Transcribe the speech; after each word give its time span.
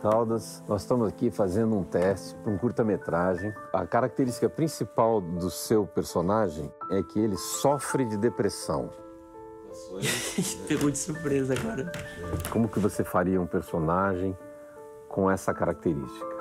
Caldas. 0.00 0.62
Nós 0.66 0.82
estamos 0.82 1.06
aqui 1.06 1.30
fazendo 1.30 1.76
um 1.76 1.84
teste 1.84 2.34
para 2.36 2.52
um 2.52 2.58
curta-metragem. 2.58 3.52
A 3.72 3.86
característica 3.86 4.48
principal 4.48 5.20
do 5.20 5.50
seu 5.50 5.86
personagem 5.86 6.72
é 6.90 7.02
que 7.02 7.18
ele 7.18 7.36
sofre 7.36 8.04
de 8.04 8.16
depressão. 8.16 8.90
Pegou 10.66 10.90
de 10.90 10.98
surpresa 10.98 11.54
agora. 11.54 11.90
Como 12.50 12.68
que 12.68 12.78
você 12.78 13.04
faria 13.04 13.40
um 13.40 13.46
personagem 13.46 14.36
com 15.08 15.30
essa 15.30 15.52
característica? 15.52 16.40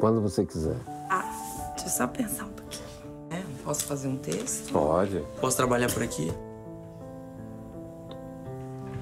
Quando 0.00 0.20
você 0.20 0.44
quiser. 0.44 0.76
Ah, 1.10 1.22
deixa 1.70 1.86
eu 1.86 1.90
só 1.90 2.06
pensar 2.06 2.44
um 2.44 2.52
pouquinho. 2.52 2.84
É, 3.30 3.42
posso 3.64 3.84
fazer 3.84 4.08
um 4.08 4.16
texto? 4.16 4.72
Pode. 4.72 5.24
Posso 5.40 5.56
trabalhar 5.56 5.92
por 5.92 6.02
aqui? 6.02 6.32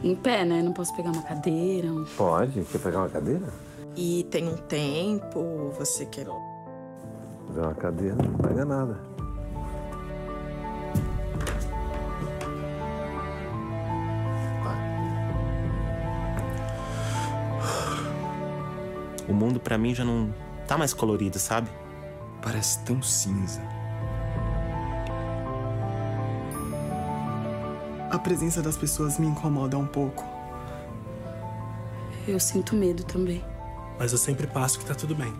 Em 0.03 0.17
pé, 0.17 0.45
né? 0.45 0.63
Não 0.63 0.73
posso 0.73 0.95
pegar 0.97 1.11
uma 1.11 1.23
cadeira. 1.23 1.89
Um... 1.89 2.05
Pode. 2.17 2.63
Quer 2.65 2.79
pegar 2.79 2.99
uma 2.99 3.09
cadeira? 3.09 3.47
E 3.95 4.25
tem 4.31 4.49
um 4.49 4.57
tempo, 4.57 5.71
você 5.79 6.07
quer. 6.07 6.27
Pegar 7.47 7.63
uma 7.63 7.75
cadeira, 7.75 8.17
não 8.17 8.39
pega 8.39 8.65
nada. 8.65 9.13
O 19.29 19.35
mundo 19.35 19.61
para 19.61 19.79
mim 19.79 19.95
já 19.95 20.05
não 20.05 20.35
tá 20.67 20.77
mais 20.77 20.93
colorido, 20.93 21.39
sabe? 21.39 21.71
Parece 22.43 22.85
tão 22.85 23.01
cinza. 23.01 23.63
A 28.13 28.19
presença 28.19 28.61
das 28.61 28.77
pessoas 28.77 29.19
me 29.19 29.27
incomoda 29.27 29.79
um 29.79 29.87
pouco. 29.87 30.23
Eu 32.29 32.39
sinto 32.39 32.77
medo 32.77 33.03
também. 33.05 33.43
Mas 33.99 34.13
eu 34.13 34.19
sempre 34.19 34.47
passo 34.47 34.79
que 34.79 34.85
tá 34.85 34.95
tudo 34.95 35.15
bem. 35.15 35.33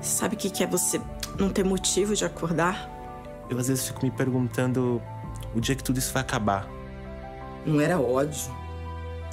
Sabe 0.00 0.34
o 0.34 0.38
que, 0.38 0.48
que 0.48 0.64
é 0.64 0.66
você 0.66 0.98
não 1.38 1.50
ter 1.50 1.62
motivo 1.62 2.16
de 2.16 2.24
acordar? 2.24 2.88
Eu 3.50 3.58
às 3.58 3.68
vezes 3.68 3.86
fico 3.86 4.02
me 4.02 4.10
perguntando 4.10 5.02
o 5.54 5.60
dia 5.60 5.74
que 5.74 5.84
tudo 5.84 5.98
isso 5.98 6.10
vai 6.10 6.22
acabar. 6.22 6.66
Não 7.66 7.78
era 7.78 8.00
ódio. 8.00 8.50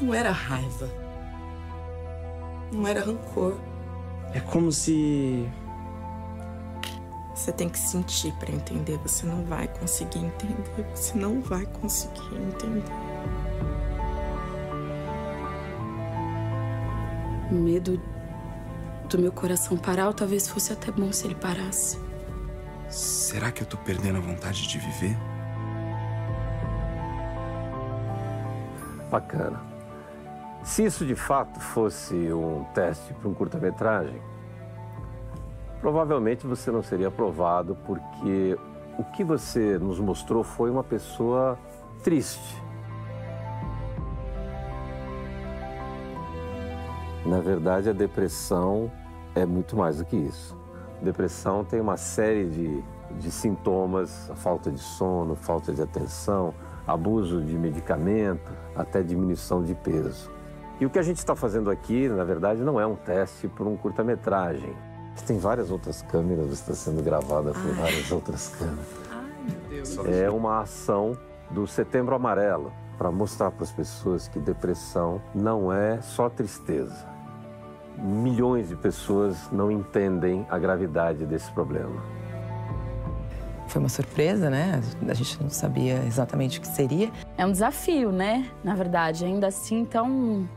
Não 0.01 0.13
era 0.13 0.29
raiva. 0.29 0.89
Não 2.69 2.85
era 2.85 2.99
rancor. 2.99 3.55
É 4.33 4.41
como 4.41 4.73
se. 4.73 5.49
Você 7.37 7.51
tem 7.51 7.69
que 7.69 7.77
sentir 7.77 8.33
para 8.33 8.51
entender. 8.51 8.97
Você 9.03 9.23
não 9.27 9.45
vai 9.45 9.67
conseguir 9.67 10.25
entender. 10.25 10.83
Você 10.95 11.15
não 11.15 11.39
vai 11.39 11.67
conseguir 11.67 12.35
entender. 12.35 12.91
Medo 17.51 18.01
do 19.07 19.19
meu 19.19 19.31
coração 19.31 19.77
parar, 19.77 20.07
ou 20.07 20.13
talvez 20.15 20.49
fosse 20.49 20.73
até 20.73 20.91
bom 20.91 21.13
se 21.13 21.27
ele 21.27 21.35
parasse. 21.35 21.99
Será 22.89 23.51
que 23.51 23.61
eu 23.61 23.67
tô 23.67 23.77
perdendo 23.77 24.17
a 24.17 24.21
vontade 24.21 24.67
de 24.67 24.79
viver? 24.79 25.15
Bacana. 29.11 29.61
Se 30.63 30.83
isso 30.83 31.05
de 31.05 31.15
fato 31.15 31.59
fosse 31.59 32.15
um 32.33 32.65
teste 32.73 33.13
para 33.13 33.29
um 33.29 33.33
curta-metragem, 33.35 34.19
provavelmente 35.81 36.45
você 36.45 36.71
não 36.71 36.81
seria 36.81 37.07
aprovado 37.07 37.75
porque 37.85 38.57
o 38.97 39.03
que 39.03 39.23
você 39.23 39.77
nos 39.77 39.99
mostrou 39.99 40.43
foi 40.43 40.69
uma 40.69 40.83
pessoa 40.83 41.57
triste. 42.03 42.61
Na 47.25 47.39
verdade, 47.39 47.89
a 47.89 47.93
depressão 47.93 48.91
é 49.35 49.45
muito 49.45 49.75
mais 49.75 49.97
do 49.97 50.05
que 50.05 50.15
isso. 50.15 50.55
Depressão 51.01 51.63
tem 51.63 51.79
uma 51.79 51.97
série 51.97 52.45
de, 52.45 52.83
de 53.19 53.29
sintomas: 53.29 54.31
falta 54.35 54.71
de 54.71 54.79
sono, 54.79 55.35
falta 55.35 55.73
de 55.73 55.81
atenção, 55.81 56.53
abuso 56.87 57.41
de 57.41 57.57
medicamento, 57.57 58.51
até 58.75 59.03
diminuição 59.03 59.61
de 59.61 59.75
peso. 59.75 60.31
E 60.79 60.85
o 60.85 60.89
que 60.89 60.99
a 60.99 61.03
gente 61.03 61.17
está 61.17 61.35
fazendo 61.35 61.69
aqui, 61.69 62.07
na 62.07 62.23
verdade, 62.23 62.61
não 62.61 62.79
é 62.79 62.85
um 62.85 62.95
teste 62.95 63.47
por 63.47 63.67
um 63.67 63.75
curta-metragem. 63.75 64.73
Tem 65.25 65.37
várias 65.37 65.71
outras 65.71 66.01
câmeras, 66.03 66.51
está 66.51 66.73
sendo 66.73 67.03
gravada 67.03 67.51
por 67.51 67.71
Ai. 67.71 67.73
várias 67.73 68.11
outras 68.11 68.47
câmeras. 68.49 68.87
Ai, 69.11 69.31
meu 69.43 69.69
Deus. 69.69 69.97
É 70.05 70.29
uma 70.29 70.61
ação 70.61 71.17
do 71.51 71.67
Setembro 71.67 72.15
Amarelo 72.15 72.71
para 72.97 73.11
mostrar 73.11 73.51
para 73.51 73.63
as 73.63 73.71
pessoas 73.71 74.27
que 74.27 74.39
depressão 74.39 75.21
não 75.35 75.71
é 75.71 76.01
só 76.01 76.29
tristeza. 76.29 77.05
Milhões 77.97 78.69
de 78.69 78.75
pessoas 78.75 79.51
não 79.51 79.71
entendem 79.71 80.45
a 80.49 80.57
gravidade 80.57 81.25
desse 81.25 81.51
problema. 81.51 82.01
Foi 83.67 83.79
uma 83.79 83.89
surpresa, 83.89 84.49
né? 84.49 84.81
A 85.07 85.13
gente 85.13 85.41
não 85.41 85.49
sabia 85.49 86.03
exatamente 86.05 86.59
o 86.59 86.61
que 86.61 86.67
seria. 86.67 87.11
É 87.37 87.45
um 87.45 87.51
desafio, 87.51 88.11
né? 88.11 88.49
Na 88.63 88.75
verdade, 88.75 89.25
ainda 89.25 89.47
assim, 89.47 89.79
então. 89.79 90.47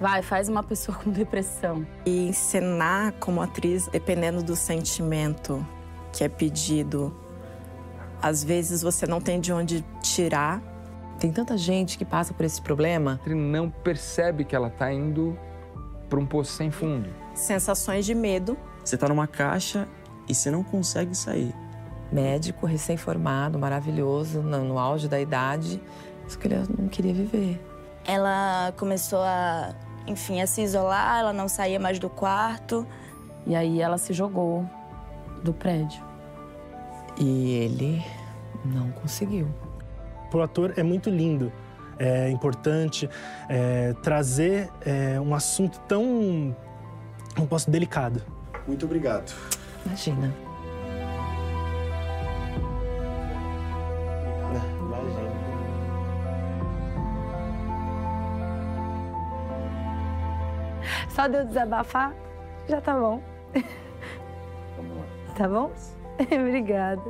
Vai, 0.00 0.22
faz 0.22 0.48
uma 0.48 0.62
pessoa 0.62 0.96
com 0.96 1.10
depressão. 1.10 1.86
E 2.06 2.28
encenar 2.28 3.12
como 3.20 3.42
atriz, 3.42 3.86
dependendo 3.88 4.42
do 4.42 4.56
sentimento 4.56 5.64
que 6.10 6.24
é 6.24 6.28
pedido, 6.28 7.14
às 8.22 8.42
vezes 8.42 8.80
você 8.80 9.06
não 9.06 9.20
tem 9.20 9.38
de 9.38 9.52
onde 9.52 9.84
tirar. 10.02 10.62
Tem 11.18 11.30
tanta 11.30 11.58
gente 11.58 11.98
que 11.98 12.04
passa 12.04 12.32
por 12.32 12.46
esse 12.46 12.62
problema. 12.62 13.20
Ele 13.26 13.34
não 13.34 13.68
percebe 13.68 14.42
que 14.42 14.56
ela 14.56 14.70
tá 14.70 14.90
indo 14.90 15.38
para 16.08 16.18
um 16.18 16.24
poço 16.24 16.52
sem 16.52 16.70
fundo. 16.70 17.10
Sensações 17.34 18.06
de 18.06 18.14
medo. 18.14 18.56
Você 18.82 18.96
tá 18.96 19.06
numa 19.06 19.26
caixa 19.26 19.86
e 20.26 20.34
você 20.34 20.50
não 20.50 20.64
consegue 20.64 21.14
sair. 21.14 21.54
Médico, 22.10 22.66
recém-formado, 22.66 23.58
maravilhoso, 23.58 24.40
no, 24.40 24.64
no 24.64 24.78
auge 24.78 25.08
da 25.08 25.20
idade. 25.20 25.80
Só 26.26 26.38
que 26.38 26.48
ele 26.48 26.64
não 26.78 26.88
queria 26.88 27.12
viver. 27.12 27.60
Ela 28.04 28.72
começou 28.76 29.20
a, 29.20 29.74
enfim, 30.10 30.40
a 30.40 30.46
se 30.46 30.62
isolar, 30.62 31.20
ela 31.20 31.32
não 31.32 31.48
saía 31.48 31.78
mais 31.78 31.98
do 31.98 32.10
quarto. 32.10 32.86
E 33.46 33.54
aí 33.54 33.80
ela 33.80 33.96
se 33.96 34.12
jogou 34.12 34.68
do 35.42 35.52
prédio. 35.52 36.02
E 37.18 37.52
ele 37.52 38.04
não 38.64 38.90
conseguiu. 38.92 39.48
Pro 40.30 40.42
ator 40.42 40.74
é 40.76 40.82
muito 40.82 41.10
lindo, 41.10 41.52
é 41.98 42.30
importante 42.30 43.08
é, 43.48 43.94
trazer 44.02 44.70
é, 44.82 45.20
um 45.20 45.34
assunto 45.34 45.80
tão, 45.88 46.54
não 47.36 47.46
posso, 47.46 47.70
delicado. 47.70 48.22
Muito 48.66 48.86
obrigado. 48.86 49.34
Imagina. 49.84 50.49
Só 61.20 61.26
de 61.26 61.36
eu 61.36 61.44
desabafar, 61.44 62.14
já 62.66 62.80
tá 62.80 62.94
bom. 62.98 63.22
Tá 65.36 65.46
bom? 65.46 65.70
Obrigada. 66.18 67.02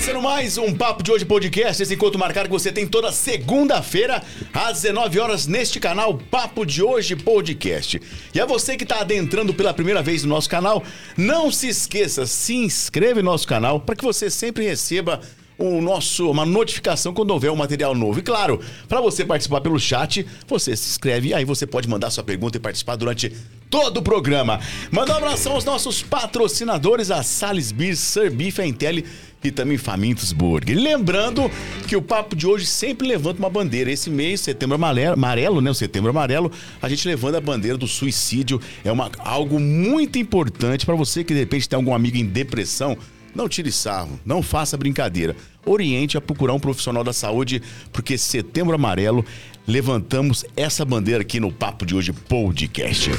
Começando 0.00 0.22
mais 0.22 0.56
um 0.56 0.74
Papo 0.74 1.02
de 1.02 1.12
Hoje 1.12 1.26
Podcast, 1.26 1.82
esse 1.82 1.92
encontro 1.92 2.18
marcado 2.18 2.48
que 2.48 2.52
você 2.54 2.72
tem 2.72 2.86
toda 2.86 3.12
segunda-feira, 3.12 4.22
às 4.50 4.80
19 4.80 5.20
horas, 5.20 5.46
neste 5.46 5.78
canal 5.78 6.16
Papo 6.16 6.64
de 6.64 6.82
Hoje 6.82 7.14
Podcast. 7.14 8.00
E 8.34 8.40
a 8.40 8.46
você 8.46 8.78
que 8.78 8.84
está 8.84 9.00
adentrando 9.00 9.52
pela 9.52 9.74
primeira 9.74 10.02
vez 10.02 10.22
no 10.22 10.30
nosso 10.30 10.48
canal, 10.48 10.82
não 11.18 11.52
se 11.52 11.68
esqueça, 11.68 12.24
se 12.24 12.54
inscreve 12.54 13.20
no 13.20 13.30
nosso 13.30 13.46
canal 13.46 13.78
para 13.78 13.94
que 13.94 14.02
você 14.02 14.30
sempre 14.30 14.64
receba 14.64 15.20
o 15.58 15.82
nosso, 15.82 16.30
uma 16.30 16.46
notificação 16.46 17.12
quando 17.12 17.32
houver 17.32 17.50
um 17.50 17.56
material 17.56 17.94
novo. 17.94 18.20
E 18.20 18.22
claro, 18.22 18.58
para 18.88 19.02
você 19.02 19.22
participar 19.22 19.60
pelo 19.60 19.78
chat, 19.78 20.26
você 20.48 20.74
se 20.74 20.88
inscreve 20.88 21.28
e 21.28 21.34
aí 21.34 21.44
você 21.44 21.66
pode 21.66 21.86
mandar 21.86 22.10
sua 22.10 22.24
pergunta 22.24 22.56
e 22.56 22.60
participar 22.60 22.96
durante 22.96 23.30
todo 23.68 23.98
o 23.98 24.02
programa. 24.02 24.58
Mandar 24.90 25.14
um 25.14 25.18
abração 25.18 25.52
aos 25.52 25.64
nossos 25.64 26.02
patrocinadores, 26.02 27.10
a 27.10 27.22
Sales 27.22 27.70
Beer, 27.70 27.94
Sir 27.94 28.30
Beef, 28.30 28.58
a 28.58 28.66
Intelli 28.66 29.04
e 29.42 29.50
também 29.50 29.78
Famintos 29.78 30.32
Burger. 30.32 30.76
Lembrando 30.76 31.50
que 31.88 31.96
o 31.96 32.02
papo 32.02 32.36
de 32.36 32.46
hoje 32.46 32.66
sempre 32.66 33.08
levanta 33.08 33.38
uma 33.38 33.50
bandeira. 33.50 33.90
Esse 33.90 34.10
mês, 34.10 34.40
setembro 34.40 34.74
amarelo, 34.74 35.60
né? 35.60 35.70
O 35.70 35.74
setembro 35.74 36.10
amarelo, 36.10 36.52
a 36.80 36.88
gente 36.88 37.06
levanta 37.08 37.38
a 37.38 37.40
bandeira 37.40 37.78
do 37.78 37.86
suicídio. 37.86 38.60
É 38.84 38.92
uma, 38.92 39.10
algo 39.18 39.58
muito 39.58 40.18
importante 40.18 40.84
para 40.84 40.94
você 40.94 41.24
que 41.24 41.32
de 41.32 41.40
repente 41.40 41.68
tem 41.68 41.76
algum 41.76 41.94
amigo 41.94 42.16
em 42.16 42.26
depressão. 42.26 42.96
Não 43.34 43.48
tire 43.48 43.70
sarro, 43.70 44.18
não 44.24 44.42
faça 44.42 44.76
brincadeira. 44.76 45.36
Oriente 45.64 46.16
a 46.16 46.20
procurar 46.20 46.54
um 46.54 46.60
profissional 46.60 47.04
da 47.04 47.12
saúde, 47.12 47.62
porque 47.92 48.16
setembro 48.16 48.74
amarelo 48.74 49.24
levantamos 49.66 50.44
essa 50.56 50.84
bandeira 50.84 51.22
aqui 51.22 51.38
no 51.38 51.52
Papo 51.52 51.84
de 51.86 51.94
Hoje 51.94 52.12
Podcast. 52.12 53.10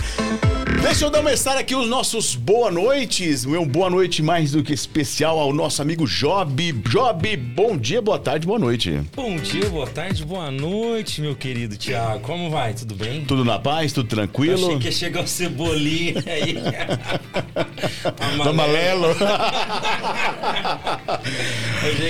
Deixa 0.81 1.05
eu 1.05 1.11
começar 1.11 1.57
aqui 1.57 1.75
os 1.75 1.87
nossos 1.87 2.35
boa 2.35 2.71
noites. 2.71 3.45
Meu 3.45 3.63
boa 3.65 3.89
noite 3.89 4.23
mais 4.23 4.51
do 4.51 4.63
que 4.63 4.73
especial 4.73 5.39
ao 5.39 5.53
nosso 5.53 5.81
amigo 5.81 6.07
Job. 6.07 6.71
Job, 6.71 7.37
bom 7.37 7.77
dia, 7.77 8.01
boa 8.01 8.17
tarde, 8.17 8.47
boa 8.47 8.57
noite. 8.57 8.99
Bom 9.15 9.35
dia, 9.37 9.69
boa 9.69 9.85
tarde, 9.85 10.25
boa 10.25 10.49
noite, 10.49 11.21
meu 11.21 11.35
querido 11.35 11.77
Tiago. 11.77 12.21
Como 12.21 12.49
vai? 12.49 12.73
Tudo 12.73 12.95
bem? 12.95 13.23
Tudo 13.25 13.45
na 13.45 13.59
paz, 13.59 13.93
tudo 13.93 14.09
tranquilo? 14.09 14.59
Eu 14.59 14.67
achei 14.67 14.79
que 14.79 14.85
ia 14.85 14.91
chegar 14.91 15.23
o 15.23 15.27
Cebolinha 15.27 16.23
aí. 16.25 16.57
Amarelo. 18.41 19.07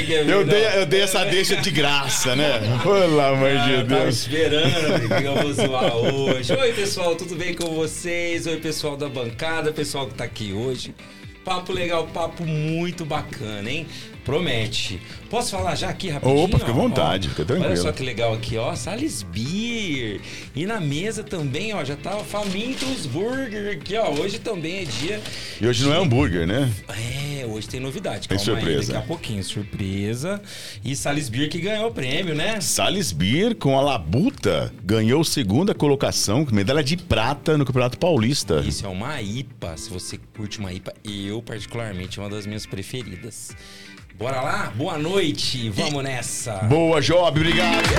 eu, 0.10 0.21
eu, 0.28 0.46
dei, 0.46 0.66
eu 0.76 0.86
dei 0.86 1.02
essa 1.02 1.26
deixa 1.26 1.56
de 1.58 1.72
graça, 1.72 2.36
né? 2.36 2.60
Pelo 2.84 3.20
amor 3.20 3.50
ah, 3.50 3.66
de 3.66 3.74
eu 3.74 3.84
Deus. 3.86 4.00
Tava 4.00 4.10
esperando 4.10 5.08
que 5.08 5.24
eu 5.24 5.36
vou 5.36 5.54
zoar 5.54 5.96
hoje. 5.98 6.54
Oi, 6.54 6.74
pessoal, 6.74 7.16
tudo 7.16 7.36
bem 7.36 7.54
com 7.54 7.74
vocês? 7.74 8.48
Oi, 8.48 8.58
pessoal 8.58 8.96
da 8.96 9.10
bancada, 9.10 9.72
pessoal 9.72 10.08
que 10.08 10.14
tá 10.14 10.24
aqui 10.24 10.54
hoje. 10.54 10.94
Papo 11.44 11.74
legal, 11.74 12.08
papo 12.08 12.44
muito 12.46 13.04
bacana, 13.04 13.70
hein? 13.70 13.88
Promete. 14.24 15.00
Posso 15.30 15.52
falar 15.52 15.76
já 15.76 15.90
aqui 15.90 16.10
rapidinho? 16.10 16.44
Opa, 16.44 16.60
fica 16.60 16.72
à 16.72 16.74
ó? 16.76 16.78
vontade, 16.78 17.30
fica 17.30 17.46
tranquilo. 17.46 17.70
Olha 17.72 17.82
só 17.82 17.92
que 17.92 18.04
legal 18.04 18.34
aqui, 18.34 18.58
ó. 18.58 18.76
Sales 18.76 19.24
Beer. 19.24 20.20
E 20.56 20.66
na 20.66 20.80
mesa 20.80 21.24
também, 21.24 21.74
ó, 21.74 21.84
já 21.84 21.96
tá 21.96 22.18
o 22.18 22.24
Famintos 22.24 23.06
Burger 23.06 23.78
aqui, 23.78 23.96
ó. 23.98 24.12
Hoje 24.12 24.40
também 24.40 24.82
é 24.82 24.86
dia. 24.86 25.22
E 25.60 25.66
hoje 25.66 25.84
não 25.84 25.94
é 25.94 25.98
hambúrguer, 25.98 26.46
né? 26.46 26.72
É, 26.90 27.46
hoje 27.46 27.68
tem 27.68 27.80
novidade. 27.80 28.28
Tem 28.28 28.38
Calma 28.38 28.54
aí, 28.54 28.60
surpresa. 28.64 28.94
daqui 28.94 29.04
a 29.06 29.08
pouquinho, 29.08 29.44
surpresa. 29.44 30.42
E 30.84 30.96
Sales 30.96 31.30
Beer 31.30 31.50
que 31.50 31.60
ganhou 31.60 31.90
o 31.90 31.92
prêmio, 31.94 32.36
né? 32.36 32.60
Sales 32.62 33.12
Beer 33.12 33.56
com 33.56 33.78
a 33.78 33.82
Labuta 33.82 34.74
ganhou 34.84 35.24
segunda 35.24 35.74
colocação, 35.74 36.46
medalha 36.52 36.84
de 36.84 36.98
prata 36.98 37.58
no 37.58 37.66
Campeonato 37.66 37.98
Paulista. 37.98 38.62
Isso 38.68 38.86
é 38.86 38.90
uma 38.90 39.22
IPA. 39.22 39.78
Se 39.78 39.90
você 39.90 40.20
curte 40.36 40.60
uma 40.60 40.72
IPA, 40.72 40.94
eu 41.04 41.42
particularmente 41.42 42.20
é 42.20 42.22
uma 42.22 42.30
das 42.30 42.46
minhas 42.46 42.66
preferidas. 42.66 43.52
Bora 44.22 44.40
lá? 44.40 44.72
Boa 44.76 45.00
noite, 45.00 45.68
vamos 45.72 46.04
nessa. 46.04 46.58
Boa, 46.66 47.02
Job, 47.02 47.40
obrigado, 47.40 47.88
Job. 47.88 47.98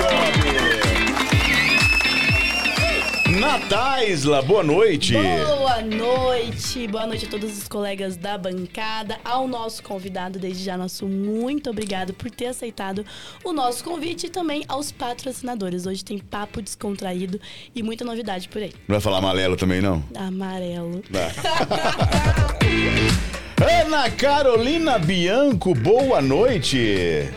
Nataisla, 3.41 4.41
boa 4.41 4.63
noite. 4.63 5.15
Boa 5.15 5.81
noite, 5.81 6.87
boa 6.87 7.05
noite 7.05 7.25
a 7.25 7.29
todos 7.29 7.57
os 7.57 7.67
colegas 7.67 8.15
da 8.15 8.37
bancada, 8.37 9.19
ao 9.25 9.49
nosso 9.49 9.83
convidado, 9.83 10.39
desde 10.39 10.63
já 10.63 10.77
nosso 10.77 11.05
muito 11.07 11.69
obrigado 11.69 12.13
por 12.13 12.31
ter 12.31 12.45
aceitado 12.45 13.05
o 13.43 13.51
nosso 13.51 13.83
convite 13.83 14.27
e 14.27 14.29
também 14.29 14.63
aos 14.69 14.93
patrocinadores. 14.93 15.85
Hoje 15.85 16.05
tem 16.05 16.19
papo 16.19 16.61
descontraído 16.61 17.37
e 17.75 17.83
muita 17.83 18.05
novidade 18.05 18.47
por 18.47 18.61
aí. 18.61 18.71
Não 18.87 18.93
vai 18.93 19.01
falar 19.01 19.17
amarelo 19.17 19.57
também, 19.57 19.81
não? 19.81 20.01
Amarelo. 20.15 21.03
Ana 23.65 24.09
Carolina 24.11 24.99
Bianco, 24.99 25.73
boa 25.73 26.21
noite. 26.21 27.29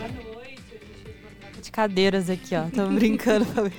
de 1.61 1.71
cadeiras 1.71 2.29
aqui, 2.29 2.53
ó. 2.55 2.63
Tô 2.63 2.87
brincando. 2.87 3.45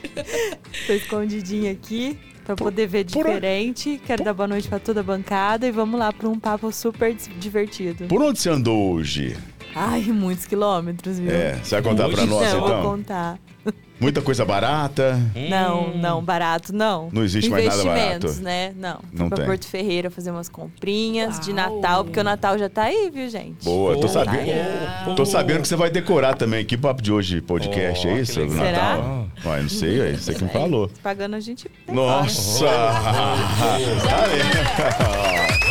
Tô 0.86 0.92
escondidinha 0.94 1.72
aqui 1.72 2.18
pra 2.44 2.56
poder 2.56 2.86
ver 2.86 3.04
diferente. 3.04 4.00
Quero 4.06 4.24
dar 4.24 4.32
boa 4.32 4.46
noite 4.48 4.66
pra 4.66 4.78
toda 4.78 5.00
a 5.00 5.02
bancada 5.02 5.66
e 5.66 5.70
vamos 5.70 6.00
lá 6.00 6.10
pra 6.10 6.28
um 6.28 6.38
papo 6.38 6.72
super 6.72 7.14
divertido. 7.14 8.06
Por 8.06 8.22
onde 8.22 8.38
você 8.38 8.48
andou 8.48 8.94
hoje? 8.94 9.36
Ai, 9.74 10.02
muitos 10.04 10.46
quilômetros, 10.46 11.18
viu? 11.18 11.30
É, 11.30 11.56
você 11.62 11.80
vai 11.80 11.82
contar 11.82 12.08
pra 12.08 12.24
nós, 12.24 12.52
não, 12.52 12.66
então? 12.66 12.82
vou 12.82 12.92
contar. 12.92 13.38
Muita 14.00 14.22
coisa 14.22 14.44
barata. 14.44 15.18
Não, 15.50 15.96
não, 15.96 16.22
barato 16.22 16.72
não. 16.72 17.08
Não 17.12 17.24
existe 17.24 17.50
mais 17.50 17.64
nada 17.64 17.76
Investimentos, 17.82 18.38
barato. 18.38 18.42
né? 18.44 18.72
Não. 18.76 18.94
Fui 19.00 19.18
Não 19.18 19.28
pra 19.28 19.36
tem. 19.38 19.46
Porto 19.46 19.66
Ferreira 19.66 20.08
fazer 20.10 20.30
umas 20.30 20.48
comprinhas 20.48 21.40
de 21.40 21.52
Natal, 21.52 22.04
porque 22.04 22.20
o 22.20 22.24
Natal 22.24 22.56
já 22.58 22.68
tá 22.68 22.84
aí, 22.84 23.10
viu, 23.12 23.28
gente? 23.28 23.64
Boa, 23.64 23.94
tô 23.96 24.02
Tá 24.02 24.08
sabendo. 24.08 25.14
Tô 25.16 25.24
sabendo 25.26 25.62
que 25.62 25.68
você 25.68 25.76
vai 25.76 25.90
decorar 25.90 26.34
também 26.34 26.60
aqui 26.60 26.76
papo 26.76 27.02
de 27.02 27.12
hoje 27.12 27.40
podcast, 27.40 28.06
Oh, 28.06 28.10
é 28.10 28.14
que 28.14 28.20
isso? 28.20 28.40
legal. 28.40 28.56
Natal? 28.56 29.28
Ué, 29.46 29.62
não 29.62 29.68
sei, 29.68 30.00
é 30.00 30.12
você 30.12 30.34
que 30.34 30.44
me 30.44 30.50
falou. 30.50 30.90
Pagando 31.02 31.34
a 31.36 31.40
gente. 31.40 31.68
Nossa! 31.88 32.66
Tá 34.08 34.26
vendo? 34.26 35.58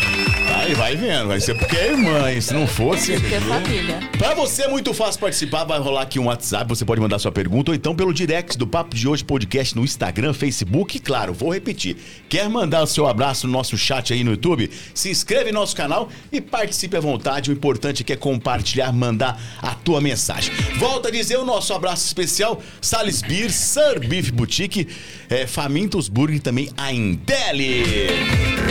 Aí 0.68 0.74
vai 0.74 0.98
vendo, 0.98 1.30
vai 1.30 1.40
ser 1.40 1.58
porque 1.58 1.78
é 1.78 1.92
irmã, 1.92 2.30
hein? 2.30 2.42
Se 2.42 2.54
não 2.54 2.68
fosse. 2.68 3.14
Porque 3.14 3.36
é 3.36 3.40
família. 3.40 4.00
Pra 4.18 4.34
você 4.34 4.64
é 4.64 4.68
muito 4.68 4.94
fácil 4.94 5.22
participar, 5.22 5.64
vai 5.64 5.80
rolar 5.80 6.02
aqui 6.02 6.20
um 6.20 6.26
WhatsApp, 6.26 6.68
você 6.68 6.84
pode 6.84 7.00
mandar 7.00 7.20
sua 7.20 7.32
pergunta, 7.32 7.72
ou 7.72 7.76
então 7.76 7.96
pelo 7.96 8.14
direct 8.14 8.58
do 8.58 8.68
Papo 8.68 8.94
de 8.94 9.08
Hoje 9.08 9.24
Podcast 9.24 9.74
no 9.78 9.86
Instagram, 9.86 10.34
Facebook, 10.34 10.98
e 10.98 11.00
claro, 11.00 11.34
vou 11.34 11.54
repetir. 11.54 11.96
Quer 12.28 12.50
mandar 12.50 12.84
o 12.84 12.86
seu 12.86 13.08
abraço 13.08 13.48
no 13.48 13.54
nosso 13.54 13.78
chat 13.78 14.12
aí 14.12 14.26
no 14.26 14.32
YouTube? 14.32 14.70
Se 14.94 15.10
inscreve 15.10 15.54
no 15.54 15.62
nosso 15.62 15.74
canal 15.74 16.10
e 16.34 16.42
participe 16.42 16.98
à 16.98 17.00
vontade. 17.00 17.50
O 17.50 17.54
importante 17.54 18.02
é 18.02 18.06
que 18.06 18.12
é 18.12 18.18
compartilhar, 18.18 18.92
mandar 18.92 19.42
a 19.62 19.74
tua 19.74 20.02
mensagem. 20.02 20.54
Volta 20.78 21.08
a 21.08 21.12
dizer 21.12 21.38
o 21.38 21.46
nosso 21.46 21.74
abraço 21.74 22.06
especial, 22.06 22.62
Sales 22.82 23.22
Beer, 23.22 23.54
Sir 23.54 24.06
Beef 24.06 24.32
Boutique, 24.32 24.86
é, 25.30 25.48
Famintos 25.48 26.10
Burger 26.10 26.36
e 26.36 26.42
também 26.42 26.70
a 26.76 26.92
Intelli. 26.92 27.86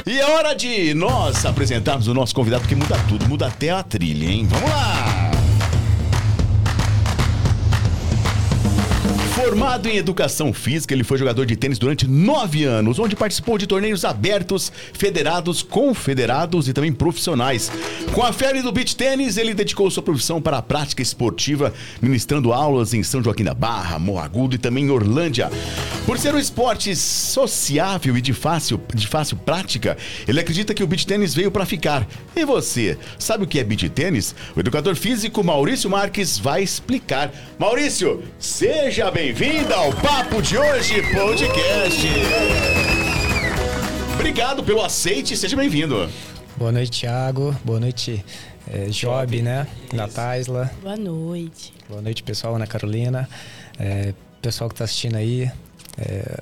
E 0.04 0.20
é 0.20 0.26
hora 0.26 0.52
de 0.52 0.92
nós 0.92 1.46
apresentarmos 1.86 2.08
o 2.08 2.14
nosso 2.14 2.34
convidado, 2.34 2.62
porque 2.62 2.74
muda 2.74 2.98
tudo, 3.08 3.28
muda 3.28 3.46
até 3.46 3.70
a 3.70 3.82
trilha, 3.82 4.28
hein? 4.28 4.46
Vamos 4.48 4.68
lá! 4.68 5.25
Formado 9.36 9.86
em 9.86 9.98
educação 9.98 10.50
física, 10.50 10.94
ele 10.94 11.04
foi 11.04 11.18
jogador 11.18 11.44
de 11.44 11.54
tênis 11.56 11.78
durante 11.78 12.08
nove 12.08 12.64
anos, 12.64 12.98
onde 12.98 13.14
participou 13.14 13.58
de 13.58 13.66
torneios 13.66 14.02
abertos, 14.02 14.72
federados, 14.94 15.62
confederados 15.62 16.68
e 16.68 16.72
também 16.72 16.90
profissionais. 16.90 17.70
Com 18.14 18.22
a 18.22 18.32
febre 18.32 18.62
do 18.62 18.72
beach 18.72 18.96
tênis, 18.96 19.36
ele 19.36 19.52
dedicou 19.52 19.90
sua 19.90 20.02
profissão 20.02 20.40
para 20.40 20.56
a 20.56 20.62
prática 20.62 21.02
esportiva, 21.02 21.74
ministrando 22.00 22.50
aulas 22.50 22.94
em 22.94 23.02
São 23.02 23.22
Joaquim 23.22 23.44
da 23.44 23.52
Barra, 23.52 23.98
Morro 23.98 24.20
Agudo 24.20 24.54
e 24.54 24.58
também 24.58 24.84
em 24.84 24.90
Orlândia. 24.90 25.50
Por 26.06 26.18
ser 26.18 26.34
um 26.34 26.38
esporte 26.38 26.96
sociável 26.96 28.16
e 28.16 28.22
de 28.22 28.32
fácil, 28.32 28.80
de 28.94 29.06
fácil 29.06 29.36
prática, 29.36 29.98
ele 30.26 30.40
acredita 30.40 30.72
que 30.72 30.82
o 30.82 30.86
beach 30.86 31.06
tênis 31.06 31.34
veio 31.34 31.50
para 31.50 31.66
ficar. 31.66 32.08
E 32.34 32.42
você, 32.46 32.96
sabe 33.18 33.44
o 33.44 33.46
que 33.46 33.58
é 33.58 33.64
beach 33.64 33.90
tênis? 33.90 34.34
O 34.56 34.60
educador 34.60 34.96
físico 34.96 35.44
Maurício 35.44 35.90
Marques 35.90 36.38
vai 36.38 36.62
explicar. 36.62 37.30
Maurício, 37.58 38.22
seja 38.38 39.10
bem-vindo 39.26 39.74
ao 39.74 39.92
Papo 39.92 40.40
de 40.40 40.56
Hoje 40.56 41.02
Podcast. 41.12 42.06
Obrigado 44.14 44.62
pelo 44.62 44.84
aceite, 44.84 45.36
seja 45.36 45.56
bem-vindo. 45.56 46.08
Boa 46.56 46.70
noite, 46.70 47.00
Thiago. 47.00 47.52
Boa 47.64 47.80
noite, 47.80 48.24
eh, 48.70 48.86
Job, 48.86 49.42
né? 49.42 49.66
Nataisla. 49.92 50.70
Boa 50.80 50.96
noite. 50.96 51.74
Boa 51.88 52.00
noite, 52.00 52.22
pessoal, 52.22 52.54
Ana 52.54 52.68
Carolina. 52.68 53.28
Eh, 53.80 54.14
pessoal 54.40 54.70
que 54.70 54.74
está 54.74 54.84
assistindo 54.84 55.16
aí. 55.16 55.50
eh, 55.98 56.38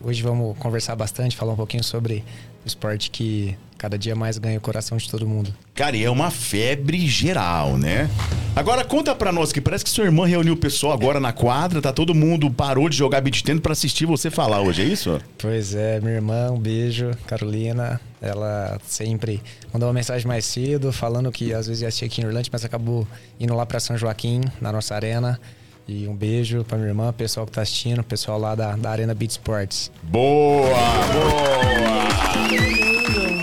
hoje 0.00 0.22
vamos 0.22 0.56
conversar 0.58 0.94
bastante, 0.94 1.36
falar 1.36 1.54
um 1.54 1.56
pouquinho 1.56 1.82
sobre 1.82 2.24
esporte 2.64 3.10
que 3.10 3.56
cada 3.78 3.96
dia 3.96 4.14
mais 4.16 4.36
ganha 4.38 4.58
o 4.58 4.60
coração 4.60 4.98
de 4.98 5.08
todo 5.08 5.26
mundo. 5.26 5.54
Cara, 5.74 5.96
e 5.96 6.04
é 6.04 6.10
uma 6.10 6.30
febre 6.30 7.06
geral, 7.06 7.78
né? 7.78 8.10
Agora 8.56 8.84
conta 8.84 9.14
pra 9.14 9.30
nós 9.30 9.52
que 9.52 9.60
parece 9.60 9.84
que 9.84 9.90
sua 9.90 10.04
irmã 10.04 10.26
reuniu 10.26 10.54
o 10.54 10.56
pessoal 10.56 10.92
agora 10.92 11.20
na 11.20 11.32
quadra, 11.32 11.80
tá 11.80 11.92
todo 11.92 12.12
mundo 12.12 12.50
parou 12.50 12.88
de 12.88 12.96
jogar 12.96 13.20
beat 13.20 13.42
tennis 13.42 13.62
pra 13.62 13.72
assistir 13.72 14.04
você 14.04 14.30
falar 14.30 14.60
hoje, 14.60 14.82
é 14.82 14.84
isso? 14.84 15.20
Pois 15.38 15.76
é, 15.76 16.00
minha 16.00 16.14
irmã, 16.14 16.50
um 16.50 16.58
beijo, 16.58 17.12
Carolina. 17.26 18.00
Ela 18.20 18.80
sempre 18.84 19.40
mandou 19.72 19.88
uma 19.88 19.94
mensagem 19.94 20.26
mais 20.26 20.44
cedo, 20.44 20.92
falando 20.92 21.30
que 21.30 21.54
às 21.54 21.68
vezes 21.68 21.82
ia 21.82 21.88
assistir 21.88 22.06
aqui 22.06 22.20
em 22.20 22.26
Orlando, 22.26 22.48
mas 22.50 22.64
acabou 22.64 23.06
indo 23.38 23.54
lá 23.54 23.64
para 23.64 23.78
São 23.78 23.96
Joaquim, 23.96 24.40
na 24.60 24.72
nossa 24.72 24.96
arena. 24.96 25.38
E 25.86 26.06
um 26.08 26.14
beijo 26.14 26.64
pra 26.64 26.76
minha 26.76 26.90
irmã, 26.90 27.12
pessoal 27.12 27.46
que 27.46 27.52
tá 27.52 27.62
assistindo, 27.62 28.02
pessoal 28.02 28.38
lá 28.38 28.54
da, 28.56 28.76
da 28.76 28.90
Arena 28.90 29.14
Beat 29.14 29.30
Sports. 29.30 29.90
Boa, 30.02 30.68
boa! 31.12 32.07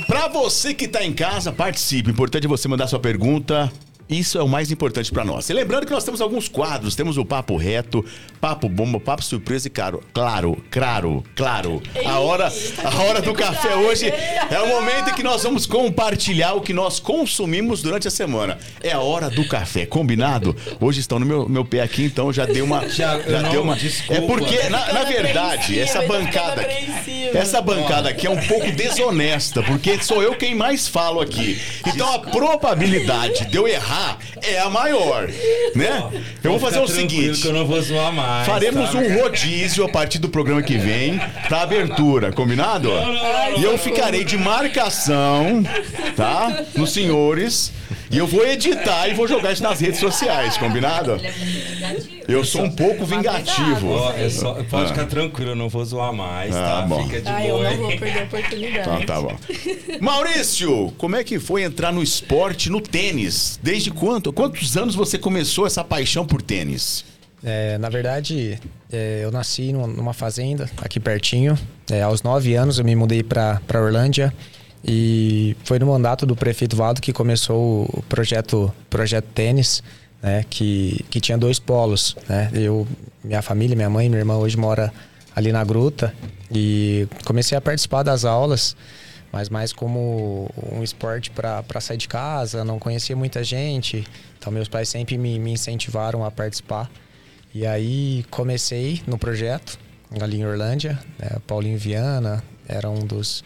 Pra 0.08 0.28
você 0.28 0.74
que 0.74 0.88
tá 0.88 1.04
em 1.04 1.14
casa, 1.14 1.52
participe. 1.52 2.10
Importante 2.10 2.46
é 2.46 2.48
você 2.48 2.68
mandar 2.68 2.88
sua 2.88 3.00
pergunta 3.00 3.72
Isso 4.08 4.38
é 4.38 4.44
o 4.44 4.48
mais 4.48 4.72
importante 4.72 5.12
para 5.12 5.26
nós. 5.26 5.50
E 5.50 5.54
lembrando 5.54 5.86
que 5.86 5.92
nós 5.92 6.04
temos 6.04 6.22
alguns 6.22 6.48
quadros, 6.48 6.96
temos 6.96 7.18
o 7.18 7.26
papo 7.26 7.58
reto, 7.58 8.06
papo 8.40 8.70
bomba, 8.70 9.00
papo 9.00 9.24
surpresa 9.24 9.68
e 9.68 9.72
caro. 9.72 10.04
Claro, 10.14 10.64
claro, 10.70 11.24
claro. 11.36 11.82
A 12.06 12.20
hora, 12.20 12.54
a 12.84 13.02
hora 13.02 13.22
do 13.22 13.34
café 13.34 13.76
hoje 13.76 14.06
é 14.06 14.62
o 14.62 14.68
momento 14.68 15.10
em 15.10 15.14
que 15.14 15.24
nós 15.24 15.42
vamos 15.42 15.66
compartilhar 15.66 16.54
o 16.54 16.62
que 16.62 16.72
nós 16.72 17.00
consumimos 17.00 17.82
durante 17.82 18.08
a 18.08 18.12
semana. 18.12 18.60
É 18.84 18.92
a 18.92 19.00
hora 19.00 19.28
do 19.28 19.48
café, 19.48 19.88
combinado? 19.88 20.56
Hoje 20.80 21.00
estão 21.00 21.18
no 21.18 21.26
meu, 21.26 21.50
meu 21.50 21.66
pé 21.66 21.82
aqui, 21.82 22.04
então 22.04 22.32
já 22.32 22.46
deu 22.46 22.64
uma 22.64 22.88
já, 22.88 23.20
já 23.20 23.42
não, 23.42 23.50
deu 23.50 23.64
uma 23.64 23.76
desculpa. 23.76 24.22
É 24.22 24.28
porque 24.28 24.70
na, 24.70 24.94
na 24.94 25.04
verdade, 25.04 25.80
essa 25.80 26.04
bancada 26.04 26.68
essa 27.34 27.62
bancada 27.62 28.10
aqui 28.10 28.28
é 28.28 28.30
um 28.30 28.48
pouco 28.48 28.70
desonesta, 28.72 29.64
porque 29.64 30.02
sou 30.02 30.22
eu 30.22 30.36
quem 30.36 30.54
mais 30.54 30.88
falo 30.88 31.20
aqui. 31.20 31.60
Então 31.86 32.14
a 32.14 32.20
probabilidade 32.20 33.46
de 33.46 33.58
eu 33.58 33.68
errar 33.68 33.95
errar 33.96 34.18
é 34.42 34.60
a 34.60 34.70
maior, 34.70 35.28
né? 35.76 36.04
Eu 36.44 36.52
vou 36.52 36.60
fazer 36.60 36.80
o 36.80 36.88
seguinte. 36.88 37.42
que 37.42 37.48
eu 37.48 37.54
não 37.54 37.66
vou 37.66 37.82
zoar 37.82 38.12
mais. 38.12 38.46
Faremos 38.46 38.92
tá? 38.92 38.98
um 38.98 39.22
rodízio 39.22 39.86
a 39.86 39.90
partir 39.90 40.20
do 40.20 40.30
programa 40.30 40.62
que 40.62 40.78
vem 40.78 41.20
pra 41.48 41.62
abertura, 41.62 42.32
combinado? 42.32 42.90
Não, 42.90 43.14
não, 43.14 43.14
não, 43.14 43.58
e 43.58 43.64
eu 43.64 43.78
ficarei 43.78 44.24
de 44.24 44.38
marcação, 44.38 45.64
tá? 46.16 46.64
Nos 46.76 46.92
senhores. 46.92 47.72
E 48.10 48.18
eu 48.18 48.28
vou 48.28 48.46
editar 48.46 49.08
e 49.08 49.14
vou 49.14 49.28
jogar 49.28 49.52
isso 49.52 49.64
nas 49.64 49.80
redes 49.80 50.00
sociais, 50.00 50.58
combinado? 50.58 51.20
Eu 52.28 52.44
sou 52.44 52.64
um 52.64 52.72
pouco 52.72 53.06
vingativo. 53.06 53.88
Oh, 53.88 54.12
é 54.12 54.30
só, 54.30 54.54
pode 54.64 54.86
ah. 54.86 54.88
ficar 54.88 55.06
tranquilo, 55.06 55.52
eu 55.52 55.56
não 55.56 55.70
vou 55.70 55.84
zoar 55.86 56.14
mais, 56.14 56.56
ah, 56.56 56.62
tá? 56.62 56.82
Bom. 56.84 57.04
Fica 57.04 57.22
de 57.22 57.28
ah, 57.28 57.40
boa. 57.40 57.72
eu 57.72 57.78
não 57.78 57.90
vou 57.90 57.98
perder 57.98 58.20
a 58.20 58.24
oportunidade. 58.24 59.04
Então, 59.04 59.06
tá 59.06 59.22
bom. 59.22 59.38
Maurício, 60.02 60.94
como 60.98 61.16
é 61.16 61.24
que 61.24 61.40
foi 61.40 61.64
entrar 61.64 61.92
no 61.92 62.02
esporte, 62.02 62.70
no 62.70 62.82
tênis? 62.82 63.60
Desde 63.62 63.92
quanto? 63.92 64.34
Quantos 64.34 64.76
anos 64.76 64.96
você 64.96 65.18
começou 65.18 65.68
essa 65.68 65.84
paixão 65.84 66.26
por 66.26 66.42
tênis? 66.42 67.06
É, 67.44 67.78
na 67.78 67.90
verdade, 67.90 68.60
é, 68.92 69.22
eu 69.24 69.32
nasci 69.32 69.72
numa 69.72 70.14
fazenda 70.14 70.70
aqui 70.78 71.00
pertinho. 71.00 71.58
É, 71.92 72.02
aos 72.02 72.24
nove 72.24 72.56
anos 72.56 72.80
eu 72.80 72.86
me 72.86 72.96
mudei 72.96 73.22
para 73.22 73.62
Orlândia. 73.76 74.34
E 74.88 75.58
foi 75.64 75.80
no 75.80 75.88
mandato 75.88 76.26
do 76.28 76.36
prefeito 76.36 76.76
Valdo 76.76 77.02
que 77.02 77.12
começou 77.12 77.86
o 77.86 78.04
projeto, 78.04 78.72
projeto 78.88 79.26
Tênis, 79.34 79.82
né, 80.22 80.46
que, 80.48 81.04
que 81.10 81.20
tinha 81.20 81.38
dois 81.38 81.58
polos. 81.58 82.16
Né? 82.30 82.52
Eu, 82.54 82.88
minha 83.24 83.42
família, 83.42 83.76
minha 83.76 83.90
mãe, 83.90 84.08
minha 84.08 84.20
irmã 84.20 84.38
hoje 84.38 84.56
mora 84.56 84.94
ali 85.36 85.52
na 85.52 85.64
gruta 85.64 86.14
e 86.52 87.08
comecei 87.26 87.58
a 87.58 87.62
participar 87.62 88.04
das 88.04 88.26
aulas, 88.26 88.76
mas 89.32 89.50
mais 89.50 89.74
como 89.74 90.50
um 90.72 90.84
esporte 90.84 91.32
para 91.32 91.82
sair 91.82 91.98
de 91.98 92.08
casa, 92.08 92.64
não 92.64 92.78
conhecia 92.78 93.16
muita 93.16 93.44
gente, 93.44 94.06
então 94.38 94.54
meus 94.54 94.68
pais 94.68 94.88
sempre 94.88 95.18
me, 95.18 95.40
me 95.40 95.52
incentivaram 95.52 96.24
a 96.24 96.30
participar. 96.30 96.90
E 97.54 97.66
aí 97.66 98.24
comecei 98.30 99.02
no 99.08 99.18
projeto, 99.18 99.80
ali 100.22 100.38
em 100.38 100.46
Orlândia, 100.46 101.00
né? 101.18 101.38
Paulinho 101.48 101.78
Viana 101.78 102.44
era 102.68 102.90
um 102.90 103.00
dos 103.00 103.44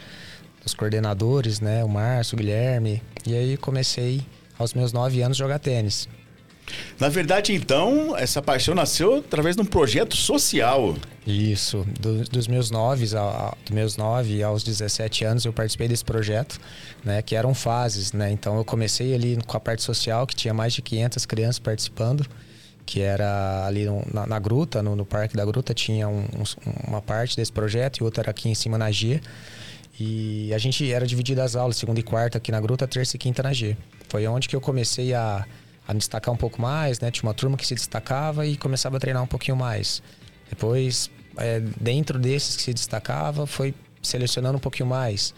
os 0.69 0.73
coordenadores, 0.73 1.60
né? 1.60 1.84
O 1.84 1.89
Márcio, 1.89 2.36
o 2.36 2.38
Guilherme. 2.38 3.01
E 3.25 3.36
aí 3.36 3.58
comecei 3.58 4.21
aos 4.58 4.73
meus 4.73 4.93
nove 4.93 5.21
anos 5.21 5.38
jogar 5.38 5.60
tênis. 5.60 6.08
Na 6.99 7.10
verdade, 7.10 7.53
então, 7.53 8.15
essa 8.15 8.41
paixão 8.41 8.75
nasceu 8.75 9.17
através 9.17 9.55
de 9.55 9.62
um 9.62 9.65
projeto 9.65 10.15
social. 10.15 10.95
Isso. 11.25 11.86
Do, 11.99 12.23
dos 12.25 12.47
meus 12.47 12.69
nove, 12.69 13.05
dos 13.05 13.71
meus 13.71 13.97
nove 13.97 14.43
aos 14.43 14.63
17 14.63 15.25
anos, 15.25 15.45
eu 15.45 15.53
participei 15.53 15.88
desse 15.88 16.05
projeto, 16.05 16.60
né? 17.03 17.21
Que 17.21 17.36
eram 17.36 17.53
fases, 17.53 18.13
né? 18.13 18.32
Então, 18.32 18.58
eu 18.58 18.65
comecei 18.65 19.13
ali 19.13 19.38
com 19.47 19.58
a 19.58 19.60
parte 19.60 19.82
social, 19.82 20.27
que 20.27 20.36
tinha 20.36 20.53
mais 20.53 20.73
de 20.73 20.82
500 20.82 21.25
crianças 21.25 21.60
participando, 21.60 22.25
que 22.86 23.01
era 23.01 23.65
ali 23.65 23.86
na, 24.12 24.27
na 24.27 24.39
gruta, 24.39 24.82
no, 24.84 24.95
no, 24.95 25.05
Parque 25.05 25.36
da 25.36 25.45
Gruta, 25.45 25.73
tinha 25.73 26.08
um, 26.08 26.21
um, 26.21 26.88
uma 26.88 27.01
parte 27.01 27.36
desse 27.36 27.51
projeto 27.51 27.97
e 27.97 28.03
outra 28.03 28.23
era 28.23 28.32
aqui 28.32 28.49
em 28.49 28.55
cima 28.55 28.77
na 28.77 28.91
Gia. 28.91 29.21
E 29.99 30.53
a 30.53 30.57
gente 30.57 30.89
era 30.91 31.05
dividido 31.05 31.41
as 31.41 31.55
aulas, 31.55 31.75
segunda 31.75 31.99
e 31.99 32.03
quarta 32.03 32.38
aqui 32.38 32.51
na 32.51 32.62
Gruta, 32.62 32.88
terça 32.88 33.17
e 33.17 33.19
quinta 33.19 33.43
na 33.43 33.51
G. 33.51 33.75
Foi 34.07 34.25
onde 34.27 34.47
que 34.47 34.55
eu 34.55 34.62
comecei 34.62 35.13
a, 35.13 35.45
a 35.88 35.93
me 35.93 35.99
destacar 35.99 36.33
um 36.33 36.38
pouco 36.38 36.62
mais, 36.62 36.99
né? 36.99 37.12
Tinha 37.12 37.27
uma 37.27 37.33
turma 37.33 37.57
que 37.57 37.67
se 37.67 37.75
destacava 37.75 38.47
e 38.47 38.55
começava 38.55 38.95
a 38.97 38.99
treinar 38.99 39.21
um 39.21 39.27
pouquinho 39.27 39.57
mais. 39.57 40.01
Depois, 40.49 41.12
é, 41.38 41.59
dentro 41.79 42.17
desses 42.17 42.55
que 42.55 42.63
se 42.63 42.73
destacava, 42.73 43.45
foi 43.45 43.73
selecionando 44.01 44.57
um 44.57 44.62
pouquinho 44.62 44.88
mais. 44.88 45.33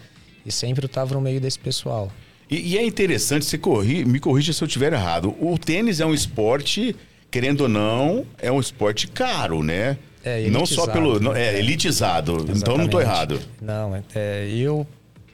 E 0.45 0.51
sempre 0.51 0.85
eu 0.85 0.87
estava 0.87 1.13
no 1.15 1.21
meio 1.21 1.41
desse 1.41 1.57
pessoal. 1.57 2.11
E, 2.49 2.73
e 2.73 2.77
é 2.77 2.85
interessante, 2.85 3.45
você 3.45 3.57
corri, 3.57 4.05
me 4.05 4.19
corrija 4.19 4.53
se 4.53 4.63
eu 4.63 4.67
estiver 4.67 4.93
errado. 4.93 5.35
O 5.39 5.57
tênis 5.57 5.99
é 5.99 6.05
um 6.05 6.13
esporte, 6.13 6.95
querendo 7.31 7.61
ou 7.61 7.69
não, 7.69 8.25
é 8.37 8.51
um 8.51 8.59
esporte 8.59 9.07
caro, 9.07 9.63
né? 9.63 9.97
É, 10.23 10.47
não 10.49 10.65
só 10.65 10.87
pelo. 10.87 11.19
Não, 11.19 11.35
é, 11.35 11.57
elitizado. 11.57 12.33
Exatamente. 12.33 12.59
Então 12.59 12.77
não 12.77 12.85
estou 12.85 13.01
errado. 13.01 13.39
Não, 13.61 14.03
é, 14.13 14.47
eu 14.49 14.85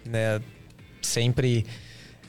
né, 0.06 0.42
sempre 1.02 1.66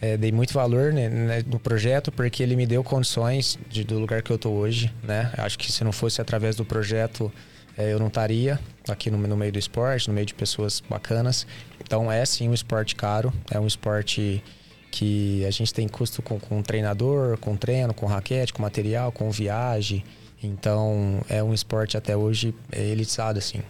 é, 0.01 0.17
dei 0.17 0.33
muito 0.33 0.53
valor 0.53 0.93
né, 0.93 1.09
né, 1.09 1.45
no 1.47 1.59
projeto 1.59 2.11
porque 2.13 2.43
ele 2.43 2.57
me 2.57 2.67
deu 2.67 2.83
condições 2.85 3.59
de, 3.69 3.85
do 3.85 3.99
lugar 3.99 4.23
que 4.23 4.31
eu 4.31 4.37
estou 4.37 4.55
hoje. 4.55 4.93
Né? 5.03 5.31
Acho 5.39 5.59
que 5.59 5.71
se 5.71 5.85
não 5.85 5.93
fosse 5.93 6.21
através 6.21 6.57
do 6.57 6.65
projeto, 6.65 7.33
é, 7.77 7.93
eu 7.93 7.99
não 7.99 8.09
estaria 8.09 8.59
aqui 8.89 9.11
no, 9.11 9.19
no, 9.19 9.37
meio 9.37 9.53
do 9.53 9.59
esporte, 9.59 10.09
no 10.09 10.15
meio 10.15 10.27
de 10.27 10.35
pessoas 10.35 10.81
bacanas. 10.89 11.47
Então 11.81 12.11
é 12.11 12.25
sim 12.25 12.49
um 12.49 12.55
esporte 12.55 12.95
caro, 12.95 13.33
é 13.51 13.59
um 13.59 13.67
esporte 13.67 14.43
que 14.91 15.45
a 15.45 15.51
gente 15.51 15.73
tem 15.73 15.87
custo 15.87 16.23
com, 16.23 16.39
com 16.39 16.63
treinador, 16.63 17.37
com 17.39 17.57
treino, 17.57 17.93
com 17.93 18.07
raquete, 18.07 18.53
com 18.53 18.63
material, 18.63 19.13
com 19.13 19.31
viagem. 19.31 20.03
Então, 20.43 21.21
é 21.29 21.43
um 21.43 21.53
esporte 21.53 21.97
até 21.97 22.17
hoje 22.17 22.55
é 22.71 22.83
elitizado, 22.83 23.39
assim. 23.39 23.61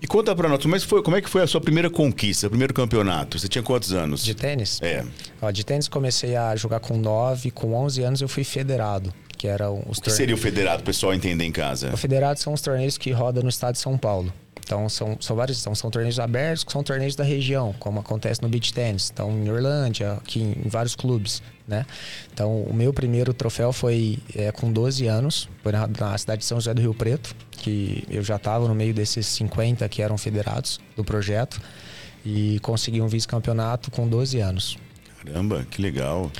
E 0.00 0.06
conta 0.06 0.34
pra 0.34 0.48
nós, 0.48 0.64
mas 0.66 0.82
foi, 0.82 1.00
como 1.00 1.16
é 1.16 1.22
que 1.22 1.30
foi 1.30 1.42
a 1.42 1.46
sua 1.46 1.60
primeira 1.60 1.88
conquista, 1.88 2.48
o 2.48 2.50
primeiro 2.50 2.74
campeonato? 2.74 3.38
Você 3.38 3.46
tinha 3.46 3.62
quantos 3.62 3.92
anos? 3.92 4.24
De 4.24 4.34
tênis? 4.34 4.80
É. 4.82 5.04
Ó, 5.40 5.48
de 5.52 5.64
tênis 5.64 5.86
comecei 5.86 6.34
a 6.34 6.56
jogar 6.56 6.80
com 6.80 6.96
9, 6.96 7.52
com 7.52 7.72
11 7.74 8.02
anos 8.02 8.20
eu 8.20 8.28
fui 8.28 8.42
federado. 8.42 9.14
Que 9.38 9.46
era 9.46 9.70
os 9.70 9.98
o 9.98 10.02
que 10.02 10.10
seria 10.10 10.34
o 10.34 10.38
federado, 10.38 10.82
o 10.82 10.84
pessoal 10.84 11.14
entender 11.14 11.44
em 11.44 11.52
casa? 11.52 11.92
O 11.92 11.96
federado 11.96 12.38
são 12.38 12.52
os 12.52 12.60
torneios 12.60 12.98
que 12.98 13.12
rodam 13.12 13.42
no 13.44 13.48
estado 13.48 13.74
de 13.74 13.80
São 13.80 13.96
Paulo. 13.96 14.32
Então 14.64 14.88
são, 14.88 15.16
são 15.20 15.34
vários, 15.36 15.60
então, 15.60 15.74
são 15.74 15.90
torneios 15.90 16.18
abertos, 16.18 16.64
são 16.68 16.82
torneios 16.82 17.16
da 17.16 17.24
região, 17.24 17.74
como 17.78 18.00
acontece 18.00 18.40
no 18.40 18.48
beach 18.48 18.72
tennis. 18.72 19.10
Então 19.12 19.30
em 19.30 19.50
Orlândia, 19.50 20.12
aqui 20.12 20.40
em, 20.40 20.52
em 20.64 20.68
vários 20.68 20.94
clubes, 20.94 21.42
né? 21.66 21.84
Então 22.32 22.62
o 22.62 22.72
meu 22.72 22.92
primeiro 22.92 23.34
troféu 23.34 23.72
foi 23.72 24.18
é, 24.34 24.52
com 24.52 24.72
12 24.72 25.06
anos, 25.06 25.48
foi 25.62 25.72
na, 25.72 25.86
na, 25.86 26.16
cidade 26.16 26.40
de 26.40 26.44
São 26.46 26.58
José 26.58 26.72
do 26.72 26.80
Rio 26.80 26.94
Preto, 26.94 27.34
que 27.50 28.04
eu 28.08 28.22
já 28.22 28.36
estava 28.36 28.66
no 28.68 28.74
meio 28.74 28.94
desses 28.94 29.26
50 29.26 29.88
que 29.88 30.00
eram 30.00 30.16
federados 30.16 30.80
do 30.96 31.04
projeto 31.04 31.60
e 32.24 32.58
consegui 32.60 33.00
um 33.00 33.08
vice-campeonato 33.08 33.90
com 33.90 34.08
12 34.08 34.38
anos. 34.40 34.78
Caramba, 35.24 35.66
que 35.70 35.80
legal. 35.82 36.30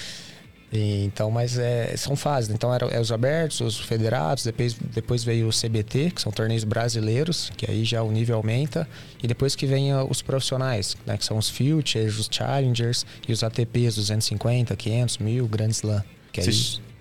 E, 0.73 1.05
então, 1.05 1.31
mas 1.31 1.59
é, 1.59 1.95
são 1.97 2.17
fases. 2.17 2.51
Então, 2.51 2.73
eram 2.73 2.89
é 2.89 2.99
os 2.99 3.13
abertos, 3.13 3.61
os 3.61 3.79
federados, 3.79 4.45
depois, 4.45 4.75
depois 4.75 5.23
veio 5.23 5.49
o 5.49 5.51
CBT, 5.51 6.13
que 6.13 6.23
são 6.23 6.33
torneios 6.33 6.65
brasileiros, 6.65 7.53
que 7.57 7.71
aí 7.71 7.85
já 7.85 8.03
o 8.03 8.11
nível 8.11 8.37
aumenta. 8.37 8.89
E 9.23 9.27
depois 9.27 9.55
que 9.55 9.67
vem 9.67 9.95
os 9.95 10.23
profissionais, 10.23 10.97
né, 11.05 11.17
que 11.19 11.25
são 11.25 11.37
os 11.37 11.51
Futures, 11.51 12.19
os 12.19 12.29
Challengers 12.31 13.05
e 13.29 13.33
os 13.33 13.45
ATPs 13.45 13.97
250, 13.97 14.75
500, 14.75 15.19
1000, 15.19 15.47
Grand 15.47 15.69
Slam. 15.69 16.03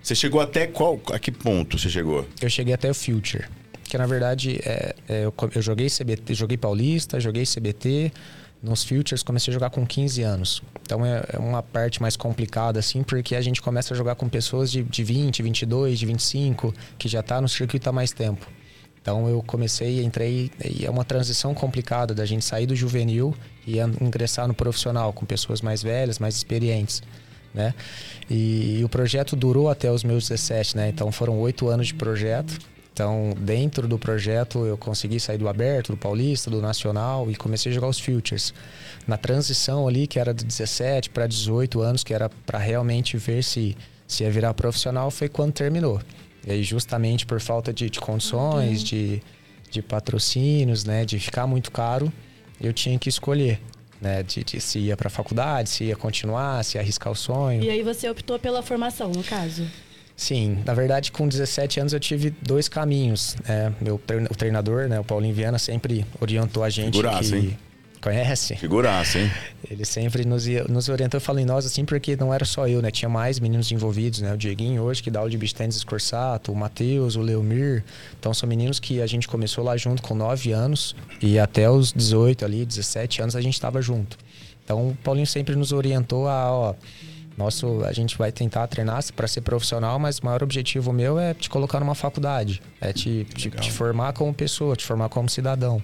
Você 0.02 0.14
chegou 0.14 0.40
até 0.40 0.66
qual? 0.66 1.00
A 1.12 1.18
que 1.18 1.30
ponto 1.30 1.78
você 1.78 1.88
chegou? 1.88 2.26
Eu 2.40 2.50
cheguei 2.50 2.74
até 2.74 2.90
o 2.90 2.94
Future. 2.94 3.44
Que 3.84 3.96
na 3.96 4.06
verdade 4.06 4.58
é, 4.64 4.94
é 5.08 5.24
eu, 5.24 5.34
eu 5.54 5.62
joguei 5.62 5.88
CBT, 5.88 6.34
joguei 6.34 6.56
Paulista, 6.56 7.20
joguei 7.20 7.44
CBT, 7.44 8.12
nos 8.62 8.84
Futures 8.84 9.22
comecei 9.22 9.50
a 9.50 9.54
jogar 9.54 9.70
com 9.70 9.84
15 9.84 10.22
anos. 10.22 10.62
Então 10.82 11.04
é, 11.04 11.24
é, 11.32 11.38
uma 11.38 11.62
parte 11.62 12.00
mais 12.00 12.16
complicada, 12.16 12.78
assim, 12.78 13.02
porque 13.02 13.34
a 13.34 13.40
gente 13.40 13.60
começa 13.60 13.92
a 13.92 13.96
jogar 13.96 14.14
com 14.14 14.28
pessoas 14.28 14.70
de, 14.70 14.82
de 14.84 15.02
20, 15.02 15.42
22, 15.42 15.98
de 15.98 16.06
25, 16.06 16.72
que 16.96 17.08
já 17.08 17.20
está 17.20 17.40
no 17.40 17.48
circuito 17.48 17.88
há 17.88 17.92
mais 17.92 18.12
tempo. 18.12 18.46
Então 19.00 19.28
eu 19.28 19.42
comecei, 19.42 20.04
entrei, 20.04 20.50
e 20.64 20.86
é 20.86 20.90
uma 20.90 21.04
transição 21.04 21.52
complicada 21.54 22.14
da 22.14 22.24
gente 22.24 22.44
sair 22.44 22.66
do 22.66 22.76
juvenil 22.76 23.34
e 23.66 23.80
ingressar 24.00 24.46
no 24.46 24.54
profissional, 24.54 25.12
com 25.12 25.26
pessoas 25.26 25.60
mais 25.60 25.82
velhas, 25.82 26.20
mais 26.20 26.36
experientes. 26.36 27.02
Né? 27.52 27.74
E, 28.30 28.78
e 28.78 28.84
o 28.84 28.88
projeto 28.88 29.34
durou 29.34 29.68
até 29.68 29.90
os 29.90 30.04
meus 30.04 30.28
17, 30.28 30.76
né? 30.76 30.88
Então 30.88 31.12
foram 31.12 31.38
oito 31.40 31.68
anos 31.68 31.88
de 31.88 31.94
projeto 31.94 32.58
então, 32.92 33.34
dentro 33.38 33.88
do 33.88 33.98
projeto, 33.98 34.66
eu 34.66 34.76
consegui 34.76 35.18
sair 35.18 35.38
do 35.38 35.48
aberto, 35.48 35.92
do 35.92 35.96
paulista, 35.96 36.50
do 36.50 36.60
nacional 36.60 37.30
e 37.30 37.34
comecei 37.34 37.72
a 37.72 37.74
jogar 37.74 37.88
os 37.88 37.98
futures. 37.98 38.52
Na 39.06 39.16
transição 39.16 39.88
ali, 39.88 40.06
que 40.06 40.18
era 40.18 40.34
de 40.34 40.44
17 40.44 41.08
para 41.08 41.26
18 41.26 41.80
anos, 41.80 42.04
que 42.04 42.12
era 42.12 42.28
para 42.28 42.58
realmente 42.58 43.16
ver 43.16 43.42
se, 43.42 43.76
se 44.06 44.24
ia 44.24 44.30
virar 44.30 44.52
profissional, 44.52 45.10
foi 45.10 45.28
quando 45.28 45.52
terminou. 45.52 46.02
E 46.46 46.52
aí, 46.52 46.62
justamente 46.62 47.24
por 47.24 47.40
falta 47.40 47.72
de, 47.72 47.88
de 47.88 47.98
condições, 47.98 48.80
uhum. 48.80 48.84
de, 48.84 49.22
de 49.70 49.82
patrocínios, 49.82 50.84
né, 50.84 51.06
de 51.06 51.18
ficar 51.18 51.46
muito 51.46 51.70
caro, 51.72 52.12
eu 52.60 52.72
tinha 52.74 52.98
que 52.98 53.08
escolher. 53.08 53.58
né? 54.02 54.22
De, 54.22 54.44
de 54.44 54.60
se 54.60 54.80
ia 54.80 54.96
para 54.96 55.06
a 55.06 55.10
faculdade, 55.10 55.70
se 55.70 55.84
ia 55.84 55.96
continuar, 55.96 56.62
se 56.62 56.76
ia 56.76 56.82
arriscar 56.82 57.10
o 57.10 57.16
sonho. 57.16 57.62
E 57.62 57.70
aí 57.70 57.82
você 57.82 58.10
optou 58.10 58.38
pela 58.38 58.62
formação, 58.62 59.10
no 59.10 59.22
caso? 59.24 59.66
Sim, 60.16 60.58
na 60.64 60.74
verdade, 60.74 61.10
com 61.10 61.26
17 61.26 61.80
anos 61.80 61.92
eu 61.92 62.00
tive 62.00 62.30
dois 62.42 62.68
caminhos. 62.68 63.34
Né? 63.48 63.72
Meu 63.80 63.96
o 64.30 64.34
treinador, 64.34 64.88
né, 64.88 65.00
o 65.00 65.04
Paulinho 65.04 65.34
Viana, 65.34 65.58
sempre 65.58 66.06
orientou 66.20 66.62
a 66.62 66.70
gente 66.70 66.94
Figuraça, 66.96 67.30
que 67.36 67.46
hein? 67.46 67.58
conhece. 68.00 68.56
Figuraça, 68.56 69.18
hein? 69.18 69.30
Ele 69.70 69.84
sempre 69.84 70.24
nos, 70.24 70.46
ia- 70.46 70.64
nos 70.64 70.88
orientou, 70.88 71.16
eu 71.18 71.20
falo 71.22 71.38
em 71.40 71.44
nós 71.44 71.64
assim, 71.64 71.84
porque 71.84 72.14
não 72.14 72.32
era 72.32 72.44
só 72.44 72.68
eu, 72.68 72.82
né? 72.82 72.90
Tinha 72.90 73.08
mais 73.08 73.40
meninos 73.40 73.72
envolvidos, 73.72 74.20
né? 74.20 74.32
O 74.34 74.36
Dieguinho 74.36 74.82
hoje, 74.82 75.02
que 75.02 75.10
dá 75.10 75.20
aula 75.20 75.30
de 75.30 75.38
beach 75.38 75.54
tennis 75.54 75.76
escorsato, 75.76 76.52
o 76.52 76.56
Matheus, 76.56 77.16
o 77.16 77.20
Leomir. 77.20 77.82
Então 78.20 78.34
são 78.34 78.48
meninos 78.48 78.78
que 78.78 79.00
a 79.00 79.06
gente 79.06 79.26
começou 79.26 79.64
lá 79.64 79.76
junto 79.76 80.02
com 80.02 80.14
9 80.14 80.52
anos 80.52 80.94
e 81.20 81.38
até 81.38 81.70
os 81.70 81.92
18 81.92 82.44
ali, 82.44 82.64
17 82.66 83.22
anos 83.22 83.34
a 83.34 83.40
gente 83.40 83.54
estava 83.54 83.80
junto. 83.80 84.18
Então 84.64 84.88
o 84.90 84.96
Paulinho 85.02 85.26
sempre 85.26 85.56
nos 85.56 85.72
orientou 85.72 86.28
a, 86.28 86.52
ó, 86.52 86.74
nosso, 87.36 87.82
a 87.84 87.92
gente 87.92 88.18
vai 88.18 88.30
tentar 88.30 88.66
treinar 88.66 89.02
para 89.14 89.26
ser 89.26 89.40
profissional, 89.40 89.98
mas 89.98 90.18
o 90.18 90.26
maior 90.26 90.42
objetivo 90.42 90.92
meu 90.92 91.18
é 91.18 91.32
te 91.34 91.48
colocar 91.48 91.80
numa 91.80 91.94
faculdade, 91.94 92.60
é 92.80 92.92
te, 92.92 93.24
te, 93.34 93.50
te 93.50 93.72
formar 93.72 94.12
como 94.12 94.32
pessoa, 94.34 94.76
te 94.76 94.84
formar 94.84 95.08
como 95.08 95.28
cidadão. 95.28 95.82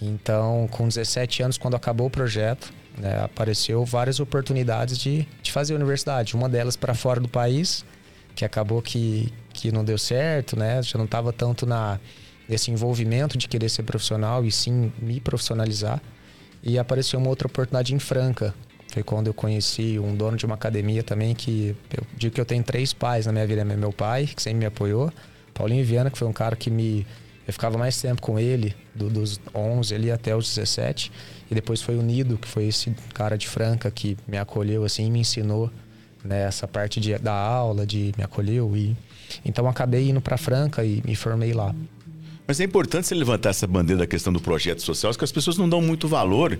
Então, 0.00 0.68
com 0.70 0.86
17 0.86 1.42
anos, 1.42 1.58
quando 1.58 1.74
acabou 1.74 2.06
o 2.06 2.10
projeto, 2.10 2.72
né, 2.96 3.22
apareceu 3.22 3.84
várias 3.84 4.20
oportunidades 4.20 4.98
de, 4.98 5.26
de 5.42 5.52
fazer 5.52 5.74
universidade. 5.74 6.34
Uma 6.34 6.48
delas 6.48 6.76
para 6.76 6.94
fora 6.94 7.20
do 7.20 7.28
país, 7.28 7.84
que 8.34 8.44
acabou 8.44 8.80
que, 8.80 9.32
que 9.52 9.72
não 9.72 9.84
deu 9.84 9.98
certo, 9.98 10.56
né? 10.56 10.82
Já 10.82 10.96
não 10.96 11.04
estava 11.04 11.32
tanto 11.32 11.66
na, 11.66 11.98
nesse 12.48 12.70
envolvimento 12.70 13.36
de 13.36 13.48
querer 13.48 13.68
ser 13.68 13.82
profissional 13.82 14.44
e 14.44 14.52
sim 14.52 14.92
me 15.00 15.20
profissionalizar. 15.20 16.00
E 16.62 16.78
apareceu 16.78 17.18
uma 17.18 17.28
outra 17.28 17.46
oportunidade 17.46 17.94
em 17.94 17.98
Franca. 17.98 18.54
Foi 18.92 19.02
quando 19.02 19.26
eu 19.26 19.34
conheci 19.34 19.98
um 19.98 20.14
dono 20.14 20.36
de 20.36 20.46
uma 20.46 20.54
academia 20.54 21.02
também, 21.02 21.34
que 21.34 21.76
eu 21.96 22.02
digo 22.16 22.34
que 22.34 22.40
eu 22.40 22.44
tenho 22.44 22.62
três 22.64 22.92
pais 22.92 23.26
na 23.26 23.32
minha 23.32 23.46
vida. 23.46 23.64
Meu 23.64 23.92
pai, 23.92 24.26
que 24.26 24.42
sempre 24.42 24.60
me 24.60 24.66
apoiou. 24.66 25.12
Paulinho 25.52 25.84
Viana, 25.84 26.10
que 26.10 26.18
foi 26.18 26.26
um 26.28 26.32
cara 26.32 26.56
que 26.56 26.70
me... 26.70 27.06
Eu 27.46 27.52
ficava 27.52 27.78
mais 27.78 27.98
tempo 28.00 28.20
com 28.20 28.38
ele, 28.38 28.74
do- 28.94 29.08
dos 29.08 29.40
11 29.54 29.94
ali 29.94 30.10
até 30.10 30.34
os 30.36 30.46
17. 30.54 31.10
E 31.50 31.54
depois 31.54 31.80
foi 31.80 31.96
o 31.96 32.02
Nido, 32.02 32.36
que 32.36 32.46
foi 32.46 32.66
esse 32.66 32.94
cara 33.14 33.36
de 33.38 33.48
Franca 33.48 33.90
que 33.90 34.16
me 34.26 34.36
acolheu 34.36 34.84
assim 34.84 35.10
me 35.10 35.20
ensinou 35.20 35.70
né, 36.22 36.42
essa 36.42 36.68
parte 36.68 37.00
de, 37.00 37.16
da 37.18 37.32
aula, 37.32 37.86
de 37.86 38.12
me 38.18 38.22
acolheu. 38.24 38.76
E, 38.76 38.94
então 39.44 39.66
acabei 39.68 40.10
indo 40.10 40.20
para 40.20 40.36
Franca 40.36 40.84
e 40.84 41.02
me 41.06 41.14
formei 41.14 41.52
lá. 41.54 41.74
Mas 42.46 42.60
é 42.60 42.64
importante 42.64 43.06
você 43.06 43.14
levantar 43.14 43.50
essa 43.50 43.66
bandeira 43.66 44.00
da 44.00 44.06
questão 44.06 44.32
do 44.32 44.40
projeto 44.40 44.82
social, 44.82 45.12
que 45.14 45.24
as 45.24 45.32
pessoas 45.32 45.56
não 45.56 45.68
dão 45.68 45.80
muito 45.82 46.06
valor. 46.08 46.58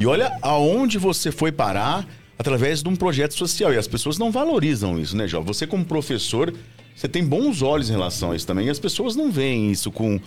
E 0.00 0.06
olha 0.06 0.36
aonde 0.40 0.98
você 0.98 1.30
foi 1.30 1.52
parar 1.52 2.06
através 2.38 2.82
de 2.82 2.88
um 2.88 2.96
projeto 2.96 3.34
social. 3.34 3.72
E 3.72 3.76
as 3.76 3.86
pessoas 3.86 4.16
não 4.18 4.32
valorizam 4.32 4.98
isso, 4.98 5.14
né, 5.16 5.28
Jó? 5.28 5.42
Você, 5.42 5.66
como 5.66 5.84
professor, 5.84 6.52
você 6.96 7.06
tem 7.06 7.22
bons 7.22 7.60
olhos 7.60 7.88
em 7.90 7.92
relação 7.92 8.32
a 8.32 8.36
isso 8.36 8.46
também. 8.46 8.66
E 8.66 8.70
as 8.70 8.78
pessoas 8.78 9.14
não 9.14 9.30
veem 9.30 9.70
isso 9.70 9.92
com, 9.92 10.18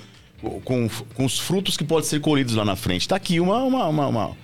com, 0.63 0.87
com 1.15 1.25
os 1.25 1.39
frutos 1.39 1.75
que 1.75 1.83
podem 1.83 2.07
ser 2.07 2.21
colhidos 2.21 2.53
lá 2.53 2.63
na 2.63 2.75
frente. 2.75 3.07
Tá 3.07 3.15
aqui 3.15 3.39
uma, 3.39 3.63
uma, 3.63 3.87
uma, 3.87 4.07
uma- 4.07 4.37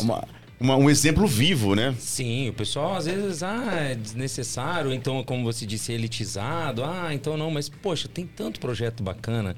uma- 0.00 0.24
uma- 0.58 0.76
um 0.76 0.90
exemplo 0.90 1.24
vivo, 1.26 1.74
né? 1.76 1.94
Sim, 1.98 2.48
o 2.48 2.52
pessoal 2.52 2.94
às 2.96 3.06
vezes, 3.06 3.42
ah, 3.44 3.72
é 3.74 3.94
desnecessário, 3.94 4.92
então, 4.92 5.22
como 5.22 5.44
você 5.44 5.64
disse, 5.66 5.92
elitizado. 5.92 6.82
Ah, 6.82 7.10
então 7.14 7.36
não, 7.36 7.50
mas 7.50 7.68
poxa, 7.68 8.08
tem 8.08 8.26
tanto 8.26 8.58
projeto 8.58 9.02
bacana. 9.04 9.54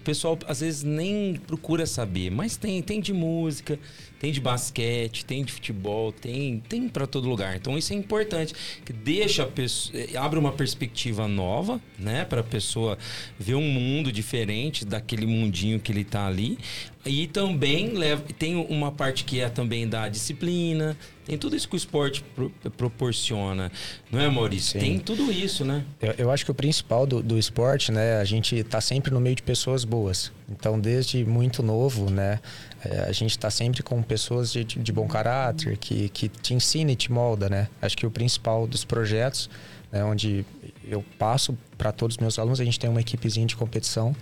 O 0.00 0.02
pessoal 0.02 0.38
às 0.46 0.60
vezes 0.60 0.82
nem 0.82 1.34
procura 1.46 1.86
saber, 1.86 2.30
mas 2.30 2.56
tem, 2.56 2.80
tem 2.82 3.00
de 3.00 3.12
música, 3.12 3.78
tem 4.20 4.30
de 4.30 4.40
basquete, 4.40 5.24
tem 5.24 5.42
de 5.42 5.50
futebol, 5.50 6.12
tem, 6.12 6.60
tem 6.68 6.88
para 6.88 7.06
todo 7.06 7.26
lugar. 7.28 7.56
Então 7.56 7.76
isso 7.76 7.92
é 7.92 7.96
importante, 7.96 8.54
que 8.84 8.92
deixa 8.92 9.42
a 9.42 9.46
pessoa, 9.46 9.98
eh, 9.98 10.16
abre 10.16 10.38
uma 10.38 10.52
perspectiva 10.52 11.26
nova, 11.26 11.80
né, 11.98 12.24
para 12.26 12.42
a 12.42 12.44
pessoa 12.44 12.98
ver 13.38 13.54
um 13.54 13.62
mundo 13.62 14.12
diferente 14.12 14.84
daquele 14.84 15.26
mundinho 15.26 15.80
que 15.80 15.90
ele 15.90 16.04
tá 16.04 16.26
ali. 16.26 16.58
E 17.06 17.26
também 17.26 17.94
leva, 17.94 18.22
tem 18.38 18.54
uma 18.56 18.92
parte 18.92 19.24
que 19.24 19.40
é 19.40 19.48
também 19.48 19.88
da 19.88 20.06
disciplina, 20.06 20.94
tem 21.24 21.38
tudo 21.38 21.56
isso 21.56 21.66
que 21.66 21.74
o 21.74 21.78
esporte 21.78 22.22
pro- 22.36 22.50
proporciona, 22.76 23.72
não 24.12 24.20
é, 24.20 24.28
Maurício? 24.28 24.72
Sim. 24.78 24.86
Tem 24.86 24.98
tudo 24.98 25.32
isso, 25.32 25.64
né? 25.64 25.82
Eu, 26.02 26.14
eu 26.18 26.30
acho 26.30 26.44
que 26.44 26.50
o 26.50 26.54
principal 26.54 27.06
do, 27.06 27.22
do 27.22 27.38
esporte, 27.38 27.90
né, 27.90 28.18
a 28.20 28.24
gente 28.24 28.62
tá 28.64 28.82
sempre 28.82 29.10
no 29.14 29.18
meio 29.18 29.34
de 29.34 29.42
pessoas 29.42 29.82
boas. 29.82 30.30
Então, 30.50 30.80
desde 30.80 31.24
muito 31.24 31.62
novo, 31.62 32.10
né, 32.10 32.40
é, 32.84 33.00
a 33.00 33.12
gente 33.12 33.38
tá 33.38 33.50
sempre 33.50 33.82
com 33.82 34.02
pessoas 34.02 34.52
de, 34.52 34.64
de 34.64 34.92
bom 34.92 35.06
caráter, 35.06 35.76
que, 35.78 36.08
que 36.08 36.28
te 36.28 36.54
ensina 36.54 36.90
e 36.90 36.96
te 36.96 37.12
molda, 37.12 37.48
né. 37.48 37.68
Acho 37.80 37.96
que 37.96 38.06
o 38.06 38.10
principal 38.10 38.66
dos 38.66 38.84
projetos, 38.84 39.48
né, 39.92 40.02
onde 40.02 40.44
eu 40.84 41.04
passo 41.18 41.56
para 41.78 41.92
todos 41.92 42.16
os 42.16 42.20
meus 42.20 42.38
alunos, 42.38 42.60
a 42.60 42.64
gente 42.64 42.80
tem 42.80 42.90
uma 42.90 43.00
equipezinha 43.00 43.46
de 43.46 43.56
competição 43.56 44.14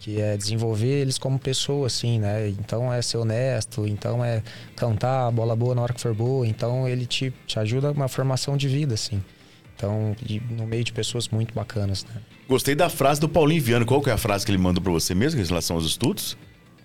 que 0.00 0.20
é 0.20 0.36
desenvolver 0.36 1.00
eles 1.00 1.16
como 1.16 1.38
pessoa, 1.38 1.86
assim, 1.86 2.18
né? 2.18 2.48
Então 2.48 2.92
é 2.92 3.00
ser 3.00 3.16
honesto, 3.16 3.86
então 3.86 4.24
é 4.24 4.42
cantar 4.76 5.28
a 5.28 5.30
bola 5.30 5.54
boa 5.56 5.74
na 5.74 5.82
hora 5.82 5.94
que 5.94 6.00
for 6.00 6.12
boa, 6.12 6.46
então 6.46 6.86
ele 6.86 7.06
te, 7.06 7.32
te 7.46 7.58
ajuda 7.58 7.90
uma 7.92 8.08
formação 8.08 8.56
de 8.56 8.68
vida, 8.68 8.94
assim. 8.94 9.22
Então, 9.76 10.14
no 10.50 10.66
meio 10.66 10.84
de 10.84 10.92
pessoas 10.92 11.28
muito 11.28 11.52
bacanas, 11.54 12.04
né? 12.04 12.20
Gostei 12.48 12.74
da 12.74 12.88
frase 12.88 13.20
do 13.20 13.28
Paulinho 13.28 13.62
Viano. 13.62 13.84
Qual 13.86 14.00
que 14.00 14.10
é 14.10 14.12
a 14.12 14.18
frase 14.18 14.44
que 14.44 14.50
ele 14.50 14.58
mandou 14.58 14.82
para 14.82 14.92
você 14.92 15.14
mesmo 15.14 15.40
em 15.40 15.44
relação 15.44 15.76
aos 15.76 15.86
estudos? 15.86 16.36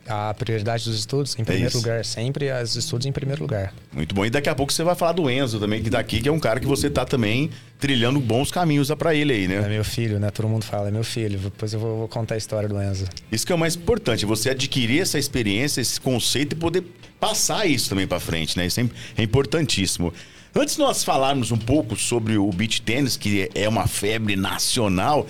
A 0.08 0.34
prioridade 0.34 0.86
dos 0.86 0.98
estudos, 0.98 1.38
em 1.38 1.44
primeiro 1.44 1.72
É 1.72 1.78
lugar, 1.78 2.04
sempre 2.06 2.52
os 2.52 2.76
estudos 2.76 3.06
em 3.06 3.12
primeiro 3.12 3.44
lugar. 3.44 3.76
Muito 3.94 4.16
bom. 4.16 4.26
E 4.26 4.30
daqui 4.32 4.50
a 4.50 4.56
pouco 4.56 4.74
você 4.74 4.84
vai 4.84 4.96
falar 4.96 5.12
do 5.12 5.30
Enzo 5.30 5.60
também, 5.60 5.84
que 5.84 5.90
daqui, 5.90 6.20
que 6.20 6.28
é 6.28 6.32
um 6.32 6.40
cara 6.40 6.60
que 6.60 6.66
você 6.66 6.90
tá 6.90 7.06
também 7.06 7.52
trilhando 7.78 8.20
bons 8.20 8.50
caminhos 8.50 8.90
para 8.92 9.14
ele 9.14 9.34
aí, 9.34 9.48
né? 9.48 9.58
É 9.58 9.70
meu 9.70 9.84
filho, 9.84 10.20
né? 10.20 10.32
Todo 10.32 10.50
mundo 10.50 10.66
fala, 10.66 10.88
é 10.88 10.92
meu 10.92 11.04
filho. 11.04 11.38
Depois 11.38 11.74
eu 11.74 11.80
vou, 11.80 11.98
vou 12.00 12.08
contar 12.08 12.34
a 12.36 12.38
história 12.40 12.68
do 12.68 12.82
Enzo. 12.82 13.06
Isso 13.32 13.46
que 13.46 13.52
é 13.52 13.56
o 13.56 13.60
mais 13.60 13.76
importante, 13.76 14.26
você 14.26 14.50
adquirir 14.50 15.02
essa 15.02 15.20
experiência, 15.20 15.80
esse 15.80 16.02
conceito 16.02 16.54
e 16.54 16.56
poder 16.56 16.84
passar 17.20 17.68
isso 17.68 17.90
também 17.90 18.08
para 18.08 18.20
frente, 18.20 18.58
né? 18.58 18.66
Isso 18.66 18.80
é, 18.80 18.90
é 19.18 19.22
importantíssimo. 19.22 20.12
Antes 20.56 20.76
de 20.76 20.82
nós 20.82 21.04
falarmos 21.04 21.52
um 21.52 21.58
pouco 21.58 21.96
sobre 21.96 22.38
o 22.38 22.50
beach 22.52 22.82
tênis, 22.82 23.16
que 23.16 23.50
é 23.54 23.68
uma 23.70 23.88
febre 23.88 24.36
nacional, 24.36 25.28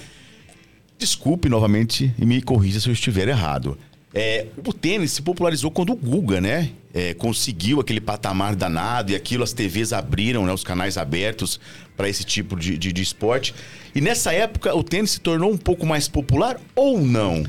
desculpe 0.97 1.49
novamente 1.49 2.13
e 2.17 2.25
me 2.25 2.41
corrija 2.41 2.79
se 2.79 2.87
eu 2.87 2.93
estiver 2.93 3.27
errado. 3.27 3.77
É, 4.13 4.47
o 4.65 4.73
tênis 4.73 5.11
se 5.11 5.21
popularizou 5.21 5.69
quando 5.69 5.91
o 5.91 5.95
Guga, 5.95 6.41
né? 6.41 6.71
é, 6.93 7.13
conseguiu 7.13 7.79
aquele 7.79 8.01
patamar 8.01 8.55
danado 8.55 9.11
e 9.11 9.15
aquilo 9.15 9.43
as 9.43 9.53
TVs 9.53 9.93
abriram, 9.93 10.45
né? 10.45 10.51
Os 10.51 10.63
canais 10.63 10.97
abertos 10.97 11.59
para 11.95 12.09
esse 12.09 12.23
tipo 12.23 12.55
de, 12.55 12.77
de, 12.77 12.91
de 12.91 13.01
esporte. 13.01 13.53
E 13.93 14.01
nessa 14.01 14.33
época 14.33 14.75
o 14.75 14.83
tênis 14.83 15.11
se 15.11 15.19
tornou 15.19 15.51
um 15.51 15.57
pouco 15.57 15.85
mais 15.85 16.07
popular 16.07 16.59
ou 16.75 16.99
não? 16.99 17.43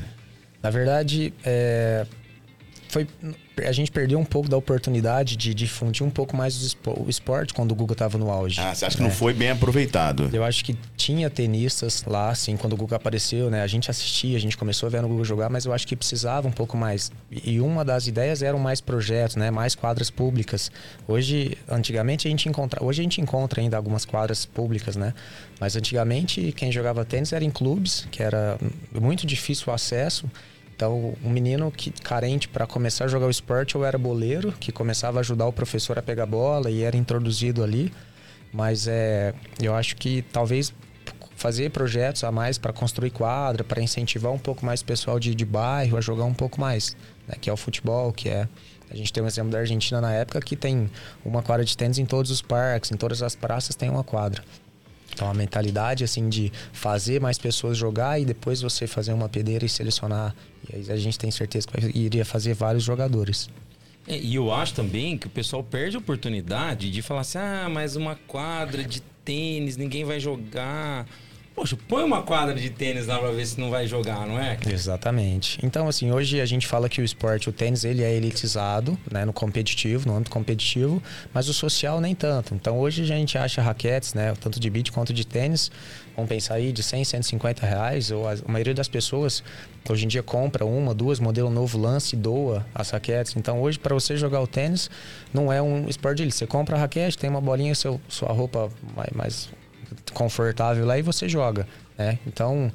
Na 0.61 0.69
verdade, 0.69 1.33
é, 1.43 2.05
foi, 2.87 3.07
a 3.67 3.71
gente 3.71 3.91
perdeu 3.91 4.19
um 4.19 4.25
pouco 4.25 4.47
da 4.49 4.57
oportunidade 4.57 5.35
de 5.35 5.53
difundir 5.53 6.05
um 6.05 6.09
pouco 6.09 6.35
mais 6.35 6.61
o 6.61 6.65
espo- 6.65 7.03
o 7.05 7.09
esporte 7.09 7.53
quando 7.53 7.71
o 7.71 7.75
Guga 7.75 7.93
estava 7.93 8.17
no 8.17 8.29
auge. 8.31 8.59
Ah, 8.59 8.73
você 8.73 8.85
acha 8.85 8.95
que 8.97 9.03
né? 9.03 9.09
não 9.09 9.15
foi 9.15 9.33
bem 9.33 9.49
aproveitado? 9.51 10.29
Eu 10.33 10.43
acho 10.43 10.63
que 10.65 10.77
tinha 10.95 11.29
tenistas 11.29 12.03
lá, 12.05 12.29
assim, 12.29 12.55
quando 12.57 12.73
o 12.73 12.77
Guga 12.77 12.95
apareceu, 12.95 13.49
né? 13.49 13.61
A 13.61 13.67
gente 13.67 13.89
assistia, 13.89 14.37
a 14.37 14.39
gente 14.39 14.57
começou 14.57 14.87
a 14.87 14.89
ver 14.89 15.03
o 15.03 15.07
Guga 15.07 15.23
jogar, 15.23 15.49
mas 15.49 15.65
eu 15.65 15.73
acho 15.73 15.87
que 15.87 15.95
precisava 15.95 16.47
um 16.47 16.51
pouco 16.51 16.75
mais. 16.77 17.11
E 17.31 17.51
e 17.51 17.59
uma 17.59 17.83
das 17.83 18.07
ideias 18.07 18.41
eram 18.41 18.57
mais 18.59 18.79
projetos, 18.81 19.35
né? 19.35 19.51
Mais 19.51 19.75
quadras 19.75 20.09
públicas. 20.09 20.71
Hoje, 21.07 21.57
antigamente 21.69 22.27
a 22.27 22.31
gente 22.31 22.47
encontra, 22.47 22.83
hoje 22.83 23.01
a 23.01 23.03
gente 23.03 23.19
encontra 23.19 23.59
ainda 23.61 23.75
algumas 23.77 24.05
quadras 24.05 24.45
públicas, 24.45 24.95
né? 24.95 25.13
Mas 25.59 25.75
antigamente 25.75 26.51
quem 26.53 26.71
jogava 26.71 27.03
tênis 27.03 27.33
era 27.33 27.43
em 27.43 27.49
clubes, 27.51 28.07
que 28.11 28.23
era 28.23 28.57
muito 28.93 29.27
difícil 29.27 29.65
o 29.67 29.71
acesso. 29.71 30.29
Então, 30.81 31.13
um 31.23 31.29
menino 31.29 31.69
que 31.69 31.91
carente 31.91 32.47
para 32.47 32.65
começar 32.65 33.05
a 33.05 33.07
jogar 33.07 33.27
o 33.27 33.29
esporte, 33.29 33.75
eu 33.75 33.85
era 33.85 33.99
boleiro, 33.99 34.51
que 34.53 34.71
começava 34.71 35.19
a 35.19 35.21
ajudar 35.21 35.45
o 35.45 35.53
professor 35.53 35.99
a 35.99 36.01
pegar 36.01 36.25
bola 36.25 36.71
e 36.71 36.81
era 36.81 36.97
introduzido 36.97 37.63
ali. 37.63 37.93
Mas 38.51 38.87
é, 38.87 39.31
eu 39.61 39.75
acho 39.75 39.95
que 39.95 40.23
talvez 40.33 40.73
fazer 41.35 41.69
projetos 41.69 42.23
a 42.23 42.31
mais 42.31 42.57
para 42.57 42.73
construir 42.73 43.11
quadra, 43.11 43.63
para 43.63 43.79
incentivar 43.79 44.31
um 44.31 44.39
pouco 44.39 44.65
mais 44.65 44.81
o 44.81 44.85
pessoal 44.85 45.19
de, 45.19 45.35
de 45.35 45.45
bairro 45.45 45.95
a 45.99 46.01
jogar 46.01 46.25
um 46.25 46.33
pouco 46.33 46.59
mais, 46.59 46.97
né? 47.27 47.35
que 47.39 47.47
é 47.47 47.53
o 47.53 47.57
futebol, 47.57 48.11
que 48.11 48.27
é 48.27 48.47
a 48.89 48.95
gente 48.95 49.13
tem 49.13 49.23
um 49.23 49.27
exemplo 49.27 49.51
da 49.51 49.59
Argentina 49.59 50.01
na 50.01 50.11
época 50.11 50.41
que 50.41 50.55
tem 50.55 50.89
uma 51.23 51.43
quadra 51.43 51.63
de 51.63 51.77
tênis 51.77 51.99
em 51.99 52.05
todos 52.05 52.31
os 52.31 52.41
parques, 52.41 52.91
em 52.91 52.97
todas 52.97 53.21
as 53.21 53.35
praças 53.35 53.75
tem 53.75 53.87
uma 53.87 54.03
quadra. 54.03 54.43
Então 55.13 55.29
a 55.29 55.33
mentalidade 55.33 56.03
assim 56.03 56.29
de 56.29 56.51
fazer 56.71 57.19
mais 57.19 57.37
pessoas 57.37 57.77
jogar 57.77 58.19
e 58.19 58.25
depois 58.25 58.61
você 58.61 58.87
fazer 58.87 59.13
uma 59.13 59.29
peneira 59.29 59.65
e 59.65 59.69
selecionar, 59.69 60.35
e 60.69 60.75
aí 60.75 60.91
a 60.91 60.97
gente 60.97 61.17
tem 61.19 61.29
certeza 61.31 61.67
que 61.67 61.97
iria 61.97 62.25
fazer 62.25 62.53
vários 62.53 62.83
jogadores. 62.83 63.49
É, 64.07 64.17
e 64.17 64.35
eu 64.35 64.51
acho 64.51 64.73
também 64.73 65.17
que 65.17 65.27
o 65.27 65.29
pessoal 65.29 65.63
perde 65.63 65.95
a 65.95 65.99
oportunidade 65.99 66.89
de 66.89 67.01
falar 67.01 67.21
assim: 67.21 67.37
ah, 67.37 67.69
mas 67.69 67.95
uma 67.95 68.15
quadra 68.15 68.83
de 68.83 69.01
tênis, 69.23 69.77
ninguém 69.77 70.03
vai 70.03 70.19
jogar. 70.19 71.07
Poxa, 71.61 71.77
põe 71.87 72.03
uma 72.03 72.23
quadra 72.23 72.55
de 72.55 72.71
tênis 72.71 73.05
lá 73.05 73.19
pra 73.19 73.29
ver 73.29 73.45
se 73.45 73.61
não 73.61 73.69
vai 73.69 73.85
jogar, 73.85 74.25
não 74.25 74.39
é? 74.39 74.57
Exatamente. 74.67 75.59
Então, 75.61 75.87
assim, 75.87 76.11
hoje 76.11 76.41
a 76.41 76.45
gente 76.47 76.65
fala 76.65 76.89
que 76.89 76.99
o 76.99 77.05
esporte, 77.05 77.49
o 77.49 77.53
tênis, 77.53 77.83
ele 77.83 78.01
é 78.01 78.11
elitizado, 78.11 78.97
né, 79.11 79.25
no 79.25 79.31
competitivo, 79.31 80.07
no 80.07 80.15
âmbito 80.15 80.31
competitivo, 80.31 80.99
mas 81.31 81.47
o 81.49 81.53
social 81.53 82.01
nem 82.01 82.15
tanto. 82.15 82.55
Então, 82.55 82.79
hoje 82.79 83.03
a 83.03 83.05
gente 83.05 83.37
acha 83.37 83.61
raquetes, 83.61 84.15
né, 84.15 84.33
tanto 84.41 84.59
de 84.59 84.67
beat 84.71 84.89
quanto 84.89 85.13
de 85.13 85.23
tênis, 85.23 85.69
vamos 86.15 86.29
pensar 86.29 86.55
aí 86.55 86.71
de 86.71 86.81
100, 86.81 87.03
150 87.03 87.63
reais, 87.63 88.09
ou 88.09 88.27
a, 88.27 88.35
maioria 88.47 88.73
das 88.73 88.87
pessoas 88.87 89.43
hoje 89.87 90.05
em 90.05 90.07
dia 90.07 90.23
compra 90.23 90.65
uma, 90.65 90.95
duas, 90.95 91.19
modelo 91.19 91.51
novo, 91.51 91.77
lance 91.77 92.15
e 92.15 92.17
doa 92.17 92.65
as 92.73 92.89
raquetes. 92.89 93.35
Então, 93.35 93.61
hoje, 93.61 93.77
para 93.77 93.93
você 93.93 94.17
jogar 94.17 94.41
o 94.41 94.47
tênis, 94.47 94.89
não 95.31 95.53
é 95.53 95.61
um 95.61 95.87
esporte 95.87 96.23
elite. 96.23 96.37
Você 96.37 96.47
compra 96.47 96.75
a 96.75 96.79
raquete, 96.79 97.19
tem 97.19 97.29
uma 97.29 97.39
bolinha, 97.39 97.75
seu, 97.75 98.01
sua 98.09 98.31
roupa 98.31 98.67
mais 99.13 99.47
confortável 100.13 100.85
lá 100.85 100.97
e 100.97 101.01
você 101.01 101.27
joga. 101.27 101.67
Né? 101.97 102.19
Então, 102.25 102.71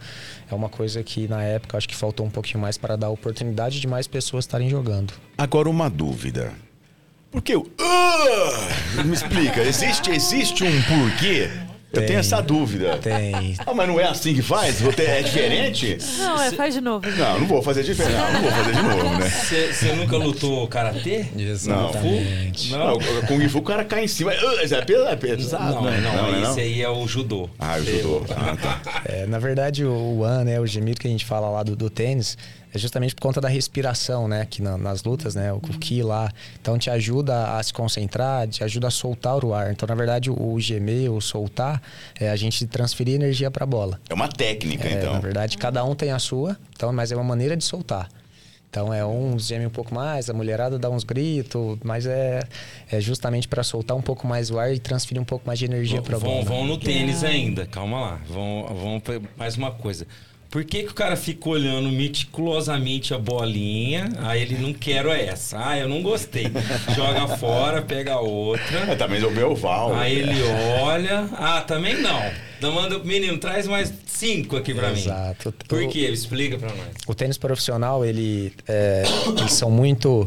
é 0.51 0.55
uma 0.55 0.69
coisa 0.69 1.03
que 1.03 1.27
na 1.29 1.43
época 1.43 1.77
acho 1.77 1.89
que 1.89 1.97
faltou 1.97 2.25
um 2.25 2.31
pouquinho 2.31 2.61
mais 2.61 2.79
para 2.79 2.97
dar 2.97 3.11
oportunidade 3.11 3.81
de 3.81 3.87
mais 3.87 4.07
pessoas 4.07 4.45
estarem 4.45 4.69
jogando. 4.69 5.13
Agora, 5.37 5.69
uma 5.69 5.91
dúvida. 5.91 6.53
Por 7.31 7.43
que 7.43 7.57
o. 7.57 7.63
Uh, 7.63 9.05
me 9.05 9.15
explica, 9.15 9.61
existe, 9.61 10.11
existe 10.11 10.65
um 10.65 10.83
porquê? 10.83 11.51
Eu 12.01 12.07
tenho 12.07 12.19
essa 12.19 12.41
dúvida. 12.41 12.99
Tem. 12.99 13.57
Ah, 13.67 13.75
mas 13.75 13.89
não 13.89 14.01
é 14.01 14.05
assim 14.05 14.35
que 14.35 14.43
faz? 14.43 14.81
É 14.99 15.23
diferente? 15.23 15.99
Não, 16.19 16.41
é, 16.41 16.51
faz 16.53 16.75
de 16.75 16.81
novo. 16.81 17.07
Não, 17.11 17.41
não 17.41 17.47
vou 17.47 17.63
fazer 17.63 17.83
diferente. 17.83 18.17
Não, 18.17 18.33
não 18.33 18.43
vou 18.43 18.51
fazer 18.51 18.73
de 18.73 18.83
novo, 18.83 19.19
né? 19.19 19.31
Você 19.73 19.93
nunca 19.93 20.17
lutou 20.17 20.69
karatê? 20.69 21.27
Exatamente. 21.37 22.73
Não, 22.73 22.95
não, 22.95 22.99
Kung 23.27 23.49
Fu 23.49 23.59
o 23.59 23.63
cara 23.63 23.85
cai 23.85 24.05
em 24.05 24.09
cima. 24.09 24.33
Uh, 24.33 24.61
é 24.61 24.83
pesado, 24.83 25.09
é 25.09 25.17
pesado. 25.17 25.75
Não, 25.75 25.83
né? 25.83 26.01
não, 26.01 26.35
é 26.35 26.43
esse 26.43 26.61
aí 26.61 26.83
é 26.83 26.89
o 26.89 27.07
judô. 27.07 27.49
Ah, 27.59 27.77
o 27.79 27.85
judô. 27.85 28.25
Ah, 28.31 28.57
tá. 28.57 29.03
É, 29.05 29.27
na 29.27 29.39
verdade, 29.39 29.85
o 29.85 30.21
One, 30.21 30.45
né, 30.45 30.61
o 30.61 30.67
gemido 30.67 31.01
que 31.01 31.07
a 31.07 31.11
gente 31.11 31.25
fala 31.25 31.49
lá 31.49 31.63
do, 31.63 31.77
do 31.77 31.91
tênis, 31.91 32.37
é 32.77 32.79
justamente 32.79 33.15
por 33.15 33.23
conta 33.23 33.41
da 33.41 33.49
respiração, 33.49 34.29
né? 34.29 34.47
Que 34.49 34.63
na, 34.63 34.79
nas 34.79 35.03
lutas, 35.03 35.35
né? 35.35 35.53
O 35.53 35.59
ki 35.61 36.03
lá. 36.03 36.31
Então 36.61 36.79
te 36.79 36.89
ajuda 36.91 37.57
a 37.59 37.63
se 37.63 37.73
concentrar, 37.73 38.47
te 38.49 38.63
ajuda 38.63 38.87
a 38.89 38.91
soltar 38.91 39.45
o 39.45 39.53
ar. 39.53 39.73
Então, 39.73 39.87
na 39.89 39.95
verdade, 39.95 40.31
o, 40.31 40.53
o 40.53 40.61
gemer, 40.61 41.11
o 41.11 41.21
soltar, 41.21 41.83
é 42.21 42.31
a 42.31 42.37
gente 42.37 42.67
transferir 42.67 43.15
energia 43.15 43.51
para 43.51 43.65
a 43.65 43.67
bola. 43.67 44.01
É 44.09 44.15
uma 44.15 44.29
técnica, 44.29 44.89
É, 44.89 44.93
então. 44.99 45.15
Na 45.15 45.21
verdade, 45.21 45.59
cada 45.59 45.83
um 45.85 45.95
tem 45.95 46.13
a 46.13 46.19
sua, 46.19 46.57
então, 46.75 46.93
mas 46.93 47.11
é 47.11 47.17
uma 47.17 47.25
maneira 47.25 47.57
de 47.57 47.65
soltar. 47.65 48.09
Então 48.69 48.93
é 48.93 49.07
um 49.07 49.39
geme 49.39 49.65
um 49.65 49.71
pouco 49.71 49.95
mais, 49.95 50.29
a 50.29 50.35
mulherada 50.35 50.79
dá 50.79 50.91
uns 50.91 51.03
gritos, 51.03 51.79
mas 51.83 52.05
é, 52.05 52.41
é 52.91 53.01
justamente 53.01 53.49
para 53.49 53.63
soltar 53.63 53.97
um 53.97 54.03
pouco 54.03 54.27
mais 54.27 54.51
o 54.51 54.59
ar 54.59 54.75
e 54.75 54.79
transferir 54.79 55.23
um 55.23 55.25
pouco 55.25 55.47
mais 55.47 55.59
de 55.59 55.65
energia 55.65 56.03
para 56.03 56.17
a 56.17 56.21
bola. 56.21 56.45
vão 56.45 56.67
no 56.67 56.77
tênis 56.77 57.25
ainda, 57.25 57.65
calma 57.65 57.99
lá. 58.01 58.21
Vão, 58.29 58.67
vão 58.79 59.01
pra- 59.01 59.21
mais 59.37 59.57
uma 59.57 59.71
coisa. 59.71 60.07
Por 60.51 60.65
que, 60.65 60.85
que 60.85 60.91
o 60.91 60.95
cara 60.95 61.17
fica 61.17 61.49
olhando 61.49 61.89
meticulosamente 61.91 63.13
a 63.13 63.19
bolinha? 63.19 64.09
Aí 64.21 64.41
ele 64.43 64.57
não 64.59 64.73
quero 64.73 65.11
essa. 65.11 65.59
Ah, 65.59 65.79
eu 65.79 65.89
não 65.89 66.03
gostei. 66.03 66.47
Joga 66.95 67.37
fora, 67.37 67.83
pega 67.83 68.19
outra. 68.21 68.79
É, 68.93 68.95
também 68.97 69.23
o 69.25 69.31
meu 69.31 69.53
oval. 69.53 69.95
Aí 69.95 70.19
ele 70.21 70.43
olha. 70.81 71.29
Ah, 71.33 71.61
também 71.61 72.01
não. 72.01 72.21
Então 72.59 72.73
manda, 72.73 72.99
menino, 73.01 73.37
traz 73.39 73.67
mais 73.67 73.93
cinco 74.07 74.57
aqui 74.57 74.73
pra 74.73 74.91
mim. 74.91 75.01
Exato. 75.01 75.53
Por 75.69 75.83
O- 75.83 75.89
quê? 75.89 76.01
Explica 76.09 76.57
pra 76.57 76.69
nós. 76.69 76.89
O 77.07 77.15
tênis 77.15 77.37
profissional, 77.37 78.05
ele, 78.05 78.53
é, 78.67 79.03
eles 79.39 79.53
são 79.53 79.71
muito. 79.71 80.27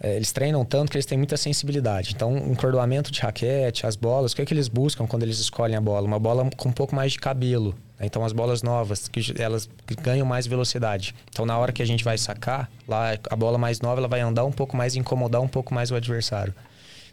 é, 0.00 0.16
eles 0.16 0.32
treinam 0.32 0.64
tanto 0.64 0.90
que 0.90 0.96
eles 0.96 1.06
têm 1.06 1.18
muita 1.18 1.36
sensibilidade. 1.36 2.12
Então, 2.14 2.32
um 2.32 2.52
encordoamento 2.52 3.10
de 3.10 3.20
raquete, 3.20 3.84
as 3.86 3.96
bolas, 3.96 4.32
o 4.32 4.36
que 4.36 4.42
é 4.42 4.44
que 4.46 4.54
eles 4.54 4.68
buscam 4.68 5.06
quando 5.06 5.22
eles 5.24 5.38
escolhem 5.38 5.76
a 5.76 5.80
bola? 5.80 6.06
Uma 6.06 6.18
bola 6.18 6.48
com 6.56 6.68
um 6.70 6.72
pouco 6.72 6.94
mais 6.94 7.12
de 7.12 7.18
cabelo. 7.18 7.74
Né? 7.98 8.06
Então, 8.06 8.24
as 8.24 8.32
bolas 8.32 8.62
novas, 8.62 9.08
que 9.08 9.20
elas 9.40 9.68
ganham 10.02 10.26
mais 10.26 10.46
velocidade. 10.46 11.14
Então, 11.30 11.46
na 11.46 11.56
hora 11.58 11.72
que 11.72 11.82
a 11.82 11.86
gente 11.86 12.04
vai 12.04 12.18
sacar, 12.18 12.70
lá 12.86 13.16
a 13.30 13.36
bola 13.36 13.58
mais 13.58 13.80
nova 13.80 14.00
ela 14.00 14.08
vai 14.08 14.20
andar 14.20 14.44
um 14.44 14.52
pouco 14.52 14.76
mais 14.76 14.96
incomodar 14.96 15.40
um 15.40 15.48
pouco 15.48 15.74
mais 15.74 15.90
o 15.90 15.94
adversário. 15.94 16.54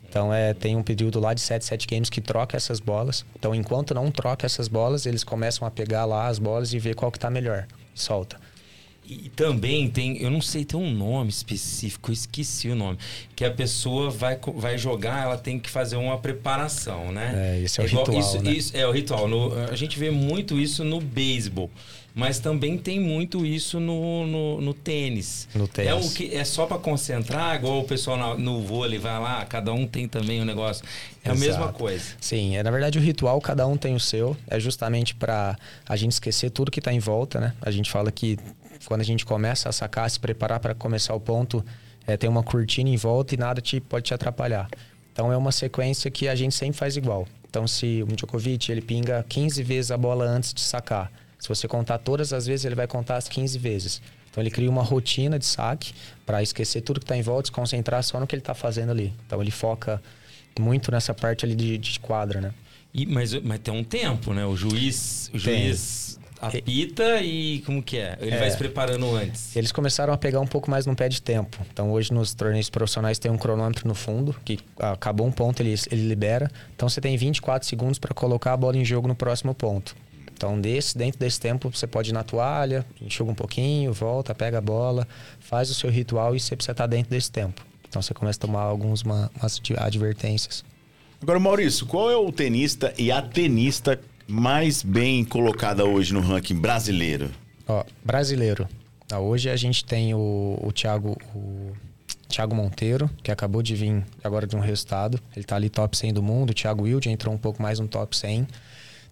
Então, 0.08 0.34
é, 0.34 0.54
tem 0.54 0.76
um 0.76 0.84
período 0.84 1.20
lá 1.22 1.34
de 1.34 1.40
7, 1.40 1.64
7 1.64 1.88
games 1.88 2.10
que 2.10 2.20
troca 2.20 2.58
essas 2.58 2.82
bolas. 2.82 3.26
Então, 3.34 3.56
enquanto 3.56 3.94
não 3.94 4.12
troca 4.12 4.46
essas 4.46 4.68
bolas, 4.68 5.06
eles 5.06 5.24
começam 5.24 5.66
a 5.66 5.72
pegar 5.72 6.04
lá 6.04 6.28
as 6.28 6.38
bolas 6.38 6.74
e 6.74 6.80
ver 6.80 6.96
qual 6.96 7.12
que 7.12 7.18
tá 7.18 7.30
melhor. 7.30 7.66
Solta. 7.96 8.38
E 9.04 9.30
também 9.36 9.90
tem, 9.90 10.22
eu 10.22 10.30
não 10.30 10.42
sei, 10.42 10.64
tem 10.64 10.80
um 10.80 10.90
nome 10.90 11.30
específico, 11.30 12.12
eu 12.12 12.14
esqueci 12.14 12.70
o 12.70 12.76
nome. 12.76 12.98
Que 13.36 13.44
a 13.44 13.52
pessoa 13.52 14.10
vai, 14.10 14.40
vai 14.56 14.78
jogar, 14.78 15.24
ela 15.24 15.38
tem 15.38 15.60
que 15.60 15.70
fazer 15.70 15.98
uma 15.98 16.18
preparação, 16.18 17.12
né? 17.12 17.58
É, 17.58 17.62
esse 17.62 17.82
é 17.82 17.84
o 17.84 17.88
ritual, 17.88 18.20
isso, 18.20 18.42
né? 18.42 18.52
isso- 18.52 18.78
é 18.78 18.88
o 18.88 18.92
ritual. 18.92 19.28
No- 19.28 19.54
a 19.70 19.76
gente 19.76 20.00
vê 20.00 20.12
muito 20.12 20.58
isso 20.58 20.84
no 20.84 21.02
beisebol. 21.02 21.70
Mas 22.14 22.40
também 22.40 22.78
tem 22.78 23.00
muito 23.00 23.46
isso 23.46 23.80
no, 23.80 24.28
no, 24.28 24.60
no 24.62 24.74
tênis. 24.74 25.48
No 25.56 25.64
É, 25.64 25.68
tênis. 25.68 26.12
o 26.12 26.14
que, 26.14 26.36
é 26.36 26.44
só 26.44 26.66
para 26.66 26.78
concentrar, 26.78 27.56
igual 27.56 27.80
o 27.80 27.84
pessoal 27.86 28.18
na- 28.18 28.36
no 28.36 28.62
vôlei 28.62 29.00
vai 29.00 29.18
lá, 29.18 29.46
cada 29.46 29.72
um 29.74 29.88
tem 29.88 30.10
também 30.10 30.42
um 30.42 30.46
negócio. 30.46 30.84
É 31.24 31.30
a 31.30 31.36
mesma 31.36 31.70
coisa. 31.72 32.04
Sim, 32.20 32.58
é, 32.58 32.64
na 32.64 32.70
verdade 32.72 32.98
o 33.00 33.02
ritual 33.02 33.40
cada 33.40 33.66
um 33.66 33.78
tem 33.78 33.96
o 33.96 34.00
seu. 34.00 34.36
É 34.48 34.60
justamente 34.60 35.16
para 35.16 35.58
a 35.88 35.96
gente 35.96 36.12
esquecer 36.12 36.50
tudo 36.50 36.70
que 36.70 36.80
está 36.80 36.92
em 36.94 37.00
volta, 37.00 37.40
né? 37.40 37.54
A 37.62 37.72
gente 37.72 37.90
fala 37.90 38.12
que 38.12 38.38
quando 38.86 39.02
a 39.02 39.06
gente 39.06 39.26
começa 39.26 39.70
a 39.70 39.72
sacar, 39.72 40.10
se 40.10 40.20
preparar 40.20 40.60
para 40.60 40.74
começar 40.74 41.14
o 41.14 41.20
ponto, 41.20 41.64
é, 42.06 42.18
tem 42.18 42.30
uma 42.30 42.44
cortina 42.44 42.90
em 42.90 42.98
volta 42.98 43.36
e 43.36 43.38
nada 43.38 43.62
te, 43.62 43.80
pode 43.80 44.06
te 44.06 44.14
atrapalhar. 44.14 44.70
Então 45.12 45.32
é 45.32 45.38
uma 45.38 45.52
sequência 45.52 46.10
que 46.10 46.28
a 46.28 46.36
gente 46.36 46.56
sempre 46.56 46.78
faz 46.78 46.98
igual. 46.98 47.28
Então 47.50 47.68
se 47.68 48.04
o 48.04 48.16
Djokovic 48.16 48.72
ele 48.72 48.82
pinga 48.82 49.26
15 49.28 49.62
vezes 49.64 49.92
a 49.92 49.98
bola 49.98 50.26
antes 50.26 50.54
de 50.54 50.62
sacar, 50.62 51.12
se 51.38 51.50
você 51.50 51.68
contar 51.68 51.98
todas 51.98 52.34
as 52.34 52.46
vezes 52.46 52.66
ele 52.66 52.76
vai 52.76 52.88
contar 52.88 53.18
as 53.18 53.28
15 53.28 53.58
vezes. 53.58 54.02
Então 54.30 54.42
ele 54.42 54.50
cria 54.50 54.70
uma 54.70 54.84
rotina 54.84 55.38
de 55.38 55.46
saque 55.46 55.94
para 56.26 56.42
esquecer 56.42 56.82
tudo 56.82 57.00
que 57.00 57.04
está 57.04 57.18
em 57.18 57.22
volta, 57.22 57.48
se 57.48 57.52
concentrar 57.52 58.02
só 58.04 58.20
no 58.20 58.26
que 58.26 58.34
ele 58.34 58.42
está 58.42 58.54
fazendo 58.54 58.92
ali. 58.92 59.14
Então 59.26 59.42
ele 59.42 59.52
foca 59.52 60.02
muito 60.58 60.92
nessa 60.92 61.14
parte 61.14 61.46
ali 61.46 61.56
de, 61.56 61.78
de 61.78 62.00
quadra, 62.00 62.40
né? 62.40 62.54
E, 62.94 63.06
mas, 63.06 63.34
mas 63.42 63.60
tem 63.60 63.74
um 63.74 63.84
tempo, 63.84 64.34
né? 64.34 64.46
O 64.46 64.56
juiz, 64.56 65.30
o 65.34 65.40
juiz 65.40 66.20
apita 66.42 67.22
e 67.22 67.60
como 67.66 67.82
que 67.84 67.98
é? 67.98 68.18
Ele 68.20 68.32
É. 68.36 68.40
vai 68.40 68.50
se 68.52 68.58
preparando 68.58 69.16
antes. 69.16 69.56
Eles 69.56 69.72
começaram 69.72 70.12
a 70.14 70.18
pegar 70.18 70.40
um 70.40 70.48
pouco 70.48 70.70
mais 70.70 70.86
no 70.86 70.96
pé 70.96 71.08
de 71.10 71.22
tempo. 71.22 71.58
Então 71.72 71.92
hoje 71.92 72.12
nos 72.14 72.34
torneios 72.34 72.70
profissionais 72.70 73.20
tem 73.20 73.32
um 73.32 73.38
cronômetro 73.38 73.88
no 73.88 73.94
fundo, 73.96 74.36
que 74.44 74.60
acabou 74.80 75.28
um 75.28 75.32
ponto, 75.32 75.62
ele, 75.62 75.76
ele 75.92 76.08
libera. 76.08 76.50
Então 76.76 76.90
você 76.90 77.00
tem 77.02 77.16
24 77.18 77.68
segundos 77.68 78.00
para 78.00 78.14
colocar 78.14 78.54
a 78.54 78.58
bola 78.58 78.78
em 78.78 78.86
jogo 78.86 79.08
no 79.08 79.16
próximo 79.16 79.54
ponto. 79.54 79.96
Então 80.34 80.60
desse, 80.60 80.98
dentro 80.98 81.20
desse 81.20 81.40
tempo 81.40 81.70
você 81.72 81.86
pode 81.86 82.10
ir 82.10 82.14
na 82.14 82.24
toalha, 82.24 82.84
enxuga 83.00 83.32
um 83.32 83.36
pouquinho, 83.36 83.94
volta, 83.94 84.34
pega 84.34 84.58
a 84.58 84.62
bola, 84.62 85.08
faz 85.40 85.70
o 85.70 85.74
seu 85.76 85.90
ritual 85.90 86.36
e 86.36 86.40
você 86.40 86.56
precisa 86.56 86.72
estar 86.72 86.88
dentro 86.88 87.12
desse 87.12 87.32
tempo. 87.32 87.64
Então 87.88 88.02
você 88.02 88.14
começa 88.14 88.38
a 88.40 88.42
tomar 88.42 88.62
algumas 88.62 89.02
uma, 89.04 89.30
umas 89.40 89.58
ad- 89.60 89.78
advertências. 89.80 90.64
Agora, 91.22 91.40
Maurício, 91.40 91.86
qual 91.86 92.10
é 92.10 92.16
o 92.16 92.32
tenista 92.32 92.92
e 92.98 93.12
a 93.12 93.22
tenista 93.22 94.00
mais 94.32 94.82
bem 94.82 95.24
colocada 95.26 95.84
hoje 95.86 96.14
no 96.14 96.22
ranking 96.22 96.56
brasileiro? 96.56 97.30
Ó, 97.68 97.84
brasileiro. 98.04 98.68
Ah, 99.12 99.20
hoje 99.20 99.50
a 99.50 99.56
gente 99.58 99.84
tem 99.84 100.14
o, 100.14 100.58
o 100.62 100.72
Thiago, 100.72 101.18
o 101.36 101.72
Thiago 102.30 102.56
Monteiro, 102.56 103.10
que 103.22 103.30
acabou 103.30 103.62
de 103.62 103.76
vir 103.76 104.04
agora 104.24 104.48
de 104.48 104.56
um 104.56 104.60
resultado. 104.60 105.20
Ele 105.36 105.44
tá 105.44 105.58
ali 105.58 105.70
top 105.70 105.98
100 105.98 106.14
do 106.14 106.24
mundo. 106.24 106.52
O 106.52 106.54
Thiago 106.54 106.84
Wilde 106.84 107.10
entrou 107.10 107.34
um 107.34 107.38
pouco 107.38 107.62
mais 107.62 107.80
no 107.80 107.88
top 107.88 108.16
100. 108.16 108.48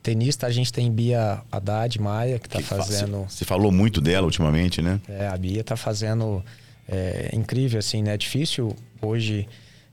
Tenista, 0.01 0.47
a 0.47 0.51
gente 0.51 0.71
tem 0.71 0.89
Bia 0.89 1.41
Haddad 1.51 1.99
Maia, 1.99 2.39
que 2.39 2.47
tá 2.47 2.59
Que 2.59 2.63
fa- 2.63 2.77
fazendo... 2.77 3.25
Você 3.27 3.43
falou 3.43 3.69
muito 3.71 3.99
dela 3.99 4.25
ultimamente, 4.25 4.81
né? 4.81 5.01
É, 5.09 5.27
a 5.27 5.35
Bia 5.35 5.61
tá 5.65 5.75
fazendo 5.75 6.41
é, 6.87 7.29
incrível, 7.33 7.77
assim, 7.79 8.01
né? 8.01 8.13
É 8.13 8.17
difícil 8.17 8.73
hoje. 9.01 9.45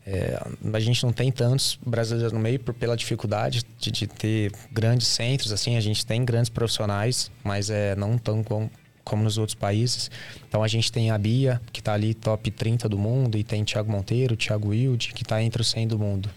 É, 0.06 0.40
a 0.72 0.80
gente 0.80 1.02
não 1.02 1.12
tem 1.12 1.32
tantos 1.32 1.76
brasileiros 1.84 2.32
no 2.32 2.38
meio 2.38 2.60
por, 2.60 2.72
pela 2.72 2.96
dificuldade 2.96 3.64
de, 3.76 3.90
de 3.90 4.06
ter 4.06 4.52
grandes 4.70 5.08
centros, 5.08 5.52
assim. 5.52 5.76
A 5.76 5.80
gente 5.80 6.06
tem 6.06 6.24
grandes 6.24 6.48
profissionais, 6.48 7.30
mas 7.42 7.70
é, 7.70 7.96
não 7.96 8.16
tão 8.16 8.44
com, 8.44 8.70
como 9.02 9.24
nos 9.24 9.36
outros 9.36 9.56
países. 9.56 10.08
Então 10.48 10.62
a 10.62 10.68
gente 10.68 10.92
tem 10.92 11.10
a 11.10 11.18
Bia, 11.18 11.60
que 11.72 11.82
tá 11.82 11.92
ali 11.92 12.14
top 12.14 12.52
30 12.52 12.88
do 12.88 12.96
mundo, 12.96 13.36
e 13.36 13.42
tem 13.42 13.64
Thiago 13.64 13.90
Monteiro, 13.90 14.36
Thiago 14.36 14.68
Wilde, 14.68 15.12
que 15.12 15.24
tá 15.24 15.42
entre 15.42 15.60
os 15.60 15.68
100 15.70 15.88
do 15.88 15.98
mundo. 15.98 16.30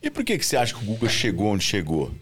E 0.00 0.08
por 0.08 0.24
que, 0.24 0.38
que 0.38 0.46
você 0.46 0.56
acha 0.56 0.72
que 0.72 0.84
o 0.84 0.86
Guga 0.86 1.08
chegou 1.08 1.48
onde 1.48 1.64
chegou? 1.64 2.12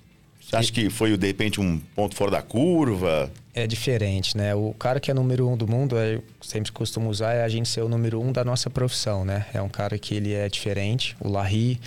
Você 0.44 0.56
acha 0.56 0.72
que 0.72 0.90
foi, 0.90 1.16
de 1.16 1.26
repente, 1.26 1.60
um 1.60 1.78
ponto 1.94 2.14
fora 2.14 2.30
da 2.30 2.42
curva? 2.42 3.30
É 3.54 3.66
diferente, 3.66 4.36
né? 4.36 4.54
O 4.54 4.74
cara 4.74 5.00
que 5.00 5.10
é 5.10 5.14
número 5.14 5.48
um 5.48 5.56
do 5.56 5.66
mundo, 5.66 5.96
eu 5.96 6.22
sempre 6.42 6.70
costumo 6.70 7.08
usar, 7.08 7.32
é 7.32 7.44
a 7.44 7.48
gente 7.48 7.68
ser 7.68 7.82
o 7.82 7.88
número 7.88 8.20
um 8.20 8.30
da 8.30 8.44
nossa 8.44 8.68
profissão, 8.68 9.24
né? 9.24 9.46
É 9.54 9.62
um 9.62 9.68
cara 9.68 9.98
que 9.98 10.14
ele 10.14 10.32
é 10.34 10.48
diferente. 10.48 11.16
O 11.18 11.28
Larry, 11.28 11.80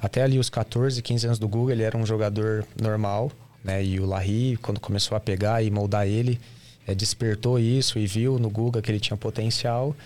até 0.00 0.22
ali 0.22 0.38
os 0.38 0.48
14, 0.48 1.02
15 1.02 1.26
anos 1.26 1.38
do 1.38 1.48
Google, 1.48 1.72
ele 1.72 1.82
era 1.82 1.96
um 1.96 2.06
jogador 2.06 2.64
normal, 2.80 3.32
né? 3.64 3.82
E 3.82 3.98
o 3.98 4.06
Larry, 4.06 4.58
quando 4.62 4.78
começou 4.78 5.16
a 5.16 5.20
pegar 5.20 5.62
e 5.62 5.70
moldar 5.70 6.06
ele, 6.06 6.38
é, 6.86 6.94
despertou 6.94 7.58
isso 7.58 7.98
e 7.98 8.06
viu 8.06 8.38
no 8.38 8.48
Guga 8.48 8.80
que 8.80 8.90
ele 8.90 9.00
tinha 9.00 9.16
potencial. 9.16 9.96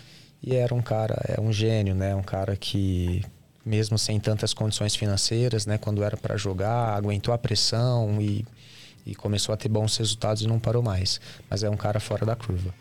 E 0.42 0.54
era 0.54 0.74
um 0.74 0.80
cara, 0.80 1.20
é 1.28 1.40
um 1.40 1.52
gênio, 1.52 1.94
né? 1.94 2.14
Um 2.14 2.22
cara 2.22 2.56
que, 2.56 3.24
mesmo 3.68 3.98
sem 3.98 4.18
tantas 4.18 4.54
condições 4.54 4.96
financeiras, 4.96 5.66
né? 5.66 5.76
Quando 5.76 6.02
era 6.02 6.16
para 6.16 6.36
jogar, 6.36 6.96
aguentou 6.96 7.34
a 7.34 7.38
pressão 7.38 8.20
e, 8.20 8.44
e 9.06 9.14
começou 9.14 9.52
a 9.52 9.56
ter 9.56 9.68
bons 9.68 9.96
resultados 9.98 10.42
e 10.42 10.46
não 10.46 10.58
parou 10.58 10.82
mais. 10.82 11.20
Mas 11.50 11.62
é 11.62 11.68
um 11.68 11.76
cara 11.76 12.00
fora 12.00 12.24
da 12.24 12.34
curva. 12.34 12.74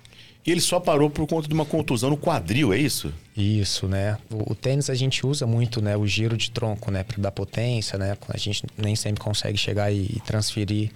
E 0.46 0.52
ele 0.52 0.62
só 0.62 0.80
parou 0.80 1.10
por 1.10 1.28
conta 1.28 1.46
de 1.46 1.54
uma 1.54 1.66
contusão 1.66 2.10
no 2.10 2.18
quadril, 2.18 2.72
é 2.72 2.78
isso? 2.78 3.14
Isso, 3.36 3.86
né? 3.86 4.18
O, 4.32 4.54
o 4.54 4.56
tênis 4.56 4.90
a 4.90 4.96
gente 4.96 5.28
usa 5.28 5.46
muito, 5.46 5.82
né? 5.82 5.98
O 5.98 6.08
giro 6.08 6.38
de 6.38 6.50
tronco, 6.52 6.90
né? 6.90 7.04
Para 7.04 7.22
dar 7.22 7.32
potência, 7.32 8.00
né? 8.00 8.18
A 8.30 8.38
gente 8.38 8.64
nem 8.78 8.96
sempre 8.96 9.22
consegue 9.22 9.58
chegar 9.58 9.92
e, 9.92 10.06
e 10.06 10.22
transferir 10.26 10.92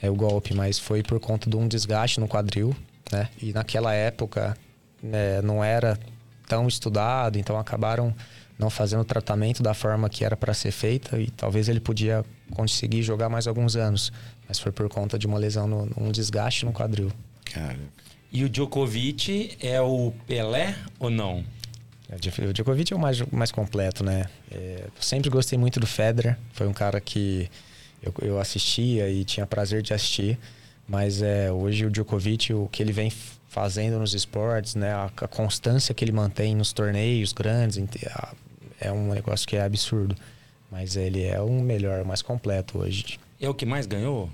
é, 0.00 0.08
o 0.08 0.14
golpe, 0.14 0.54
mas 0.54 0.78
foi 0.78 1.02
por 1.02 1.18
conta 1.18 1.50
de 1.50 1.56
um 1.56 1.66
desgaste 1.66 2.20
no 2.20 2.28
quadril, 2.28 2.76
né? 3.10 3.28
E 3.42 3.52
naquela 3.52 3.92
época 3.92 4.56
né, 5.02 5.42
não 5.42 5.64
era 5.64 5.98
tão 6.46 6.68
estudado, 6.68 7.38
então 7.38 7.58
acabaram 7.58 8.14
não 8.62 8.70
fazendo 8.70 9.00
o 9.00 9.04
tratamento 9.04 9.62
da 9.62 9.74
forma 9.74 10.08
que 10.08 10.24
era 10.24 10.36
para 10.36 10.54
ser 10.54 10.70
feita 10.70 11.18
e 11.18 11.30
talvez 11.30 11.68
ele 11.68 11.80
podia 11.80 12.24
conseguir 12.52 13.02
jogar 13.02 13.28
mais 13.28 13.46
alguns 13.46 13.76
anos, 13.76 14.12
mas 14.48 14.58
foi 14.58 14.70
por 14.70 14.88
conta 14.88 15.18
de 15.18 15.26
uma 15.26 15.38
lesão, 15.38 15.66
no, 15.66 15.90
um 15.96 16.12
desgaste 16.12 16.64
no 16.64 16.72
quadril. 16.72 17.10
Cara. 17.44 17.78
E 18.32 18.44
o 18.44 18.48
Djokovic 18.48 19.56
é 19.60 19.80
o 19.80 20.12
Pelé 20.26 20.74
ou 20.98 21.10
não? 21.10 21.44
É, 22.08 22.46
o 22.46 22.52
Djokovic 22.52 22.92
é 22.92 22.96
o 22.96 22.98
mais, 22.98 23.20
mais 23.32 23.50
completo, 23.50 24.04
né? 24.04 24.26
É, 24.50 24.84
eu 24.84 25.02
sempre 25.02 25.28
gostei 25.28 25.58
muito 25.58 25.80
do 25.80 25.86
Federer, 25.86 26.38
foi 26.52 26.66
um 26.66 26.72
cara 26.72 27.00
que 27.00 27.50
eu, 28.02 28.14
eu 28.22 28.40
assistia 28.40 29.10
e 29.10 29.24
tinha 29.24 29.46
prazer 29.46 29.82
de 29.82 29.92
assistir, 29.92 30.38
mas 30.86 31.20
é, 31.20 31.50
hoje 31.50 31.84
o 31.84 31.90
Djokovic, 31.90 32.52
o 32.54 32.68
que 32.68 32.82
ele 32.82 32.92
vem 32.92 33.10
fazendo 33.48 33.98
nos 33.98 34.14
esportes, 34.14 34.74
né? 34.74 34.92
A, 34.92 35.04
a, 35.04 35.28
constância 35.28 35.94
que 35.94 36.02
ele 36.02 36.12
mantém 36.12 36.54
nos 36.54 36.72
torneios 36.72 37.34
grandes 37.34 37.76
é 38.82 38.92
um 38.92 39.12
negócio 39.12 39.46
que 39.46 39.56
é 39.56 39.62
absurdo. 39.62 40.16
Mas 40.70 40.96
ele 40.96 41.22
é 41.22 41.40
o 41.40 41.50
melhor, 41.50 42.02
o 42.02 42.06
mais 42.06 42.22
completo 42.22 42.78
hoje. 42.78 43.18
É 43.40 43.48
o 43.48 43.54
que 43.54 43.66
mais 43.66 43.86
ganhou? 43.86 44.30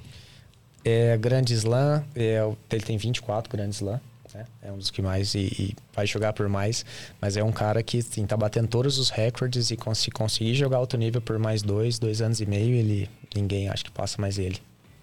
É 0.85 1.17
Grande 1.17 1.53
Slam, 1.55 2.05
é, 2.15 2.41
ele 2.71 2.83
tem 2.83 2.97
24 2.97 3.51
Grande 3.51 3.75
Slam. 3.75 4.01
Né? 4.35 4.45
É 4.63 4.71
um 4.71 4.79
dos 4.79 4.91
que 4.91 5.03
mais 5.03 5.35
e, 5.35 5.41
e, 5.59 5.77
vai 5.93 6.07
jogar 6.07 6.33
por 6.33 6.49
mais, 6.49 6.85
mas 7.21 7.37
é 7.37 7.43
um 7.43 7.51
cara 7.51 7.83
que 7.83 7.99
assim, 7.99 8.27
tá 8.27 8.37
batendo 8.37 8.69
todos 8.69 8.99
os 8.99 9.11
recordes 9.11 9.71
e 9.71 9.77
se 9.95 10.11
conseguir 10.11 10.55
jogar 10.55 10.77
alto 10.77 10.97
nível 10.97 11.21
por 11.21 11.39
mais 11.39 11.63
dois, 11.63 11.99
dois 11.99 12.21
anos 12.21 12.41
e 12.41 12.47
meio, 12.47 12.75
ele 12.75 13.09
ninguém 13.35 13.69
acho 13.69 13.85
que 13.85 13.91
passa 13.91 14.21
mais 14.21 14.39
ele. 14.39 14.59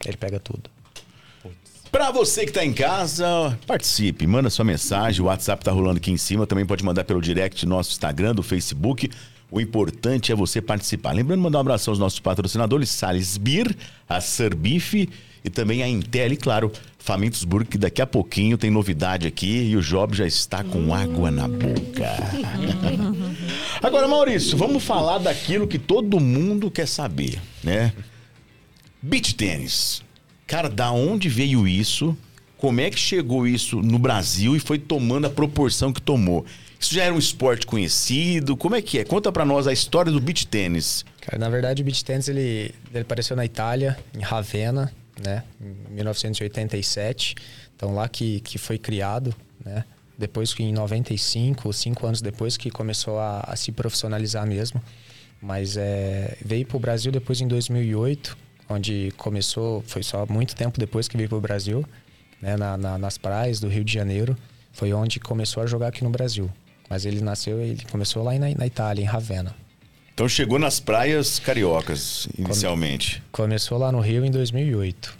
Ele 0.06 0.18
pega 0.18 0.39
tudo. 0.39 0.70
Para 1.91 2.12
você 2.12 2.41
que 2.43 2.50
está 2.50 2.64
em 2.64 2.74
casa, 2.74 3.58
participe, 3.66 4.28
manda 4.28 4.50
sua 4.50 4.66
mensagem, 4.66 5.22
o 5.22 5.26
WhatsApp 5.26 5.64
tá 5.64 5.72
rolando 5.72 5.98
aqui 5.98 6.12
em 6.12 6.18
cima, 6.18 6.46
também 6.46 6.66
pode 6.66 6.84
mandar 6.84 7.06
pelo 7.06 7.22
direct 7.22 7.66
nosso 7.66 7.91
Instagram, 7.91 8.36
do 8.36 8.43
Facebook. 8.43 9.10
O 9.56 9.62
importante 9.62 10.34
é 10.34 10.36
você 10.36 10.62
participar. 10.62 11.14
Lembrando, 11.14 11.39
mandar 11.39 11.60
um 11.60 11.62
abraço 11.62 11.89
aos 11.89 11.97
nossos 11.97 12.20
patrocinadores, 12.20 12.89
Sales 12.89 13.38
Beer, 13.38 13.74
a 14.08 14.20
Serbife 14.20 15.08
e 15.45 15.49
também 15.49 15.82
a 15.82 15.88
Intel 15.88 16.34
e, 16.34 16.36
claro, 16.36 16.70
Famintusburg, 16.99 17.66
que 17.66 17.78
daqui 17.78 18.01
a 18.01 18.06
pouquinho 18.06 18.58
tem 18.58 18.70
novidade 18.70 19.26
aqui 19.26 19.70
e 19.70 19.78
o 19.78 19.82
Job 19.82 20.14
já 20.14 20.28
está 20.28 20.62
com 20.62 20.93
água 20.93 21.32
na 21.32 21.47
boca. 21.47 22.12
Agora, 23.82 24.10
Maurício, 24.10 24.58
vamos 24.58 24.84
falar 24.84 25.20
daquilo 25.20 25.70
que 25.70 25.80
todo 25.80 26.20
mundo 26.20 26.70
quer 26.70 26.86
saber, 26.86 27.41
né? 27.64 27.93
Beach 29.01 29.36
tênis. 29.36 30.03
Cara, 30.45 30.68
da 30.68 30.91
onde 30.91 31.30
veio 31.30 31.66
isso? 31.66 32.14
Como 32.58 32.82
é 32.82 32.89
que 32.89 32.99
chegou 32.99 33.47
isso 33.47 33.82
no 33.82 33.97
Brasil 33.97 34.53
e 34.53 34.60
foi 34.60 34.80
tomando 34.80 35.28
a 35.28 35.30
proporção 35.30 35.93
que 35.93 36.01
tomou? 36.01 36.45
Isso 36.86 36.94
já 36.94 37.06
era 37.06 37.16
um 37.16 37.18
esporte 37.18 37.66
conhecido? 37.66 38.56
Como 38.56 38.76
é 38.76 38.82
que 38.82 39.00
é? 39.00 39.04
Conta 39.04 39.32
para 39.32 39.44
nós 39.44 39.66
a 39.66 39.74
história 39.74 40.12
do 40.12 40.22
beach 40.22 40.46
tênis. 40.46 41.04
Cara, 41.20 41.40
na 41.40 41.50
verdade 41.50 41.82
o 41.82 41.86
beach 41.86 42.06
tênis 42.06 42.28
ele, 42.28 42.76
ele 42.92 43.02
apareceu 43.02 43.36
na 43.36 43.44
Itália, 43.44 43.98
em 44.16 44.22
Ravenna, 44.22 44.94
né, 45.20 45.44
em 45.60 45.96
1987. 45.96 47.34
Então 47.76 47.96
lá 47.96 48.08
que, 48.08 48.40
que 48.42 48.60
foi 48.60 48.78
criado, 48.78 49.34
né? 49.66 49.84
Depois 50.16 50.54
que 50.54 50.62
em 50.62 50.72
95, 50.72 51.74
cinco 51.74 52.06
anos 52.06 52.22
depois 52.22 52.56
que 52.56 52.70
começou 52.70 53.18
a, 53.18 53.40
a 53.40 53.56
se 53.56 53.72
profissionalizar 53.72 54.46
mesmo. 54.46 54.80
Mas 55.42 55.78
é, 55.78 56.38
veio 56.46 56.68
para 56.68 56.78
o 56.78 56.80
Brasil 56.80 57.12
depois 57.12 57.42
em 57.42 57.48
2008 57.48 58.38
onde 58.70 59.12
começou, 59.18 59.84
foi 59.88 60.04
só 60.04 60.24
muito 60.28 60.56
tempo 60.56 60.80
depois 60.80 61.08
que 61.08 61.18
veio 61.18 61.30
para 61.30 61.38
o 61.40 61.42
Brasil, 61.42 61.84
né, 62.40 62.56
na, 62.56 62.78
na, 62.78 62.98
nas 63.00 63.18
praias 63.18 63.60
do 63.60 63.68
Rio 63.68 63.84
de 63.84 63.92
Janeiro, 63.92 64.38
foi 64.72 64.94
onde 64.94 65.20
começou 65.20 65.64
a 65.64 65.66
jogar 65.66 65.88
aqui 65.88 66.04
no 66.04 66.12
Brasil. 66.12 66.48
Mas 66.90 67.06
ele 67.06 67.22
nasceu, 67.22 67.60
ele 67.60 67.84
começou 67.92 68.24
lá 68.24 68.34
na, 68.34 68.50
na 68.50 68.68
Itália, 68.68 69.02
em 69.02 69.06
Ravenna. 69.06 69.56
Então 70.14 70.30
chegou 70.30 70.58
nas 70.58 70.80
praias 70.80 71.40
cariocas, 71.40 72.28
inicialmente. 72.38 73.22
Come, 73.32 73.48
começou 73.50 73.78
lá 73.78 73.92
no 73.92 74.00
Rio 74.00 74.24
em 74.24 74.32
2008. 74.32 75.14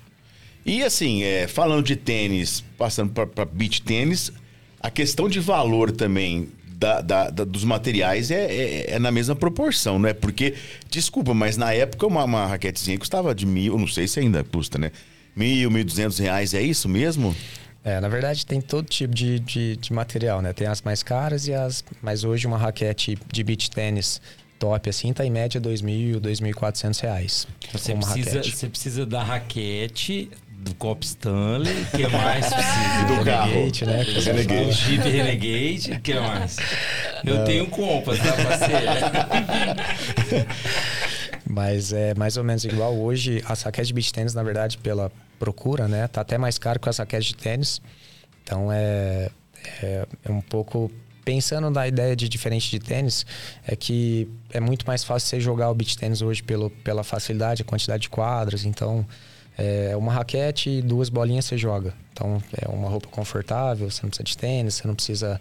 E 0.66 0.82
assim, 0.84 1.22
é, 1.24 1.48
falando 1.48 1.86
de 1.86 1.96
tênis, 1.96 2.64
passando 2.78 3.12
para 3.12 3.46
beach 3.46 3.82
tênis, 3.82 4.32
a 4.80 4.90
questão 4.90 5.28
de 5.28 5.40
valor 5.40 5.92
também 5.92 6.50
da, 6.76 7.02
da, 7.02 7.30
da, 7.30 7.44
dos 7.44 7.64
materiais 7.64 8.32
é, 8.32 8.46
é, 8.46 8.92
é, 8.94 9.00
na 9.00 9.12
mesma 9.12 9.36
proporção, 9.36 10.00
não 10.00 10.08
é? 10.08 10.14
Porque, 10.14 10.54
desculpa, 10.90 11.34
mas 11.34 11.58
na 11.58 11.74
época 11.74 12.08
uma, 12.08 12.24
uma 12.24 12.46
raquetezinha 12.46 12.98
custava 12.98 13.34
de 13.34 13.46
mil, 13.46 13.78
não 13.78 13.88
sei 13.88 14.08
se 14.08 14.20
ainda 14.20 14.44
custa, 14.44 14.78
né? 14.78 14.92
Mil, 15.36 15.70
mil 15.70 15.84
duzentos 15.84 16.18
reais, 16.20 16.54
é 16.54 16.62
isso 16.62 16.88
mesmo? 16.88 17.36
É, 17.86 18.02
na 18.02 18.08
verdade 18.08 18.44
tem 18.48 18.60
todo 18.60 18.88
tipo 18.88 19.14
de, 19.14 19.40
de, 19.40 19.78
de, 19.78 19.94
material, 19.94 20.42
né? 20.42 20.52
Tem 20.52 20.66
as 20.66 20.82
mais 20.82 21.04
caras 21.04 21.48
e 21.48 21.54
as... 21.54 21.84
Mas 22.02 22.24
hoje 22.24 22.48
uma 22.48 22.58
raquete 22.58 23.16
de 23.32 23.44
beach 23.44 23.70
tênis 23.70 24.20
top 24.58 24.90
assim 24.90 25.14
tá 25.14 25.24
em 25.24 25.30
média 25.30 25.62
R$ 25.64 25.70
2.000, 25.70 26.20
2.400 26.20 27.02
reais. 27.02 27.48
Você 27.72 27.94
precisa, 27.94 28.44
você 28.44 28.70
precisa 28.70 29.06
da 29.06 29.22
raquete, 29.22 30.32
do 30.66 30.74
Cop 30.74 31.06
Stanley, 31.06 31.86
que 31.96 32.08
mais 32.08 32.52
precisa? 32.52 33.06
do 33.08 33.24
carro. 33.24 33.52
Renegade, 33.52 33.86
né? 33.86 34.02
Renegade. 34.02 34.70
O 34.70 34.72
Jeep 34.72 35.10
Renegade, 35.10 36.00
que 36.02 36.14
mais? 36.16 36.58
Eu 37.24 37.36
Não. 37.38 37.46
tenho 37.46 37.68
Compass, 37.68 38.18
tá, 38.18 38.34
parceiro? 38.34 38.86
Mas 41.48 41.94
é 41.94 42.16
mais 42.16 42.36
ou 42.36 42.44
menos 42.44 42.66
igual 42.66 42.96
hoje. 42.98 43.44
As 43.48 43.62
raquetes 43.62 43.90
de 43.90 43.94
beach 43.94 44.12
tênis, 44.12 44.34
na 44.34 44.42
verdade, 44.42 44.80
pela 44.80 45.12
procura, 45.38 45.88
né? 45.88 46.08
Tá 46.08 46.22
até 46.22 46.38
mais 46.38 46.58
caro 46.58 46.80
que 46.80 46.90
as 46.90 46.98
raquetes 46.98 47.28
de 47.28 47.36
tênis. 47.36 47.80
Então 48.44 48.72
é, 48.72 49.30
é, 49.84 50.08
é 50.26 50.32
um 50.32 50.42
pouco 50.42 50.92
pensando 51.24 51.70
na 51.70 51.88
ideia 51.88 52.16
de 52.16 52.28
diferente 52.28 52.70
de 52.70 52.80
tênis, 52.80 53.26
é 53.66 53.76
que 53.76 54.28
é 54.52 54.60
muito 54.60 54.86
mais 54.86 55.04
fácil 55.04 55.28
você 55.30 55.40
jogar 55.40 55.70
o 55.70 55.76
beach 55.76 55.98
tênis 55.98 56.22
hoje 56.22 56.42
pelo, 56.44 56.70
pela 56.70 57.04
facilidade, 57.04 57.62
a 57.62 57.66
quantidade 57.66 58.04
de 58.04 58.10
quadras. 58.10 58.66
Então, 58.66 59.06
é 59.58 59.96
uma 59.96 60.12
raquete 60.12 60.70
e 60.70 60.82
duas 60.82 61.10
bolinhas 61.10 61.46
você 61.46 61.58
joga. 61.58 61.94
Então 62.12 62.42
é 62.62 62.68
uma 62.70 62.90
roupa 62.90 63.08
confortável, 63.08 63.90
você 63.90 64.02
não 64.04 64.10
precisa 64.10 64.24
de 64.24 64.38
tênis, 64.38 64.76
você 64.76 64.88
não 64.88 64.96
precisa. 64.96 65.40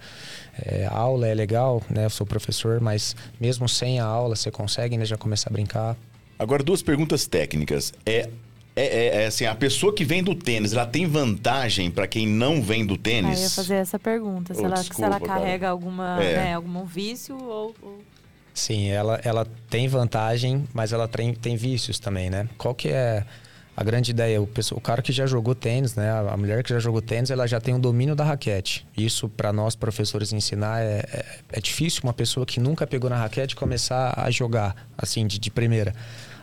É, 0.64 0.86
a 0.86 0.96
aula 0.96 1.26
é 1.26 1.34
legal, 1.34 1.82
né? 1.88 2.04
Eu 2.04 2.10
sou 2.10 2.26
professor, 2.26 2.80
mas 2.80 3.14
mesmo 3.40 3.68
sem 3.68 4.00
a 4.00 4.04
aula 4.04 4.36
você 4.36 4.50
consegue 4.50 4.96
né, 4.96 5.04
já 5.04 5.16
começar 5.16 5.50
a 5.50 5.52
brincar. 5.52 5.96
Agora, 6.38 6.62
duas 6.62 6.82
perguntas 6.82 7.26
técnicas. 7.26 7.92
É 8.04 8.28
é, 8.76 8.82
é, 8.82 9.22
é, 9.22 9.26
assim, 9.26 9.46
a 9.46 9.54
pessoa 9.54 9.94
que 9.94 10.04
vem 10.04 10.22
do 10.22 10.34
tênis, 10.34 10.72
ela 10.72 10.84
tem 10.84 11.06
vantagem 11.06 11.90
para 11.90 12.08
quem 12.08 12.26
não 12.26 12.60
vem 12.60 12.84
do 12.84 12.98
tênis? 12.98 13.38
Ah, 13.38 13.40
eu 13.40 13.42
ia 13.44 13.50
fazer 13.50 13.74
essa 13.76 13.98
pergunta. 14.00 14.52
Se, 14.52 14.60
oh, 14.60 14.66
ela, 14.66 14.74
desculpa, 14.74 14.94
se 14.96 15.02
ela 15.04 15.20
carrega 15.20 15.68
alguma, 15.68 16.20
é. 16.20 16.36
né, 16.36 16.54
algum 16.54 16.84
vício 16.84 17.36
ou, 17.40 17.74
ou... 17.80 17.98
Sim, 18.52 18.88
ela, 18.88 19.20
ela 19.22 19.46
tem 19.70 19.86
vantagem, 19.86 20.64
mas 20.74 20.92
ela 20.92 21.06
tem, 21.06 21.34
tem 21.34 21.56
vícios 21.56 22.00
também, 22.00 22.30
né? 22.30 22.48
Qual 22.58 22.74
que 22.74 22.88
é 22.88 23.24
a 23.76 23.82
grande 23.82 24.12
ideia, 24.12 24.40
o, 24.40 24.48
o 24.72 24.80
cara 24.80 25.02
que 25.02 25.12
já 25.12 25.26
jogou 25.26 25.54
tênis, 25.54 25.96
né? 25.96 26.10
A 26.10 26.36
mulher 26.36 26.62
que 26.62 26.70
já 26.70 26.78
jogou 26.78 27.02
tênis, 27.02 27.30
ela 27.30 27.46
já 27.46 27.60
tem 27.60 27.74
um 27.74 27.80
domínio 27.80 28.14
da 28.14 28.22
raquete. 28.22 28.86
Isso, 28.96 29.28
para 29.28 29.52
nós, 29.52 29.74
professores, 29.74 30.32
ensinar 30.32 30.80
é, 30.80 31.04
é, 31.12 31.26
é, 31.52 31.60
difícil 31.60 32.02
uma 32.04 32.12
pessoa 32.12 32.46
que 32.46 32.60
nunca 32.60 32.86
pegou 32.86 33.10
na 33.10 33.16
raquete 33.16 33.56
começar 33.56 34.14
a 34.16 34.30
jogar, 34.30 34.76
assim, 34.96 35.26
de, 35.26 35.40
de 35.40 35.50
primeira. 35.50 35.92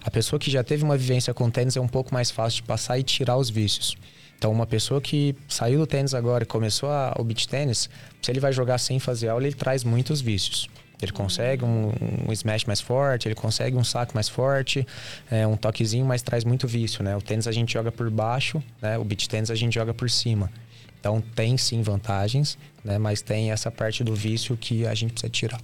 A 0.03 0.11
pessoa 0.11 0.39
que 0.39 0.51
já 0.51 0.63
teve 0.63 0.83
uma 0.83 0.97
vivência 0.97 1.33
com 1.33 1.49
tênis 1.49 1.77
é 1.77 1.81
um 1.81 1.87
pouco 1.87 2.13
mais 2.13 2.29
fácil 2.29 2.57
de 2.57 2.63
passar 2.63 2.99
e 2.99 3.03
tirar 3.03 3.37
os 3.37 3.49
vícios. 3.49 3.95
Então, 4.37 4.51
uma 4.51 4.65
pessoa 4.65 4.99
que 4.99 5.35
saiu 5.47 5.79
do 5.79 5.87
tênis 5.87 6.13
agora 6.13 6.43
e 6.43 6.47
começou 6.47 6.89
a, 6.89 7.15
o 7.17 7.23
beach 7.23 7.47
tênis, 7.47 7.89
se 8.21 8.31
ele 8.31 8.39
vai 8.39 8.51
jogar 8.51 8.77
sem 8.77 8.99
fazer 8.99 9.29
aula, 9.29 9.45
ele 9.45 9.55
traz 9.55 9.83
muitos 9.83 10.19
vícios. 10.19 10.67
Ele 11.01 11.11
consegue 11.11 11.65
um, 11.65 11.91
um 12.27 12.31
smash 12.31 12.65
mais 12.65 12.79
forte, 12.79 13.27
ele 13.27 13.35
consegue 13.35 13.75
um 13.75 13.83
saque 13.83 14.13
mais 14.13 14.29
forte, 14.29 14.85
é, 15.29 15.45
um 15.47 15.57
toquezinho, 15.57 16.05
mas 16.05 16.21
traz 16.21 16.43
muito 16.43 16.67
vício, 16.67 17.03
né? 17.03 17.15
O 17.15 17.21
tênis 17.21 17.47
a 17.47 17.51
gente 17.51 17.73
joga 17.73 17.91
por 17.91 18.09
baixo, 18.09 18.61
né? 18.81 18.97
O 18.97 19.03
beach 19.03 19.27
tênis 19.27 19.49
a 19.49 19.55
gente 19.55 19.73
joga 19.73 19.93
por 19.93 20.09
cima. 20.09 20.51
Então 20.99 21.19
tem 21.35 21.57
sim 21.57 21.81
vantagens, 21.81 22.57
né? 22.83 22.97
Mas 22.97 23.21
tem 23.21 23.51
essa 23.51 23.71
parte 23.71 24.03
do 24.03 24.13
vício 24.13 24.55
que 24.55 24.85
a 24.85 24.93
gente 24.93 25.13
precisa 25.13 25.29
tirar. 25.29 25.61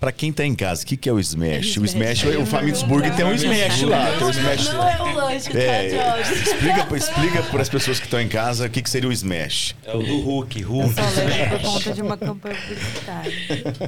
Pra 0.00 0.10
quem 0.10 0.32
tá 0.32 0.46
em 0.46 0.54
casa, 0.54 0.82
o 0.82 0.86
que, 0.86 0.96
que 0.96 1.10
é 1.10 1.12
o 1.12 1.20
Smash? 1.20 1.76
O 1.76 1.84
Smash, 1.84 2.24
o 2.24 2.46
Famintos 2.46 2.82
Burger 2.82 3.14
tem 3.14 3.22
um 3.22 3.34
Smash 3.34 3.82
lá. 3.82 4.10
Tem 4.16 4.26
um 4.26 4.30
Smash. 4.30 4.72
Não 4.72 4.88
é 4.88 5.02
o 5.02 5.14
lanche 5.14 5.50
que 5.50 5.58
É, 5.58 5.90
tá 5.90 6.16
de 6.16 6.20
hoje. 6.22 6.42
explica, 6.42 6.96
explica 6.96 7.42
para 7.42 7.60
as 7.60 7.68
pessoas 7.68 7.98
que 7.98 8.06
estão 8.06 8.18
em 8.18 8.26
casa 8.28 8.66
o 8.66 8.70
que, 8.70 8.80
que 8.80 8.88
seria 8.88 9.10
o 9.10 9.12
Smash. 9.12 9.76
É 9.84 9.94
o 9.94 9.98
do 10.02 10.20
Hulk, 10.22 10.62
Hulk 10.62 10.94
Só 10.94 11.20
lembro 11.20 11.58
por 11.60 11.72
conta 11.72 11.92
de 11.92 12.00
uma 12.00 12.16
campanha 12.16 12.56
publicitária. 12.56 13.32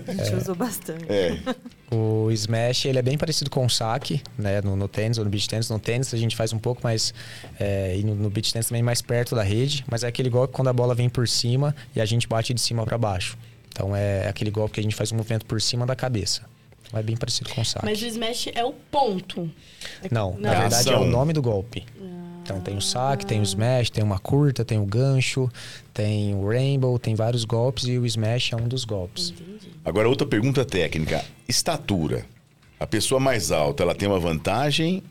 A 0.06 0.12
gente 0.12 0.32
É. 0.34 0.36
usou 0.36 0.54
bastante. 0.54 1.06
O 1.90 2.30
Smash, 2.30 2.84
ele 2.84 2.98
é 2.98 3.02
bem 3.02 3.16
parecido 3.16 3.48
com 3.48 3.64
o 3.64 3.70
saque, 3.70 4.20
né? 4.36 4.60
No, 4.60 4.76
no 4.76 4.88
tênis 4.88 5.16
ou 5.16 5.24
no 5.24 5.30
beach 5.30 5.48
tênis. 5.48 5.70
No 5.70 5.78
tênis 5.78 6.12
a 6.12 6.18
gente 6.18 6.36
faz 6.36 6.52
um 6.52 6.58
pouco 6.58 6.82
mais... 6.84 7.14
é, 7.58 7.96
e 7.98 8.04
no, 8.04 8.14
no 8.14 8.28
beach 8.28 8.52
tênis 8.52 8.66
também 8.68 8.82
mais 8.82 9.00
perto 9.00 9.34
da 9.34 9.42
rede. 9.42 9.82
Mas 9.90 10.04
é 10.04 10.08
aquele 10.08 10.28
golpe 10.28 10.52
quando 10.52 10.68
a 10.68 10.72
bola 10.74 10.94
vem 10.94 11.08
por 11.08 11.26
cima 11.26 11.74
e 11.96 12.02
a 12.02 12.04
gente 12.04 12.28
bate 12.28 12.52
de 12.52 12.60
cima 12.60 12.84
para 12.84 12.98
baixo. 12.98 13.38
Então 13.72 13.96
é 13.96 14.28
aquele 14.28 14.50
golpe 14.50 14.74
que 14.74 14.80
a 14.80 14.82
gente 14.82 14.94
faz 14.94 15.10
um 15.10 15.16
movimento 15.16 15.46
por 15.46 15.60
cima 15.60 15.84
da 15.84 15.96
cabeça. 15.96 16.42
Então 16.86 17.00
é 17.00 17.02
bem 17.02 17.16
parecido 17.16 17.50
com 17.50 17.62
o 17.62 17.64
saque. 17.64 17.84
Mas 17.84 18.02
o 18.02 18.06
smash 18.06 18.48
é 18.54 18.64
o 18.64 18.72
ponto. 18.72 19.50
Não, 20.10 20.36
na 20.38 20.54
verdade 20.54 20.90
é 20.90 20.96
o 20.96 21.06
nome 21.06 21.32
do 21.32 21.42
golpe. 21.42 21.84
Então 22.42 22.60
tem 22.60 22.76
o 22.76 22.80
saque, 22.80 23.24
tem 23.24 23.40
o 23.40 23.42
smash, 23.42 23.88
tem 23.88 24.02
uma 24.02 24.18
curta, 24.18 24.64
tem 24.64 24.78
o 24.78 24.84
gancho, 24.84 25.48
tem 25.94 26.34
o 26.34 26.48
rainbow, 26.48 26.98
tem 26.98 27.14
vários 27.14 27.44
golpes 27.44 27.84
e 27.84 27.96
o 27.98 28.04
smash 28.04 28.52
é 28.52 28.56
um 28.56 28.68
dos 28.68 28.84
golpes. 28.84 29.32
Agora, 29.84 30.08
outra 30.08 30.26
pergunta 30.26 30.64
técnica. 30.64 31.24
Estatura. 31.48 32.26
A 32.78 32.86
pessoa 32.86 33.20
mais 33.20 33.52
alta, 33.52 33.84
ela 33.84 33.94
tem 33.94 34.08
uma 34.08 34.18
vantagem 34.18 35.02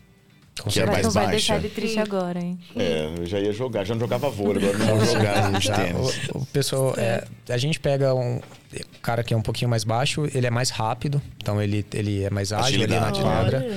que 0.69 0.79
é 0.79 0.85
Vai- 0.85 0.93
mais 0.95 1.05
não 1.05 1.11
vai 1.11 1.27
deixar 1.29 1.53
baixa? 1.55 1.65
ele 1.67 1.75
triste 1.75 1.99
agora, 1.99 2.39
hein? 2.39 2.59
É, 2.75 3.13
eu 3.17 3.25
já 3.25 3.39
ia 3.39 3.51
jogar. 3.51 3.83
Já 3.83 3.93
não 3.95 4.01
jogava 4.01 4.29
vôlei, 4.29 4.63
agora 4.63 4.77
não 4.77 4.97
vou 4.97 5.05
jogar 5.05 5.51
de 5.53 5.65
Já, 5.65 5.75
tênis. 5.75 6.29
o, 6.33 6.37
o 6.39 6.45
pessoal, 6.47 6.93
é, 6.97 7.25
a 7.49 7.57
gente 7.57 7.79
pega 7.79 8.13
um 8.13 8.39
o 8.73 8.99
cara 9.01 9.21
que 9.23 9.33
é 9.33 9.37
um 9.37 9.41
pouquinho 9.41 9.69
mais 9.69 9.83
baixo, 9.83 10.25
ele 10.33 10.47
é 10.47 10.49
mais 10.49 10.69
rápido, 10.69 11.21
então 11.37 11.61
ele, 11.61 11.85
ele 11.93 12.23
é 12.23 12.29
mais 12.29 12.53
ágil 12.53 12.81
ali 12.83 12.93
na 12.95 13.11
quadra. 13.11 13.67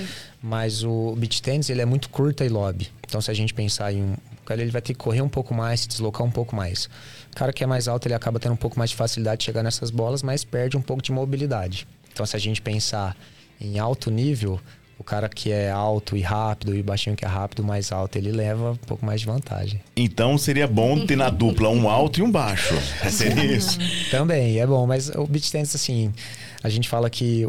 Mas 0.41 0.85
o 0.85 1.14
beach 1.16 1.43
tennis, 1.43 1.68
ele 1.70 1.80
é 1.80 1.85
muito 1.85 2.09
curta 2.11 2.45
e 2.45 2.49
lobby. 2.49 2.89
Então 3.07 3.20
se 3.20 3.30
a 3.30 3.35
gente 3.35 3.53
pensar 3.55 3.93
em 3.93 4.03
um 4.03 4.12
o 4.12 4.47
cara, 4.47 4.61
ele 4.61 4.70
vai 4.70 4.82
ter 4.82 4.93
que 4.93 4.99
correr 4.99 5.22
um 5.22 5.28
pouco 5.28 5.55
mais, 5.55 5.80
se 5.80 5.89
deslocar 5.89 6.24
um 6.26 6.30
pouco 6.30 6.55
mais. 6.55 6.85
O 7.32 7.35
cara 7.35 7.51
que 7.51 7.64
é 7.64 7.66
mais 7.66 7.89
alto, 7.89 8.07
ele 8.07 8.14
acaba 8.14 8.39
tendo 8.39 8.53
um 8.53 8.57
pouco 8.57 8.78
mais 8.78 8.91
de 8.91 8.97
facilidade 8.97 9.39
de 9.39 9.45
chegar 9.47 9.62
nessas 9.62 9.91
bolas, 9.91 10.22
mas 10.22 10.45
perde 10.45 10.76
um 10.76 10.82
pouco 10.82 11.03
de 11.03 11.11
mobilidade. 11.11 11.89
Então 12.12 12.26
se 12.26 12.37
a 12.37 12.39
gente 12.39 12.61
pensar 12.61 13.16
em 13.59 13.78
alto 13.78 14.11
nível, 14.11 14.61
o 15.05 15.07
cara 15.07 15.29
que 15.29 15.53
é 15.53 15.71
alto 15.71 16.17
e 16.17 16.23
rápido 16.23 16.75
e 16.75 16.81
o 16.81 16.83
baixinho 16.83 17.15
que 17.15 17.27
é 17.27 17.29
rápido, 17.29 17.63
mais 17.63 17.93
alto, 17.93 18.17
ele 18.17 18.33
leva 18.33 18.73
um 18.73 18.77
pouco 18.77 19.05
mais 19.05 19.21
de 19.21 19.27
vantagem. 19.27 19.79
Então 19.95 20.39
seria 20.39 20.67
bom 20.67 21.05
ter 21.05 21.15
na 21.15 21.29
dupla 21.29 21.69
um 21.69 21.91
alto 21.91 22.21
e 22.21 22.23
um 22.23 22.31
baixo. 22.31 22.75
Seria 23.11 23.45
isso. 23.45 23.79
Também, 24.11 24.59
é 24.59 24.67
bom, 24.67 24.87
mas 24.87 25.11
o 25.11 25.27
beach 25.27 25.53
tennis, 25.53 25.75
assim, 25.75 26.11
a 26.63 26.71
gente 26.71 26.89
fala 26.89 27.11
que 27.11 27.47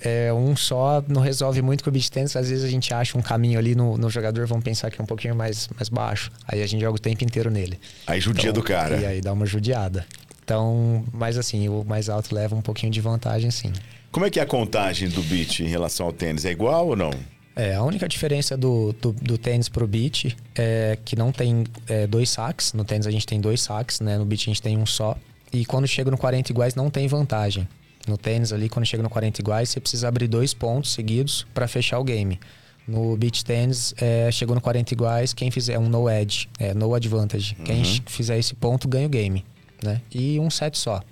é, 0.00 0.32
um 0.32 0.56
só 0.56 1.02
não 1.06 1.22
resolve 1.22 1.62
muito 1.62 1.84
com 1.84 1.90
o 1.90 1.92
beach 1.92 2.10
tennis. 2.10 2.34
Às 2.34 2.50
vezes 2.50 2.64
a 2.64 2.68
gente 2.68 2.92
acha 2.92 3.16
um 3.16 3.22
caminho 3.22 3.58
ali 3.58 3.76
no, 3.76 3.96
no 3.96 4.10
jogador, 4.10 4.44
vamos 4.48 4.64
pensar 4.64 4.90
que 4.90 5.00
é 5.00 5.02
um 5.02 5.06
pouquinho 5.06 5.36
mais, 5.36 5.68
mais 5.76 5.88
baixo. 5.88 6.32
Aí 6.48 6.60
a 6.60 6.66
gente 6.66 6.80
joga 6.80 6.96
o 6.96 7.00
tempo 7.00 7.22
inteiro 7.22 7.50
nele. 7.50 7.78
Aí 8.04 8.20
judia 8.20 8.52
do 8.52 8.64
cara. 8.64 8.96
E 8.96 9.06
aí 9.06 9.20
dá 9.20 9.32
uma 9.32 9.46
judiada. 9.46 10.04
Então, 10.42 11.04
mas 11.12 11.38
assim, 11.38 11.68
o 11.68 11.84
mais 11.84 12.08
alto 12.08 12.34
leva 12.34 12.56
um 12.56 12.60
pouquinho 12.60 12.90
de 12.90 13.00
vantagem, 13.00 13.50
sim. 13.52 13.72
Como 14.16 14.24
é 14.24 14.30
que 14.30 14.40
é 14.40 14.42
a 14.42 14.46
contagem 14.46 15.10
do 15.10 15.22
beat 15.24 15.60
em 15.60 15.66
relação 15.66 16.06
ao 16.06 16.12
tênis? 16.12 16.46
É 16.46 16.50
igual 16.50 16.88
ou 16.88 16.96
não? 16.96 17.10
É, 17.54 17.74
a 17.74 17.82
única 17.82 18.08
diferença 18.08 18.56
do, 18.56 18.94
do, 18.94 19.12
do 19.12 19.36
tênis 19.36 19.68
pro 19.68 19.86
beach 19.86 20.34
é 20.54 20.96
que 21.04 21.14
não 21.14 21.30
tem 21.30 21.64
é, 21.86 22.06
dois 22.06 22.30
saques. 22.30 22.72
No 22.72 22.82
tênis 22.82 23.06
a 23.06 23.10
gente 23.10 23.26
tem 23.26 23.38
dois 23.38 23.60
saques, 23.60 24.00
né? 24.00 24.16
No 24.16 24.24
beach 24.24 24.48
a 24.48 24.50
gente 24.54 24.62
tem 24.62 24.78
um 24.78 24.86
só. 24.86 25.18
E 25.52 25.66
quando 25.66 25.86
chega 25.86 26.10
no 26.10 26.16
40 26.16 26.50
iguais 26.50 26.74
não 26.74 26.88
tem 26.88 27.06
vantagem. 27.06 27.68
No 28.08 28.16
tênis 28.16 28.54
ali, 28.54 28.70
quando 28.70 28.86
chega 28.86 29.02
no 29.02 29.10
40 29.10 29.38
iguais, 29.38 29.68
você 29.68 29.80
precisa 29.80 30.08
abrir 30.08 30.28
dois 30.28 30.54
pontos 30.54 30.94
seguidos 30.94 31.46
para 31.52 31.68
fechar 31.68 31.98
o 31.98 32.04
game. 32.04 32.40
No 32.88 33.18
beach 33.18 33.44
tênis, 33.44 33.94
é, 33.98 34.30
chegou 34.32 34.54
no 34.54 34.62
40 34.62 34.94
iguais, 34.94 35.34
quem 35.34 35.50
fizer 35.50 35.78
um 35.78 35.90
no 35.90 36.08
edge, 36.08 36.48
é, 36.58 36.72
no 36.72 36.94
advantage. 36.94 37.54
Quem 37.66 37.82
Uhum. 37.82 38.00
fizer 38.06 38.38
esse 38.38 38.54
ponto 38.54 38.88
ganha 38.88 39.08
o 39.08 39.10
game, 39.10 39.44
né? 39.84 40.00
E 40.10 40.40
um 40.40 40.48
set 40.48 40.78
só. 40.78 41.02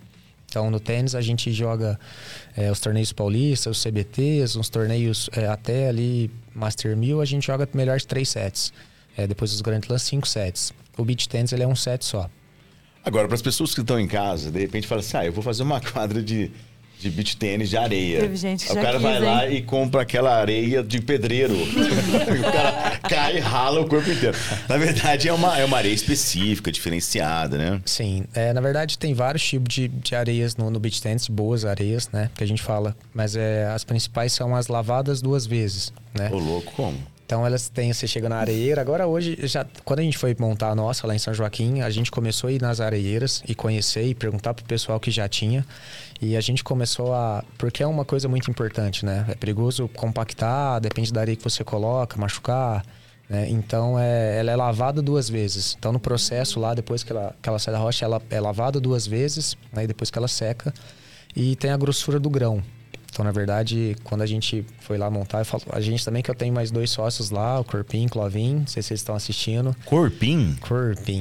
Então, 0.54 0.70
no 0.70 0.78
tênis, 0.78 1.16
a 1.16 1.20
gente 1.20 1.52
joga 1.52 1.98
é, 2.56 2.70
os 2.70 2.78
torneios 2.78 3.12
paulistas, 3.12 3.76
os 3.76 3.82
CBTs, 3.82 4.56
uns 4.56 4.68
torneios 4.68 5.28
é, 5.32 5.48
até 5.48 5.88
ali 5.88 6.30
Master 6.54 6.96
1000, 6.96 7.20
a 7.20 7.24
gente 7.24 7.44
joga 7.44 7.68
melhores 7.74 8.04
três 8.04 8.28
sets. 8.28 8.72
É, 9.16 9.26
depois 9.26 9.50
dos 9.50 9.60
Grand 9.60 9.80
Slams, 9.80 10.02
cinco 10.04 10.28
sets. 10.28 10.72
O 10.96 11.04
beach 11.04 11.28
tênis, 11.28 11.52
ele 11.52 11.64
é 11.64 11.66
um 11.66 11.74
set 11.74 12.04
só. 12.04 12.30
Agora, 13.04 13.26
para 13.26 13.34
as 13.34 13.42
pessoas 13.42 13.74
que 13.74 13.80
estão 13.80 13.98
em 13.98 14.06
casa, 14.06 14.52
de 14.52 14.60
repente 14.60 14.86
fala 14.86 15.00
assim: 15.00 15.16
ah, 15.16 15.26
eu 15.26 15.32
vou 15.32 15.42
fazer 15.42 15.64
uma 15.64 15.80
quadra 15.82 16.22
de, 16.22 16.52
de 17.04 17.10
beach 17.10 17.36
tênis 17.36 17.68
de 17.68 17.76
areia. 17.76 18.20
Teve 18.20 18.36
gente 18.36 18.64
o 18.64 18.74
já 18.74 18.80
cara 18.80 18.94
quis, 18.94 19.02
vai 19.02 19.20
lá 19.20 19.46
hein? 19.46 19.56
e 19.56 19.62
compra 19.62 20.02
aquela 20.02 20.34
areia 20.34 20.82
de 20.82 21.00
pedreiro. 21.00 21.54
o 21.54 22.52
cara 22.52 22.98
cai 23.08 23.36
e 23.36 23.40
rala 23.40 23.80
o 23.80 23.88
corpo 23.88 24.10
inteiro. 24.10 24.36
Na 24.68 24.76
verdade, 24.76 25.28
é 25.28 25.32
uma, 25.32 25.58
é 25.58 25.64
uma 25.64 25.76
areia 25.76 25.92
específica, 25.92 26.72
diferenciada, 26.72 27.58
né? 27.58 27.80
Sim, 27.84 28.24
é, 28.34 28.52
na 28.52 28.60
verdade 28.60 28.98
tem 28.98 29.12
vários 29.12 29.44
tipos 29.44 29.72
de, 29.74 29.88
de 29.88 30.14
areias 30.14 30.56
no, 30.56 30.70
no 30.70 30.80
beach 30.80 31.02
tennis, 31.02 31.28
boas 31.28 31.64
areias, 31.64 32.08
né? 32.10 32.30
Que 32.34 32.42
a 32.42 32.46
gente 32.46 32.62
fala. 32.62 32.96
Mas 33.12 33.36
é, 33.36 33.66
as 33.66 33.84
principais 33.84 34.32
são 34.32 34.56
as 34.56 34.68
lavadas 34.68 35.20
duas 35.20 35.46
vezes, 35.46 35.92
né? 36.14 36.30
Ô, 36.32 36.38
louco, 36.38 36.72
como? 36.72 37.13
Então 37.26 37.46
elas 37.46 37.68
têm, 37.68 37.92
você 37.92 38.06
chega 38.06 38.28
na 38.28 38.36
areieira. 38.36 38.80
Agora 38.80 39.06
hoje, 39.06 39.38
já, 39.44 39.64
quando 39.84 40.00
a 40.00 40.02
gente 40.02 40.18
foi 40.18 40.36
montar 40.38 40.70
a 40.70 40.74
nossa 40.74 41.06
lá 41.06 41.14
em 41.14 41.18
São 41.18 41.32
Joaquim, 41.32 41.80
a 41.80 41.88
gente 41.88 42.10
começou 42.10 42.48
a 42.48 42.52
ir 42.52 42.60
nas 42.60 42.80
areieiras 42.80 43.42
e 43.48 43.54
conhecer 43.54 44.04
e 44.04 44.14
perguntar 44.14 44.52
pro 44.52 44.64
pessoal 44.64 45.00
que 45.00 45.10
já 45.10 45.26
tinha. 45.26 45.64
E 46.20 46.36
a 46.36 46.40
gente 46.40 46.62
começou 46.62 47.14
a. 47.14 47.42
Porque 47.56 47.82
é 47.82 47.86
uma 47.86 48.04
coisa 48.04 48.28
muito 48.28 48.50
importante, 48.50 49.04
né? 49.06 49.24
É 49.28 49.34
perigoso 49.34 49.88
compactar, 49.88 50.80
depende 50.80 51.12
da 51.12 51.20
areia 51.22 51.36
que 51.36 51.42
você 51.42 51.64
coloca, 51.64 52.18
machucar. 52.18 52.84
Né? 53.28 53.48
Então 53.48 53.98
é, 53.98 54.38
ela 54.38 54.50
é 54.50 54.56
lavada 54.56 55.00
duas 55.00 55.28
vezes. 55.28 55.74
Então 55.78 55.92
no 55.92 56.00
processo 56.00 56.60
lá, 56.60 56.74
depois 56.74 57.02
que 57.02 57.10
ela, 57.10 57.34
que 57.40 57.48
ela 57.48 57.58
sai 57.58 57.72
da 57.72 57.80
rocha, 57.80 58.04
ela 58.04 58.20
é 58.28 58.38
lavada 58.38 58.78
duas 58.78 59.06
vezes, 59.06 59.56
né? 59.72 59.84
E 59.84 59.86
depois 59.86 60.10
que 60.10 60.18
ela 60.18 60.28
seca. 60.28 60.74
E 61.34 61.56
tem 61.56 61.70
a 61.70 61.76
grossura 61.76 62.20
do 62.20 62.28
grão. 62.28 62.62
Então, 63.14 63.24
na 63.24 63.30
verdade, 63.30 63.96
quando 64.02 64.22
a 64.22 64.26
gente 64.26 64.66
foi 64.80 64.98
lá 64.98 65.08
montar, 65.08 65.38
eu 65.38 65.44
falo, 65.44 65.62
a 65.70 65.80
gente 65.80 66.04
também 66.04 66.20
que 66.20 66.28
eu 66.28 66.34
tenho 66.34 66.52
mais 66.52 66.72
dois 66.72 66.90
sócios 66.90 67.30
lá, 67.30 67.60
o 67.60 67.64
Corpim, 67.64 68.08
Clovin, 68.08 68.54
não 68.56 68.66
sei 68.66 68.82
se 68.82 68.88
vocês 68.88 68.98
estão 69.00 69.14
assistindo. 69.14 69.74
Corpim? 69.84 70.56
Corpim. 70.60 71.20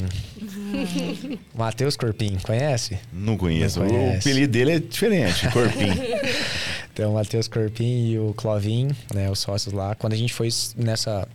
Matheus 1.56 1.96
Corpim, 1.96 2.36
conhece? 2.42 2.98
Não 3.14 3.38
conheço. 3.38 3.80
Não 3.80 3.86
O 3.86 3.90
conhece. 3.90 4.18
apelido 4.30 4.52
dele 4.54 4.72
é 4.72 4.80
diferente, 4.80 5.48
Corpim. 5.52 5.92
Então, 6.94 7.10
o 7.10 7.16
Matheus 7.16 7.48
Corpim 7.48 8.12
e 8.12 8.20
o 8.20 8.36
Clovin, 8.36 8.90
né, 9.12 9.28
os 9.32 9.40
sócios 9.40 9.74
lá. 9.74 9.96
Quando 9.96 10.14
a 10.14 10.16
gente 10.16 10.32
foi 10.32 10.48
nessa 10.78 11.28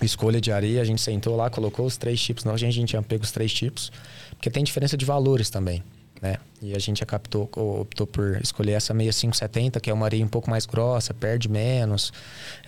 escolha 0.00 0.40
de 0.40 0.50
areia, 0.50 0.80
a 0.80 0.84
gente 0.84 1.02
sentou 1.02 1.36
lá, 1.36 1.50
colocou 1.50 1.84
os 1.84 1.98
três 1.98 2.18
tipos. 2.22 2.42
Não, 2.42 2.54
a 2.54 2.56
gente, 2.56 2.70
a 2.70 2.72
gente 2.72 2.88
tinha 2.88 3.02
pego 3.02 3.22
os 3.22 3.30
três 3.30 3.52
tipos, 3.52 3.92
porque 4.30 4.48
tem 4.48 4.64
diferença 4.64 4.96
de 4.96 5.04
valores 5.04 5.50
também, 5.50 5.82
né? 6.24 6.38
E 6.62 6.74
a 6.74 6.78
gente 6.78 7.02
acaptou, 7.02 7.50
optou 7.54 8.06
por 8.06 8.40
escolher 8.42 8.72
essa 8.72 8.94
6570, 8.94 9.78
que 9.78 9.90
é 9.90 9.92
uma 9.92 10.06
areia 10.06 10.24
um 10.24 10.28
pouco 10.28 10.48
mais 10.48 10.64
grossa, 10.64 11.12
perde 11.12 11.50
menos, 11.50 12.10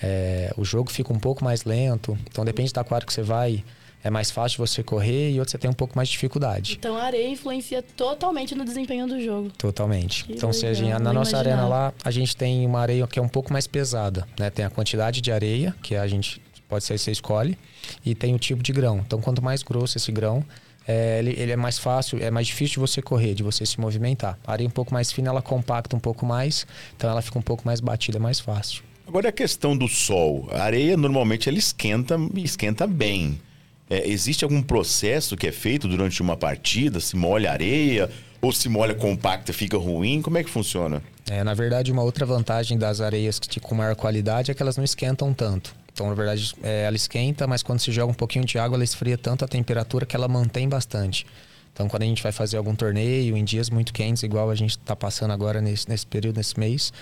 é, 0.03 0.53
o 0.59 0.65
jogo 0.65 0.91
fica 0.91 1.11
um 1.11 1.19
pouco 1.19 1.43
mais 1.43 1.65
lento. 1.65 2.19
Então, 2.31 2.45
depende 2.45 2.71
da 2.71 2.85
quadra 2.85 3.07
que 3.07 3.15
você 3.15 3.23
vai, 3.23 3.65
é 4.05 4.11
mais 4.11 4.31
fácil 4.31 4.59
você 4.59 4.83
correr 4.83 5.31
e 5.31 5.39
outra 5.39 5.53
você 5.53 5.59
tem 5.59 5.71
um 5.71 5.75
pouco 5.75 5.97
mais 5.97 6.09
de 6.09 6.13
dificuldade. 6.13 6.77
Então 6.79 6.97
a 6.97 7.05
areia 7.05 7.29
influencia 7.29 7.83
totalmente 7.83 8.55
no 8.55 8.63
desempenho 8.63 9.07
do 9.07 9.19
jogo. 9.21 9.51
Totalmente. 9.57 10.25
Que 10.25 10.35
então, 10.35 10.53
se 10.53 10.67
a 10.67 10.75
gente, 10.75 10.89
legal, 10.89 11.01
na 11.01 11.13
nossa 11.15 11.31
imaginava. 11.31 11.63
arena 11.63 11.69
lá, 11.69 11.95
a 12.05 12.11
gente 12.11 12.37
tem 12.37 12.65
uma 12.67 12.81
areia 12.81 13.07
que 13.07 13.19
é 13.19 13.23
um 13.23 13.29
pouco 13.29 13.51
mais 13.51 13.67
pesada, 13.67 14.29
né? 14.39 14.51
Tem 14.51 14.67
a 14.67 14.71
quantidade 14.71 15.23
de 15.23 15.33
areia, 15.33 15.75
que 15.83 15.97
a 15.97 16.07
gente 16.07 16.43
pode 16.69 16.85
ser 16.85 16.99
você 16.99 17.11
escolhe, 17.11 17.59
e 18.05 18.15
tem 18.15 18.35
o 18.35 18.39
tipo 18.39 18.63
de 18.63 18.73
grão. 18.73 18.99
Então, 18.99 19.21
quanto 19.21 19.43
mais 19.43 19.63
grosso 19.63 19.97
esse 19.97 20.13
grão, 20.13 20.45
é, 20.87 21.19
ele, 21.19 21.35
ele 21.37 21.53
é 21.53 21.57
mais 21.57 21.79
fácil, 21.79 22.23
é 22.23 22.31
mais 22.31 22.47
difícil 22.47 22.75
de 22.75 22.81
você 22.81 23.03
correr, 23.03 23.35
de 23.35 23.43
você 23.43 23.67
se 23.67 23.81
movimentar. 23.81 24.39
A 24.47 24.53
areia 24.53 24.69
um 24.69 24.71
pouco 24.71 24.93
mais 24.93 25.11
fina, 25.11 25.31
ela 25.31 25.43
compacta 25.43 25.97
um 25.97 26.01
pouco 26.01 26.25
mais, 26.25 26.67
então 26.97 27.11
ela 27.11 27.23
fica 27.23 27.39
um 27.39 27.43
pouco 27.43 27.63
mais 27.67 27.81
batida, 27.81 28.19
é 28.19 28.21
mais 28.21 28.39
fácil. 28.39 28.83
Agora 29.07 29.29
a 29.29 29.33
questão 29.33 29.77
do 29.77 29.89
sol. 29.89 30.49
A 30.53 30.63
areia 30.63 30.97
normalmente 30.97 31.49
ela 31.49 31.59
esquenta 31.59 32.17
esquenta 32.35 32.87
bem. 32.87 33.41
É, 33.89 34.09
existe 34.09 34.43
algum 34.43 34.61
processo 34.61 35.37
que 35.37 35.47
é 35.47 35.53
feito 35.53 35.87
durante 35.87 36.21
uma 36.21 36.37
partida? 36.37 36.99
Se 36.99 37.17
molha 37.17 37.51
a 37.51 37.53
areia? 37.53 38.11
Ou 38.43 38.53
se 38.53 38.69
molha 38.69 38.95
compacta 38.95 39.53
fica 39.53 39.79
ruim? 39.79 40.21
Como 40.21 40.39
é 40.39 40.45
que 40.45 40.51
funciona? 40.51 41.03
É, 41.31 41.43
na 41.43 41.55
verdade, 41.55 41.91
uma 41.91 42.03
outra 42.03 42.27
vantagem 42.27 42.77
das 42.79 43.01
areias 43.01 43.39
que 43.39 43.61
com 43.61 43.75
maior 43.75 43.95
qualidade 43.95 44.51
é 44.51 44.55
que 44.55 44.63
elas 44.63 44.77
não 44.77 44.85
esquentam 44.85 45.33
tanto. 45.33 45.75
Então, 45.97 46.09
na 46.09 46.15
verdade, 46.15 46.55
é, 46.63 46.85
ela 46.85 46.95
esquenta, 46.95 47.47
mas 47.47 47.63
quando 47.63 47.81
se 47.81 47.91
joga 47.91 48.13
um 48.13 48.15
pouquinho 48.15 48.45
de 48.45 48.59
água, 48.59 48.77
ela 48.77 48.85
esfria 48.85 49.17
tanto 49.17 49.47
a 49.47 49.49
temperatura 49.49 50.05
que 50.05 50.15
ela 50.15 50.29
mantém 50.29 50.69
bastante. 50.69 51.27
Então, 51.73 51.89
quando 51.89 52.03
a 52.03 52.05
gente 52.07 52.23
vai 52.23 52.33
fazer 52.33 52.59
algum 52.59 52.75
torneio 52.75 53.35
em 53.35 53.43
dias 53.43 53.71
muito 53.71 53.95
quentes, 53.95 54.23
igual 54.23 54.51
a 54.51 54.55
gente 54.55 54.73
está 54.73 54.95
passando 54.95 55.31
agora 55.31 55.59
nesse, 55.59 55.89
nesse 55.89 56.07
período, 56.07 56.37
nesse 56.37 56.61
mês, 56.61 56.93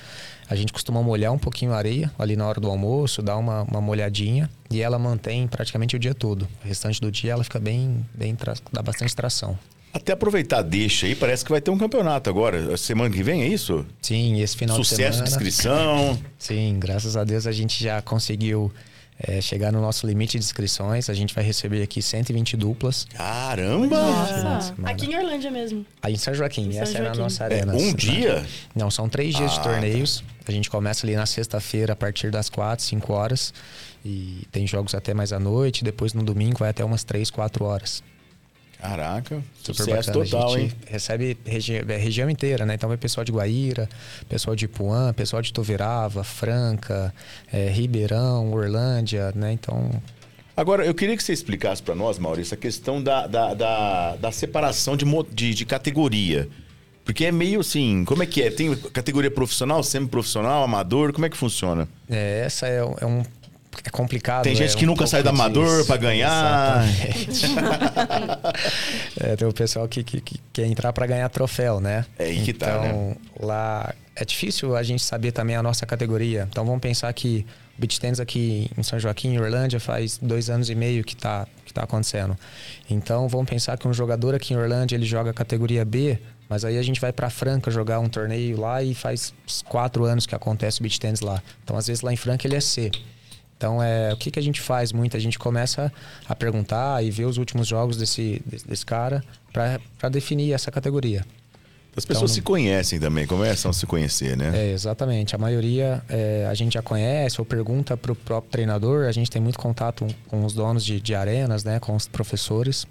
a 0.49 0.55
gente 0.55 0.73
costuma 0.73 1.03
molhar 1.03 1.33
um 1.33 1.39
pouquinho 1.39 1.73
a 1.73 1.77
areia 1.77 2.09
ali 2.17 2.37
na 2.37 2.47
hora 2.47 2.61
do 2.61 2.71
almoço, 2.71 3.21
dar 3.21 3.37
uma, 3.37 3.63
uma 3.63 3.81
molhadinha 3.81 4.49
e 4.71 4.81
ela 4.81 4.97
mantém 4.97 5.49
praticamente 5.49 5.97
o 5.97 5.99
dia 5.99 6.15
todo. 6.15 6.43
O 6.65 6.69
restante 6.69 7.01
do 7.01 7.11
dia 7.11 7.33
ela 7.33 7.43
fica 7.43 7.59
bem, 7.59 8.07
bem 8.15 8.37
dá 8.73 8.81
bastante 8.81 9.15
tração. 9.15 9.59
Até 9.95 10.13
aproveitar, 10.13 10.61
deixa 10.63 11.07
aí, 11.07 11.15
parece 11.15 11.45
que 11.45 11.53
vai 11.53 11.61
ter 11.61 11.71
um 11.71 11.79
campeonato 11.79 12.29
agora. 12.29 12.77
Semana 12.77 13.09
que 13.15 13.23
vem, 13.23 13.43
é 13.43 13.47
isso? 13.47 13.87
Sim, 14.03 14.41
esse 14.43 14.57
final 14.57 14.77
Sucesso 14.77 14.97
de 15.01 15.05
semana. 15.07 15.25
de 15.25 15.31
inscrição. 15.31 16.19
Sim, 16.37 16.77
graças 16.81 17.17
a 17.17 17.23
Deus 17.23 17.47
a 17.47 17.53
gente 17.53 17.81
já 17.83 18.03
conseguiu 18.03 18.73
é, 19.17 19.41
chegar 19.41 19.71
no 19.73 19.81
nosso 19.81 20.05
limite 20.05 20.37
de 20.37 20.45
inscrições. 20.45 21.09
A 21.09 21.15
gente 21.15 21.33
vai 21.33 21.45
receber 21.45 21.81
aqui 21.81 22.03
120 22.03 22.57
duplas. 22.57 23.07
Caramba! 23.15 23.97
Nossa, 24.43 24.75
aqui 24.83 25.07
em 25.07 25.17
Orlândia 25.17 25.53
mesmo. 25.53 25.87
Aí 26.03 26.15
em 26.15 26.19
São 26.19 26.35
Joaquim, 26.35 26.67
Em 26.69 26.73
São 26.73 26.83
essa 26.83 26.99
é 26.99 27.01
a 27.01 27.05
Joaquim. 27.05 27.21
nossa 27.21 27.45
É, 27.45 27.47
arena. 27.47 27.73
um 27.75 27.87
né? 27.87 27.93
dia? 27.93 28.45
Não, 28.75 28.91
são 28.91 29.09
três 29.09 29.33
dias 29.33 29.53
Ah, 29.53 29.55
de 29.59 29.63
torneios. 29.63 30.25
A 30.45 30.51
gente 30.51 30.69
começa 30.69 31.07
ali 31.07 31.15
na 31.15 31.25
sexta-feira 31.25 31.93
a 31.93 31.97
partir 31.97 32.33
das 32.33 32.51
quatro, 32.51 32.85
cinco 32.85 33.13
horas. 33.13 33.55
E 34.05 34.43
tem 34.51 34.67
jogos 34.67 34.93
até 34.93 35.15
mais 35.15 35.33
à 35.33 35.39
noite. 35.39 35.85
Depois 35.85 36.13
no 36.13 36.25
domingo 36.25 36.59
vai 36.59 36.71
até 36.71 36.85
umas 36.85 37.05
três, 37.05 37.31
quatro 37.31 37.65
horas. 37.65 38.03
Caraca, 38.81 39.43
Super 39.63 39.75
sucesso 39.75 40.09
bacana. 40.09 40.25
total, 40.25 40.55
a 40.55 40.61
hein? 40.61 40.73
recebe 40.87 41.37
regi 41.45 41.77
é, 41.77 41.97
região 41.97 42.29
inteira, 42.29 42.67
né? 42.67 42.75
Então 42.75 42.89
vai 42.89 42.99
pessoal 42.99 43.25
de 43.25 43.33
Guaíra, 43.33 43.89
pessoal 44.29 44.55
de 44.55 44.67
Ipuã, 44.67 45.13
pessoal 45.13 45.41
de 45.41 45.53
Toverava, 45.53 46.23
Franca, 46.23 47.15
é, 47.53 47.69
Ribeirão, 47.71 48.53
Orlândia, 48.53 49.33
né? 49.35 49.53
Então 49.53 49.91
Agora, 50.57 50.85
eu 50.85 50.95
queria 50.95 51.17
que 51.17 51.23
você 51.23 51.33
explicasse 51.33 51.83
para 51.83 51.97
nós, 51.97 52.17
Maurício, 52.17 52.55
a 52.55 52.57
questão 52.57 53.03
da, 53.03 53.27
da, 53.27 53.55
da, 53.55 54.17
da 54.17 54.31
separação 54.31 54.97
de, 54.97 55.05
de, 55.33 55.53
de 55.53 55.65
categoria. 55.67 56.49
Porque 57.05 57.25
é 57.25 57.33
meio 57.33 57.61
assim, 57.61 58.05
como 58.05 58.23
é 58.23 58.27
que 58.27 58.41
é? 58.41 58.51
Tem 58.51 58.75
categoria 58.75 59.31
profissional, 59.31 59.83
semi-profissional, 59.83 60.63
amador, 60.63 61.13
como 61.13 61.27
é 61.27 61.29
que 61.29 61.37
funciona? 61.37 61.89
É, 62.09 62.43
essa 62.47 62.67
é, 62.69 62.79
é 62.79 63.07
um. 63.07 63.23
É 63.83 63.91
complicado. 63.91 64.45
Tem 64.45 64.55
gente 64.55 64.75
é 64.75 64.79
que 64.79 64.85
um 64.85 64.89
nunca 64.89 65.07
sai 65.07 65.23
pouco 65.23 65.37
amador 65.37 65.85
pra 65.87 65.97
ganhar. 65.97 66.85
É, 69.21 69.37
tem 69.37 69.47
o 69.47 69.53
pessoal 69.53 69.87
que, 69.89 70.03
que, 70.03 70.21
que 70.21 70.41
quer 70.53 70.67
entrar 70.67 70.93
para 70.93 71.07
ganhar 71.07 71.29
troféu, 71.29 71.81
né? 71.81 72.05
É 72.19 72.25
aí 72.25 72.43
que 72.43 72.51
então, 72.51 72.69
tá, 72.69 72.83
né? 72.83 73.17
lá 73.41 73.95
é 74.17 74.25
difícil 74.25 74.77
a 74.77 74.83
gente 74.83 75.03
saber 75.03 75.33
também 75.33 75.57
a 75.57 75.63
nossa 75.63 75.85
categoria. 75.87 76.47
Então 76.51 76.65
vamos 76.65 76.81
pensar 76.81 77.13
que 77.13 77.45
o 77.77 77.81
beach 77.81 78.01
tennis 78.01 78.21
aqui 78.21 78.71
em 78.77 78.83
São 78.83 78.99
Joaquim, 78.99 79.35
em 79.35 79.41
Orlândia, 79.41 79.81
faz 79.81 80.19
dois 80.19 80.49
anos 80.49 80.71
e 80.71 80.75
meio 80.75 81.03
que 81.03 81.17
tá, 81.17 81.47
que 81.65 81.73
tá 81.73 81.83
acontecendo. 81.83 82.37
Então 82.89 83.29
vamos 83.29 83.49
pensar 83.49 83.77
que 83.77 83.89
um 83.89 83.93
jogador 83.93 84.35
aqui 84.35 84.55
em 84.55 84.57
Orlândia 84.57 84.97
ele 84.97 85.07
joga 85.07 85.33
categoria 85.33 85.85
B, 85.85 86.19
mas 86.49 86.65
aí 86.65 86.79
a 86.79 86.83
gente 86.83 87.01
vai 87.01 87.13
para 87.13 87.29
Franca 87.29 87.71
jogar 87.71 87.99
um 87.99 88.09
torneio 88.09 88.61
lá 88.61 88.83
e 88.83 88.95
faz 88.95 89.35
quatro 89.65 90.05
anos 90.05 90.27
que 90.27 90.35
acontece 90.35 90.81
o 90.81 90.83
beach 90.83 91.01
tennis 91.01 91.21
lá. 91.21 91.43
Então 91.65 91.77
às 91.77 91.87
vezes 91.87 92.03
lá 92.03 92.13
em 92.13 92.17
Franca 92.17 92.47
ele 92.47 92.57
é 92.57 92.61
C. 92.61 92.91
Então, 93.65 93.83
é, 93.83 94.13
o 94.13 94.17
que, 94.19 94.31
que 94.31 94.39
a 94.39 94.43
gente 94.43 94.61
faz 94.61 94.93
muito? 94.93 95.17
A 95.17 95.21
gente 95.21 95.39
começa 95.39 95.91
a 96.29 96.35
perguntar 96.35 97.03
e 97.03 97.11
ver 97.11 97.25
os 97.25 97.39
últimos 97.39 97.67
jogos 97.67 97.97
desse, 97.97 98.43
desse, 98.45 98.69
desse 98.69 98.85
cara 98.85 99.25
para 99.51 100.11
definir 100.11 100.53
essa 100.53 100.71
categoria. 100.71 101.25
As 101.97 102.05
pessoas 102.05 102.33
se 102.33 102.43
conhecem 102.43 103.01
também, 103.01 103.27
começam 103.27 103.71
a 103.71 103.75
se 103.75 103.87
conhecer, 103.87 104.37
né? 104.37 104.53
É, 104.55 104.73
exatamente. 104.73 105.35
A 105.35 105.39
maioria 105.39 106.03
é, 106.11 106.47
a 106.47 106.53
gente 106.53 106.75
já 106.75 106.83
conhece 106.83 107.41
ou 107.41 107.45
pergunta 107.47 107.97
para 107.97 108.13
o 108.13 108.15
próprio 108.15 108.51
treinador. 108.51 109.07
A 109.07 109.13
gente 109.13 109.31
tem 109.31 109.41
muito 109.41 109.59
contato 109.59 110.07
com 110.29 110.45
os 110.45 110.53
donos 110.53 110.85
de, 110.85 111.01
de 111.01 111.15
arenas, 111.15 111.65
né, 111.65 111.81
com 111.81 111.97
os 111.97 112.07
professores. 112.07 112.87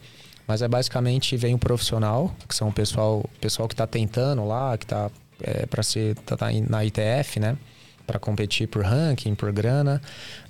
Mas 0.48 0.64
é 0.64 0.68
basicamente 0.68 1.38
vem 1.38 1.54
o 1.54 1.60
profissional, 1.60 2.34
que 2.50 2.56
são 2.56 2.70
o 2.70 2.74
pessoal, 2.74 3.30
pessoal 3.40 3.68
que 3.68 3.76
está 3.76 3.86
tentando 3.86 4.44
lá, 4.48 4.76
que 4.76 4.86
está 4.86 5.12
é, 5.44 5.68
para 5.68 5.84
ser 5.84 6.16
tá, 6.26 6.36
tá 6.36 6.48
na 6.68 6.84
ITF, 6.84 7.40
né? 7.40 7.58
Para 8.06 8.20
competir 8.20 8.68
por 8.68 8.84
ranking, 8.84 9.34
por 9.36 9.52
grana. 9.52 10.02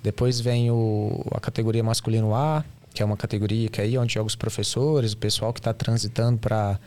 Depois 0.02 0.40
vem 0.40 0.70
o, 0.70 1.24
a 1.32 1.40
categoria 1.40 1.82
masculino 1.82 2.34
A, 2.34 2.64
que 2.92 3.02
é 3.02 3.04
uma 3.06 3.16
categoria 3.16 3.68
que 3.68 3.80
é 3.80 3.84
aí 3.84 3.98
onde 3.98 4.14
jogam 4.14 4.26
os 4.26 4.36
professores, 4.36 5.12
o 5.12 5.16
pessoal 5.16 5.52
que 5.52 5.60
está 5.60 5.72
transitando 5.72 6.38
para 6.38 6.78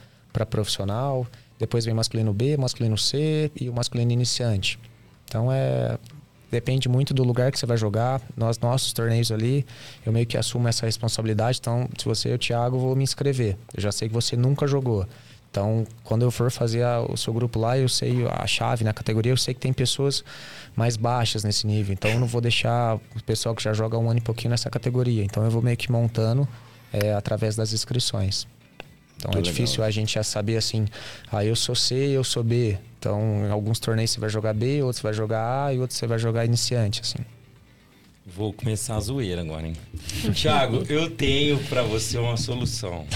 profissional. 0.50 1.26
Depois 1.58 1.86
vem 1.86 1.94
masculino 1.94 2.34
B, 2.34 2.58
masculino 2.58 2.98
C 2.98 3.52
e 3.60 3.70
o 3.70 3.74
masculino 3.74 4.12
iniciante. 4.12 4.80
Então 5.26 5.52
é 5.52 5.98
depende 6.50 6.88
muito 6.88 7.14
do 7.14 7.24
lugar 7.24 7.52
que 7.52 7.60
você 7.60 7.66
vai 7.66 7.78
jogar. 7.78 8.22
Nós 8.36 8.58
nossos 8.60 8.94
torneios 8.94 9.32
ali, 9.32 9.66
eu 10.06 10.12
meio 10.12 10.26
que 10.26 10.38
assumo 10.38 10.68
essa 10.68 10.86
responsabilidade. 10.86 11.60
Então, 11.60 11.90
se 11.98 12.06
você 12.06 12.30
e 12.30 12.34
o 12.34 12.38
Thiago, 12.38 12.80
vou 12.80 12.96
me 12.96 13.04
inscrever. 13.04 13.58
Eu 13.76 13.82
já 13.82 13.92
sei 13.92 14.08
que 14.08 14.14
você 14.14 14.36
nunca 14.36 14.68
jogou. 14.68 15.06
Então, 15.58 15.88
quando 16.04 16.22
eu 16.22 16.30
for 16.30 16.52
fazer 16.52 16.84
a- 16.84 17.02
o 17.02 17.18
seu 17.18 17.34
grupo 17.34 17.58
lá, 17.60 17.76
eu 17.80 17.90
sei 17.90 18.28
a 18.30 18.46
chave 18.46 18.84
na 18.84 18.94
categoria, 18.94 19.32
eu 19.32 19.38
sei 19.38 19.56
que 19.56 19.60
tem 19.60 19.74
pessoas 19.74 20.24
mais 20.76 20.96
baixas 20.96 21.44
nesse 21.44 21.66
nível. 21.66 21.94
Então, 21.94 22.12
eu 22.12 22.20
não 22.20 22.28
vou 22.28 22.40
deixar 22.40 22.96
o 22.96 23.24
pessoal 23.26 23.56
que 23.56 23.64
já 23.64 23.74
joga 23.74 23.98
um 23.98 24.08
ano 24.08 24.20
e 24.20 24.22
pouquinho 24.22 24.52
nessa 24.52 24.70
categoria. 24.70 25.24
Então, 25.24 25.44
eu 25.44 25.50
vou 25.50 25.62
meio 25.64 25.76
que 25.76 25.92
montando 25.92 26.48
é, 26.94 27.12
através 27.14 27.56
das 27.56 27.74
inscrições. 27.74 28.46
Então, 29.18 29.32
Muito 29.32 29.38
é 29.38 29.50
legal. 29.50 29.52
difícil 29.52 29.84
a 29.84 29.90
gente 29.90 30.14
já 30.14 30.22
saber 30.24 30.58
assim, 30.58 30.86
ah, 31.32 31.44
eu 31.44 31.56
sou 31.56 31.74
C, 31.74 31.96
eu 31.96 32.24
sou 32.24 32.44
B. 32.44 32.78
Então, 33.00 33.20
em 33.48 33.50
alguns 33.50 33.80
torneios 33.80 34.12
você 34.12 34.20
vai 34.20 34.30
jogar 34.30 34.54
B, 34.54 34.84
outros 34.84 34.98
você 34.98 35.04
vai 35.04 35.14
jogar 35.14 35.66
A 35.66 35.74
e 35.74 35.80
outros 35.80 35.98
você 35.98 36.06
vai 36.06 36.20
jogar 36.20 36.46
iniciante, 36.46 37.02
assim. 37.02 37.18
Vou 38.36 38.52
começar 38.52 38.98
a 38.98 39.00
zoeira 39.00 39.40
agora, 39.42 39.68
hein? 39.68 39.74
Thiago, 40.36 40.84
eu 40.90 41.10
tenho 41.10 41.58
pra 41.70 41.82
você 41.82 42.18
uma 42.18 42.36
solução. 42.36 43.06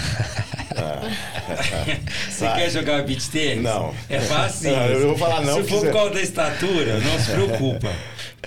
Você 2.30 2.46
quer 2.48 2.70
jogar 2.70 3.02
beach 3.02 3.28
tênis? 3.30 3.62
Não. 3.62 3.94
É 4.08 4.18
fácil. 4.20 4.70
Não, 4.72 4.84
eu 4.86 5.08
vou 5.08 5.18
falar 5.18 5.42
não, 5.42 5.56
Se 5.62 5.68
for 5.68 5.80
você- 5.80 5.86
por 5.86 5.92
causa 5.92 6.14
da 6.14 6.22
estatura, 6.22 6.98
não 6.98 7.18
se 7.18 7.30
preocupa. 7.30 7.92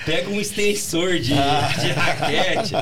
Pega 0.04 0.30
um 0.30 0.42
extensor 0.42 1.14
de, 1.14 1.34
de 1.34 1.92
raquete, 1.96 2.74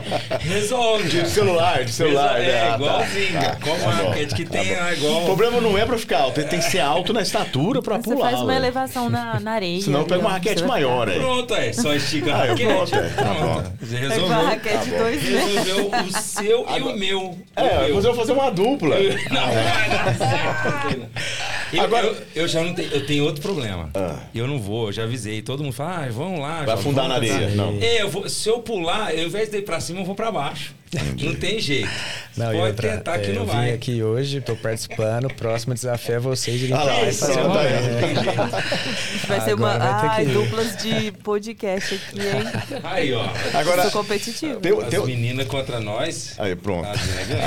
resolve. 0.42 1.08
De 1.10 1.30
celular, 1.30 1.84
de 1.86 1.92
celular. 1.92 2.40
Resolve, 2.40 2.52
né? 2.52 2.58
É, 2.58 2.62
Ah, 2.64 2.70
tá. 2.70 2.76
igualzinho. 2.76 3.34
Tá, 3.42 3.56
Como 3.62 3.78
tá 3.78 3.84
uma 3.84 3.94
bom, 3.96 4.10
raquete 4.10 4.36
que 4.36 4.46
tá 4.46 4.52
tem 4.52 4.76
ah, 4.76 4.94
igual. 4.94 5.22
O 5.22 5.26
problema 5.26 5.62
não 5.62 5.78
é 5.78 5.86
pra 5.86 5.98
ficar 5.98 6.20
alto, 6.22 6.40
ele 6.40 6.50
tem 6.50 6.60
que 6.60 6.66
ser 6.66 6.80
alto 6.80 7.14
na 7.14 7.22
estatura 7.22 7.82
pra 7.82 7.98
Você 7.98 8.04
pular. 8.16 8.32
faz 8.32 8.42
uma 8.42 8.56
elevação 8.56 9.10
na, 9.10 9.40
na 9.40 9.52
areia. 9.52 9.82
Senão 9.82 10.04
pega 10.06 10.22
uma 10.22 10.30
ó, 10.30 10.34
raquete 10.34 10.62
você 10.62 10.66
maior 10.68 11.08
aí. 11.08 11.20
Pronto, 11.20 11.54
é. 11.56 11.72
Só 11.74 11.94
estica 11.94 12.34
a 12.34 12.42
Ah, 12.42 12.46
eu 12.48 12.52
raquete. 12.52 12.74
pronto, 12.74 12.96
é. 12.96 13.10
Tá 13.10 13.24
bom. 13.34 13.64
Você 13.80 13.96
Pega 13.96 14.10
resolveu. 14.10 14.26
uma 14.40 14.50
raquete 14.50 14.92
Tá 14.92 14.98
dois 14.98 15.24
metros. 15.24 15.54
Resolveu 15.54 15.92
o 16.02 16.12
seu 16.20 16.66
e 16.78 16.82
o 16.82 16.98
meu. 16.98 17.38
É, 17.56 17.78
mas 17.80 17.90
eu 17.90 18.02
vou 18.02 18.16
fazer 18.16 18.32
uma 18.34 18.50
dupla. 18.50 18.96
Não, 19.30 19.46
vai 19.46 19.90
dar 19.90 20.16
certo. 20.18 21.08
Eu, 21.74 21.82
Agora- 21.84 22.06
eu, 22.06 22.16
eu 22.36 22.48
já 22.48 22.62
não 22.62 22.72
tenho, 22.76 22.92
eu 22.92 23.06
tenho 23.06 23.24
outro 23.24 23.42
problema. 23.42 23.90
Eu 24.34 24.46
não 24.48 24.60
vou, 24.60 24.88
eu 24.88 24.92
já 24.92 25.04
avisei. 25.04 25.42
Todo 25.42 25.64
mundo 25.64 25.74
fala, 25.74 26.06
ah, 26.06 26.10
vamos 26.12 26.40
lá. 26.40 26.62
Vai 26.64 26.76
afundar 26.76 27.03
vamos 27.08 27.10
na 27.10 27.16
areia, 27.16 27.50
tentar." 27.50 27.56
não. 27.56 27.78
É, 27.82 28.02
eu 28.02 28.10
vou, 28.10 28.28
se 28.30 28.50
eu 28.50 28.60
pular, 28.60 29.14
eu, 29.14 29.22
ao 29.22 29.26
invés 29.28 29.50
de 29.50 29.58
ir 29.58 29.62
pra 29.64 29.80
cima, 29.80 30.00
eu 30.02 30.06
vou 30.06 30.16
pra 30.16 30.32
baixo. 30.32 30.74
Não 31.22 31.36
tem 31.36 31.60
jeito. 31.60 31.90
Não, 32.36 32.52
e 32.52 32.58
Pode 32.58 32.68
outra, 32.72 32.98
tentar 32.98 33.20
que 33.20 33.30
é, 33.30 33.34
não 33.34 33.42
eu 33.42 33.46
vai. 33.46 33.68
vim 33.70 33.74
aqui 33.76 34.02
hoje, 34.02 34.42
tô 34.42 34.56
participando. 34.56 35.26
O 35.26 35.34
próximo 35.36 35.74
desafio 35.76 36.16
é 36.16 36.20
vocês 36.20 36.62
irem 36.64 36.74
Ah 36.74 36.82
lá, 36.84 36.94
pra 36.94 37.02
lá 37.04 37.10
isso, 37.10 37.20
fazer 37.28 37.40
uma 37.42 37.60
aí. 37.60 37.68
é. 37.74 39.28
Vai 39.28 39.42
ser 39.42 39.54
uma. 39.54 39.74
Agora 39.74 39.94
vai 40.08 40.16
ter 40.26 40.28
Ai, 40.28 40.34
duplas 40.34 40.78
de 40.78 41.12
podcast 41.24 41.94
aqui, 41.96 42.20
hein? 42.20 42.80
Aí, 42.84 43.14
ó. 43.14 43.30
Agora- 43.54 43.84
Sou 43.84 43.92
competitivo. 44.02 44.60
Tem- 44.60 44.72
As 44.80 44.88
tem- 44.90 45.06
meninas 45.06 45.48
contra 45.48 45.80
nós. 45.80 46.34
Aí, 46.40 46.56
pronto. 46.56 46.86
Tá? 46.86 46.94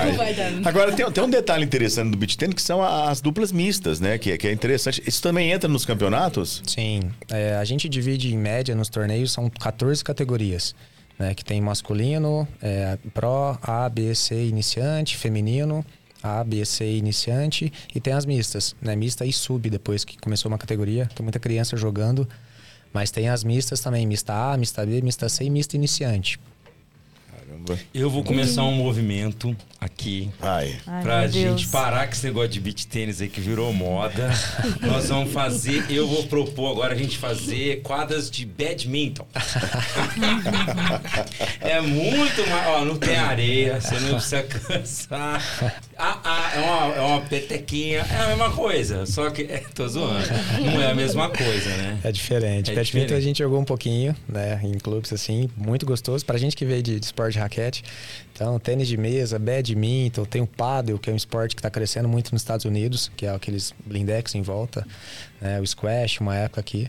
Aí. 0.02 0.10
Não 0.10 0.16
vai 0.16 0.34
dar. 0.34 0.52
Agora, 0.64 0.92
tem, 0.92 1.10
tem 1.10 1.24
um 1.24 1.30
detalhe 1.30 1.64
interessante 1.64 2.10
do 2.10 2.16
beach 2.16 2.36
tennis 2.36 2.54
que 2.54 2.62
são 2.62 2.82
as 2.82 3.20
duplas 3.20 3.50
mistas, 3.52 3.98
né? 4.00 4.18
Que, 4.18 4.32
é- 4.32 4.38
que 4.38 4.46
é 4.46 4.52
interessante. 4.52 5.02
Isso 5.06 5.20
também 5.20 5.50
entra 5.50 5.68
nos 5.68 5.84
campeonatos? 5.84 6.62
Sim, 6.66 7.00
é, 7.30 7.56
a 7.56 7.64
gente 7.64 7.88
divide 7.88 8.32
em 8.32 8.38
média 8.38 8.74
nos 8.74 8.88
torneios, 8.88 9.32
são 9.32 9.50
14 9.50 10.04
categorias. 10.04 10.74
Né, 11.18 11.34
que 11.34 11.42
tem 11.42 11.60
masculino, 11.62 12.46
é, 12.60 12.98
Pro, 13.14 13.58
A, 13.62 13.88
B, 13.88 14.14
C, 14.14 14.46
iniciante, 14.46 15.16
feminino, 15.16 15.84
A, 16.22 16.44
B, 16.44 16.62
C, 16.64 16.96
iniciante 16.96 17.72
e 17.94 18.00
tem 18.00 18.12
as 18.12 18.26
mistas, 18.26 18.76
né, 18.82 18.94
mista 18.94 19.24
e 19.24 19.32
sub 19.32 19.70
depois 19.70 20.04
que 20.04 20.18
começou 20.18 20.50
uma 20.50 20.58
categoria, 20.58 21.08
tem 21.14 21.24
muita 21.24 21.38
criança 21.38 21.74
jogando, 21.74 22.28
mas 22.92 23.10
tem 23.10 23.30
as 23.30 23.44
mistas 23.44 23.80
também, 23.80 24.06
mista 24.06 24.52
A, 24.52 24.58
mista 24.58 24.84
B, 24.84 25.00
mista 25.00 25.26
C 25.28 25.44
e 25.44 25.50
mista 25.50 25.74
iniciante. 25.74 26.38
Caramba. 27.30 27.78
Eu 27.94 28.10
vou 28.10 28.22
começar 28.22 28.64
um 28.64 28.74
movimento 28.74 29.56
aqui. 29.80 30.30
Ai. 30.40 30.76
Ai, 30.86 31.02
pra 31.02 31.26
gente 31.26 31.44
Deus. 31.44 31.64
parar 31.66 32.06
com 32.06 32.12
esse 32.12 32.26
negócio 32.26 32.48
de 32.48 32.60
beat 32.60 32.84
tênis 32.86 33.20
aí 33.20 33.28
que 33.28 33.40
virou 33.40 33.72
moda. 33.72 34.30
Nós 34.80 35.08
vamos 35.08 35.32
fazer, 35.32 35.84
eu 35.90 36.06
vou 36.06 36.24
propor 36.24 36.72
agora 36.72 36.94
a 36.94 36.96
gente 36.96 37.18
fazer 37.18 37.82
quadras 37.82 38.30
de 38.30 38.44
badminton. 38.44 39.26
é 41.60 41.80
muito 41.80 42.46
mais. 42.48 42.66
Ó, 42.68 42.84
não 42.84 42.96
tem 42.96 43.16
areia, 43.16 43.80
você 43.80 43.98
não 44.00 44.14
precisa 44.14 44.42
cansar. 44.42 45.42
Ah, 45.98 46.20
ah, 46.24 46.52
é, 46.54 46.60
uma, 46.60 46.94
é 46.94 47.00
uma 47.00 47.20
petequinha, 47.22 48.04
é 48.10 48.24
a 48.24 48.28
mesma 48.28 48.50
coisa, 48.50 49.06
só 49.06 49.30
que. 49.30 49.42
É, 49.42 49.62
tô 49.74 49.86
zoando. 49.88 50.26
Não 50.60 50.80
é 50.80 50.90
a 50.90 50.94
mesma 50.94 51.28
coisa, 51.30 51.70
né? 51.76 51.98
É 52.04 52.12
diferente. 52.12 52.70
É 52.70 52.74
Badminton 52.74 52.82
diferente. 52.84 53.14
a 53.14 53.20
gente 53.20 53.38
jogou 53.38 53.60
um 53.60 53.64
pouquinho, 53.64 54.14
né? 54.28 54.60
Em 54.62 54.78
clubes 54.78 55.12
assim, 55.12 55.48
muito 55.56 55.86
gostoso. 55.86 56.24
Pra 56.24 56.38
gente 56.38 56.56
que 56.56 56.64
veio 56.64 56.82
de, 56.82 56.98
de 56.98 57.06
esporte 57.06 57.34
de 57.34 57.38
raquete. 57.38 57.84
Então, 58.36 58.58
tênis 58.58 58.86
de 58.86 58.98
mesa, 58.98 59.38
badminton, 59.38 59.65
tem 60.30 60.42
o 60.42 60.46
paddle, 60.46 60.98
que 60.98 61.10
é 61.10 61.12
um 61.12 61.16
esporte 61.16 61.56
que 61.56 61.62
tá 61.62 61.70
crescendo 61.70 62.08
muito 62.08 62.32
nos 62.32 62.42
Estados 62.42 62.64
Unidos, 62.64 63.10
que 63.16 63.26
é 63.26 63.30
aqueles 63.30 63.74
blindex 63.84 64.34
em 64.34 64.42
volta. 64.42 64.86
Né? 65.40 65.60
O 65.60 65.66
squash, 65.66 66.20
uma 66.20 66.36
época 66.36 66.60
aqui. 66.60 66.88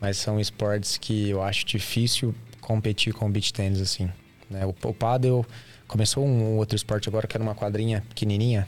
Mas 0.00 0.16
são 0.16 0.40
esportes 0.40 0.96
que 0.96 1.30
eu 1.30 1.42
acho 1.42 1.64
difícil 1.66 2.34
competir 2.60 3.12
com 3.12 3.26
o 3.26 3.30
beach 3.30 3.52
tênis, 3.52 3.80
assim. 3.80 4.10
Né? 4.48 4.64
O, 4.64 4.74
o 4.88 4.94
paddle 4.94 5.44
começou 5.86 6.24
um 6.24 6.56
outro 6.56 6.76
esporte 6.76 7.08
agora, 7.08 7.26
que 7.26 7.36
era 7.36 7.42
uma 7.42 7.54
quadrinha 7.54 8.02
pequenininha. 8.08 8.66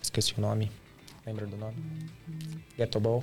Esqueci 0.00 0.34
o 0.36 0.40
nome. 0.40 0.70
Lembra 1.24 1.46
do 1.46 1.56
nome? 1.56 1.76
Getoball. 2.76 3.22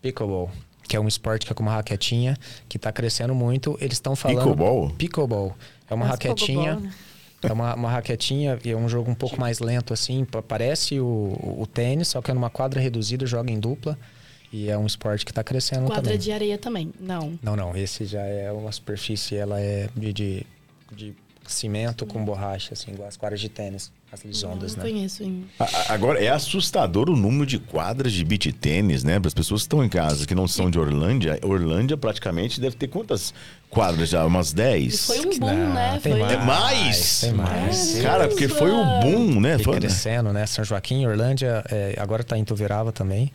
Pickleball. 0.00 0.50
Que 0.86 0.96
é 0.96 1.00
um 1.00 1.08
esporte 1.08 1.46
que 1.46 1.52
é 1.52 1.54
com 1.54 1.62
uma 1.62 1.72
raquetinha, 1.72 2.36
que 2.68 2.76
está 2.76 2.92
crescendo 2.92 3.34
muito. 3.34 3.78
Eles 3.80 3.94
estão 3.94 4.14
falando... 4.14 4.38
Pickleball? 4.38 4.90
Pickleball. 4.90 5.56
É 5.88 5.94
uma 5.94 6.06
Mas 6.06 6.10
raquetinha... 6.12 6.74
pogobol, 6.74 6.90
né? 6.90 6.94
É 7.42 7.52
uma, 7.52 7.74
uma 7.74 7.90
raquetinha 7.90 8.58
e 8.64 8.70
é 8.70 8.76
um 8.76 8.88
jogo 8.88 9.10
um 9.10 9.14
pouco 9.14 9.38
mais 9.40 9.58
lento, 9.58 9.92
assim. 9.92 10.24
pa- 10.24 10.42
Parece 10.42 11.00
o, 11.00 11.56
o 11.58 11.66
tênis, 11.66 12.08
só 12.08 12.22
que 12.22 12.30
é 12.30 12.34
numa 12.34 12.50
quadra 12.50 12.80
reduzida, 12.80 13.26
joga 13.26 13.50
em 13.50 13.58
dupla. 13.58 13.98
E 14.52 14.68
é 14.68 14.76
um 14.76 14.84
esporte 14.86 15.24
que 15.24 15.30
está 15.30 15.42
crescendo 15.42 15.86
Quadra 15.86 16.02
também. 16.02 16.18
de 16.18 16.30
areia 16.30 16.58
também. 16.58 16.92
Não. 17.00 17.38
Não, 17.42 17.56
não. 17.56 17.74
Esse 17.76 18.04
já 18.04 18.20
é 18.22 18.52
uma 18.52 18.70
superfície, 18.70 19.34
ela 19.34 19.58
é 19.58 19.88
de, 19.96 20.12
de, 20.12 20.46
de 20.94 21.14
cimento 21.46 22.04
com 22.04 22.22
borracha, 22.22 22.74
assim, 22.74 22.92
igual 22.92 23.08
as 23.08 23.16
quadras 23.16 23.40
de 23.40 23.48
tênis, 23.48 23.90
as 24.12 24.22
lisondas, 24.24 24.76
não 24.76 24.84
né? 24.84 24.90
conheço. 24.90 25.22
hein? 25.22 25.44
A- 25.58 25.64
a- 25.64 25.92
Agora, 25.94 26.22
é 26.22 26.28
assustador 26.28 27.08
o 27.08 27.16
número 27.16 27.46
de 27.46 27.58
quadras 27.58 28.12
de 28.12 28.22
beach 28.24 28.52
tênis, 28.52 29.02
né? 29.02 29.18
Para 29.18 29.28
as 29.28 29.34
pessoas 29.34 29.62
que 29.62 29.66
estão 29.66 29.82
em 29.82 29.88
casa, 29.88 30.26
que 30.26 30.34
não 30.34 30.46
são 30.46 30.70
de 30.70 30.78
Orlândia. 30.78 31.38
Orlândia 31.42 31.96
praticamente 31.96 32.60
deve 32.60 32.76
ter 32.76 32.88
quantas 32.88 33.32
quadras 33.70 34.10
já? 34.10 34.24
Umas 34.26 34.52
10? 34.52 35.06
Foi 35.06 35.20
um 35.20 35.38
boom, 35.38 35.72
né? 35.72 35.98
Tem 36.02 36.12
Foi... 36.12 36.20
mais. 36.20 36.32
É 36.32 36.36
mais? 36.44 37.20
Tem 37.22 37.32
mais. 37.32 37.98
Cara, 38.02 38.28
porque 38.28 38.48
foi 38.48 38.70
o 38.70 38.84
boom, 39.00 39.40
né? 39.40 39.54
Foi 39.56 39.64
Foi, 39.64 39.76
crescendo, 39.80 40.30
né? 40.32 40.44
São 40.44 40.62
Joaquim, 40.62 41.06
Orlândia, 41.06 41.64
é, 41.70 41.96
agora 41.98 42.22
tá 42.22 42.36
em 42.36 42.44
Tuverava 42.44 42.92
também. 42.92 43.32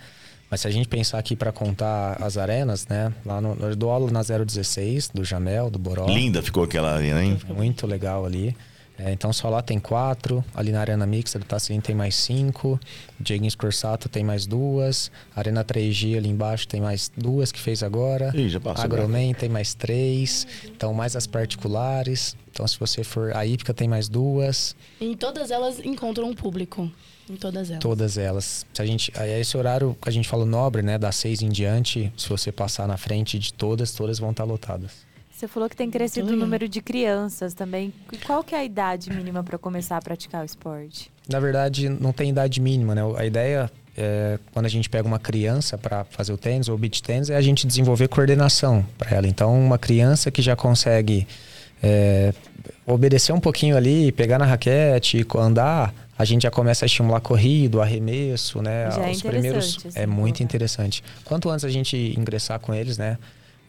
Mas 0.50 0.62
se 0.62 0.68
a 0.68 0.72
gente 0.72 0.88
pensar 0.88 1.18
aqui 1.18 1.36
para 1.36 1.52
contar 1.52 2.22
as 2.22 2.38
arenas, 2.38 2.88
né? 2.88 3.12
Lá 3.26 3.42
no, 3.42 3.58
eu 3.60 3.76
dou 3.76 3.90
aula 3.90 4.10
na 4.12 4.22
016, 4.22 5.10
do 5.14 5.26
Jamel, 5.26 5.70
do 5.70 5.78
Boró. 5.80 6.06
Linda 6.06 6.42
ficou 6.42 6.64
aquela 6.64 6.94
arena, 6.94 7.22
hein? 7.24 7.38
Muito 7.50 7.86
legal 7.88 8.26
ali. 8.26 8.56
É, 9.00 9.12
então 9.12 9.32
só 9.32 9.48
lá 9.50 9.62
tem 9.62 9.78
quatro, 9.80 10.44
ali 10.56 10.72
na 10.72 10.80
Arena 10.80 11.06
Mixta 11.06 11.38
do 11.38 11.46
Tassim 11.46 11.80
tem 11.80 11.96
mais 11.96 12.16
cinco, 12.16 12.80
Dieguinhos 13.20 13.54
Corsato 13.54 14.10
tem 14.10 14.24
mais 14.24 14.48
duas, 14.48 15.12
Arena 15.36 15.64
3G 15.64 16.18
ali 16.18 16.30
embaixo 16.30 16.68
tem 16.68 16.82
mais 16.82 17.12
duas 17.16 17.52
que 17.52 17.60
fez 17.60 17.84
agora, 17.84 18.32
Ih, 18.36 18.50
já 18.50 18.60
passou. 18.60 18.84
Agroman 18.84 19.34
tem 19.34 19.50
mais 19.50 19.76
três, 19.76 20.48
então 20.66 20.94
mais 20.96 21.16
as 21.16 21.28
particulares, 21.28 22.36
então 22.52 22.68
se 22.68 22.80
você 22.80 23.04
for, 23.04 23.36
a 23.36 23.46
Ípica 23.46 23.72
tem 23.72 23.88
mais 23.88 24.10
duas, 24.10 24.76
Em 25.00 25.16
todas 25.16 25.52
elas 25.52 25.80
encontram 25.80 26.30
um 26.30 26.34
público. 26.34 26.92
Em 27.30 27.36
todas 27.36 27.70
elas. 27.70 27.82
todas 27.82 28.18
elas. 28.18 28.66
Se 28.74 28.82
a 28.82 28.86
gente, 28.86 29.12
é 29.14 29.40
esse 29.40 29.58
horário 29.58 29.96
que 30.02 30.08
a 30.08 30.12
gente 30.12 30.28
fala 30.30 30.46
nobre, 30.46 30.82
né, 30.82 30.98
das 30.98 31.18
seis 31.18 31.42
em 31.42 31.50
diante, 31.50 32.12
se 32.18 32.30
você 32.30 32.52
passar 32.54 32.88
na 32.88 32.96
frente 32.98 33.38
de 33.38 33.54
todas, 33.54 33.92
todas 33.92 34.18
vão 34.18 34.32
estar 34.32 34.46
lotadas. 34.46 35.06
Você 35.38 35.48
falou 35.48 35.70
que 35.70 35.76
tem 35.76 35.92
crescido 35.92 36.34
o 36.34 36.36
número 36.36 36.68
de 36.68 36.82
crianças 36.82 37.54
também. 37.54 37.94
E 38.12 38.18
qual 38.18 38.44
que 38.44 38.56
é 38.56 38.58
a 38.58 38.66
idade 38.66 39.12
mínima 39.12 39.44
para 39.44 39.56
começar 39.56 39.96
a 39.96 40.02
praticar 40.02 40.42
o 40.42 40.46
esporte? 40.46 41.12
Na 41.30 41.40
verdade, 41.40 41.88
não 41.88 42.12
tem 42.12 42.32
idade 42.32 42.60
mínima, 42.60 42.96
né? 42.96 43.04
A 43.16 43.24
ideia 43.24 43.72
é 43.96 44.40
quando 44.52 44.66
a 44.66 44.70
gente 44.70 44.90
pega 44.90 45.08
uma 45.08 45.20
criança 45.20 45.78
para 45.78 46.06
fazer 46.06 46.34
o 46.34 46.38
tênis 46.38 46.70
ou 46.70 46.74
o 46.74 46.78
beach 46.78 47.04
tênis 47.04 47.30
é 47.30 47.36
a 47.36 47.42
gente 47.42 47.68
desenvolver 47.68 48.08
coordenação 48.08 48.84
para 48.98 49.16
ela. 49.16 49.28
Então, 49.28 49.54
uma 49.64 49.78
criança 49.78 50.32
que 50.32 50.42
já 50.42 50.56
consegue 50.56 51.28
é, 51.84 52.34
obedecer 52.84 53.32
um 53.32 53.40
pouquinho 53.40 53.78
ali, 53.78 54.12
pegar 54.12 54.40
na 54.40 54.46
raquete, 54.46 55.24
andar, 55.36 55.94
a 56.18 56.26
gente 56.26 56.42
já 56.42 56.52
começa 56.52 56.84
a 56.84 56.88
estimular 56.88 57.22
corrido, 57.22 57.80
arremesso, 57.80 58.60
né? 58.60 58.90
Já 58.90 59.08
é 59.08 59.12
Os 59.12 59.20
interessante, 59.20 59.28
primeiros 59.28 59.86
assim, 59.86 60.00
é 60.00 60.08
muito 60.08 60.42
interessante. 60.42 61.04
Quanto 61.24 61.48
antes 61.48 61.64
a 61.64 61.70
gente 61.70 61.96
ingressar 62.18 62.60
com 62.60 62.74
eles, 62.74 62.98
né? 62.98 63.20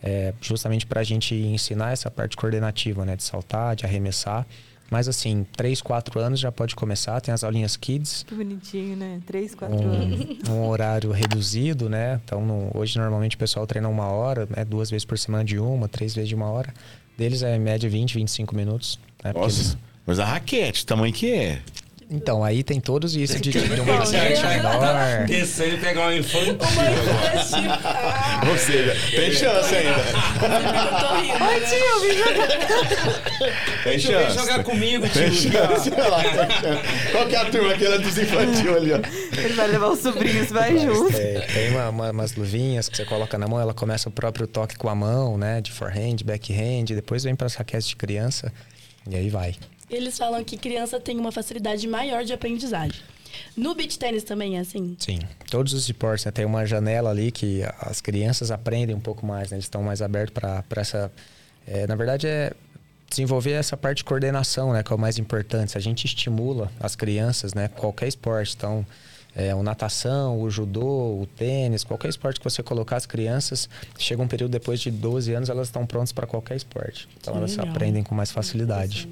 É, 0.03 0.33
justamente 0.41 0.87
para 0.87 1.01
a 1.01 1.05
gente 1.05 1.35
ensinar 1.35 1.93
essa 1.93 2.11
parte 2.11 2.37
coordenativa, 2.37 3.05
né? 3.05 3.17
De 3.17 3.23
saltar, 3.25 3.75
de 3.77 3.85
arremessar. 3.85 4.47
Mas 4.91 5.07
assim, 5.07 5.45
3, 5.55 5.83
4 5.83 6.19
anos 6.19 6.41
já 6.41 6.51
pode 6.51 6.75
começar, 6.75 7.21
tem 7.21 7.35
as 7.35 7.45
aulinhas 7.45 7.77
kids, 7.77 8.25
Que 8.27 8.35
bonitinho, 8.35 8.97
né? 8.97 9.21
Três, 9.27 9.55
quatro 9.55 9.77
anos. 9.87 10.21
um, 10.49 10.53
um 10.53 10.67
horário 10.69 11.11
reduzido, 11.11 11.91
né? 11.91 12.19
Então, 12.25 12.41
no- 12.41 12.71
hoje 12.73 12.99
normalmente 12.99 13.37
o 13.37 13.39
pessoal 13.39 13.67
treina 13.67 13.87
uma 13.89 14.07
hora, 14.07 14.47
né? 14.57 14.65
duas 14.65 14.89
vezes 14.89 15.05
por 15.05 15.19
semana 15.19 15.45
de 15.45 15.59
uma, 15.59 15.89
três 15.89 16.15
vezes 16.15 16.29
de 16.29 16.35
uma 16.35 16.47
hora. 16.51 16.73
Deles 17.19 17.43
é 17.43 17.55
em 17.57 17.59
média 17.59 17.91
20, 17.91 18.15
25 18.15 18.55
minutos. 18.57 18.99
Né? 19.23 19.33
Nossa, 19.35 19.61
eles- 19.61 19.77
mas 20.07 20.19
a 20.21 20.25
raquete, 20.25 20.87
tamanho 20.87 21.13
que 21.13 21.33
é? 21.35 21.61
Então, 22.11 22.43
aí 22.43 22.63
tem 22.63 22.81
todos 22.81 23.15
isso 23.15 23.39
de, 23.39 23.51
de 23.51 23.81
uma 23.81 23.97
raquete 24.01 24.47
menor. 24.47 25.27
Descendo 25.27 25.75
e 25.75 25.79
pegar 25.79 26.07
um 26.09 26.13
infantil 26.15 26.57
agora. 26.59 28.51
Ou 28.51 28.57
seja, 28.57 28.97
tem 29.11 29.31
chance 29.33 29.75
ainda. 29.75 30.05
Oi, 31.49 31.61
tio, 31.61 32.01
me 32.01 32.17
joga. 32.17 32.49
Tem 33.85 33.99
Tio, 33.99 34.11
vem 34.19 34.27
chance. 34.27 34.39
jogar 34.39 34.65
comigo, 34.65 35.07
Tem 35.11 35.31
tio. 35.31 35.53
chance. 35.53 35.91
Olha 35.91 36.09
lá, 36.09 36.23
tem 36.23 36.33
chance. 36.33 37.11
Qual 37.13 37.27
que 37.27 37.37
é 37.37 37.39
a 37.39 37.45
turma? 37.51 37.73
Aquela 37.75 37.99
dos 37.99 38.17
infantil 38.19 38.77
ali, 38.77 38.93
ó. 38.93 38.97
Ele 39.39 39.55
vai 39.55 39.67
levar 39.69 39.89
os 39.89 39.99
sobrinhos, 40.01 40.51
vai 40.51 40.73
Mas 40.73 40.83
junto. 40.83 41.13
Tem, 41.13 41.41
tem 41.47 41.71
uma- 41.73 41.89
uma- 41.91 42.11
umas 42.11 42.35
luvinhas 42.35 42.89
que 42.89 42.97
você 42.97 43.05
coloca 43.05 43.37
na 43.37 43.47
mão, 43.47 43.61
ela 43.61 43.75
começa 43.75 44.09
o 44.09 44.13
próprio 44.13 44.47
toque 44.47 44.77
com 44.77 44.89
a 44.89 44.95
mão, 44.95 45.37
né? 45.37 45.61
De 45.61 45.71
forehand, 45.73 46.17
backhand, 46.25 46.87
depois 46.87 47.23
vem 47.25 47.35
para 47.37 47.47
as 47.47 47.55
raquetes 47.55 47.87
de 47.89 47.97
criança 47.97 48.51
e 49.09 49.15
aí 49.15 49.29
vai. 49.29 49.55
Eles 49.91 50.19
falam 50.19 50.43
que 50.45 50.57
criança 50.57 51.01
tem 51.01 51.19
uma 51.19 51.33
facilidade 51.33 51.87
maior 51.87 52.25
de 52.25 52.33
aprendizagem. 52.33 53.01
No 53.57 53.75
beach 53.75 53.99
tênis 53.99 54.23
também 54.25 54.57
é 54.57 54.61
assim? 54.61 54.97
Sim, 54.99 55.21
todos 55.51 55.73
os 55.73 55.85
esportes, 55.85 56.25
né? 56.25 56.31
Tem 56.33 56.45
uma 56.45 56.65
janela 56.67 57.11
ali 57.11 57.31
que 57.31 57.63
as 57.81 58.01
crianças 58.01 58.51
aprendem 58.51 58.95
um 58.95 59.01
pouco 59.01 59.25
mais, 59.25 59.51
né? 59.51 59.57
Eles 59.57 59.65
estão 59.67 59.83
mais 59.83 60.03
abertos 60.03 60.33
para 60.35 60.65
essa... 60.77 61.11
é, 61.67 61.87
na 61.87 61.95
verdade, 61.95 62.27
é 62.27 62.53
desenvolver 63.09 63.53
essa 63.53 63.77
parte 63.77 63.99
de 63.99 64.05
coordenação, 64.05 64.73
né? 64.73 64.83
Que 64.83 64.93
é 64.93 64.97
o 64.97 64.99
mais 64.99 65.19
importante. 65.19 65.73
Se 65.73 65.79
a 65.79 65.81
gente 65.81 66.05
estimula 66.05 66.71
as 66.81 66.95
crianças, 66.97 67.55
né? 67.55 67.69
Qualquer 67.69 68.09
esporte, 68.09 68.55
então... 68.57 68.85
É, 69.37 69.55
o 69.55 69.63
natação, 69.63 70.41
o 70.41 70.51
judô, 70.51 71.21
o 71.21 71.29
tênis, 71.37 71.85
qualquer 71.85 72.09
esporte 72.09 72.41
que 72.41 72.45
você 72.45 72.61
colocar 72.61 72.97
as 72.97 73.07
crianças, 73.07 73.69
chega 73.97 74.21
um 74.21 74.27
período 74.27 74.51
depois 74.51 74.81
de 74.81 74.91
12 74.91 75.33
anos, 75.33 75.49
elas 75.49 75.69
estão 75.69 75.87
prontas 75.87 76.11
para 76.11 76.27
qualquer 76.27 76.57
esporte. 76.57 77.09
Então 77.21 77.35
Que 77.35 77.39
elas 77.39 77.57
legal. 77.57 77.69
aprendem 77.69 78.03
com 78.03 78.17
mais 78.17 78.33
facilidade. 78.33 79.09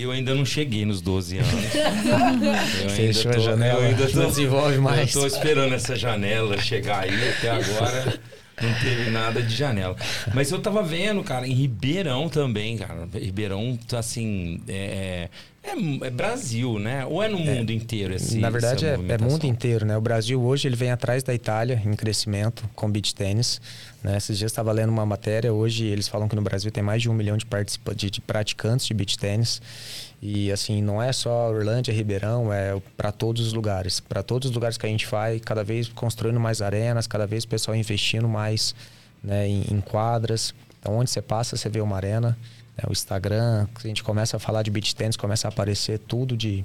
Eu 0.00 0.12
ainda 0.12 0.34
não 0.34 0.44
cheguei 0.44 0.84
nos 0.84 1.00
12 1.00 1.38
anos. 1.38 1.50
Eu 2.84 2.90
Fechou 2.90 3.30
a 3.30 3.34
tô- 3.34 3.40
janela, 3.40 3.80
eu 3.80 3.86
ainda 3.88 4.06
tô, 4.08 4.18
não 4.20 4.28
desenvolve 4.28 4.78
mais. 4.78 5.14
Eu 5.14 5.22
tô 5.22 5.26
esperando 5.26 5.74
essa 5.74 5.96
janela 5.96 6.56
chegar 6.58 7.00
aí, 7.04 7.28
até 7.30 7.50
agora 7.50 8.20
não 8.62 8.74
teve 8.74 9.10
nada 9.10 9.42
de 9.42 9.54
janela. 9.54 9.96
Mas 10.34 10.50
eu 10.52 10.60
tava 10.60 10.82
vendo, 10.82 11.22
cara, 11.24 11.46
em 11.48 11.52
Ribeirão 11.52 12.28
também, 12.28 12.76
cara. 12.78 13.08
Ribeirão, 13.12 13.78
assim, 13.96 14.60
é, 14.68 15.28
é, 15.68 16.06
é 16.06 16.10
Brasil, 16.10 16.78
né? 16.78 17.04
Ou 17.06 17.22
é 17.22 17.28
no 17.28 17.38
mundo 17.38 17.70
inteiro 17.70 18.14
esse 18.14 18.38
Na 18.38 18.50
verdade, 18.50 18.86
é, 18.86 18.94
é 19.08 19.18
mundo 19.18 19.44
inteiro, 19.44 19.84
né? 19.84 19.96
O 19.96 20.00
Brasil 20.00 20.40
hoje 20.40 20.68
ele 20.68 20.76
vem 20.76 20.90
atrás 20.90 21.22
da 21.22 21.34
Itália 21.34 21.80
em 21.84 21.94
crescimento 21.94 22.68
com 22.74 22.90
beach 22.90 23.14
tênis. 23.14 23.60
Né? 24.02 24.16
Esses 24.16 24.38
dias 24.38 24.50
estava 24.50 24.72
lendo 24.72 24.90
uma 24.90 25.04
matéria, 25.04 25.52
hoje 25.52 25.84
eles 25.86 26.08
falam 26.08 26.28
que 26.28 26.36
no 26.36 26.42
Brasil 26.42 26.70
tem 26.70 26.82
mais 26.82 27.02
de 27.02 27.10
um 27.10 27.14
milhão 27.14 27.36
de, 27.36 27.44
participa 27.44 27.94
de, 27.94 28.10
de 28.10 28.20
praticantes 28.20 28.86
de 28.86 28.94
beach 28.94 29.18
tênis. 29.18 29.60
E 30.20 30.50
assim, 30.50 30.82
não 30.82 31.00
é 31.00 31.12
só 31.12 31.48
Orlândia, 31.50 31.92
Ribeirão, 31.92 32.52
é 32.52 32.80
para 32.96 33.12
todos 33.12 33.46
os 33.46 33.52
lugares. 33.52 34.00
Para 34.00 34.22
todos 34.22 34.48
os 34.48 34.54
lugares 34.54 34.76
que 34.76 34.86
a 34.86 34.88
gente 34.88 35.06
vai, 35.06 35.38
cada 35.38 35.62
vez 35.62 35.88
construindo 35.88 36.40
mais 36.40 36.60
arenas, 36.60 37.06
cada 37.06 37.26
vez 37.26 37.44
o 37.44 37.48
pessoal 37.48 37.76
investindo 37.76 38.28
mais 38.28 38.74
né, 39.22 39.48
em, 39.48 39.64
em 39.70 39.80
quadras. 39.80 40.54
Então, 40.80 40.96
onde 40.96 41.10
você 41.10 41.22
passa, 41.22 41.56
você 41.56 41.68
vê 41.68 41.80
uma 41.80 41.96
arena. 41.96 42.36
Né? 42.78 42.84
O 42.88 42.92
Instagram, 42.92 43.66
a 43.74 43.86
gente 43.86 44.02
começa 44.04 44.36
a 44.36 44.40
falar 44.40 44.62
de 44.62 44.70
beach 44.70 44.94
tênis, 44.94 45.16
começa 45.16 45.48
a 45.48 45.50
aparecer 45.50 45.98
tudo 45.98 46.36
de 46.36 46.64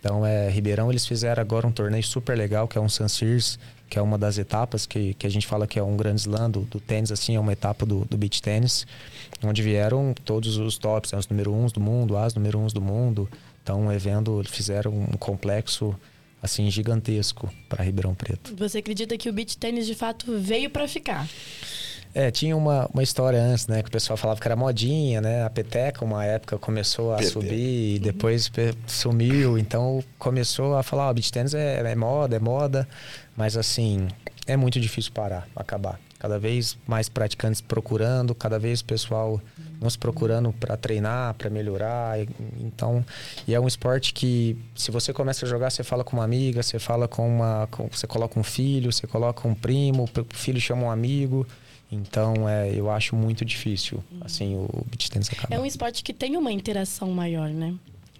então, 0.00 0.24
é, 0.24 0.48
Ribeirão, 0.48 0.90
eles 0.90 1.06
fizeram 1.06 1.40
agora 1.40 1.66
um 1.66 1.72
torneio 1.72 2.04
super 2.04 2.36
legal, 2.38 2.68
que 2.68 2.78
é 2.78 2.80
um 2.80 2.88
San 2.88 3.08
Sears, 3.08 3.58
que 3.90 3.98
é 3.98 4.02
uma 4.02 4.16
das 4.16 4.38
etapas 4.38 4.86
que, 4.86 5.14
que 5.14 5.26
a 5.26 5.30
gente 5.30 5.46
fala 5.46 5.66
que 5.66 5.78
é 5.78 5.82
um 5.82 5.96
grande 5.96 6.20
slam 6.20 6.50
do, 6.50 6.60
do 6.60 6.78
tênis, 6.78 7.10
assim, 7.10 7.34
é 7.34 7.40
uma 7.40 7.52
etapa 7.52 7.84
do, 7.84 8.04
do 8.04 8.16
beach 8.16 8.40
tênis, 8.40 8.86
onde 9.42 9.62
vieram 9.62 10.14
todos 10.24 10.56
os 10.56 10.78
tops, 10.78 11.12
né, 11.12 11.18
os 11.18 11.26
número 11.26 11.52
uns 11.52 11.72
do 11.72 11.80
mundo, 11.80 12.16
as 12.16 12.34
número 12.34 12.58
uns 12.58 12.72
do 12.72 12.80
mundo. 12.80 13.28
Então, 13.62 13.82
um 13.82 13.92
evento, 13.92 14.38
eles 14.38 14.52
fizeram 14.52 14.92
um 14.92 15.16
complexo, 15.16 15.94
assim, 16.40 16.70
gigantesco 16.70 17.52
para 17.68 17.82
Ribeirão 17.82 18.14
Preto. 18.14 18.54
Você 18.56 18.78
acredita 18.78 19.18
que 19.18 19.28
o 19.28 19.32
beach 19.32 19.58
tênis 19.58 19.86
de 19.86 19.96
fato 19.96 20.38
veio 20.38 20.70
pra 20.70 20.86
ficar? 20.86 21.28
É, 22.20 22.32
tinha 22.32 22.56
uma, 22.56 22.88
uma 22.92 23.00
história 23.00 23.40
antes, 23.40 23.68
né? 23.68 23.80
Que 23.80 23.88
o 23.88 23.92
pessoal 23.92 24.16
falava 24.16 24.40
que 24.40 24.48
era 24.48 24.56
modinha, 24.56 25.20
né? 25.20 25.44
A 25.44 25.50
peteca, 25.50 26.04
uma 26.04 26.24
época, 26.24 26.58
começou 26.58 27.12
a 27.14 27.18
subir 27.30 27.94
e 27.94 27.98
depois 28.00 28.48
pe- 28.48 28.74
sumiu. 28.88 29.56
Então, 29.56 30.02
começou 30.18 30.76
a 30.76 30.82
falar, 30.82 31.08
ó, 31.10 31.12
beach 31.12 31.30
tennis 31.30 31.54
é, 31.54 31.78
é 31.78 31.94
moda, 31.94 32.34
é 32.34 32.40
moda. 32.40 32.88
Mas, 33.36 33.56
assim, 33.56 34.08
é 34.48 34.56
muito 34.56 34.80
difícil 34.80 35.12
parar, 35.12 35.46
acabar. 35.54 36.00
Cada 36.18 36.40
vez 36.40 36.76
mais 36.88 37.08
praticantes 37.08 37.60
procurando, 37.60 38.34
cada 38.34 38.58
vez 38.58 38.80
o 38.80 38.84
pessoal 38.84 39.40
nos 39.80 39.94
procurando 39.96 40.52
para 40.52 40.76
treinar, 40.76 41.34
para 41.34 41.48
melhorar. 41.48 42.18
Então, 42.58 43.04
e 43.46 43.54
é 43.54 43.60
um 43.60 43.68
esporte 43.68 44.12
que, 44.12 44.58
se 44.74 44.90
você 44.90 45.12
começa 45.12 45.46
a 45.46 45.48
jogar, 45.48 45.70
você 45.70 45.84
fala 45.84 46.02
com 46.02 46.16
uma 46.16 46.24
amiga, 46.24 46.64
você 46.64 46.80
fala 46.80 47.06
com 47.06 47.28
uma... 47.28 47.68
com- 47.70 47.86
você 47.86 48.08
coloca 48.08 48.40
um 48.40 48.42
filho, 48.42 48.90
você 48.92 49.06
coloca 49.06 49.46
um 49.46 49.54
primo, 49.54 50.02
o 50.06 50.34
filho 50.34 50.60
chama 50.60 50.82
um 50.82 50.90
amigo... 50.90 51.46
Então, 51.90 52.48
é, 52.48 52.70
eu 52.74 52.90
acho 52.90 53.16
muito 53.16 53.44
difícil, 53.44 54.04
assim, 54.20 54.56
o 54.56 54.68
beach 54.90 55.10
tennis 55.10 55.30
acabar. 55.30 55.56
É 55.56 55.58
um 55.58 55.64
esporte 55.64 56.02
que 56.02 56.12
tem 56.12 56.36
uma 56.36 56.52
interação 56.52 57.10
maior, 57.10 57.48
né? 57.48 57.74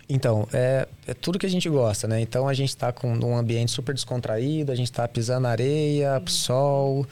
Então, 0.09 0.49
é, 0.55 0.89
é 1.07 1.13
tudo 1.13 1.39
que 1.39 1.45
a 1.45 1.51
gente 1.51 1.69
gosta, 1.69 2.09
né? 2.09 2.19
Então 2.19 2.49
a 2.49 2.55
gente 2.55 2.71
está 2.71 2.91
com 2.91 3.13
um 3.13 3.37
ambiente 3.37 3.71
super 3.71 3.95
descontraído, 3.95 4.73
a 4.73 4.75
gente 4.75 4.87
está 4.87 5.07
pisando 5.07 5.43
na 5.43 5.51
areia, 5.51 6.23
sol, 6.27 7.07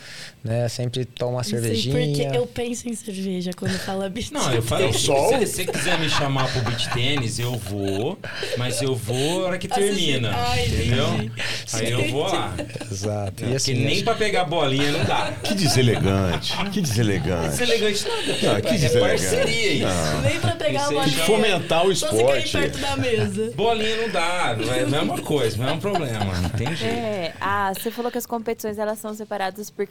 né? 0.47 0.69
Sempre 0.69 1.05
toma 1.05 1.33
uma 1.33 1.37
Não 1.39 1.45
sei 1.45 1.61
cervejinha. 1.61 1.95
porque 2.25 2.39
eu 2.39 2.47
penso 2.47 2.89
em 2.89 2.95
cerveja 2.95 3.51
quando 3.57 3.77
fala 3.79 4.09
beat 4.11 4.31
Não, 4.31 4.53
eu 4.53 4.63
falei, 4.63 4.93
se 4.93 5.07
você 5.09 5.65
quiser 5.67 5.99
me 5.99 6.09
chamar 6.09 6.51
pro 6.53 6.63
beat 6.63 6.89
tênis, 6.93 7.39
eu 7.39 7.53
vou, 7.57 8.19
mas 8.57 8.81
eu 8.81 8.95
vou 8.95 9.41
na 9.41 9.47
hora 9.49 9.59
que 9.59 9.69
termina, 9.69 10.31
Ai, 10.35 10.67
entendeu? 10.67 11.09
entendi. 11.15 11.33
Aí 11.75 11.91
eu 11.91 12.09
vou 12.11 12.23
lá. 12.23 12.55
Exato. 12.91 13.33
Porque 13.37 13.53
E 13.53 13.57
assim, 13.57 13.75
nem 13.75 14.03
pra 14.05 14.15
pegar 14.15 14.45
bolinha 14.45 14.91
não 14.93 15.05
dá. 15.05 15.33
Que 15.43 15.55
deselegante. 15.55 16.55
Que 16.73 16.81
deselegante. 16.81 17.49
Deselegante 17.51 18.05
nada. 18.09 18.57
Ah, 18.57 18.61
que 18.61 18.69
é 18.69 18.73
deselegante. 18.73 19.01
parceria 19.23 19.73
isso. 19.73 19.87
Não. 19.87 20.21
Nem 20.23 20.41
pra 20.41 20.51
pegar 20.53 20.93
Isso 20.93 21.03
que 21.05 21.27
fomentar 21.27 21.87
o 21.87 21.95
Só 21.95 22.07
esporte. 22.11 22.53
perto 22.53 22.79
da 22.79 22.97
mesa. 22.97 23.51
Bolinha 23.57 23.97
não 24.03 24.09
dá, 24.11 24.57
não 24.59 24.73
é 24.75 24.81
a 24.83 24.87
mesma 24.87 25.19
coisa, 25.21 25.57
mesmo 25.63 25.81
problema, 25.81 26.25
não 26.41 26.49
tem 26.51 26.75
jeito. 26.75 26.95
É, 26.95 27.33
ah, 27.41 27.73
você 27.75 27.91
falou 27.91 28.11
que 28.11 28.19
as 28.19 28.27
competições 28.27 28.79
elas 28.79 28.99
são 28.99 29.15
separadas 29.15 29.71
por 29.71 29.87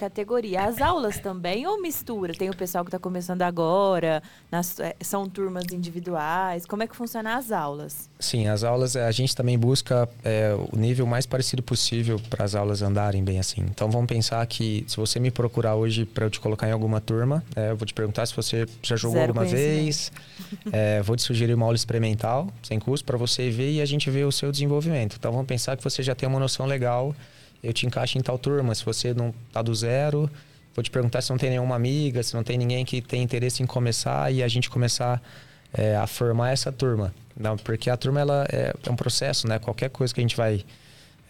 categoria. 0.46 0.66
As 0.66 0.82
aulas 0.82 1.20
também 1.20 1.66
ou 1.68 1.82
mistura? 1.82 2.34
Tem 2.34 2.50
o 2.50 2.56
pessoal 2.56 2.84
que 2.84 2.90
está 2.90 3.00
começando 3.00 3.42
agora, 3.42 4.22
nas- 4.52 4.80
é, 4.80 4.96
são 5.02 5.28
turmas 5.28 5.66
individuais. 5.72 6.66
Como 6.66 6.84
é 6.84 6.88
que 6.88 6.96
funcionam 6.96 7.32
as 7.32 7.52
aulas? 7.52 8.10
Sim, 8.20 8.48
as 8.48 8.64
aulas, 8.64 8.96
eh, 8.96 9.06
a 9.06 9.12
gente 9.12 9.36
também 9.36 9.58
busca 9.58 10.08
é, 10.24 10.56
o 10.72 10.78
nível 10.78 11.06
mais 11.06 11.26
parecido 11.26 11.62
possível 11.64 12.20
para 12.30 12.46
as 12.46 12.56
aulas 12.56 12.82
andarem 12.82 13.24
bem 13.24 13.40
assim. 13.40 13.62
Então 13.62 13.90
vamos 13.90 14.08
pensar 14.08 14.46
que 14.48 14.84
se 14.88 14.98
você 14.98 15.20
me 15.20 15.32
procurar 15.32 15.76
hoje 15.76 16.06
para 16.06 16.26
eu 16.26 16.30
te 16.30 16.40
colocar 16.40 16.68
em 16.68 16.72
alguma 16.72 17.02
turma, 17.02 17.44
eh, 17.56 17.72
eu 17.72 17.78
vou 17.78 17.86
te 17.86 17.94
perguntar 17.94 18.26
se 18.26 18.36
você 18.36 18.66
já 18.82 18.96
jogou 18.96 19.18
Zero 19.18 19.32
alguma 19.32 19.46
vez. 19.46 20.12
Eh, 20.72 21.02
vou 21.04 21.16
te 21.16 21.22
sugerir 21.24 21.54
uma 21.54 21.66
aula 21.66 21.76
experimental, 21.76 22.48
sem 22.64 22.80
custo, 22.80 23.06
para 23.06 23.18
você 23.18 23.50
ver 23.50 23.72
e 23.72 23.82
a 23.82 23.86
gente 23.86 24.10
ver 24.10 24.26
o 24.26 24.32
seu 24.32 24.52
desenvolvimento. 24.52 25.16
Então 25.18 25.32
vamos 25.32 25.48
pensar 25.48 25.76
que 25.76 25.84
você 25.84 26.02
já 26.04 26.14
tem 26.16 26.28
uma 26.28 26.40
noção 26.40 26.66
legal, 26.66 27.16
eu 27.66 27.74
te 27.74 27.86
encaixo 27.86 28.18
em 28.18 28.22
tal 28.22 28.38
turma. 28.38 28.76
Se 28.76 28.86
você 28.86 29.14
não 29.14 29.34
tá 29.52 29.62
do 29.62 29.74
zero, 29.74 30.30
vou 30.74 30.84
te 30.84 30.92
perguntar 30.92 31.22
se 31.22 31.30
não 31.32 31.38
tem 31.38 31.50
nenhuma 31.50 31.76
amiga, 31.76 32.22
se 32.22 32.34
não 32.36 32.44
tem 32.44 32.58
ninguém 32.58 32.86
que 32.86 33.02
tem 33.02 33.24
interesse 33.24 33.64
em 33.64 33.66
começar 33.66 34.32
e 34.32 34.44
a 34.44 34.48
gente 34.48 34.70
começar 34.70 35.22
é, 35.74 35.96
a 35.96 36.06
formar 36.06 36.52
essa 36.52 36.72
turma. 36.72 37.14
Não, 37.38 37.58
porque 37.58 37.90
a 37.90 37.98
turma 37.98 38.22
ela 38.22 38.46
é, 38.52 38.74
é 38.86 38.92
um 38.92 38.96
processo, 38.96 39.48
né? 39.48 39.60
Qualquer 39.60 39.90
coisa 39.90 40.14
que 40.14 40.22
a 40.22 40.24
gente 40.24 40.38
vai 40.38 40.64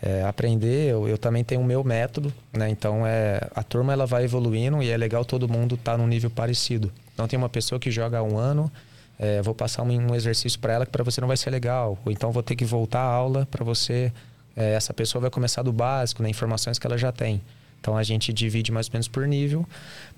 é, 0.01 0.23
aprender, 0.23 0.91
eu, 0.91 1.07
eu 1.07 1.17
também 1.17 1.43
tenho 1.43 1.61
o 1.61 1.65
meu 1.65 1.83
método, 1.83 2.33
né? 2.53 2.69
Então 2.69 3.07
é 3.07 3.39
a 3.55 3.63
turma 3.63 3.93
ela 3.93 4.05
vai 4.05 4.23
evoluindo 4.23 4.83
e 4.83 4.89
é 4.89 4.97
legal 4.97 5.23
todo 5.23 5.47
mundo 5.47 5.75
estar 5.75 5.97
num 5.97 6.07
nível 6.07 6.29
parecido. 6.29 6.91
Não 7.17 7.27
tem 7.27 7.37
uma 7.37 7.49
pessoa 7.49 7.79
que 7.79 7.89
joga 7.89 8.21
um 8.21 8.37
ano, 8.37 8.71
é, 9.17 9.41
vou 9.41 9.55
passar 9.55 9.83
um, 9.83 10.11
um 10.11 10.13
exercício 10.13 10.59
para 10.59 10.73
ela 10.73 10.85
que 10.85 10.91
para 10.91 11.03
você 11.03 11.21
não 11.21 11.27
vai 11.27 11.37
ser 11.37 11.49
legal, 11.49 11.97
ou 12.05 12.11
então 12.11 12.31
vou 12.31 12.43
ter 12.43 12.55
que 12.55 12.65
voltar 12.65 12.99
à 12.99 13.11
aula 13.11 13.47
para 13.49 13.63
você. 13.63 14.11
É, 14.55 14.73
essa 14.73 14.93
pessoa 14.93 15.21
vai 15.21 15.29
começar 15.29 15.61
do 15.61 15.71
básico, 15.71 16.23
né? 16.23 16.29
Informações 16.29 16.79
que 16.79 16.87
ela 16.87 16.97
já 16.97 17.11
tem. 17.11 17.41
Então 17.85 17.95
a 17.95 18.01
gente 18.01 18.33
divide 18.33 18.71
mais 18.71 18.87
ou 18.87 18.93
menos 18.93 19.07
por 19.07 19.27
nível, 19.27 19.63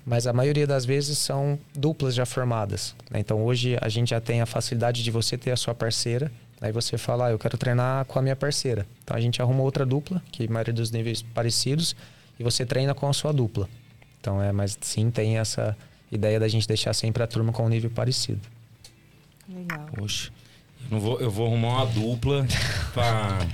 mas 0.06 0.26
a 0.26 0.32
maioria 0.32 0.66
das 0.66 0.86
vezes 0.86 1.18
são 1.18 1.58
duplas 1.74 2.14
já 2.14 2.24
formadas. 2.24 2.94
né? 3.10 3.20
Então 3.20 3.44
hoje 3.44 3.76
a 3.82 3.90
gente 3.90 4.08
já 4.10 4.20
tem 4.20 4.40
a 4.40 4.46
facilidade 4.46 5.02
de 5.02 5.10
você 5.10 5.36
ter 5.36 5.50
a 5.50 5.56
sua 5.56 5.74
parceira, 5.74 6.32
aí 6.62 6.72
você 6.72 6.96
fala, 6.96 7.26
ah, 7.26 7.30
eu 7.30 7.38
quero 7.38 7.58
treinar 7.58 8.06
com 8.06 8.18
a 8.18 8.22
minha 8.22 8.34
parceira. 8.34 8.86
Então 9.04 9.14
a 9.14 9.20
gente 9.20 9.42
arruma 9.42 9.62
outra 9.62 9.84
dupla, 9.84 10.22
que 10.32 10.44
a 10.44 10.50
maioria 10.50 10.72
dos 10.72 10.90
níveis 10.90 11.20
parecidos, 11.20 11.94
e 12.40 12.42
você 12.42 12.64
treina 12.64 12.94
com 12.94 13.06
a 13.06 13.12
sua 13.12 13.32
dupla. 13.32 13.68
Então 14.18 14.42
é, 14.42 14.50
mas 14.50 14.78
sim 14.80 15.10
tem 15.10 15.36
essa 15.36 15.76
ideia 16.10 16.40
da 16.40 16.48
gente 16.48 16.66
deixar 16.66 16.94
sempre 16.94 17.22
a 17.22 17.26
turma 17.26 17.52
com 17.52 17.66
um 17.66 17.68
nível 17.68 17.90
parecido. 17.90 18.40
Legal. 19.46 19.86
Poxa, 19.94 20.30
eu, 20.84 20.90
não 20.90 21.00
vou, 21.00 21.20
eu 21.20 21.30
vou 21.30 21.46
arrumar 21.46 21.82
uma 21.82 21.86
dupla 21.86 22.46
pra, 22.94 23.46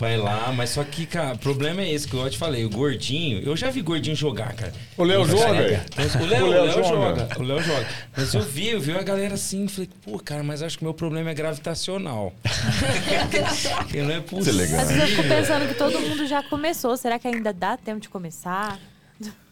pra 0.00 0.14
ir 0.14 0.16
lá, 0.16 0.50
mas 0.56 0.70
só 0.70 0.82
que, 0.82 1.04
cara, 1.04 1.34
o 1.34 1.38
problema 1.38 1.82
é 1.82 1.92
esse 1.92 2.08
que 2.08 2.14
eu 2.14 2.30
te 2.30 2.38
falei, 2.38 2.64
o 2.64 2.70
gordinho, 2.70 3.42
eu 3.42 3.54
já 3.54 3.68
vi 3.68 3.82
gordinho 3.82 4.16
jogar, 4.16 4.54
cara. 4.54 4.72
O 4.96 5.04
Léo 5.04 5.26
joga? 5.26 5.44
careca. 5.44 5.84
Então, 5.98 6.22
O 6.22 6.26
Léo, 6.26 6.44
O 6.44 6.46
o 6.46 6.50
Léo 6.50 6.62
Léo 6.64 6.72
joga. 6.72 6.88
joga. 6.88 7.28
O 7.38 7.42
Léo 7.42 7.62
joga. 7.62 7.86
Mas 8.16 8.32
eu 8.32 8.40
vi, 8.40 8.68
eu 8.68 8.80
vi 8.80 8.92
a 8.92 9.02
galera 9.02 9.34
assim, 9.34 9.68
falei, 9.68 9.90
pô, 10.02 10.18
cara, 10.18 10.42
mas 10.42 10.62
acho 10.62 10.78
que 10.78 10.84
o 10.84 10.86
meu 10.86 10.94
problema 10.94 11.28
é 11.28 11.34
gravitacional. 11.34 12.32
que 13.90 14.00
não 14.00 14.14
é 14.14 14.20
possível. 14.20 14.80
Às 14.80 14.88
vezes 14.88 15.02
eu 15.02 15.06
fico 15.08 15.22
pensando 15.28 15.68
que 15.68 15.74
todo 15.74 16.00
mundo 16.00 16.26
já 16.26 16.42
começou. 16.44 16.96
Será 16.96 17.18
que 17.18 17.28
ainda 17.28 17.52
dá 17.52 17.76
tempo 17.76 18.00
de 18.00 18.08
começar? 18.08 18.80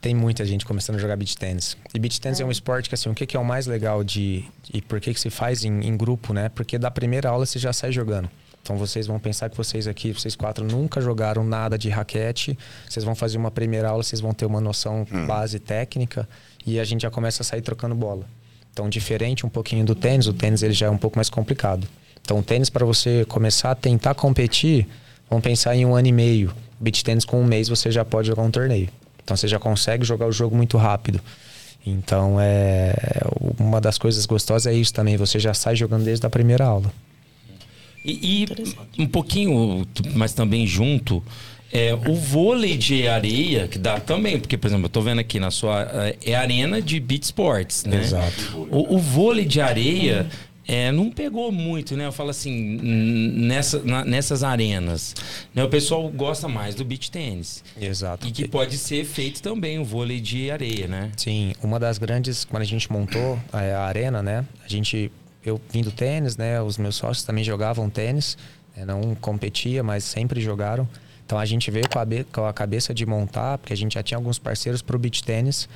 Tem 0.00 0.14
muita 0.14 0.46
gente 0.46 0.64
começando 0.64 0.96
a 0.96 0.98
jogar 0.98 1.16
beach 1.16 1.36
tennis. 1.36 1.76
E 1.92 1.98
beach 1.98 2.18
tennis 2.18 2.40
é, 2.40 2.44
um 2.44 2.50
esporte 2.50 2.88
que, 2.88 2.94
assim, 2.94 3.10
o 3.10 3.14
que, 3.14 3.26
que 3.26 3.36
é 3.36 3.40
o 3.40 3.44
mais 3.44 3.66
legal 3.66 4.02
de... 4.02 4.46
E 4.72 4.80
por 4.80 4.98
que, 4.98 5.12
que 5.12 5.20
se 5.20 5.28
faz 5.28 5.62
em, 5.62 5.86
em 5.86 5.94
grupo, 5.94 6.32
né? 6.32 6.48
Porque 6.48 6.78
da 6.78 6.90
primeira 6.90 7.28
aula 7.28 7.44
você 7.44 7.58
já 7.58 7.70
sai 7.70 7.92
jogando. 7.92 8.30
Então 8.68 8.76
vocês 8.76 9.06
vão 9.06 9.18
pensar 9.18 9.48
que 9.48 9.56
vocês 9.56 9.88
aqui, 9.88 10.12
vocês 10.12 10.36
quatro, 10.36 10.62
nunca 10.62 11.00
jogaram 11.00 11.42
nada 11.42 11.78
de 11.78 11.88
raquete. 11.88 12.58
Vocês 12.86 13.02
vão 13.02 13.14
fazer 13.14 13.38
uma 13.38 13.50
primeira 13.50 13.88
aula, 13.88 14.02
vocês 14.02 14.20
vão 14.20 14.34
ter 14.34 14.44
uma 14.44 14.60
noção 14.60 15.06
base 15.26 15.58
técnica. 15.58 16.28
E 16.66 16.78
a 16.78 16.84
gente 16.84 17.00
já 17.00 17.10
começa 17.10 17.42
a 17.42 17.46
sair 17.46 17.62
trocando 17.62 17.94
bola. 17.94 18.26
Então, 18.70 18.86
diferente 18.86 19.46
um 19.46 19.48
pouquinho 19.48 19.86
do 19.86 19.94
tênis, 19.94 20.26
o 20.26 20.34
tênis 20.34 20.62
ele 20.62 20.74
já 20.74 20.84
é 20.84 20.90
um 20.90 20.98
pouco 20.98 21.16
mais 21.16 21.30
complicado. 21.30 21.88
Então, 22.20 22.40
o 22.40 22.42
tênis, 22.42 22.68
para 22.68 22.84
você 22.84 23.24
começar 23.24 23.70
a 23.70 23.74
tentar 23.74 24.14
competir, 24.14 24.86
vamos 25.30 25.42
pensar 25.42 25.74
em 25.74 25.86
um 25.86 25.96
ano 25.96 26.08
e 26.08 26.12
meio. 26.12 26.52
Beach 26.78 27.02
tênis, 27.02 27.24
com 27.24 27.40
um 27.40 27.46
mês, 27.46 27.70
você 27.70 27.90
já 27.90 28.04
pode 28.04 28.28
jogar 28.28 28.42
um 28.42 28.50
torneio. 28.50 28.90
Então, 29.24 29.34
você 29.34 29.48
já 29.48 29.58
consegue 29.58 30.04
jogar 30.04 30.26
o 30.26 30.32
jogo 30.32 30.54
muito 30.54 30.76
rápido. 30.76 31.22
Então, 31.86 32.36
é 32.38 32.92
uma 33.58 33.80
das 33.80 33.96
coisas 33.96 34.26
gostosas 34.26 34.66
é 34.70 34.76
isso 34.76 34.92
também. 34.92 35.16
Você 35.16 35.38
já 35.38 35.54
sai 35.54 35.74
jogando 35.74 36.04
desde 36.04 36.26
a 36.26 36.28
primeira 36.28 36.66
aula. 36.66 36.92
E, 38.04 38.44
e 38.44 39.02
um 39.02 39.06
pouquinho, 39.06 39.86
mas 40.14 40.32
também 40.32 40.66
junto, 40.66 41.22
é, 41.72 41.92
o 41.94 42.14
vôlei 42.14 42.76
de 42.76 43.06
areia, 43.06 43.68
que 43.68 43.78
dá 43.78 44.00
também, 44.00 44.38
porque, 44.38 44.56
por 44.56 44.66
exemplo, 44.68 44.86
eu 44.86 44.90
tô 44.90 45.00
vendo 45.02 45.18
aqui 45.18 45.38
na 45.38 45.50
sua. 45.50 45.86
É 46.24 46.34
arena 46.34 46.80
de 46.80 46.98
beat 47.00 47.24
sports, 47.24 47.84
né? 47.84 48.00
Exato. 48.00 48.66
O, 48.70 48.94
o 48.96 48.98
vôlei 48.98 49.44
de 49.44 49.60
areia. 49.60 50.26
É, 50.70 50.92
não 50.92 51.10
pegou 51.10 51.50
muito, 51.50 51.96
né? 51.96 52.04
Eu 52.04 52.12
falo 52.12 52.28
assim, 52.28 52.52
nessa, 52.82 53.82
na- 53.82 54.04
nessas 54.04 54.42
arenas. 54.42 55.14
Né? 55.54 55.64
O 55.64 55.68
pessoal 55.70 56.06
gosta 56.10 56.46
mais 56.46 56.74
do 56.74 56.84
beach 56.84 57.10
tênis. 57.10 57.64
Exato. 57.80 58.28
E 58.28 58.30
que 58.30 58.46
pode 58.46 58.76
ser 58.76 59.06
feito 59.06 59.40
também 59.40 59.78
o 59.78 59.84
vôlei 59.84 60.20
de 60.20 60.50
areia, 60.50 60.86
né? 60.86 61.10
Sim, 61.16 61.54
uma 61.62 61.80
das 61.80 61.96
grandes, 61.96 62.44
quando 62.44 62.60
a 62.60 62.66
gente 62.66 62.92
montou 62.92 63.38
é, 63.50 63.72
a 63.72 63.80
arena, 63.84 64.22
né? 64.22 64.44
A 64.62 64.68
gente, 64.68 65.10
eu 65.44 65.60
vim 65.70 65.82
do 65.82 65.90
tênis, 65.90 66.36
né? 66.36 66.60
Os 66.60 66.78
meus 66.78 66.96
sócios 66.96 67.24
também 67.24 67.44
jogavam 67.44 67.88
tênis, 67.88 68.36
né, 68.76 68.84
não 68.84 69.14
competia, 69.14 69.82
mas 69.82 70.04
sempre 70.04 70.40
jogaram. 70.40 70.88
Então 71.24 71.38
a 71.38 71.44
gente 71.44 71.70
veio 71.70 71.88
com 71.88 71.98
a, 71.98 72.06
com 72.32 72.46
a 72.46 72.52
cabeça 72.52 72.94
de 72.94 73.04
montar, 73.04 73.58
porque 73.58 73.72
a 73.72 73.76
gente 73.76 73.94
já 73.94 74.02
tinha 74.02 74.16
alguns 74.16 74.38
parceiros 74.38 74.80
para 74.80 74.96
o 74.96 74.98
beach 74.98 75.22
tênis, 75.22 75.68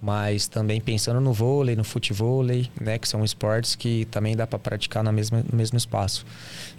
mas 0.00 0.46
também 0.46 0.80
pensando 0.80 1.20
no 1.20 1.32
vôlei, 1.32 1.74
no 1.74 1.82
futevôlei, 1.82 2.70
né? 2.80 2.98
Que 2.98 3.08
são 3.08 3.24
esportes 3.24 3.74
que 3.74 4.04
também 4.06 4.36
dá 4.36 4.46
para 4.46 4.58
praticar 4.58 5.02
na 5.02 5.10
mesma, 5.10 5.42
no 5.50 5.56
mesmo 5.56 5.76
espaço. 5.76 6.24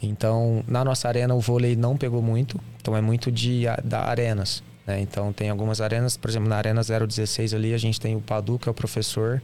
Então, 0.02 0.64
na 0.68 0.86
nossa 0.86 1.08
arena, 1.08 1.34
o 1.34 1.40
vôlei 1.40 1.76
não 1.76 1.98
pegou 1.98 2.22
muito, 2.22 2.60
então 2.80 2.96
é 2.96 3.02
muito 3.02 3.32
de 3.32 3.64
da 3.84 4.04
arenas. 4.06 4.64
né? 4.88 5.02
Então, 5.02 5.34
tem 5.34 5.50
algumas 5.50 5.82
arenas, 5.82 6.16
por 6.16 6.30
exemplo, 6.30 6.48
na 6.48 6.56
Arena 6.56 6.82
016 6.82 7.54
ali, 7.54 7.74
a 7.74 7.78
gente 7.78 8.00
tem 8.00 8.16
o 8.16 8.22
Padu, 8.22 8.58
que 8.58 8.70
é 8.70 8.72
o 8.72 8.76
professor, 8.76 9.42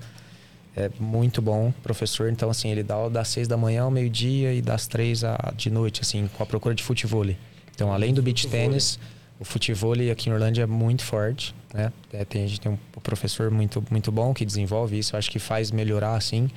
é 0.75 0.89
muito 0.99 1.41
bom 1.41 1.71
professor. 1.83 2.29
Então, 2.29 2.49
assim, 2.49 2.69
ele 2.69 2.83
dá 2.83 2.95
aula 2.95 3.09
das 3.09 3.27
6 3.29 3.47
da 3.47 3.55
manhã 3.57 3.83
ao 3.83 3.91
meio-dia 3.91 4.53
e 4.53 4.61
das 4.61 4.87
3 4.87 5.23
à- 5.23 5.53
de 5.55 5.69
noite, 5.69 6.01
assim, 6.01 6.29
com 6.35 6.43
a 6.43 6.45
procura 6.45 6.75
de 6.75 6.83
futevôlei. 6.83 7.37
Então, 7.73 7.91
além 7.93 8.13
do 8.13 8.21
beach 8.21 8.47
tênis, 8.47 8.99
o 9.39 9.43
futevôlei 9.45 10.09
aqui 10.11 10.29
em 10.29 10.33
Orlândia 10.33 10.63
é 10.63 10.65
muito 10.65 11.03
forte, 11.03 11.53
né? 11.73 11.91
É, 12.13 12.23
tem, 12.23 12.43
a 12.43 12.47
gente 12.47 12.61
tem 12.61 12.71
um 12.71 12.77
professor 13.01 13.51
muito, 13.51 13.83
muito 13.91 14.11
bom 14.11 14.33
que 14.33 14.45
desenvolve 14.45 14.97
isso, 14.97 15.15
eu 15.15 15.19
acho 15.19 15.29
que 15.29 15.39
faz 15.39 15.71
melhorar, 15.71 16.15
assim. 16.15 16.49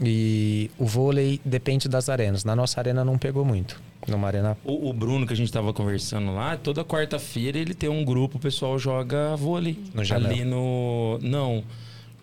E 0.00 0.70
o 0.78 0.86
vôlei 0.86 1.40
depende 1.44 1.88
das 1.88 2.08
arenas. 2.08 2.44
Na 2.44 2.54
nossa 2.54 2.80
arena 2.80 3.04
não 3.04 3.18
pegou 3.18 3.44
muito. 3.44 3.80
Numa 4.06 4.26
arena 4.28 4.56
O, 4.64 4.88
o 4.88 4.92
Bruno, 4.92 5.26
que 5.26 5.32
a 5.34 5.36
gente 5.36 5.52
tava 5.52 5.72
conversando 5.72 6.32
lá, 6.34 6.56
toda 6.56 6.82
quarta-feira 6.84 7.58
ele 7.58 7.74
tem 7.74 7.90
um 7.90 8.02
grupo, 8.04 8.38
o 8.38 8.40
pessoal 8.40 8.78
joga 8.78 9.36
vôlei. 9.36 9.78
No 9.92 10.02
Janel. 10.04 10.30
Ali 10.30 10.44
no. 10.44 11.18
Não. 11.20 11.62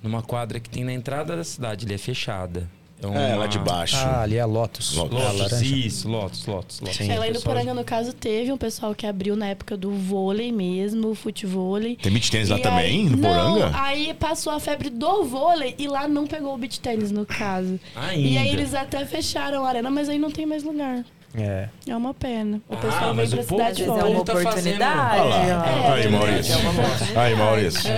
Numa 0.06 0.22
quadra 0.22 0.60
que 0.60 0.70
tem 0.70 0.84
na 0.84 0.94
entrada 0.94 1.36
da 1.36 1.44
cidade, 1.44 1.84
ele 1.86 1.96
é 1.96 1.98
fechada. 1.98 2.70
É, 3.02 3.08
uma- 3.08 3.36
lá 3.36 3.48
de 3.48 3.60
baixo. 3.60 3.98
Ah, 3.98 4.22
ali 4.22 4.38
é 4.38 4.46
Lotus. 4.46 4.96
Lotus. 4.96 5.20
É 5.20 5.26
a 5.26 5.32
Lotus, 5.32 5.62
isso, 5.64 6.08
Lotus, 6.08 6.46
Lotus, 6.46 6.80
Lotus. 6.80 6.96
Sim. 6.96 7.12
É, 7.12 7.20
lá 7.20 7.26
no 7.26 7.34
Pessoal- 7.34 7.54
Poranga, 7.56 7.74
no 7.74 7.84
caso, 7.84 8.14
teve 8.14 8.52
um 8.52 8.58
pessoal 8.58 8.96
que 8.96 9.06
abriu 9.06 9.36
na 9.36 9.48
época 9.48 9.76
do 9.76 9.92
vôlei 9.92 10.52
mesmo, 10.52 11.10
o 11.10 11.16
futevôlei. 11.16 11.98
Tem 11.98 12.12
beach 12.12 12.32
tênis 12.32 12.50
lá 12.50 12.58
E 12.58 12.62
também, 12.62 12.86
aí- 12.86 13.04
no 13.10 13.18
não, 13.18 13.30
Poranga? 13.30 13.72
aí 13.82 14.14
passou 14.14 14.54
a 14.54 14.60
febre 14.60 14.90
do 14.90 15.26
vôlei 15.26 15.76
e 15.78 15.88
lá 15.88 16.08
não 16.08 16.26
pegou 16.26 16.54
o 16.54 16.58
beach 16.58 16.80
tênis, 16.80 17.12
no 17.12 17.26
caso. 17.26 17.80
Ainda. 17.96 18.28
E 18.30 18.38
aí 18.38 18.50
eles 18.50 18.74
até 18.74 19.04
fecharam 19.06 19.66
a 19.66 19.70
arena, 19.70 19.90
mas 19.92 20.08
aí 20.08 20.18
não 20.20 20.32
tem 20.32 20.46
mais 20.46 20.64
lugar. 20.64 21.04
É. 21.38 21.70
É 21.88 21.96
uma 21.96 22.14
pena. 22.14 22.62
O 22.70 22.74
Ah, 22.74 22.78
pessoal 22.78 23.06
vem 23.08 23.16
mas 23.16 23.34
pra 23.34 23.44
cidade 23.44 23.84
vezes 23.84 23.86
fora. 23.86 24.02
é 24.02 24.12
uma 24.16 24.24
tá 24.26 24.34
fazendo- 24.34 24.50
oportunidade. 24.50 25.20
Olha 25.22 25.58
lá. 25.58 25.82
ó. 25.88 25.94
Aí, 25.94 26.10
Maurício. 26.10 26.54
É 26.54 26.58
uma 26.58 26.70
oportunidade. 26.72 27.18
Aí, 27.20 27.36
Maurício. 27.36 27.92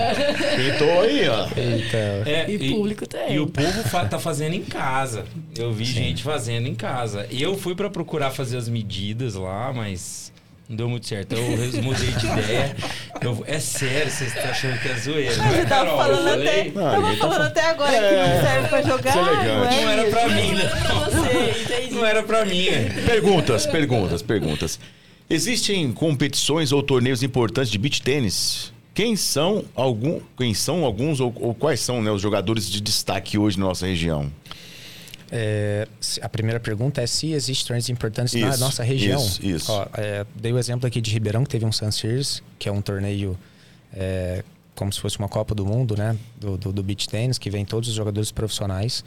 Pintou 0.56 1.00
aí, 1.02 1.28
ó. 1.28 1.48
Eita. 1.56 1.96
É, 2.30 2.50
E 2.50 2.74
público 2.74 3.06
tem. 3.06 3.34
E 3.34 3.38
o 3.40 3.46
povo 3.46 4.08
tá 4.08 4.18
fazendo 4.18 4.54
em 4.54 4.62
casa. 4.62 5.24
Eu 5.56 5.72
vi 5.72 5.86
Sim. 5.86 5.92
gente 5.94 6.22
fazendo 6.22 6.66
em 6.66 6.74
casa. 6.74 7.26
Eu 7.30 7.56
fui 7.56 7.74
pra 7.74 7.88
procurar 7.90 8.30
fazer 8.30 8.56
as 8.56 8.68
medidas 8.68 9.34
lá, 9.34 9.72
mas 9.72 10.32
não 10.68 10.76
deu 10.76 10.88
muito 10.88 11.06
certo. 11.06 11.32
Eu 11.34 11.82
mudei 11.82 12.10
de 12.12 12.26
ideia. 12.26 12.76
Eu- 13.20 13.42
é 13.46 13.58
sério, 13.58 14.10
vocês 14.10 14.34
estão 14.34 14.50
achando 14.50 14.78
que 14.80 14.88
é 14.88 14.94
zoeira, 14.96 15.36
não 15.36 15.46
é, 15.46 15.50
Você 15.50 15.66
tava? 15.66 15.90
Eu 15.90 15.96
falando 15.96 16.28
até, 16.28 16.64
tava 16.70 17.16
falando 17.16 17.42
até 17.42 17.62
agora 17.70 17.90
que 17.90 17.96
É. 17.96 18.34
não 18.34 18.42
serve 18.42 18.68
pra 18.68 18.82
jogar. 18.82 19.16
É 19.16 19.20
elegante. 19.20 19.74
é 19.74 19.82
Não 19.82 19.90
era 19.90 20.10
pra 20.10 20.28
mim, 20.28 20.52
né? 20.52 20.70
Não 21.92 22.06
era 22.06 22.22
pra 22.22 22.44
mim. 22.44 22.70
né? 22.70 23.02
Perguntas, 23.06 23.66
perguntas, 23.66 24.22
perguntas. 24.22 24.78
Existem 25.30 25.92
competições 25.92 26.72
ou 26.72 26.82
torneios 26.82 27.22
importantes 27.22 27.70
de 27.70 27.78
beach 27.78 28.00
tênis? 28.02 28.72
Quem 28.94 29.14
são, 29.14 29.64
algum, 29.76 30.20
quem 30.36 30.52
são 30.54 30.84
alguns 30.84 31.20
ou, 31.20 31.32
ou 31.40 31.54
quais 31.54 31.80
são 31.80 32.02
né, 32.02 32.10
os 32.10 32.20
jogadores 32.20 32.68
de 32.68 32.80
destaque 32.80 33.38
hoje 33.38 33.58
na 33.58 33.66
nossa 33.66 33.86
região? 33.86 34.30
É, 35.30 35.86
a 36.22 36.28
primeira 36.28 36.58
pergunta 36.58 37.02
é 37.02 37.06
se 37.06 37.32
existem 37.32 37.66
torneios 37.66 37.88
importantes 37.90 38.34
na 38.34 38.48
Isso, 38.48 38.60
nossa 38.60 38.82
região. 38.82 39.20
isso, 39.20 39.44
isso. 39.44 39.72
Ó, 39.72 39.86
é, 39.94 40.24
dei 40.34 40.52
o 40.52 40.58
exemplo 40.58 40.86
aqui 40.86 41.00
de 41.00 41.10
Ribeirão, 41.10 41.44
que 41.44 41.50
teve 41.50 41.64
um 41.64 41.72
Sun 41.72 41.90
Series, 41.90 42.42
que 42.58 42.68
é 42.68 42.72
um 42.72 42.80
torneio 42.80 43.38
é, 43.92 44.42
como 44.74 44.92
se 44.92 45.00
fosse 45.00 45.18
uma 45.18 45.28
Copa 45.28 45.54
do 45.54 45.66
Mundo, 45.66 45.96
né? 45.96 46.16
Do, 46.40 46.56
do, 46.56 46.72
do 46.72 46.82
beach 46.82 47.08
tennis, 47.08 47.36
que 47.36 47.50
vem 47.50 47.64
todos 47.64 47.88
os 47.88 47.94
jogadores 47.94 48.30
profissionais. 48.30 49.04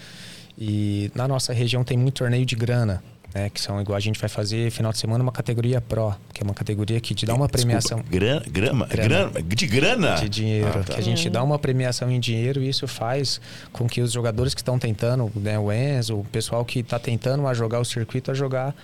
E 0.57 1.09
na 1.15 1.27
nossa 1.27 1.53
região 1.53 1.83
tem 1.83 1.97
muito 1.97 2.15
torneio 2.15 2.45
de 2.45 2.55
grana. 2.55 3.01
Né, 3.33 3.49
que 3.49 3.61
são 3.61 3.79
igual 3.79 3.95
a 3.95 3.99
gente 3.99 4.19
vai 4.19 4.27
fazer 4.27 4.69
final 4.71 4.91
de 4.91 4.97
semana 4.97 5.23
uma 5.23 5.31
categoria 5.31 5.79
Pro, 5.79 6.13
que 6.33 6.41
é 6.41 6.43
uma 6.43 6.53
categoria 6.53 6.99
que 6.99 7.15
te 7.15 7.25
dá 7.25 7.33
uma 7.33 7.47
premiação. 7.47 8.01
Desculpa, 8.01 8.49
grama, 8.49 8.85
grana, 8.87 9.41
de 9.41 9.67
grana? 9.67 10.15
De 10.15 10.27
dinheiro. 10.27 10.67
Ah, 10.67 10.83
tá. 10.83 10.93
Que 10.95 10.99
a 10.99 11.03
gente 11.03 11.29
dá 11.29 11.41
uma 11.41 11.57
premiação 11.57 12.11
em 12.11 12.19
dinheiro 12.19 12.61
e 12.61 12.67
isso 12.67 12.87
faz 12.89 13.39
com 13.71 13.87
que 13.87 14.01
os 14.01 14.11
jogadores 14.11 14.53
que 14.53 14.59
estão 14.59 14.77
tentando, 14.77 15.31
né, 15.35 15.57
o 15.57 15.71
Enzo, 15.71 16.19
o 16.19 16.25
pessoal 16.25 16.65
que 16.65 16.79
está 16.79 16.99
tentando 16.99 17.47
a 17.47 17.53
jogar 17.53 17.79
o 17.79 17.85
circuito, 17.85 18.31
a 18.31 18.33
jogar 18.33 18.75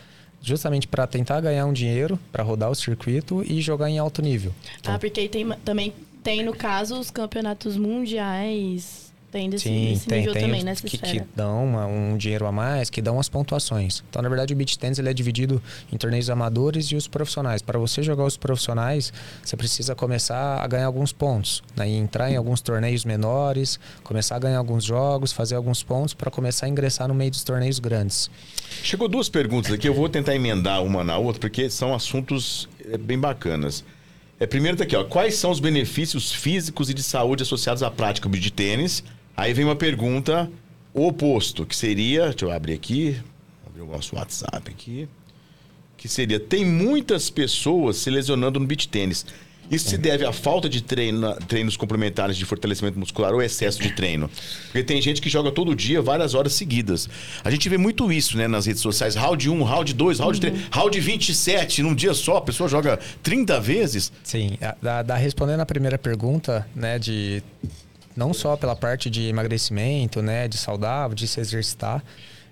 justamente 0.42 0.88
para 0.88 1.06
tentar 1.06 1.42
ganhar 1.42 1.66
um 1.66 1.74
dinheiro, 1.74 2.18
para 2.32 2.42
rodar 2.44 2.70
o 2.72 2.76
circuito 2.76 3.44
e 3.46 3.60
jogar 3.60 3.90
em 3.90 4.00
alto 4.00 4.22
nível. 4.22 4.54
Ah, 4.86 4.98
porque 4.98 5.20
aí 5.20 5.30
tem, 5.30 5.50
também 5.66 5.94
tem, 6.24 6.44
no 6.44 6.54
caso, 6.54 7.00
os 7.00 7.12
campeonatos 7.12 7.78
mundiais. 7.78 9.07
Tem 9.30 9.50
desse, 9.50 9.66
Sim, 9.66 9.90
desse 9.94 10.08
tem, 10.08 10.20
nível 10.20 10.34
tem 10.34 10.44
também, 10.44 10.64
nessa 10.64 10.88
que, 10.88 10.98
que 10.98 11.22
dão 11.36 11.66
uma- 11.66 11.86
um 11.86 12.16
dinheiro 12.16 12.46
a 12.48 12.52
mais, 12.52 12.90
que 12.90 13.02
dão 13.02 13.20
as 13.20 13.28
pontuações. 13.28 14.02
Então, 14.10 14.22
na 14.22 14.30
verdade, 14.30 14.54
o 14.54 14.56
beach 14.56 14.80
tennis 14.80 15.00
ele 15.00 15.10
é 15.10 15.14
dividido 15.14 15.62
em 15.92 15.98
torneios 15.98 16.30
amadores 16.30 16.86
e 16.88 16.96
os 16.96 17.10
profissionais. 17.10 17.62
Para 17.62 17.78
você 17.78 18.02
jogar 18.02 18.24
os 18.24 18.38
profissionais, 18.38 19.12
você 19.44 19.58
precisa 19.58 19.94
começar 19.94 20.64
a 20.64 20.66
ganhar 20.68 20.86
alguns 20.86 21.12
pontos, 21.12 21.62
né? 21.76 21.90
E 21.90 21.96
entrar 21.96 22.32
em 22.32 22.38
alguns 22.38 22.62
torneios 22.62 23.04
menores, 23.04 23.78
começar 24.02 24.38
a 24.38 24.40
ganhar 24.40 24.60
alguns 24.60 24.86
jogos, 24.86 25.34
fazer 25.34 25.56
alguns 25.56 25.84
pontos 25.84 26.14
para 26.14 26.32
começar 26.32 26.66
a 26.66 26.70
ingressar 26.70 27.10
no 27.10 27.14
meio 27.14 27.30
dos 27.30 27.44
torneios 27.44 27.80
grandes. 27.80 28.32
Chegou 28.82 29.10
duas 29.10 29.28
perguntas 29.28 29.74
aqui, 29.74 29.90
eu 29.90 29.94
vou 29.94 30.08
tentar 30.08 30.36
emendar 30.36 30.82
uma 30.84 31.04
na 31.04 31.18
outra, 31.18 31.42
porque 31.42 31.70
são 31.70 31.94
assuntos 31.94 32.70
é, 32.90 32.98
bem 32.98 33.20
bacanas. 33.20 33.84
É, 34.40 34.46
primeiro 34.46 34.78
tá 34.78 34.84
aqui, 34.84 34.96
ó. 34.96 35.04
Quais 35.04 35.36
são 35.36 35.50
os 35.52 35.60
benefícios 35.60 36.32
físicos 36.32 36.90
e 36.90 36.94
de 36.94 37.02
saúde 37.04 37.44
associados 37.44 37.82
à 37.84 37.90
prática 37.92 38.30
de 38.30 38.52
tênis? 38.52 39.04
Aí 39.38 39.54
vem 39.54 39.64
uma 39.64 39.76
pergunta 39.76 40.50
oposto, 40.94 41.66
que 41.66 41.76
seria. 41.76 42.30
Deixa 42.30 42.44
eu 42.46 42.52
abrir 42.52 42.74
aqui. 42.74 43.16
Abrir 43.66 43.84
o 43.84 43.86
nosso 43.88 44.16
WhatsApp 44.16 44.70
aqui. 44.70 45.08
Que 45.96 46.08
seria: 46.10 46.40
tem 46.40 46.66
muitas 46.66 47.30
pessoas 47.30 47.98
se 47.98 48.10
lesionando 48.10 48.60
no 48.60 48.66
beach 48.66 48.88
tênis. 48.90 49.26
Isso 49.70 49.90
se 49.90 49.98
deve 49.98 50.26
à 50.26 50.32
falta 50.32 50.70
de 50.70 50.82
treino, 50.82 51.36
treinos 51.46 51.76
complementares 51.76 52.38
de 52.38 52.46
fortalecimento 52.46 52.98
muscular 52.98 53.34
ou 53.34 53.42
excesso 53.42 53.82
de 53.82 53.92
treino? 53.92 54.30
Porque 54.68 54.82
tem 54.82 55.02
gente 55.02 55.22
que 55.22 55.30
joga 55.30 55.52
todo 55.52 55.76
dia, 55.76 56.02
várias 56.02 56.34
horas 56.34 56.54
seguidas. 56.54 57.10
A 57.44 57.52
gente 57.52 57.68
vê 57.68 57.78
muito 57.78 58.10
isso, 58.10 58.38
né, 58.38 58.48
nas 58.48 58.66
redes 58.66 58.82
sociais. 58.82 59.16
Round 59.16 59.50
1, 59.50 59.64
round 59.64 59.94
2, 59.94 60.20
round 60.20 60.40
3, 60.40 60.56
round 60.72 60.98
27, 61.02 61.84
num 61.84 61.94
dia 61.94 62.14
só. 62.14 62.38
A 62.38 62.42
pessoa 62.42 62.70
joga 62.70 62.98
30 63.22 63.60
vezes. 63.60 64.10
Sim, 64.24 64.58
da, 64.82 65.04
da- 65.04 65.18
respondendo 65.18 65.60
a 65.60 65.66
primeira 65.66 65.98
pergunta, 65.98 66.66
né, 66.74 66.98
de 66.98 67.44
não 68.18 68.34
só 68.34 68.58
pela 68.58 68.76
parte 68.76 69.10
de 69.10 69.28
emagrecimento, 69.28 70.22
né, 70.22 70.48
de 70.48 70.58
saudável, 70.58 71.16
de 71.16 71.28
se 71.28 71.40
exercitar, 71.40 72.04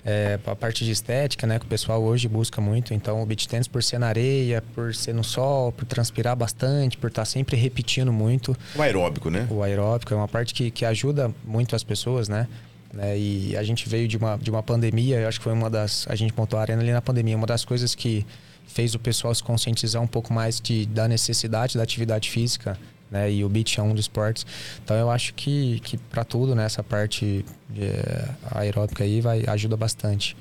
é, 0.05 0.39
a 0.45 0.55
parte 0.55 0.85
de 0.85 0.91
estética, 0.91 1.47
né, 1.47 1.57
que 1.57 1.65
o 1.65 1.67
pessoal 1.67 2.01
hoje 2.03 2.27
busca 2.27 2.61
muito. 2.61 2.93
Então, 2.93 3.23
o 3.23 3.25
beach 3.25 3.47
tennis 3.47 3.67
por 3.67 3.83
ser 3.83 3.97
na 3.97 4.07
areia, 4.07 4.63
por 4.75 4.93
ser 4.93 5.13
no 5.13 5.23
sol, 5.23 5.71
por 5.71 5.83
transpirar 5.85 6.35
bastante, 6.35 6.95
por 6.95 7.07
estar 7.07 7.25
sempre 7.25 7.57
repetindo 7.57 8.13
muito. 8.13 8.55
O 8.75 8.81
aeróbico, 8.83 9.31
né? 9.31 9.47
O 9.49 9.63
aeróbico 9.63 10.13
é 10.13 10.17
uma 10.17 10.27
parte 10.27 10.53
que, 10.53 10.69
que 10.69 10.85
ajuda 10.85 11.33
muito 11.43 11.75
as 11.75 11.83
pessoas, 11.83 12.29
né? 12.29 12.47
né? 12.93 13.17
E 13.17 13.57
a 13.57 13.63
gente 13.63 13.89
veio 13.89 14.07
de 14.07 14.15
uma, 14.15 14.37
de 14.37 14.51
uma 14.51 14.61
pandemia, 14.61 15.19
eu 15.19 15.27
acho 15.27 15.39
que 15.39 15.43
foi 15.43 15.53
uma 15.53 15.71
das. 15.71 16.05
A 16.07 16.13
gente 16.13 16.33
montou 16.37 16.59
a 16.59 16.61
arena 16.61 16.83
ali 16.83 16.91
na 16.91 17.01
pandemia, 17.01 17.35
uma 17.35 17.47
das 17.47 17.65
coisas 17.65 17.95
que 17.95 18.23
fez 18.67 18.93
o 18.93 18.99
pessoal 18.99 19.33
se 19.33 19.43
conscientizar 19.43 20.01
um 20.01 20.07
pouco 20.07 20.31
mais 20.31 20.61
de, 20.61 20.85
da 20.85 21.07
necessidade 21.07 21.77
da 21.77 21.83
atividade 21.83 22.29
física, 22.29 22.77
né? 23.09 23.31
E 23.31 23.43
o 23.43 23.49
beach 23.49 23.79
é 23.79 23.83
um 23.83 23.91
dos 23.91 24.01
esportes. 24.01 24.45
Então 24.83 24.95
eu 24.95 25.09
acho 25.09 25.33
que, 25.33 25.79
que 25.81 25.97
para 25.97 26.23
tudo, 26.23 26.55
né? 26.55 26.65
Essa 26.65 26.83
parte 26.83 27.45
é, 27.77 28.29
aeróbica 28.51 29.03
aí 29.03 29.21
vai, 29.21 29.43
ajuda 29.47 29.77
bastante. 29.77 30.35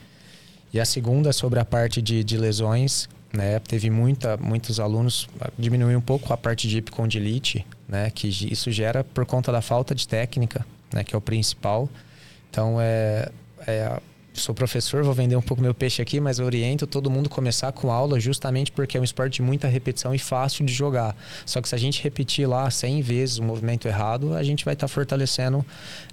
E 0.72 0.80
a 0.80 0.84
segunda 0.84 1.32
sobre 1.32 1.60
a 1.60 1.64
parte 1.64 2.02
de, 2.02 2.24
de 2.24 2.36
lesões, 2.36 3.08
né? 3.32 3.58
Teve 3.60 3.90
muita, 3.90 4.36
muitos 4.36 4.80
alunos 4.80 5.28
diminuiu 5.58 5.98
um 5.98 6.02
pouco 6.02 6.32
a 6.32 6.36
parte 6.36 6.68
de 6.68 6.78
epicondilite, 6.78 7.66
né? 7.88 8.10
Que 8.10 8.28
isso 8.28 8.70
gera 8.70 9.04
por 9.04 9.24
conta 9.24 9.52
da 9.52 9.60
falta 9.60 9.94
de 9.94 10.06
técnica, 10.06 10.66
né? 10.92 11.04
Que 11.04 11.14
é 11.14 11.18
o 11.18 11.20
principal. 11.20 11.88
Então 12.50 12.80
é, 12.80 13.28
é 13.66 14.00
sou 14.34 14.54
professor, 14.54 15.04
vou 15.04 15.14
vender 15.14 15.36
um 15.36 15.42
pouco 15.42 15.62
meu 15.62 15.72
peixe 15.72 16.02
aqui, 16.02 16.18
mas 16.20 16.40
oriento 16.40 16.86
todo 16.86 17.08
mundo 17.08 17.28
começar 17.28 17.70
com 17.72 17.90
aula 17.90 18.18
justamente 18.18 18.72
porque 18.72 18.98
é 18.98 19.00
um 19.00 19.04
esporte 19.04 19.36
de 19.36 19.42
muita 19.42 19.68
repetição 19.68 20.14
e 20.14 20.18
fácil 20.18 20.66
de 20.66 20.72
jogar. 20.72 21.16
Só 21.46 21.62
que 21.62 21.68
se 21.68 21.74
a 21.74 21.78
gente 21.78 22.02
repetir 22.02 22.46
lá 22.48 22.68
100 22.68 23.00
vezes 23.02 23.38
o 23.38 23.42
movimento 23.42 23.86
errado, 23.86 24.34
a 24.34 24.42
gente 24.42 24.64
vai 24.64 24.74
estar 24.74 24.88
fortalecendo 24.88 25.64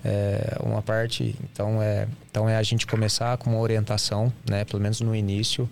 é, 0.06 0.56
uma 0.64 0.82
parte. 0.82 1.36
Então 1.52 1.82
é, 1.82 2.08
então 2.30 2.48
é 2.48 2.56
a 2.56 2.64
gente 2.64 2.86
começar 2.86 3.36
com 3.38 3.50
uma 3.50 3.60
orientação, 3.60 4.32
né, 4.48 4.64
pelo 4.66 4.82
menos 4.82 5.02
no 5.02 5.16
início. 5.16 5.68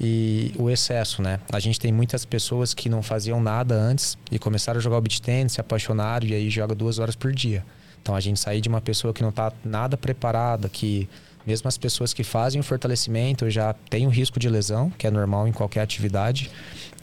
E 0.00 0.52
o 0.58 0.70
excesso, 0.70 1.22
né? 1.22 1.38
A 1.52 1.60
gente 1.60 1.78
tem 1.78 1.92
muitas 1.92 2.24
pessoas 2.24 2.74
que 2.74 2.88
não 2.88 3.02
faziam 3.02 3.40
nada 3.40 3.74
antes 3.74 4.16
e 4.30 4.38
começaram 4.38 4.78
a 4.78 4.82
jogar 4.82 4.96
o 4.96 5.00
beach 5.00 5.20
tennis, 5.20 5.52
se 5.52 5.60
apaixonaram 5.60 6.26
e 6.26 6.34
aí 6.34 6.50
joga 6.50 6.74
duas 6.74 6.98
horas 6.98 7.14
por 7.14 7.32
dia. 7.32 7.64
Então 8.02 8.16
a 8.16 8.20
gente 8.20 8.40
sair 8.40 8.60
de 8.60 8.68
uma 8.68 8.80
pessoa 8.80 9.14
que 9.14 9.22
não 9.22 9.28
está 9.28 9.52
nada 9.64 9.96
preparada, 9.96 10.68
que 10.68 11.08
mesmo 11.46 11.68
as 11.68 11.76
pessoas 11.76 12.12
que 12.12 12.24
fazem 12.24 12.60
o 12.60 12.64
fortalecimento 12.64 13.48
já 13.50 13.72
tem 13.72 14.06
o 14.06 14.10
risco 14.10 14.38
de 14.38 14.48
lesão, 14.48 14.90
que 14.90 15.06
é 15.06 15.10
normal 15.10 15.48
em 15.48 15.52
qualquer 15.52 15.80
atividade. 15.80 16.50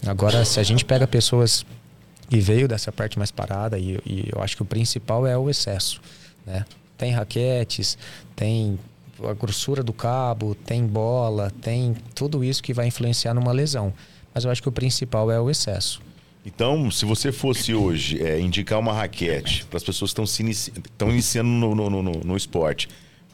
Agora, 0.05 0.45
se 0.45 0.59
a 0.59 0.63
gente 0.63 0.85
pega 0.85 1.05
pessoas 1.05 1.65
e 2.31 2.39
veio 2.39 2.67
dessa 2.67 2.91
parte 2.91 3.17
mais 3.17 3.31
parada, 3.31 3.77
e, 3.77 3.99
e 4.05 4.29
eu 4.33 4.41
acho 4.41 4.55
que 4.55 4.61
o 4.61 4.65
principal 4.65 5.25
é 5.25 5.37
o 5.37 5.49
excesso, 5.49 6.01
né? 6.45 6.65
Tem 6.97 7.11
raquetes, 7.11 7.97
tem 8.35 8.77
a 9.23 9.33
grossura 9.33 9.81
do 9.81 9.93
cabo, 9.93 10.53
tem 10.53 10.85
bola, 10.85 11.51
tem 11.61 11.95
tudo 12.13 12.43
isso 12.43 12.61
que 12.61 12.73
vai 12.73 12.87
influenciar 12.87 13.33
numa 13.33 13.51
lesão. 13.51 13.93
Mas 14.33 14.45
eu 14.45 14.51
acho 14.51 14.61
que 14.61 14.69
o 14.69 14.71
principal 14.71 15.31
é 15.31 15.39
o 15.39 15.49
excesso. 15.49 16.01
Então, 16.45 16.89
se 16.89 17.05
você 17.05 17.31
fosse 17.31 17.73
hoje 17.73 18.21
é, 18.23 18.39
indicar 18.39 18.79
uma 18.79 18.93
raquete 18.93 19.65
para 19.65 19.77
as 19.77 19.83
pessoas 19.83 20.13
que 20.13 20.21
estão 20.21 20.45
inici... 20.45 20.71
iniciando 21.01 21.49
no, 21.49 21.75
no, 21.75 21.89
no, 21.89 22.11
no 22.11 22.37
esporte, 22.37 22.87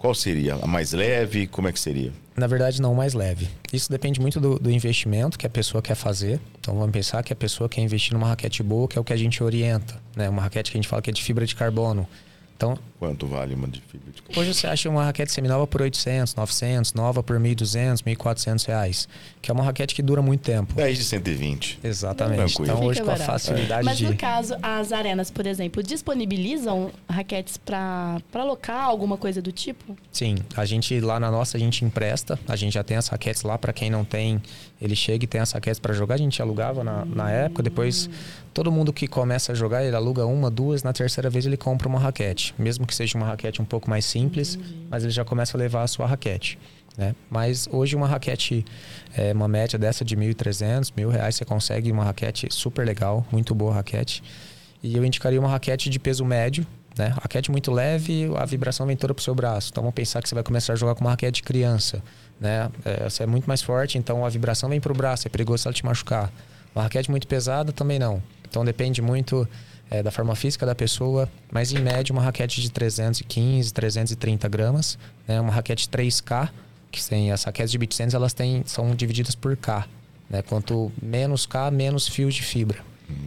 qual 0.06 0.14
seria? 0.14 0.53
A 0.62 0.68
mais 0.68 0.93
leve? 0.93 1.47
Como 1.47 1.68
é 1.68 1.72
que 1.72 1.80
seria? 1.80 2.14
Na 2.36 2.45
verdade, 2.45 2.80
não 2.80 2.93
mais 2.93 3.16
leve. 3.16 3.49
Isso 3.74 3.89
depende 3.89 4.22
muito 4.22 4.39
do, 4.39 4.60
do, 4.60 4.70
investimento 4.70 5.36
que 5.36 5.47
a 5.47 5.49
pessoa 5.49 5.82
quer 5.82 5.95
fazer. 5.95 6.39
Então, 6.60 6.76
vamos 6.76 6.91
pensar 6.91 7.24
que 7.24 7.34
a 7.34 7.36
pessoa 7.36 7.68
quer 7.68 7.82
investir 7.82 8.14
numa 8.14 8.28
raquete 8.28 8.62
boa, 8.62 8.88
que 8.88 8.99
é 8.99 9.01
o 9.01 9.03
que 9.03 9.14
a 9.14 9.18
gente 9.18 9.43
orienta. 9.43 9.99
Né? 10.16 10.30
Uma 10.30 10.43
raquete 10.43 10.70
que 10.70 10.78
a 10.78 10.80
gente 10.80 10.88
fala 10.88 11.01
que 11.01 11.10
é 11.10 11.14
de 11.14 11.24
fibra 11.24 11.43
de 11.43 11.56
carbono. 11.56 12.08
Então, 12.56 12.78
Quanto 13.06 13.28
vale 13.28 13.53
uma 13.53 13.68
de 13.68 13.82
fibra 13.82 14.12
de 14.12 14.22
carbono? 14.22 14.41
hoje 14.41 14.53
você 14.53 14.66
acha 14.66 14.89
uma 14.89 15.03
raquete 15.03 15.32
seminova 15.32 15.68
por 15.68 15.82
800, 15.82 16.34
900, 16.34 16.93
nova 16.93 17.22
por 17.22 17.39
1.200, 17.39 18.03
1.400 18.03 18.66
reais. 18.66 19.08
Que 19.41 19.51
é 19.51 19.53
uma 19.53 19.64
raquete 19.64 19.93
que 19.93 20.01
dura 20.01 20.24
muito 20.24 20.41
tempo. 20.41 20.74
10 20.74 20.97
de 20.97 21.03
120. 21.03 21.80
Exatamente. 21.84 22.38
Tranquilo. 22.38 22.64
Então, 22.64 22.84
hoje 22.84 23.03
com 23.03 23.12
a 23.12 23.16
facilidade 23.16 23.86
Mas 23.86 23.97
de... 23.97 24.06
no 24.08 24.16
caso, 24.18 24.56
as 24.62 24.91
arenas, 24.91 25.30
por 25.30 25.45
exemplo, 25.45 25.84
disponibilizam 25.84 26.91
raquetes 27.08 27.58
para 27.58 28.20
alocar 28.34 28.84
alguma 28.86 29.18
coisa 29.18 29.39
do 29.39 29.51
tipo? 29.51 29.95
Sim, 30.12 30.38
a 30.56 30.66
gente 30.66 30.99
lá 30.99 31.20
na 31.20 31.30
nossa 31.30 31.58
a 31.58 31.60
gente 31.60 31.86
empresta, 31.86 32.39
a 32.47 32.56
gente 32.56 32.74
já 32.74 32.84
tem 32.84 32.97
as 32.97 33.08
raquetes 33.08 33.43
lá 33.43 33.58
para 33.58 33.72
quem 33.72 33.89
não 33.91 34.03
tem, 34.03 34.41
ele 34.82 34.95
chega 34.95 35.26
e 35.26 35.28
tem 35.28 35.41
as 35.41 35.51
raquetes 35.51 35.80
para 35.80 35.93
jogar, 35.93 36.16
a 36.16 36.18
gente 36.18 36.41
alugava 36.41 36.84
na, 36.84 37.06
na 37.06 37.30
época, 37.30 37.62
depois 37.62 38.10
todo 38.56 38.72
mundo 38.72 38.93
que 38.93 39.06
começa 39.06 39.51
a 39.51 39.56
jogar, 39.56 39.84
ele 39.84 39.95
aluga 39.95 40.26
uma, 40.26 40.49
duas, 40.49 40.82
na 40.82 40.93
terceira 40.93 41.30
vez 41.30 41.45
ele 41.45 41.58
compra 41.58 41.89
uma 41.89 41.99
raquete, 41.99 42.56
mesmo 42.58 42.88
que 42.88 42.95
seja 42.96 43.18
uma 43.18 43.28
raquete 43.28 43.62
um 43.62 43.66
pouco 43.66 43.89
mais 43.89 44.06
simples, 44.06 44.58
mas 44.89 45.04
ele 45.04 45.12
já 45.12 45.26
começa 45.26 45.58
a 45.58 45.60
levar 45.60 45.84
a 45.84 45.88
sua 45.88 46.06
raquete. 46.06 46.58
Né? 46.98 47.14
Mas 47.30 47.68
hoje 47.72 47.96
uma 47.96 48.08
raquete, 48.08 48.66
é, 49.16 49.34
uma 49.34 49.47
média 49.47 49.78
dessa 49.78 50.05
de 50.05 50.16
1.300, 50.16 50.92
mil 50.96 51.09
reais, 51.09 51.36
você 51.36 51.46
consegue 51.46 51.92
uma 51.92 52.04
raquete 52.04 52.47
super 52.51 52.86
legal, 52.86 53.26
muito 53.32 53.54
boa 53.54 53.74
raquete. 53.74 54.24
E 54.82 54.96
eu 54.96 55.04
indicaria 55.04 55.39
uma 55.39 55.50
raquete 55.50 55.89
de 55.89 56.00
peso 56.00 56.24
médio, 56.24 56.66
Né? 56.97 57.08
Raquete 57.22 57.51
muito 57.51 57.72
leve, 57.74 58.32
a 58.38 58.46
vibração 58.46 58.88
vem 58.88 58.96
toda 58.96 59.13
pro 59.13 59.22
seu 59.22 59.36
braço. 59.36 59.70
Então 59.70 59.84
vamos 59.84 59.96
pensar 59.96 60.22
que 60.22 60.30
você 60.30 60.36
vai 60.36 60.43
começar 60.46 60.72
a 60.72 60.76
jogar 60.78 60.96
com 60.96 61.01
uma 61.01 61.09
raquete 61.09 61.42
de 61.42 61.43
criança. 61.43 62.01
Né? 62.39 62.70
É, 62.86 63.05
essa 63.05 63.24
é 63.24 63.26
muito 63.26 63.46
mais 63.47 63.62
forte, 63.62 63.97
então 63.97 64.26
a 64.26 64.30
vibração 64.30 64.70
vem 64.70 64.80
pro 64.80 64.93
braço, 64.93 65.28
é 65.28 65.30
perigoso 65.30 65.67
ela 65.67 65.74
te 65.74 65.84
machucar. 65.86 66.32
Uma 66.74 66.84
raquete 66.84 67.12
muito 67.12 67.28
pesada 67.28 67.74
também 67.74 68.00
não. 68.00 68.24
Então 68.47 68.63
depende 68.63 69.01
muito 69.01 69.46
é, 69.89 70.01
da 70.01 70.12
forma 70.12 70.36
física 70.36 70.66
da 70.66 70.75
pessoa, 70.75 71.29
mas 71.51 71.71
em 71.71 71.79
média 71.79 72.12
uma 72.12 72.21
raquete 72.21 72.62
de 72.62 72.71
315, 72.71 73.74
330 73.74 74.47
gramas, 74.47 74.97
né? 75.28 75.39
uma 75.39 75.51
raquete 75.51 75.87
3K, 75.89 76.49
que 76.91 77.03
tem 77.07 77.32
as 77.32 77.43
raquetes 77.43 77.71
de 77.71 77.78
beach 77.78 77.97
tennis, 77.97 78.13
elas 78.13 78.33
têm, 78.33 78.63
são 78.66 78.95
divididas 78.95 79.36
por 79.36 79.55
K. 79.57 79.87
Né? 80.29 80.41
Quanto 80.41 80.91
menos 81.01 81.45
K, 81.45 81.70
menos 81.70 82.07
fios 82.07 82.33
de 82.33 82.41
fibra. 82.41 82.79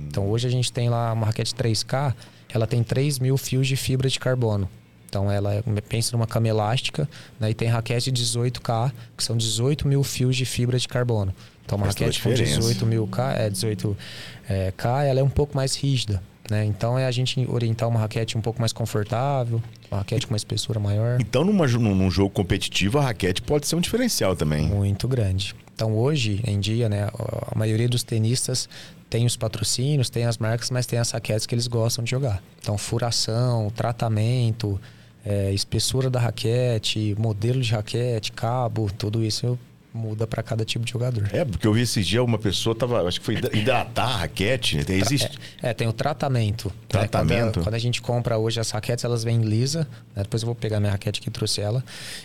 Então 0.08 0.28
hoje 0.28 0.46
a 0.46 0.50
gente 0.50 0.72
tem 0.72 0.88
lá 0.88 1.12
uma 1.12 1.26
raquete 1.26 1.54
3K, 1.54 2.14
ela 2.52 2.66
tem 2.66 2.82
3 2.82 3.18
mil 3.18 3.36
fios 3.36 3.66
de 3.66 3.76
fibra 3.76 4.08
de 4.08 4.18
carbono. 4.18 4.68
Então 5.08 5.30
ela 5.30 5.54
é, 5.54 5.62
pensa 5.88 6.12
numa 6.12 6.26
cama 6.26 6.48
elástica, 6.48 7.08
né? 7.40 7.50
E 7.50 7.54
tem 7.54 7.68
raquete 7.68 8.12
18K, 8.12 8.92
que 9.16 9.24
são 9.24 9.36
18 9.36 9.88
mil 9.88 10.02
fios 10.02 10.36
de 10.36 10.44
fibra 10.44 10.78
de 10.78 10.86
carbono. 10.86 11.34
Então 11.64 11.78
uma 11.78 11.86
Faz 11.86 11.94
toda 11.94 12.06
a 12.06 12.08
raquete 12.08 12.22
com 12.22 12.30
diferença. 12.30 12.60
18 12.60 12.86
mil 12.86 13.06
K, 13.06 13.32
é 13.32 13.50
18 13.50 13.96
é, 14.48 14.72
K, 14.76 15.04
ela 15.04 15.20
é 15.20 15.22
um 15.22 15.30
pouco 15.30 15.56
mais 15.56 15.76
rígida. 15.76 16.22
Né? 16.50 16.64
Então 16.64 16.98
é 16.98 17.04
a 17.04 17.10
gente 17.10 17.46
orientar 17.48 17.88
uma 17.88 18.00
raquete 18.00 18.38
um 18.38 18.40
pouco 18.40 18.60
mais 18.60 18.72
confortável, 18.72 19.62
uma 19.90 19.98
raquete 19.98 20.26
com 20.26 20.32
uma 20.32 20.36
espessura 20.36 20.80
maior. 20.80 21.18
Então, 21.20 21.44
numa, 21.44 21.66
num, 21.66 22.10
jogo 22.10 22.30
competitivo, 22.30 22.98
a 22.98 23.02
raquete 23.02 23.42
pode 23.42 23.66
ser 23.66 23.76
um 23.76 23.80
diferencial 23.80 24.34
também. 24.34 24.66
Muito 24.66 25.06
grande. 25.06 25.54
Então 25.74 25.94
hoje 25.94 26.42
em 26.44 26.58
dia, 26.58 26.88
né, 26.88 27.08
a 27.52 27.56
maioria 27.56 27.88
dos 27.88 28.02
tenistas 28.02 28.68
tem 29.08 29.24
os 29.24 29.36
patrocínios, 29.36 30.10
tem 30.10 30.24
as 30.24 30.36
marcas, 30.36 30.70
mas 30.70 30.86
tem 30.86 30.98
as 30.98 31.10
raquetes 31.12 31.46
que 31.46 31.54
eles 31.54 31.68
gostam 31.68 32.02
de 32.02 32.10
jogar. 32.10 32.42
Então 32.60 32.76
furação, 32.76 33.70
tratamento, 33.70 34.80
é, 35.24 35.52
espessura 35.52 36.10
da 36.10 36.18
raquete, 36.18 37.14
modelo 37.18 37.60
de 37.60 37.72
raquete, 37.72 38.32
cabo, 38.32 38.90
tudo 38.98 39.22
isso 39.22 39.58
muda 39.98 40.26
para 40.26 40.42
cada 40.42 40.64
tipo 40.64 40.84
de 40.84 40.92
jogador. 40.92 41.28
É, 41.32 41.44
porque 41.44 41.66
eu 41.66 41.72
vi 41.72 41.82
esses 41.82 42.06
dias 42.06 42.22
uma 42.24 42.38
pessoa 42.38 42.74
tava, 42.74 43.02
acho 43.06 43.18
que 43.20 43.26
foi 43.26 43.34
hidra- 43.36 43.54
hidratar 43.56 44.04
a 44.08 44.16
raquete. 44.18 44.76
né? 44.78 44.84
Existe. 44.88 45.38
É, 45.60 45.74
tem 45.74 45.86
o 45.88 45.92
tratamento. 45.92 46.68
né? 46.68 46.74
Tratamento. 46.88 47.54
Quando, 47.54 47.64
quando 47.64 47.74
a 47.74 47.78
gente 47.78 48.00
compra 48.00 48.38
hoje 48.38 48.60
as 48.60 48.70
raquetes, 48.70 49.04
elas 49.04 49.22
vêm 49.24 49.40
lisa. 49.42 49.80
né? 50.16 50.22
Depois 50.22 50.42
eu 50.42 50.46
vou 50.46 50.54
pegar 50.54 50.80
minha 50.80 50.92
raquete 50.92 51.20
que 51.20 51.30
trouxe 51.30 51.60
ela. 51.60 51.84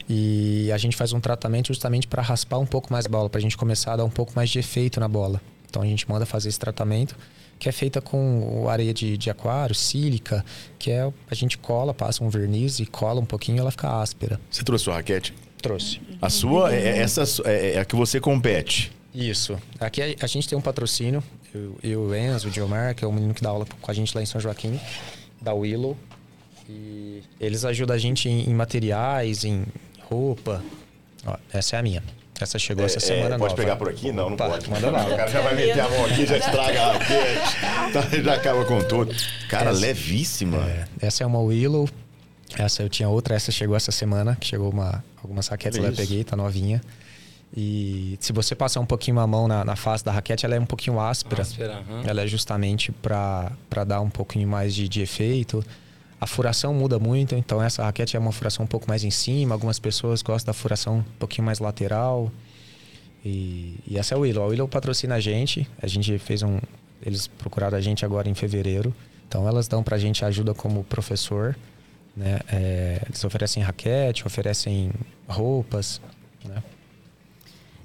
E 0.09 0.71
a 0.71 0.77
gente 0.77 0.95
faz 0.95 1.11
um 1.13 1.19
tratamento 1.19 1.67
justamente 1.67 2.07
para 2.07 2.21
raspar 2.21 2.59
um 2.59 2.65
pouco 2.65 2.93
mais 2.93 3.05
a 3.05 3.09
bola, 3.09 3.29
para 3.29 3.39
a 3.39 3.41
gente 3.41 3.57
começar 3.57 3.93
a 3.93 3.97
dar 3.97 4.05
um 4.05 4.09
pouco 4.09 4.31
mais 4.35 4.49
de 4.49 4.59
efeito 4.59 4.99
na 4.99 5.07
bola. 5.07 5.41
Então 5.69 5.81
a 5.81 5.85
gente 5.85 6.07
manda 6.07 6.25
fazer 6.25 6.49
esse 6.49 6.59
tratamento, 6.59 7.15
que 7.57 7.67
é 7.67 7.71
feita 7.71 7.99
com 8.01 8.67
areia 8.69 8.93
de, 8.93 9.17
de 9.17 9.29
aquário, 9.29 9.73
sílica, 9.73 10.45
que 10.77 10.91
é 10.91 11.09
a 11.31 11.35
gente 11.35 11.57
cola, 11.57 11.93
passa 11.93 12.23
um 12.23 12.29
verniz 12.29 12.79
e 12.79 12.85
cola 12.85 13.19
um 13.19 13.25
pouquinho, 13.25 13.59
ela 13.59 13.71
fica 13.71 13.89
áspera. 14.01 14.39
Você 14.51 14.63
trouxe 14.63 14.83
sua 14.85 14.95
raquete? 14.95 15.33
Trouxe. 15.63 15.99
A 16.21 16.29
sua 16.29 16.71
é, 16.75 16.89
é 16.89 16.97
essa 16.99 17.23
é, 17.45 17.73
é 17.75 17.79
a 17.79 17.85
que 17.85 17.95
você 17.95 18.19
compete. 18.19 18.91
Isso. 19.15 19.57
Aqui 19.79 20.01
a, 20.01 20.05
a 20.25 20.27
gente 20.27 20.47
tem 20.47 20.55
um 20.57 20.61
patrocínio. 20.61 21.23
Eu, 21.55 21.75
eu, 21.83 22.01
o 22.01 22.15
Enzo, 22.15 22.47
o 22.47 22.51
Diomar, 22.51 22.93
que 22.93 23.03
é 23.03 23.07
o 23.07 23.11
menino 23.11 23.33
que 23.33 23.41
dá 23.41 23.49
aula 23.49 23.65
com 23.81 23.89
a 23.89 23.93
gente 23.93 24.13
lá 24.15 24.21
em 24.21 24.25
São 24.25 24.39
Joaquim, 24.41 24.79
da 25.41 25.53
Willow. 25.53 25.97
E 26.69 27.21
eles 27.39 27.63
ajudam 27.65 27.95
a 27.95 27.99
gente 27.99 28.27
em, 28.29 28.49
em 28.49 28.53
materiais, 28.53 29.43
em 29.43 29.65
roupa. 30.01 30.63
Ó, 31.25 31.35
essa 31.51 31.75
é 31.75 31.79
a 31.79 31.81
minha. 31.83 32.03
Essa 32.41 32.57
chegou 32.59 32.83
essa 32.83 32.97
É, 32.97 32.99
semana 32.99 33.35
é, 33.35 33.37
pode 33.37 33.51
nova. 33.51 33.55
pegar 33.55 33.75
por 33.77 33.87
aqui? 33.89 34.11
Não, 34.11 34.25
não 34.27 34.33
Opa, 34.33 34.49
pode. 34.49 34.69
Manda 34.69 34.89
lá. 34.91 35.05
O 35.05 35.15
cara 35.15 35.29
já 35.31 35.41
vai 35.41 35.55
meter 35.55 35.79
a 35.79 35.87
mão 35.89 36.05
aqui, 36.05 36.25
já 36.25 36.37
estraga 36.37 36.81
a. 36.83 36.99
Tá, 37.93 38.01
já 38.23 38.33
acaba 38.33 38.65
com 38.65 38.81
tudo. 38.83 39.15
Cara, 39.47 39.69
Essa- 39.69 39.79
levíssima. 39.79 40.57
É, 40.67 40.85
essa 41.07 41.23
é 41.23 41.27
uma 41.27 41.39
Willow. 41.39 41.87
Essa 42.57 42.83
eu 42.83 42.89
tinha 42.89 43.09
outra, 43.09 43.35
essa 43.35 43.51
chegou 43.51 43.75
essa 43.75 43.91
semana, 43.91 44.35
que 44.35 44.47
chegou 44.47 44.69
uma, 44.69 45.03
algumas 45.21 45.47
raquetes 45.47 45.79
lá 45.79 45.87
eu 45.87 45.91
Isso. 45.91 46.01
peguei, 46.01 46.23
tá 46.23 46.35
novinha. 46.35 46.81
E 47.55 48.17
se 48.19 48.33
você 48.33 48.55
passar 48.55 48.79
um 48.79 48.85
pouquinho 48.85 49.19
a 49.19 49.27
mão 49.27 49.47
na, 49.47 49.63
na 49.63 49.75
face 49.75 50.03
da 50.03 50.11
raquete, 50.11 50.45
ela 50.45 50.55
é 50.55 50.59
um 50.59 50.65
pouquinho 50.65 50.99
áspera. 50.99 51.43
Áspera, 51.43 51.77
aham. 51.77 52.01
Ela 52.03 52.23
é 52.23 52.27
justamente 52.27 52.91
para 52.91 53.83
dar 53.85 54.01
um 54.01 54.09
pouquinho 54.09 54.47
mais 54.47 54.73
de, 54.73 54.89
de 54.89 55.01
efeito. 55.01 55.63
A 56.19 56.25
furação 56.25 56.73
muda 56.73 56.97
muito, 56.97 57.35
então 57.35 57.61
essa 57.61 57.83
raquete 57.83 58.15
é 58.15 58.19
uma 58.19 58.31
furação 58.31 58.65
um 58.65 58.67
pouco 58.67 58.87
mais 58.87 59.03
em 59.03 59.11
cima. 59.11 59.53
Algumas 59.53 59.77
pessoas 59.77 60.23
gostam 60.23 60.51
da 60.51 60.53
furação 60.53 60.97
um 60.97 61.03
pouquinho 61.19 61.45
mais 61.45 61.59
lateral. 61.59 62.31
E, 63.23 63.75
e 63.85 63.97
essa 63.99 64.15
é 64.15 64.17
a 64.17 64.19
Willow. 64.19 64.43
A 64.43 64.47
Willow 64.47 64.67
patrocina 64.67 65.15
a 65.15 65.19
gente. 65.19 65.67
A 65.81 65.85
gente 65.85 66.17
fez 66.17 66.41
um. 66.41 66.59
Eles 67.05 67.27
procuraram 67.27 67.77
a 67.77 67.81
gente 67.81 68.03
agora 68.03 68.27
em 68.27 68.33
fevereiro. 68.33 68.95
Então 69.27 69.47
elas 69.47 69.67
dão 69.67 69.83
pra 69.83 69.97
gente 69.97 70.25
ajuda 70.25 70.53
como 70.55 70.83
professor. 70.83 71.55
Né? 72.15 72.39
É, 72.51 73.01
eles 73.07 73.23
oferecem 73.23 73.63
raquete, 73.63 74.25
oferecem 74.25 74.91
roupas. 75.27 75.99
Né? 76.45 76.61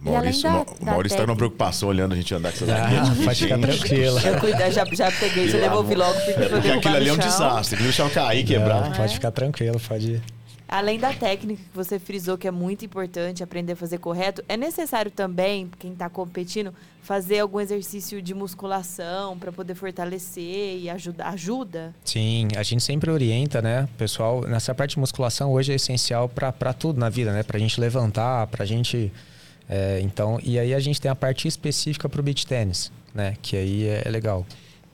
Maurício, 0.01 0.43
da- 0.45 0.51
da 0.51 0.57
o 0.59 0.65
Maurício 0.65 0.81
tá 0.81 0.87
com 0.87 0.93
uma 0.93 1.03
técnica- 1.03 1.35
preocupação 1.37 1.89
olhando 1.89 2.13
a 2.13 2.17
gente 2.17 2.33
andar 2.33 2.51
com 2.51 2.57
essas 2.57 2.69
Ah, 2.69 2.87
raquetes. 2.87 3.25
pode 3.25 3.43
ficar 3.43 3.59
tranquila. 3.59 4.21
Eu 4.23 4.39
cuidei, 4.41 4.71
já, 4.71 4.85
já 4.85 5.11
peguei, 5.13 5.49
já 5.49 5.59
devolvi 5.59 5.95
logo 5.97 6.15
porque 6.21 6.31
É, 6.31 6.49
porque 6.49 6.69
aquilo 6.71 6.95
ali 6.97 7.09
é 7.09 7.13
um 7.13 7.17
chão. 7.17 7.25
desastre. 7.25 7.71
Tem 7.71 7.79
que 7.79 7.83
deixar 7.85 8.07
o 8.07 8.11
cair, 8.11 8.45
quebrar. 8.45 8.83
Não, 8.83 8.93
pode 8.93 9.15
ficar 9.15 9.31
tranquilo, 9.33 9.81
pode. 9.81 10.23
Além 10.69 10.99
da 10.99 11.15
técnica 11.15 11.63
que 11.63 11.75
você 11.75 11.99
frisou 11.99 12.37
que 12.37 12.47
é 12.47 12.51
muito 12.51 12.85
importante 12.85 13.43
aprender 13.43 13.73
a 13.73 13.77
fazer 13.77 13.97
correto, 13.97 14.45
é 14.47 14.55
necessário 14.55 15.11
também, 15.11 15.71
quem 15.79 15.93
está 15.93 16.11
competindo, 16.11 16.75
fazer 17.01 17.39
algum 17.39 17.59
exercício 17.59 18.21
de 18.21 18.35
musculação 18.35 19.39
para 19.39 19.51
poder 19.51 19.75
fortalecer 19.75 20.79
e 20.79 20.91
ajudar. 20.91 21.31
Ajuda? 21.31 21.95
Sim, 22.05 22.49
a 22.55 22.63
gente 22.63 22.83
sempre 22.83 23.11
orienta, 23.11 23.63
né, 23.63 23.89
pessoal, 23.97 24.43
nessa 24.43 24.75
parte 24.75 24.91
de 24.91 25.01
musculação 25.01 25.51
hoje 25.53 25.73
é 25.73 25.77
essencial 25.77 26.29
para 26.29 26.75
tudo 26.75 27.01
na 27.01 27.09
vida, 27.09 27.33
né, 27.33 27.43
pra 27.43 27.59
gente 27.59 27.81
levantar, 27.81 28.47
pra 28.49 28.67
gente 28.67 29.11
é, 29.67 30.01
então, 30.03 30.39
e 30.43 30.59
aí 30.59 30.75
a 30.75 30.81
gente 30.81 31.01
tem 31.01 31.11
a 31.11 31.15
parte 31.15 31.49
específica 31.49 32.09
pro 32.11 32.23
beach 32.23 32.47
tennis, 32.47 32.93
né, 33.15 33.37
que 33.41 33.57
aí 33.57 33.87
é, 33.87 34.03
é 34.05 34.11
legal. 34.11 34.45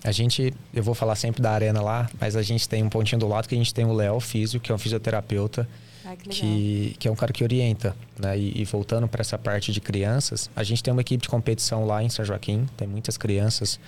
A 0.04 0.12
gente, 0.12 0.52
eu 0.72 0.82
vou 0.82 0.94
falar 0.94 1.16
sempre 1.16 1.40
da 1.40 1.50
arena 1.50 1.80
lá, 1.80 2.10
mas 2.20 2.36
a 2.36 2.42
gente 2.42 2.68
tem 2.68 2.82
um 2.82 2.90
pontinho 2.90 3.18
do 3.18 3.26
lado 3.26 3.48
que 3.48 3.54
a 3.54 3.58
gente 3.58 3.72
tem 3.72 3.86
o 3.86 3.92
Léo 3.92 4.20
Físio, 4.20 4.60
que 4.60 4.70
é 4.70 4.74
um 4.74 4.78
fisioterapeuta, 4.78 5.66
Ai, 6.04 6.16
que 6.16 6.28
que, 6.28 6.96
que 6.98 7.08
é 7.08 7.10
um 7.10 7.16
cara 7.16 7.32
que 7.32 7.42
orienta, 7.42 7.96
né? 8.18 8.38
E, 8.38 8.60
e 8.60 8.64
voltando 8.66 9.08
para 9.08 9.22
essa 9.22 9.38
parte 9.38 9.72
de 9.72 9.80
crianças, 9.80 10.50
a 10.54 10.62
gente 10.62 10.82
tem 10.82 10.92
uma 10.92 11.00
equipe 11.00 11.22
de 11.22 11.28
competição 11.28 11.86
lá 11.86 12.02
em 12.02 12.10
São 12.10 12.22
Joaquim, 12.22 12.66
tem 12.76 12.86
muitas 12.86 13.16
crianças 13.16 13.80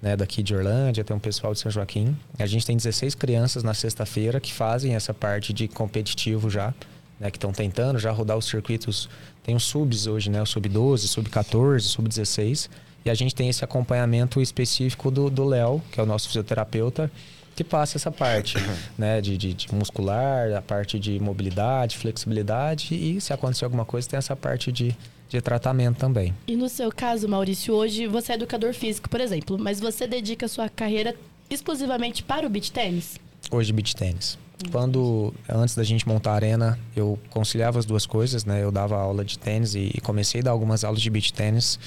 né, 0.00 0.16
daqui 0.16 0.42
de 0.42 0.54
Orlândia, 0.54 1.02
tem 1.02 1.16
um 1.16 1.18
pessoal 1.18 1.52
de 1.52 1.58
São 1.58 1.70
Joaquim. 1.72 2.16
A 2.38 2.46
gente 2.46 2.64
tem 2.64 2.76
16 2.76 3.14
crianças 3.14 3.64
na 3.64 3.74
sexta-feira 3.74 4.38
que 4.38 4.52
fazem 4.52 4.94
essa 4.94 5.12
parte 5.12 5.52
de 5.52 5.66
competitivo 5.66 6.48
já, 6.50 6.72
né, 7.18 7.30
que 7.30 7.36
estão 7.36 7.52
tentando 7.52 7.98
já 7.98 8.12
rodar 8.12 8.36
os 8.36 8.44
circuitos. 8.44 9.08
Tem 9.42 9.56
os 9.56 9.64
subs 9.64 10.06
hoje, 10.06 10.30
né? 10.30 10.40
O 10.42 10.46
sub-12, 10.46 11.08
sub-14, 11.08 11.80
sub-16. 11.80 12.68
E 13.04 13.10
a 13.10 13.14
gente 13.14 13.34
tem 13.34 13.48
esse 13.48 13.62
acompanhamento 13.62 14.40
específico 14.40 15.10
do 15.10 15.28
do 15.28 15.44
Léo, 15.44 15.82
que 15.92 16.00
é 16.00 16.02
o 16.02 16.06
nosso 16.06 16.28
fisioterapeuta, 16.28 17.10
que 17.54 17.62
passa 17.62 17.96
essa 17.96 18.10
parte, 18.10 18.56
né? 18.98 19.20
De, 19.20 19.36
de, 19.36 19.54
de 19.54 19.74
muscular, 19.74 20.52
a 20.52 20.62
parte 20.62 20.98
de 20.98 21.20
mobilidade, 21.20 21.96
flexibilidade. 21.98 22.94
E 22.94 23.20
se 23.20 23.32
acontecer 23.32 23.64
alguma 23.64 23.84
coisa, 23.84 24.08
tem 24.08 24.16
essa 24.16 24.34
parte 24.34 24.72
de, 24.72 24.96
de 25.28 25.40
tratamento 25.40 25.98
também. 25.98 26.34
E 26.46 26.56
no 26.56 26.68
seu 26.68 26.90
caso, 26.90 27.28
Maurício, 27.28 27.74
hoje 27.74 28.06
você 28.06 28.32
é 28.32 28.34
educador 28.36 28.72
físico, 28.72 29.08
por 29.08 29.20
exemplo, 29.20 29.58
mas 29.58 29.80
você 29.80 30.06
dedica 30.06 30.46
a 30.46 30.48
sua 30.48 30.68
carreira 30.68 31.14
exclusivamente 31.50 32.22
para 32.22 32.46
o 32.46 32.50
beach 32.50 32.72
tênis? 32.72 33.18
Hoje, 33.50 33.72
beach 33.72 33.94
tênis. 33.94 34.38
Quando, 34.70 35.34
antes 35.48 35.74
da 35.74 35.82
gente 35.82 36.08
montar 36.08 36.32
a 36.32 36.34
arena, 36.36 36.78
eu 36.96 37.18
conciliava 37.28 37.78
as 37.78 37.84
duas 37.84 38.06
coisas, 38.06 38.44
né? 38.44 38.62
Eu 38.62 38.72
dava 38.72 38.96
aula 38.96 39.24
de 39.24 39.38
tênis 39.38 39.74
e, 39.74 39.90
e 39.94 40.00
comecei 40.00 40.40
a 40.40 40.44
dar 40.44 40.50
algumas 40.52 40.84
aulas 40.84 41.02
de 41.02 41.10
beach 41.10 41.32
tênis. 41.32 41.78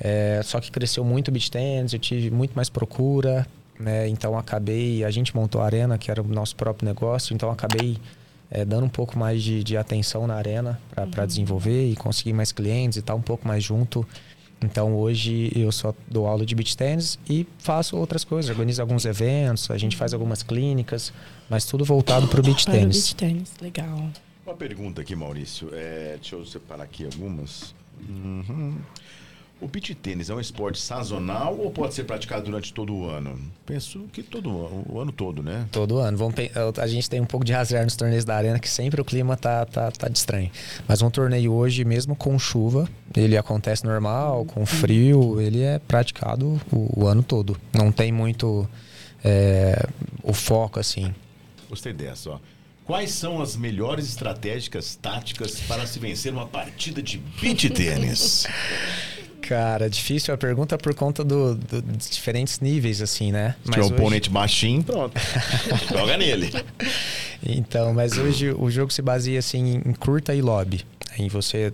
É, 0.00 0.40
só 0.42 0.60
que 0.60 0.70
cresceu 0.70 1.04
muito 1.04 1.28
o 1.28 1.30
beach 1.30 1.50
tênis, 1.50 1.92
eu 1.92 1.98
tive 1.98 2.30
muito 2.30 2.52
mais 2.54 2.70
procura, 2.70 3.46
né? 3.78 4.08
Então 4.08 4.38
acabei, 4.38 5.04
a 5.04 5.10
gente 5.10 5.34
montou 5.36 5.60
a 5.60 5.66
arena, 5.66 5.98
que 5.98 6.10
era 6.10 6.22
o 6.22 6.26
nosso 6.26 6.56
próprio 6.56 6.86
negócio, 6.86 7.34
então 7.34 7.50
acabei 7.50 7.98
é, 8.50 8.64
dando 8.64 8.86
um 8.86 8.90
pouco 8.90 9.18
mais 9.18 9.42
de, 9.42 9.62
de 9.62 9.76
atenção 9.76 10.26
na 10.26 10.34
arena 10.34 10.80
para 11.10 11.26
desenvolver 11.26 11.90
e 11.90 11.96
conseguir 11.96 12.32
mais 12.32 12.50
clientes 12.50 12.96
e 12.96 13.00
estar 13.00 13.14
um 13.14 13.20
pouco 13.22 13.46
mais 13.46 13.62
junto. 13.62 14.06
Então 14.62 14.94
hoje 14.94 15.50
eu 15.54 15.72
só 15.72 15.94
dou 16.08 16.26
aula 16.26 16.44
de 16.44 16.54
beach 16.54 16.76
tennis 16.76 17.18
e 17.28 17.46
faço 17.58 17.96
outras 17.96 18.24
coisas, 18.24 18.50
organizo 18.50 18.82
alguns 18.82 19.04
eventos, 19.06 19.70
a 19.70 19.78
gente 19.78 19.96
faz 19.96 20.12
algumas 20.12 20.42
clínicas, 20.42 21.12
mas 21.48 21.64
tudo 21.64 21.84
voltado 21.84 22.28
para 22.28 22.40
o 22.40 22.42
beach 22.42 22.64
Para 22.64 22.74
o 22.74 22.78
tennis. 22.78 22.96
beach 22.96 23.14
tênis, 23.16 23.52
legal. 23.60 24.10
Uma 24.44 24.54
pergunta 24.54 25.00
aqui, 25.00 25.14
Maurício. 25.14 25.70
É, 25.72 26.16
deixa 26.20 26.36
eu 26.36 26.44
separar 26.44 26.84
aqui 26.84 27.04
algumas. 27.04 27.74
Uhum. 28.08 28.76
O 29.60 29.68
beach 29.68 29.94
tênis 29.94 30.30
é 30.30 30.34
um 30.34 30.40
esporte 30.40 30.80
sazonal 30.80 31.54
ou 31.58 31.70
pode 31.70 31.92
ser 31.92 32.04
praticado 32.04 32.46
durante 32.46 32.72
todo 32.72 32.94
o 32.94 33.06
ano? 33.06 33.38
Penso 33.66 34.06
que 34.10 34.22
todo 34.22 34.48
ano, 34.48 34.86
o 34.88 34.98
ano 34.98 35.12
todo, 35.12 35.42
né? 35.42 35.68
Todo 35.70 35.98
ano. 35.98 36.16
Vamos, 36.16 36.34
a 36.78 36.86
gente 36.86 37.10
tem 37.10 37.20
um 37.20 37.26
pouco 37.26 37.44
de 37.44 37.52
razão 37.52 37.82
nos 37.84 37.94
torneios 37.94 38.24
da 38.24 38.34
arena, 38.36 38.58
que 38.58 38.68
sempre 38.70 39.02
o 39.02 39.04
clima 39.04 39.36
tá, 39.36 39.66
tá, 39.66 39.90
tá 39.90 40.08
estranho. 40.08 40.50
Mas 40.88 41.02
um 41.02 41.10
torneio 41.10 41.52
hoje, 41.52 41.84
mesmo 41.84 42.16
com 42.16 42.38
chuva, 42.38 42.88
ele 43.14 43.36
acontece 43.36 43.84
normal, 43.84 44.46
com 44.46 44.64
frio, 44.64 45.38
ele 45.38 45.60
é 45.60 45.78
praticado 45.78 46.58
o, 46.72 47.02
o 47.02 47.06
ano 47.06 47.22
todo. 47.22 47.54
Não 47.74 47.92
tem 47.92 48.10
muito 48.10 48.66
é, 49.22 49.86
o 50.22 50.32
foco, 50.32 50.80
assim. 50.80 51.14
Gostei 51.68 51.92
dessa, 51.92 52.30
ó. 52.30 52.38
Quais 52.86 53.10
são 53.10 53.40
as 53.40 53.56
melhores 53.56 54.08
estratégicas 54.08 54.96
táticas 54.96 55.60
para 55.60 55.86
se 55.86 55.98
vencer 55.98 56.32
uma 56.32 56.46
partida 56.46 57.02
de 57.02 57.18
beach 57.18 57.68
tênis? 57.70 58.46
Cara, 59.42 59.88
difícil 59.90 60.32
a 60.32 60.36
pergunta 60.36 60.76
por 60.78 60.94
conta 60.94 61.24
do, 61.24 61.54
do- 61.54 61.82
dos 61.82 62.08
diferentes 62.10 62.60
níveis, 62.60 63.00
assim, 63.02 63.32
né? 63.32 63.56
Se 63.64 63.70
tiver 63.72 63.84
um 63.84 63.88
oponente 63.88 64.30
baixinho, 64.30 64.82
pronto. 64.84 65.14
Joga 65.90 66.16
nele. 66.16 66.50
Então, 67.44 67.92
mas 67.94 68.16
hoje 68.18 68.50
o 68.52 68.70
jogo 68.70 68.92
se 68.92 69.02
baseia 69.02 69.38
assim 69.38 69.82
em 69.84 69.92
curta 69.94 70.34
e 70.34 70.40
lobby. 70.42 70.84
Em 71.18 71.28
você 71.28 71.72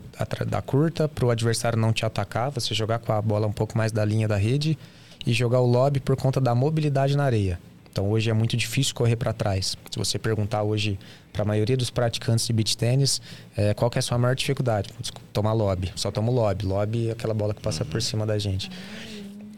dar 0.48 0.62
curta 0.62 1.09
para 1.09 1.24
o 1.26 1.30
adversário 1.30 1.78
não 1.78 1.93
te 1.93 2.05
atacar, 2.06 2.51
você 2.51 2.74
jogar 2.74 2.98
com 2.98 3.12
a 3.12 3.20
bola 3.20 3.47
um 3.47 3.52
pouco 3.52 3.76
mais 3.76 3.93
da 3.93 4.05
linha 4.05 4.26
da 4.26 4.36
rede 4.36 4.78
e 5.26 5.32
jogar 5.32 5.60
o 5.60 5.66
lobby 5.66 6.01
por 6.01 6.16
conta 6.16 6.40
da 6.40 6.55
mobilidade 6.55 7.16
na 7.16 7.24
areia. 7.24 7.59
Então 7.97 8.10
hoje 8.10 8.28
é 8.28 8.32
muito 8.35 8.59
difícil 8.59 8.94
correr 8.94 9.16
para 9.16 9.32
trás. 9.32 9.74
Se 9.90 9.98
você 9.98 10.18
perguntar 10.18 10.62
hoje 10.62 10.98
para 11.32 11.40
a 11.40 11.44
maioria 11.47 11.78
dos 11.78 11.89
praticantes 11.89 12.47
de 12.47 12.52
beach 12.52 12.77
tênis, 12.77 13.23
é, 13.56 13.73
qual 13.73 13.90
que 13.90 13.97
é 13.97 14.01
a 14.01 14.02
sua 14.02 14.18
maior 14.18 14.35
dificuldade? 14.36 14.90
Tomar 15.32 15.55
lobby. 15.55 15.90
Só 15.97 16.10
toma 16.10 16.31
o 16.31 16.35
lobby. 16.35 16.66
Lobby 16.66 17.09
é 17.09 17.12
aquela 17.12 17.32
bola 17.32 17.55
que 17.55 17.62
passa 17.62 17.86
por 17.86 18.02
cima 18.02 18.27
da 18.27 18.36
gente. 18.39 18.70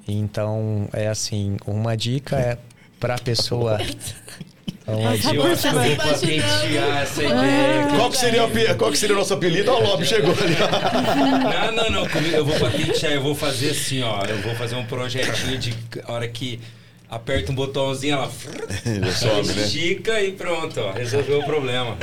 Então, 0.06 0.89
é 0.93 1.09
assim, 1.09 1.56
uma 1.66 1.97
dica 1.97 2.36
é 2.36 2.59
para 3.01 3.16
a 3.16 3.19
pessoa 3.19 3.77
Uma 4.86 5.15
Eu 5.15 5.16
dica- 5.19 5.32
acho 5.32 5.62
que 5.62 5.66
eu 5.66 5.73
vou 5.73 5.97
patentear 5.97 7.02
essa 7.02 7.23
ideia. 7.24 7.86
Qual 7.97 8.10
que 8.10 8.16
seria, 8.16 8.44
o 8.47 8.77
qual 8.77 8.90
que 8.93 8.97
seria 8.98 9.16
o 9.16 9.19
nosso 9.19 9.35
apelido? 9.35 9.70
Ó, 9.73 9.81
o 9.81 9.82
Lobby 9.85 10.06
chegou 10.06 10.31
ali. 10.32 10.55
Não, 11.74 11.90
não, 11.90 11.90
não. 11.90 12.20
Eu 12.32 12.44
vou 12.44 12.59
patentear, 12.59 13.12
eu 13.12 13.20
vou 13.23 13.35
fazer 13.35 13.70
assim, 13.70 14.01
ó. 14.02 14.23
Eu 14.24 14.39
vou 14.43 14.55
fazer 14.55 14.77
um 14.77 14.86
projetinho 14.86 15.59
de 15.59 15.74
hora 16.06 16.27
que 16.28 16.60
aperta 17.09 17.51
um 17.51 17.55
botãozinho, 17.55 18.14
ela 18.14 18.30
sobe, 19.12 19.55
né? 19.55 19.64
estica 19.64 20.20
e 20.20 20.32
pronto, 20.32 20.78
ó. 20.80 20.93
Resolveu 20.93 21.40
o 21.40 21.44
problema. 21.44 21.97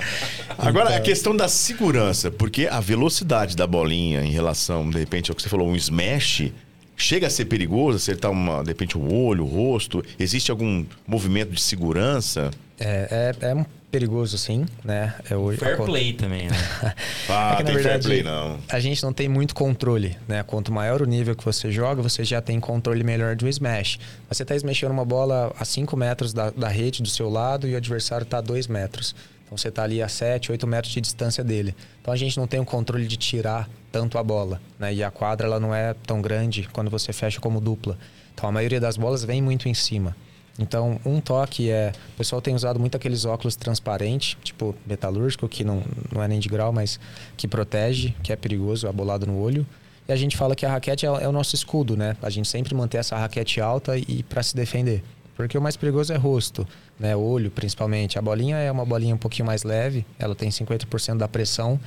Agora, 0.57 0.95
a 0.95 0.99
questão 0.99 1.35
da 1.35 1.47
segurança, 1.47 2.31
porque 2.31 2.67
a 2.69 2.79
velocidade 2.79 3.55
da 3.55 3.67
bolinha 3.67 4.21
em 4.21 4.31
relação, 4.31 4.89
de 4.89 4.97
repente, 4.97 5.29
ao 5.29 5.35
que 5.35 5.41
você 5.41 5.49
falou, 5.49 5.67
um 5.67 5.75
smash, 5.75 6.51
chega 6.97 7.27
a 7.27 7.29
ser 7.29 7.45
perigoso, 7.45 7.97
acertar, 7.97 8.31
uma, 8.31 8.63
de 8.63 8.69
repente, 8.69 8.97
o 8.97 9.13
olho, 9.13 9.43
o 9.43 9.47
rosto. 9.47 10.03
Existe 10.17 10.49
algum 10.49 10.85
movimento 11.05 11.51
de 11.51 11.61
segurança? 11.61 12.51
É, 12.79 13.33
é, 13.41 13.49
é 13.49 13.55
um 13.55 13.65
perigoso, 13.91 14.37
sim, 14.37 14.65
né? 14.83 15.13
É 15.29 15.35
hoje, 15.35 15.57
Fair 15.57 15.77
play 15.77 16.13
também, 16.13 16.47
né? 16.49 16.57
Ah, 17.29 17.53
É 17.53 17.55
que, 17.57 17.63
na 17.63 17.65
tem 17.65 17.65
fair 17.65 17.83
verdade, 17.83 18.03
play, 18.07 18.23
não. 18.23 18.59
A 18.69 18.79
gente 18.79 19.01
não 19.03 19.13
tem 19.13 19.27
muito 19.29 19.55
controle, 19.55 20.17
né? 20.27 20.43
Quanto 20.43 20.71
maior 20.71 21.01
o 21.01 21.05
nível 21.05 21.35
que 21.35 21.43
você 21.45 21.71
joga, 21.71 22.01
você 22.01 22.23
já 22.23 22.41
tem 22.41 22.59
controle 22.59 23.03
melhor 23.03 23.35
de 23.35 23.45
um 23.45 23.47
smash. 23.47 23.97
Mas 24.27 24.37
você 24.37 24.43
está 24.43 24.55
smashando 24.55 24.93
uma 24.93 25.05
bola 25.05 25.53
a 25.57 25.63
5 25.65 25.95
metros 25.95 26.33
da, 26.33 26.49
da 26.49 26.67
rede 26.67 27.01
do 27.01 27.09
seu 27.09 27.29
lado 27.29 27.67
e 27.67 27.73
o 27.73 27.77
adversário 27.77 28.23
está 28.23 28.39
a 28.39 28.41
2 28.41 28.67
metros. 28.67 29.15
Então 29.45 29.57
você 29.57 29.69
está 29.69 29.83
ali 29.83 30.01
a 30.01 30.07
7, 30.07 30.51
8 30.51 30.67
metros 30.67 30.93
de 30.93 30.99
distância 31.01 31.43
dele. 31.43 31.75
Então 32.01 32.13
a 32.13 32.17
gente 32.17 32.35
não 32.37 32.47
tem 32.47 32.59
o 32.59 32.65
controle 32.65 33.07
de 33.07 33.15
tirar 33.15 33.69
tanto 33.91 34.17
a 34.17 34.23
bola, 34.23 34.59
né? 34.79 34.93
E 34.93 35.03
a 35.03 35.11
quadra 35.11 35.47
ela 35.47 35.59
não 35.59 35.73
é 35.73 35.93
tão 36.05 36.21
grande 36.21 36.67
quando 36.73 36.89
você 36.89 37.13
fecha 37.13 37.39
como 37.39 37.61
dupla. 37.61 37.97
Então 38.33 38.49
a 38.49 38.51
maioria 38.51 38.79
das 38.79 38.97
bolas 38.97 39.23
vem 39.23 39.41
muito 39.41 39.69
em 39.69 39.73
cima. 39.73 40.15
Então, 40.57 40.99
um 41.05 41.19
toque 41.19 41.69
é. 41.69 41.91
O 42.13 42.17
pessoal 42.17 42.41
tem 42.41 42.55
usado 42.55 42.79
muito 42.79 42.95
aqueles 42.95 43.25
óculos 43.25 43.55
transparentes, 43.55 44.37
tipo 44.43 44.73
metalúrgico, 44.85 45.47
que 45.49 45.63
não, 45.63 45.83
não 46.13 46.23
é 46.23 46.27
nem 46.27 46.39
de 46.39 46.47
grau, 46.47 46.71
mas 46.71 46.99
que 47.35 47.47
protege, 47.47 48.15
que 48.23 48.31
é 48.31 48.35
perigoso, 48.35 48.87
abolado 48.87 49.25
no 49.25 49.37
olho. 49.37 49.65
E 50.07 50.13
a 50.13 50.15
gente 50.15 50.37
fala 50.37 50.55
que 50.55 50.65
a 50.65 50.69
raquete 50.69 51.05
é, 51.05 51.09
é 51.09 51.27
o 51.27 51.31
nosso 51.31 51.55
escudo, 51.55 51.97
né? 51.97 52.15
A 52.21 52.29
gente 52.29 52.47
sempre 52.47 52.73
manter 52.73 52.99
essa 52.99 53.17
raquete 53.17 53.59
alta 53.59 53.97
e 53.97 54.23
para 54.23 54.41
se 54.43 54.55
defender. 54.55 55.03
Porque 55.35 55.57
o 55.57 55.61
mais 55.61 55.75
perigoso 55.75 56.13
é 56.13 56.15
rosto, 56.15 56.65
né? 56.97 57.15
Olho, 57.15 57.51
principalmente. 57.51 58.17
A 58.17 58.21
bolinha 58.21 58.55
é 58.55 58.71
uma 58.71 58.85
bolinha 58.85 59.13
um 59.13 59.17
pouquinho 59.17 59.45
mais 59.45 59.63
leve, 59.63 60.05
ela 60.17 60.35
tem 60.35 60.49
50% 60.49 61.17
da 61.17 61.27
pressão. 61.27 61.79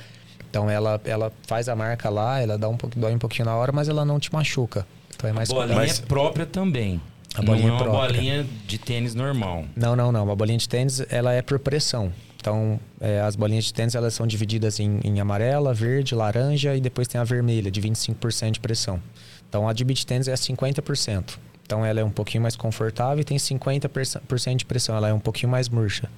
Então 0.49 0.69
ela, 0.69 0.99
ela 1.05 1.31
faz 1.47 1.69
a 1.69 1.75
marca 1.75 2.09
lá, 2.09 2.39
ela 2.39 2.57
dá 2.57 2.67
um 2.69 2.77
pouco, 2.77 2.99
dói 2.99 3.13
um 3.13 3.19
pouquinho 3.19 3.45
na 3.45 3.55
hora, 3.55 3.71
mas 3.71 3.87
ela 3.89 4.05
não 4.05 4.19
te 4.19 4.31
machuca. 4.31 4.85
Então 5.15 5.29
é 5.29 5.33
mais 5.33 5.49
A 5.49 5.53
bolinha 5.53 5.83
é 5.83 5.93
própria 6.07 6.45
também. 6.45 7.01
A 7.35 7.41
bolinha 7.41 7.67
não 7.67 7.75
é 7.75 7.79
é 7.79 7.81
uma 7.83 7.91
própria. 7.91 8.13
bolinha 8.17 8.47
de 8.67 8.77
tênis 8.77 9.13
normal. 9.15 9.65
Não, 9.75 9.95
não, 9.95 10.11
não. 10.11 10.23
Uma 10.25 10.35
bolinha 10.35 10.57
de 10.57 10.67
tênis, 10.67 11.01
ela 11.09 11.31
é 11.33 11.41
por 11.41 11.59
pressão. 11.59 12.11
Então, 12.37 12.79
é, 13.01 13.19
as 13.21 13.35
bolinhas 13.35 13.65
de 13.65 13.73
tênis, 13.73 13.95
elas 13.95 14.13
são 14.13 14.25
divididas 14.25 14.79
em, 14.79 14.99
em 15.03 15.19
amarela, 15.19 15.73
verde, 15.73 16.15
laranja 16.15 16.75
e 16.75 16.79
depois 16.81 17.07
tem 17.07 17.19
a 17.19 17.23
vermelha, 17.23 17.69
de 17.69 17.81
25% 17.81 18.51
de 18.51 18.59
pressão. 18.59 19.01
Então, 19.47 19.67
a 19.67 19.73
de 19.73 19.83
beach 19.83 20.05
tênis 20.05 20.27
é 20.27 20.33
50%. 20.33 21.37
Então, 21.65 21.85
ela 21.85 21.99
é 21.99 22.03
um 22.03 22.09
pouquinho 22.09 22.41
mais 22.41 22.55
confortável 22.55 23.19
e 23.19 23.23
tem 23.23 23.37
50% 23.37 24.55
de 24.55 24.65
pressão. 24.65 24.95
Ela 24.95 25.09
é 25.09 25.13
um 25.13 25.19
pouquinho 25.19 25.51
mais 25.51 25.69
murcha. 25.69 26.09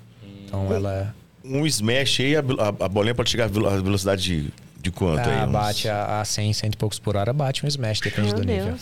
Então, 0.45 0.71
ela... 0.73 1.13
Um 1.43 1.65
smash 1.65 2.19
aí, 2.19 2.35
a, 2.35 2.39
a- 2.39 2.85
a 2.85 2.87
bolinha 2.87 3.15
pode 3.15 3.29
chegar 3.31 3.45
a 3.45 3.47
velocidade 3.47 4.21
de, 4.23 4.53
de 4.79 4.91
quanto 4.91 5.27
aí? 5.27 5.39
Ah, 5.39 5.45
Uns- 5.47 5.51
bate 5.51 5.89
a, 5.89 6.21
a 6.21 6.25
100, 6.25 6.53
100 6.53 6.69
e 6.69 6.77
poucos 6.77 6.99
por 6.99 7.17
hora, 7.17 7.33
bate 7.33 7.65
um 7.65 7.67
smash, 7.67 7.99
depende 7.99 8.33
do 8.35 8.43
nível. 8.43 8.75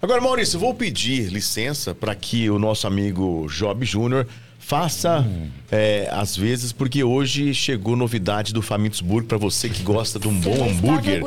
Agora, 0.00 0.20
Maurício, 0.20 0.56
eu 0.56 0.60
vou 0.60 0.72
pedir 0.72 1.28
licença 1.28 1.92
para 1.92 2.14
que 2.14 2.48
o 2.48 2.56
nosso 2.56 2.86
amigo 2.86 3.48
Job 3.50 3.84
Júnior 3.84 4.28
faça 4.68 5.26
é, 5.72 6.08
às 6.12 6.36
vezes, 6.36 6.72
porque 6.72 7.02
hoje 7.02 7.54
chegou 7.54 7.96
novidade 7.96 8.52
do 8.52 8.60
Famintos 8.60 9.00
Burger 9.00 9.26
para 9.26 9.38
você 9.38 9.66
que 9.66 9.82
gosta 9.82 10.18
de 10.18 10.28
um 10.28 10.34
bom 10.38 10.68
hambúrguer. 10.68 11.22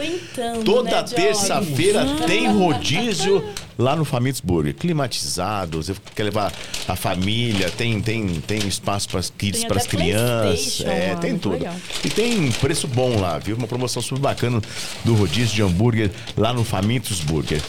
Toda 0.63 0.91
né, 0.91 1.03
terça-feira 1.03 2.03
Hum. 2.03 2.15
tem 2.27 2.47
rodízio 2.51 3.43
lá 3.79 3.95
no 3.95 4.05
Famintos 4.05 4.41
Burger. 4.41 4.75
Climatizado, 4.75 5.81
você 5.81 5.95
quer 6.15 6.23
levar 6.23 6.53
a 6.87 6.95
família, 6.95 7.69
tem, 7.71 7.99
tem, 7.99 8.27
tem 8.41 8.59
espaço 8.67 9.09
para 9.09 9.19
as 9.19 9.31
kids, 9.35 9.63
para 9.63 9.77
as 9.77 9.87
crianças. 9.87 10.81
É, 10.85 11.15
tem 11.15 11.35
tudo. 11.37 11.53
legal. 11.53 11.73
E 12.05 12.09
tem 12.09 12.51
preço 12.53 12.87
bom 12.87 13.19
lá, 13.19 13.39
viu? 13.39 13.55
Uma 13.55 13.67
promoção 13.67 14.03
super 14.03 14.21
bacana 14.21 14.61
do 15.03 15.15
rodízio 15.15 15.55
de 15.55 15.63
hambúrguer 15.63 16.11
lá 16.37 16.53
no 16.53 16.63
Famintos 16.63 17.21
Burger. 17.21 17.59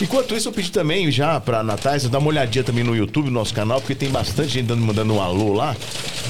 Enquanto 0.00 0.34
isso, 0.34 0.48
eu 0.48 0.52
pedi 0.52 0.70
também 0.70 1.10
já 1.10 1.40
pra 1.40 1.62
Natália 1.62 2.08
dar 2.08 2.18
uma 2.18 2.28
olhadinha 2.28 2.62
também 2.62 2.84
no 2.84 2.94
YouTube, 2.94 3.26
no 3.26 3.32
nosso 3.32 3.52
canal, 3.52 3.80
porque 3.80 3.94
tem 3.96 4.08
bastante 4.10 4.50
gente 4.50 4.66
dando, 4.66 4.82
mandando 4.82 5.17
um 5.18 5.22
alô 5.22 5.52
lá. 5.52 5.76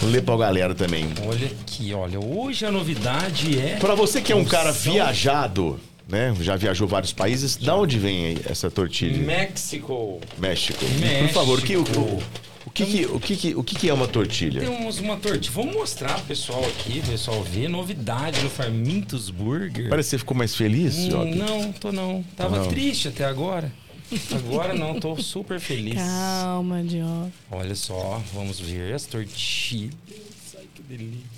Vou 0.01 0.10
ler 0.10 0.23
pra 0.23 0.36
galera 0.36 0.74
também. 0.74 1.06
Olha 1.27 1.47
aqui, 1.47 1.93
olha. 1.93 2.19
Hoje 2.20 2.65
a 2.65 2.70
novidade 2.73 3.59
é. 3.59 3.77
Pra 3.77 3.94
você 3.94 4.20
que 4.20 4.32
é 4.32 4.36
um 4.36 4.44
cara 4.44 4.73
viajado, 4.73 5.78
né? 6.09 6.35
Já 6.40 6.56
viajou 6.56 6.86
vários 6.89 7.12
países, 7.12 7.56
da 7.56 7.77
onde 7.77 7.98
vem 7.98 8.27
aí 8.27 8.39
essa 8.48 8.70
tortilha? 8.70 9.19
México. 9.19 10.20
México. 10.39 10.78
Por 10.78 11.01
México. 11.01 11.35
favor, 11.35 11.59
o 11.59 11.62
que, 11.62 11.77
o, 11.77 11.81
o, 11.82 12.23
o 12.66 12.70
que, 12.70 12.86
que- 12.86 13.06
o 13.06 13.20
que, 13.20 13.36
que- 13.36 13.55
o 13.56 13.62
que, 13.65 13.74
que 13.74 13.90
é 13.90 13.94
uma 13.94 14.06
tortilha? 14.06 14.60
Temos 14.60 14.98
uma 15.01 15.16
tortilha. 15.16 15.52
Vamos 15.52 15.74
mostrar 15.74 16.15
pro 16.15 16.24
pessoal 16.24 16.65
aqui, 16.65 17.01
pro 17.01 17.10
pessoal 17.10 17.43
ver. 17.43 17.69
Novidade 17.69 18.40
no 18.43 18.48
Farmintos 18.51 19.31
Burger. 19.31 19.89
Parece 19.89 20.06
que 20.06 20.10
você 20.10 20.19
ficou 20.19 20.36
mais 20.36 20.55
feliz, 20.55 20.97
Hum? 20.97 21.35
Não, 21.35 21.73
tô 21.73 21.90
não. 21.93 22.24
Tava 22.36 22.59
Não. 22.60 22.66
triste 22.69 23.09
até 23.09 23.24
agora. 23.24 23.70
Agora 24.35 24.72
não, 24.74 24.98
tô 24.98 25.16
super 25.16 25.60
feliz. 25.60 25.94
Calma, 25.97 26.82
Diogo. 26.82 27.30
Olha 27.51 27.74
só, 27.74 28.20
vamos 28.32 28.59
ver 28.59 28.94
as 28.94 29.05
tortilhas. 29.05 29.94
Ai, 30.56 30.66
que 30.74 30.82
delícia. 30.82 31.28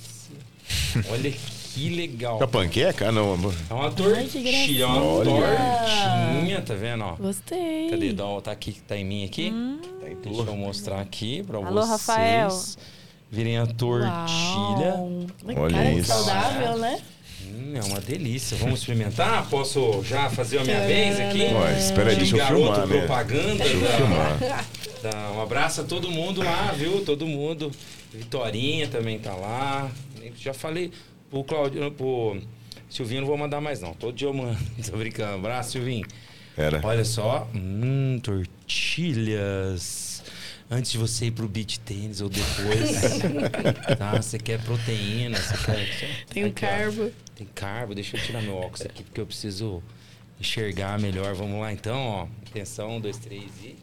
Olha 1.10 1.30
que 1.32 1.88
legal. 1.88 2.42
É 2.42 2.47
panqueca? 2.47 3.10
Não, 3.10 3.32
amor. 3.34 3.55
É 3.68 3.74
uma 3.74 3.90
tortilha, 3.90 4.86
uma 4.86 5.02
Olha. 5.02 5.30
tortinha, 5.30 6.62
tá 6.62 6.74
vendo? 6.74 7.05
Ó? 7.05 7.14
Gostei. 7.16 7.90
Cadê? 7.90 8.12
Dá, 8.12 8.24
tá 8.40 8.52
aqui, 8.52 8.72
tá 8.86 8.97
em 8.97 9.05
mim 9.05 9.24
aqui? 9.24 9.52
Deixa 10.22 10.42
eu 10.42 10.56
mostrar 10.56 11.01
aqui 11.01 11.42
pra 11.42 11.59
Alô, 11.59 11.70
vocês. 11.72 11.88
Rafael. 11.88 12.48
Virem 13.30 13.59
a 13.59 13.66
tortilha. 13.66 14.94
Olha 15.56 15.74
Cara, 15.74 15.92
isso. 15.92 16.09
saudável, 16.09 16.78
né? 16.78 17.01
Hum, 17.47 17.73
é 17.77 17.83
uma 17.85 18.01
delícia. 18.01 18.57
Vamos 18.59 18.81
experimentar? 18.81 19.49
Posso 19.49 20.03
já 20.05 20.29
fazer 20.31 20.59
a 20.59 20.65
minha 20.65 20.81
vez 20.87 21.19
aqui? 21.21 21.43
Ué, 21.55 21.79
espera 21.79 22.11
aí, 22.11 22.17
De 22.17 22.21
deixa 22.21 22.35
eu 22.37 22.39
garoto 22.39 22.62
filmar, 22.65 22.87
né? 22.87 22.99
propaganda. 22.99 23.55
Deixa 23.65 23.75
eu 23.77 23.81
da- 23.81 23.97
filmar. 23.97 24.39
da- 25.03 25.31
um 25.33 25.41
abraço 25.43 25.81
a 25.81 25.85
todo 25.85 26.11
mundo 26.11 26.43
lá, 26.43 26.73
viu? 26.77 27.05
Todo 27.05 27.27
mundo. 27.27 27.71
Vitorinha 28.12 28.89
também 28.89 29.19
tá 29.19 29.35
lá. 29.35 29.91
Já 30.37 30.53
falei 30.53 30.91
pro 31.31 31.45
Claudio, 31.45 31.91
pro 31.93 32.37
Silvinho, 32.89 33.21
não 33.21 33.29
vou 33.29 33.37
mandar 33.39 33.61
mais 33.61 33.81
não. 33.81 33.95
Todo 33.95 34.12
dia 34.15 34.27
eu 34.29 34.35
mando. 34.35 34.59
Tô 34.91 34.97
brincando. 34.97 35.35
Abraço, 35.35 35.73
Silvinho. 35.73 36.07
Era. 36.57 36.81
Olha 36.83 37.05
só. 37.05 37.49
Hum, 37.55 38.19
tortilhas. 38.23 40.10
Antes 40.72 40.92
de 40.92 40.98
você 40.98 41.26
ir 41.26 41.30
pro 41.32 41.48
beach 41.48 41.80
tênis 41.80 42.20
ou 42.20 42.28
depois, 42.28 43.18
tá? 43.98 44.12
Você 44.12 44.38
quer 44.38 44.62
proteína, 44.62 45.36
você 45.36 45.56
quer... 45.64 46.24
Tem 46.32 46.44
um 46.44 46.47
Aqui, 46.47 46.64
ó. 46.64 46.68
carbo. 46.68 47.12
Tem 47.34 47.47
carbo. 47.52 47.92
Deixa 47.92 48.16
eu 48.16 48.22
tirar 48.22 48.40
meu 48.40 48.55
óculos 48.55 48.82
aqui, 48.82 49.02
porque 49.02 49.20
eu 49.20 49.26
preciso 49.26 49.82
enxergar 50.38 50.97
melhor. 51.01 51.34
Vamos 51.34 51.60
lá, 51.60 51.72
então, 51.72 51.98
ó. 51.98 52.28
Atenção, 52.48 52.97
um, 52.97 53.01
dois, 53.01 53.18
três 53.18 53.51
e... 53.64 53.74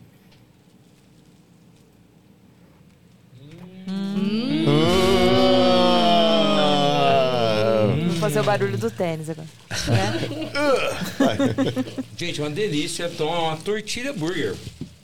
Vou 8.07 8.15
fazer 8.19 8.39
o 8.39 8.43
barulho 8.43 8.77
do 8.77 8.89
tênis 8.89 9.29
agora. 9.29 9.47
Gente, 12.17 12.41
uma 12.41 12.49
delícia. 12.49 13.09
Então, 13.13 13.33
é 13.33 13.39
uma 13.39 13.57
tortilha 13.57 14.13
burger. 14.13 14.55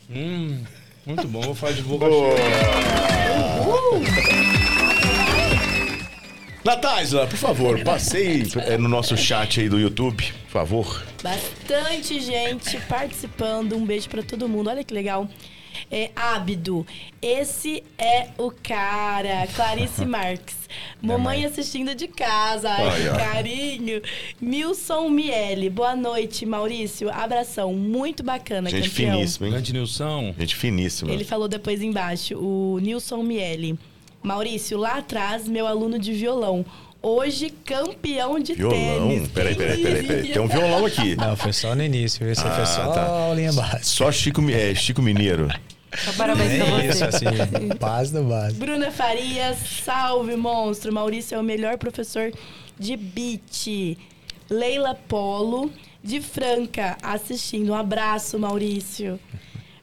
Hum, 0.09 0.63
muito 1.05 1.27
bom. 1.27 1.41
Vou 1.41 1.55
falar 1.55 1.73
de 1.73 1.81
boca. 1.81 2.05
Natália, 6.63 7.27
por 7.27 7.37
favor, 7.37 7.83
passei 7.83 8.43
é, 8.65 8.77
no 8.77 8.87
nosso 8.87 9.17
chat 9.17 9.59
aí 9.59 9.67
do 9.67 9.77
YouTube, 9.77 10.23
por 10.45 10.51
favor. 10.51 11.03
Bastante 11.21 12.21
gente 12.21 12.79
participando. 12.87 13.75
Um 13.75 13.85
beijo 13.85 14.07
pra 14.07 14.23
todo 14.23 14.47
mundo. 14.47 14.69
Olha 14.69 14.83
que 14.83 14.93
legal. 14.93 15.27
É, 15.91 16.11
Ábido, 16.15 16.85
esse 17.21 17.83
é 17.97 18.29
o 18.37 18.51
cara. 18.51 19.47
Clarice 19.55 20.05
Marques. 20.05 20.55
Mamãe 21.01 21.45
assistindo 21.45 21.93
de 21.93 22.07
casa. 22.07 22.69
Ai, 22.69 22.87
Ai, 22.87 23.01
que 23.01 23.09
carinho. 23.17 24.01
Milson 24.41 25.09
Miele. 25.09 25.69
Boa 25.69 25.95
noite, 25.95 26.45
Maurício. 26.45 27.09
Abração. 27.11 27.73
Muito 27.73 28.23
bacana, 28.23 28.69
Gente 28.69 28.89
campeão. 28.89 29.13
finíssima, 29.17 29.45
hein? 29.47 29.51
Grande 29.53 29.73
Nilson. 29.73 30.33
Gente 30.39 30.55
finíssima. 30.55 31.11
Ele 31.11 31.23
falou 31.23 31.47
depois 31.47 31.81
embaixo, 31.81 32.37
o 32.37 32.79
Nilson 32.79 33.21
Miele. 33.23 33.77
Maurício, 34.21 34.77
lá 34.77 34.97
atrás, 34.99 35.47
meu 35.47 35.67
aluno 35.67 35.99
de 35.99 36.13
violão. 36.13 36.65
Hoje, 37.05 37.49
campeão 37.65 38.39
de 38.39 38.53
Violão? 38.53 39.09
tênis. 39.09 39.27
Peraí, 39.27 39.55
peraí, 39.55 39.83
peraí, 39.83 40.07
peraí. 40.07 40.31
Tem 40.31 40.41
um 40.41 40.47
violão 40.47 40.85
aqui. 40.85 41.17
Não, 41.17 41.35
foi 41.35 41.51
só 41.51 41.75
no 41.75 41.83
início. 41.83 42.25
Esse 42.25 42.41
foi 42.41 42.65
só 42.65 42.93
tá. 42.93 43.01
a 43.01 43.25
aulinha 43.25 43.51
básica. 43.51 43.83
Só 43.83 44.09
Chico, 44.09 44.41
é, 44.49 44.73
Chico 44.73 45.01
Mineiro. 45.01 45.49
Parabéns 46.17 46.63
pra 46.63 46.65
É 46.65 46.69
você. 46.69 46.87
isso, 46.87 47.03
assim, 47.05 47.25
base 47.77 48.13
do 48.13 48.23
base. 48.23 48.55
Bruna 48.55 48.89
Farias, 48.89 49.57
salve, 49.83 50.35
monstro. 50.37 50.93
Maurício 50.93 51.35
é 51.35 51.39
o 51.39 51.43
melhor 51.43 51.77
professor 51.77 52.31
de 52.79 52.95
beat. 52.95 53.97
Leila 54.49 54.95
Polo, 54.95 55.71
de 56.01 56.21
Franca, 56.21 56.97
assistindo. 57.03 57.71
Um 57.73 57.75
abraço, 57.75 58.39
Maurício. 58.39 59.19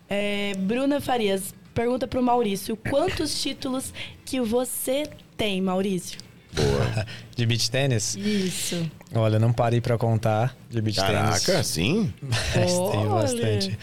É, 0.08 0.54
Bruna 0.58 1.00
Farias, 1.02 1.54
pergunta 1.74 2.08
pro 2.08 2.22
Maurício: 2.22 2.76
quantos 2.76 3.40
títulos 3.42 3.92
que 4.24 4.40
você 4.40 5.04
tem, 5.36 5.60
Maurício? 5.60 6.18
De 7.36 7.46
beach 7.46 7.70
tênis? 7.70 8.16
Isso. 8.16 8.90
Olha, 9.14 9.38
não 9.38 9.52
parei 9.52 9.80
pra 9.80 9.96
contar 9.96 10.54
de 10.68 10.80
beach 10.80 11.00
tênis. 11.00 11.44
Caraca, 11.44 11.62
sim? 11.62 12.12
Mas 12.22 12.72
tenho 12.72 13.10
Olha. 13.10 13.22
bastante. 13.22 13.78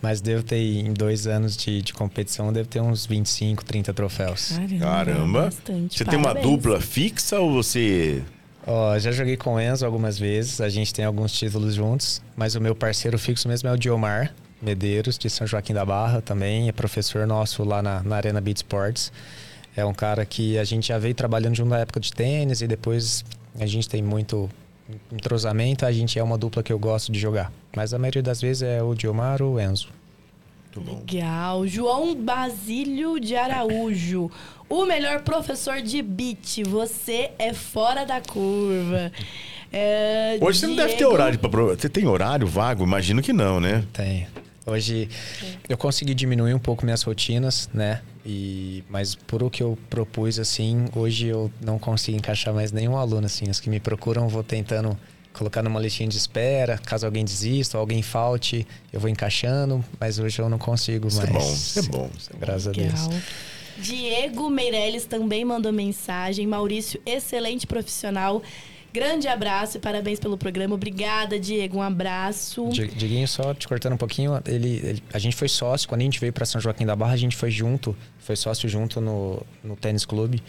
Mas 0.00 0.20
devo 0.20 0.42
ter, 0.42 0.56
em 0.56 0.92
dois 0.92 1.26
anos 1.26 1.56
de, 1.56 1.82
de 1.82 1.92
competição, 1.92 2.52
devo 2.52 2.68
ter 2.68 2.80
uns 2.80 3.04
25, 3.06 3.64
30 3.64 3.92
troféus. 3.92 4.52
Caramba. 4.78 5.42
bastante. 5.44 5.98
Você 5.98 6.04
tem 6.04 6.18
uma 6.18 6.28
Parabéns. 6.28 6.46
dupla 6.46 6.80
fixa 6.80 7.38
ou 7.40 7.52
você. 7.52 8.22
Ó, 8.66 8.98
já 8.98 9.10
joguei 9.10 9.36
com 9.36 9.54
o 9.54 9.60
Enzo 9.60 9.84
algumas 9.84 10.18
vezes, 10.18 10.60
a 10.60 10.68
gente 10.68 10.92
tem 10.94 11.04
alguns 11.04 11.32
títulos 11.32 11.74
juntos, 11.74 12.22
mas 12.36 12.54
o 12.54 12.60
meu 12.60 12.74
parceiro 12.74 13.18
fixo 13.18 13.48
mesmo 13.48 13.68
é 13.68 13.72
o 13.72 13.76
Diomar 13.76 14.32
Medeiros, 14.62 15.16
de 15.18 15.28
São 15.30 15.46
Joaquim 15.46 15.72
da 15.72 15.84
Barra 15.84 16.20
também, 16.20 16.68
é 16.68 16.72
professor 16.72 17.26
nosso 17.26 17.64
lá 17.64 17.82
na, 17.82 18.02
na 18.02 18.16
Arena 18.16 18.40
Beat 18.40 18.58
Sports. 18.58 19.10
É 19.80 19.84
um 19.84 19.94
cara 19.94 20.24
que 20.26 20.58
a 20.58 20.64
gente 20.64 20.88
já 20.88 20.98
veio 20.98 21.14
trabalhando 21.14 21.56
junto 21.56 21.70
na 21.70 21.78
época 21.78 21.98
de 22.00 22.12
tênis 22.12 22.60
e 22.60 22.66
depois 22.66 23.24
a 23.58 23.66
gente 23.66 23.88
tem 23.88 24.02
muito 24.02 24.48
entrosamento, 25.12 25.86
a 25.86 25.92
gente 25.92 26.18
é 26.18 26.22
uma 26.22 26.36
dupla 26.36 26.62
que 26.62 26.72
eu 26.72 26.78
gosto 26.78 27.10
de 27.12 27.18
jogar. 27.18 27.52
Mas 27.74 27.94
a 27.94 27.98
maioria 27.98 28.22
das 28.22 28.40
vezes 28.40 28.62
é 28.62 28.82
o 28.82 28.94
Diomar 28.94 29.40
ou 29.42 29.54
o 29.54 29.60
Enzo. 29.60 29.88
Legal. 30.76 31.66
João 31.66 32.14
Basílio 32.14 33.18
de 33.18 33.34
Araújo. 33.34 34.30
O 34.68 34.84
melhor 34.86 35.22
professor 35.22 35.80
de 35.82 36.00
beat. 36.00 36.62
Você 36.64 37.30
é 37.38 37.52
fora 37.52 38.04
da 38.04 38.20
curva. 38.20 39.10
É, 39.72 40.38
Hoje 40.40 40.60
você 40.60 40.66
não 40.68 40.76
deve 40.76 40.90
ter 40.90 40.96
Diego- 40.98 41.12
horário 41.12 41.38
pra. 41.38 41.48
pro- 41.50 41.68
Você 41.76 41.88
tem 41.88 42.06
horário 42.06 42.46
vago? 42.46 42.84
Imagino 42.84 43.20
que 43.22 43.32
não, 43.32 43.58
né? 43.60 43.84
Tem. 43.92 44.28
Hoje 44.70 45.08
eu 45.68 45.76
consegui 45.76 46.14
diminuir 46.14 46.54
um 46.54 46.58
pouco 46.58 46.84
minhas 46.84 47.02
rotinas, 47.02 47.68
né? 47.74 48.02
E 48.24 48.84
mas 48.88 49.14
por 49.14 49.42
o 49.42 49.50
que 49.50 49.62
eu 49.62 49.78
propus 49.88 50.38
assim, 50.38 50.86
hoje 50.94 51.26
eu 51.26 51.50
não 51.60 51.78
consigo 51.78 52.16
encaixar 52.16 52.54
mais 52.54 52.70
nenhum 52.70 52.96
aluno 52.96 53.26
assim. 53.26 53.48
Os 53.48 53.60
que 53.60 53.68
me 53.70 53.80
procuram, 53.80 54.28
vou 54.28 54.42
tentando 54.42 54.96
colocar 55.32 55.62
numa 55.62 55.80
listinha 55.80 56.08
de 56.08 56.16
espera, 56.16 56.76
caso 56.78 57.06
alguém 57.06 57.24
desista, 57.24 57.78
ou 57.78 57.80
alguém 57.80 58.02
falte, 58.02 58.66
eu 58.92 58.98
vou 59.00 59.08
encaixando, 59.08 59.84
mas 59.98 60.18
hoje 60.18 60.40
eu 60.40 60.48
não 60.48 60.58
consigo 60.58 61.08
Isso 61.08 61.22
é 61.22 61.30
mais. 61.30 61.44
bom, 61.44 61.52
isso 61.52 61.78
é 61.78 61.82
bom. 61.82 62.10
Isso 62.16 62.30
é 62.30 62.32
bom. 62.34 62.40
Graças 62.40 62.68
a 62.68 62.72
Deus. 62.72 63.06
Legal. 63.06 63.20
Diego 63.78 64.50
Meirelles 64.50 65.06
também 65.06 65.44
mandou 65.44 65.72
mensagem. 65.72 66.46
Maurício, 66.46 67.00
excelente 67.06 67.66
profissional. 67.66 68.42
Grande 68.92 69.28
abraço 69.28 69.76
e 69.76 69.80
parabéns 69.80 70.18
pelo 70.18 70.36
programa. 70.36 70.74
Obrigada, 70.74 71.38
Diego. 71.38 71.78
Um 71.78 71.82
abraço. 71.82 72.68
Di- 72.70 72.88
Diguinho, 72.88 73.28
só 73.28 73.54
te 73.54 73.68
cortando 73.68 73.92
um 73.92 73.96
pouquinho, 73.96 74.40
ele, 74.46 74.80
ele- 74.84 75.02
a 75.12 75.18
gente 75.18 75.36
foi 75.36 75.48
sócio, 75.48 75.88
quando 75.88 76.00
a 76.00 76.04
gente 76.04 76.18
veio 76.18 76.32
para 76.32 76.44
São 76.44 76.60
Joaquim 76.60 76.84
da 76.84 76.96
Barra, 76.96 77.12
a 77.12 77.16
gente 77.16 77.36
foi 77.36 77.50
junto, 77.50 77.96
foi 78.18 78.34
sócio 78.36 78.68
junto 78.68 79.00
no, 79.00 79.42
no 79.62 79.76
tênis 79.76 80.04
clube, 80.04 80.42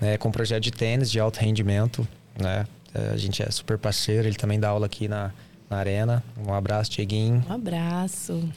né, 0.00 0.16
com 0.18 0.28
um 0.28 0.32
projeto 0.32 0.62
de 0.62 0.70
tênis 0.70 1.10
de 1.10 1.18
alto 1.18 1.38
rendimento, 1.40 2.06
né? 2.40 2.64
A 3.12 3.16
gente 3.16 3.40
é 3.42 3.48
super 3.50 3.78
parceiro, 3.78 4.26
ele 4.26 4.36
também 4.36 4.58
dá 4.58 4.68
aula 4.68 4.86
aqui 4.86 5.06
na, 5.06 5.32
na 5.68 5.76
arena. 5.76 6.24
Um 6.44 6.52
abraço, 6.52 6.90
Dieguinho. 6.90 7.44
Um 7.48 7.52
abraço. 7.52 8.48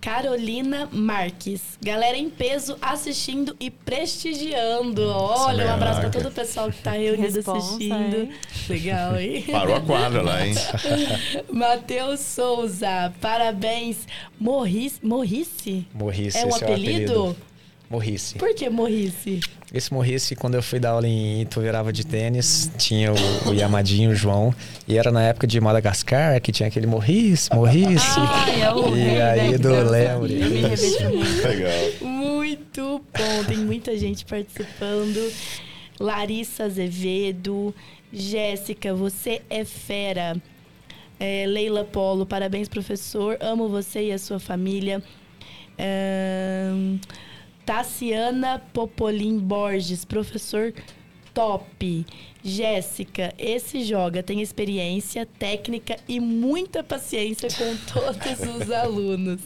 Carolina 0.00 0.88
Marques. 0.92 1.60
Galera 1.82 2.16
em 2.16 2.30
peso 2.30 2.76
assistindo 2.80 3.56
e 3.58 3.70
prestigiando. 3.70 5.02
Olha, 5.08 5.66
um 5.66 5.70
abraço 5.74 6.00
para 6.00 6.10
todo 6.10 6.28
o 6.28 6.30
pessoal 6.30 6.70
que 6.70 6.78
tá 6.82 6.92
reunido 6.92 7.34
Responsa, 7.34 7.58
assistindo. 7.66 8.16
hein? 8.16 8.30
Legal, 8.68 9.18
hein? 9.18 9.44
Parou 9.50 9.76
a 9.76 9.80
quadra 9.80 10.22
lá, 10.22 10.46
hein? 10.46 10.54
Matheus 11.52 12.20
Souza, 12.20 13.12
parabéns. 13.20 14.06
Morrice. 14.38 14.98
Morrice? 15.04 15.86
Morrice, 15.92 16.38
É 16.38 16.44
um 16.44 16.48
esse 16.50 16.64
apelido? 16.64 17.12
é 17.12 17.16
o 17.16 17.30
apelido. 17.30 17.47
Morrice. 17.90 18.36
Por 18.36 18.54
que 18.54 18.68
Morrice? 18.68 19.40
Esse 19.72 19.92
Morrice, 19.92 20.36
quando 20.36 20.54
eu 20.54 20.62
fui 20.62 20.78
dar 20.78 20.90
aula 20.90 21.06
em 21.06 21.42
Ituverava 21.42 21.90
de 21.92 22.06
tênis, 22.06 22.70
tinha 22.76 23.12
o, 23.12 23.48
o 23.48 23.54
Yamadinho, 23.54 24.10
o 24.10 24.14
João, 24.14 24.54
e 24.86 24.98
era 24.98 25.10
na 25.10 25.22
época 25.22 25.46
de 25.46 25.58
Madagascar, 25.58 26.38
que 26.40 26.52
tinha 26.52 26.68
aquele 26.68 26.86
Morrice, 26.86 27.48
Morrice. 27.54 28.18
Ai, 28.18 28.62
é 28.62 28.72
o 28.72 28.94
e 28.94 29.00
rei 29.00 29.22
aí 29.22 29.52
do 29.52 29.68
dança. 29.70 29.90
Lembre. 29.90 30.34
Legal. 30.34 31.72
Muito 32.02 33.02
bom, 33.16 33.44
tem 33.46 33.58
muita 33.58 33.96
gente 33.96 34.24
participando. 34.26 35.32
Larissa 35.98 36.64
Azevedo, 36.64 37.74
Jéssica, 38.12 38.94
você 38.94 39.42
é 39.48 39.64
fera. 39.64 40.36
É, 41.18 41.46
Leila 41.46 41.84
Polo, 41.84 42.24
parabéns, 42.24 42.68
professor. 42.68 43.36
Amo 43.40 43.68
você 43.68 44.08
e 44.08 44.12
a 44.12 44.18
sua 44.18 44.38
família. 44.38 45.02
Ahn, 45.78 46.98
Tassiana 47.68 48.62
Popolin 48.72 49.38
Borges, 49.38 50.02
professor 50.02 50.72
top. 51.34 52.06
Jéssica, 52.42 53.34
esse 53.36 53.84
joga, 53.84 54.22
tem 54.22 54.40
experiência, 54.40 55.28
técnica 55.38 55.98
e 56.08 56.18
muita 56.18 56.82
paciência 56.82 57.50
com 57.50 57.76
todos 57.92 58.56
os 58.56 58.70
alunos. 58.70 59.42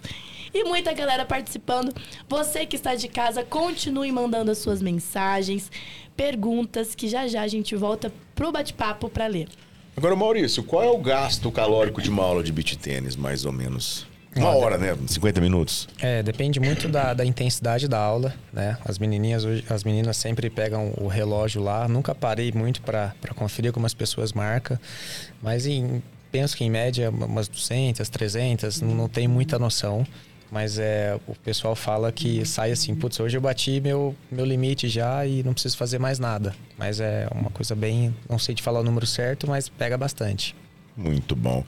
E 0.54 0.62
muita 0.62 0.92
galera 0.92 1.24
participando. 1.24 1.92
Você 2.28 2.64
que 2.64 2.76
está 2.76 2.94
de 2.94 3.08
casa, 3.08 3.42
continue 3.42 4.12
mandando 4.12 4.52
as 4.52 4.58
suas 4.58 4.80
mensagens, 4.80 5.68
perguntas, 6.16 6.94
que 6.94 7.08
já 7.08 7.26
já 7.26 7.42
a 7.42 7.48
gente 7.48 7.74
volta 7.74 8.12
pro 8.36 8.52
bate-papo 8.52 9.08
para 9.08 9.26
ler. 9.26 9.48
Agora, 9.96 10.14
Maurício, 10.14 10.62
qual 10.62 10.84
é 10.84 10.88
o 10.88 10.98
gasto 10.98 11.50
calórico 11.50 12.00
de 12.00 12.08
uma 12.08 12.22
aula 12.22 12.44
de 12.44 12.52
beach 12.52 12.78
tênis, 12.78 13.16
mais 13.16 13.44
ou 13.44 13.50
menos? 13.50 14.11
Uma 14.34 14.50
hora, 14.50 14.78
né? 14.78 14.96
50 15.06 15.40
minutos. 15.40 15.88
É, 16.00 16.22
depende 16.22 16.58
muito 16.58 16.88
da, 16.88 17.12
da 17.12 17.24
intensidade 17.24 17.86
da 17.86 17.98
aula, 17.98 18.34
né? 18.52 18.78
As 18.84 18.98
menininhas 18.98 19.44
as 19.68 19.84
meninas 19.84 20.16
sempre 20.16 20.48
pegam 20.48 20.92
o 20.96 21.06
relógio 21.06 21.62
lá. 21.62 21.86
Nunca 21.86 22.14
parei 22.14 22.50
muito 22.52 22.80
para 22.80 23.14
conferir 23.34 23.72
como 23.72 23.84
as 23.84 23.94
pessoas 23.94 24.32
marcam, 24.32 24.78
mas 25.42 25.66
em, 25.66 26.02
penso 26.30 26.56
que 26.56 26.64
em 26.64 26.70
média 26.70 27.10
umas 27.10 27.46
200, 27.48 28.08
300, 28.08 28.80
não, 28.80 28.94
não 28.94 29.08
tem 29.08 29.28
muita 29.28 29.58
noção. 29.58 30.06
Mas 30.50 30.78
é, 30.78 31.18
o 31.26 31.34
pessoal 31.34 31.74
fala 31.74 32.12
que 32.12 32.44
sai 32.44 32.72
assim, 32.72 32.94
putz, 32.94 33.18
hoje 33.18 33.38
eu 33.38 33.40
bati 33.40 33.80
meu, 33.80 34.14
meu 34.30 34.44
limite 34.44 34.86
já 34.86 35.24
e 35.26 35.42
não 35.42 35.54
preciso 35.54 35.78
fazer 35.78 35.98
mais 35.98 36.18
nada. 36.18 36.54
Mas 36.76 37.00
é 37.00 37.26
uma 37.34 37.48
coisa 37.48 37.74
bem, 37.74 38.14
não 38.28 38.38
sei 38.38 38.54
te 38.54 38.62
falar 38.62 38.80
o 38.80 38.82
número 38.84 39.06
certo, 39.06 39.46
mas 39.46 39.70
pega 39.70 39.96
bastante. 39.96 40.54
Muito 40.94 41.34
bom. 41.34 41.64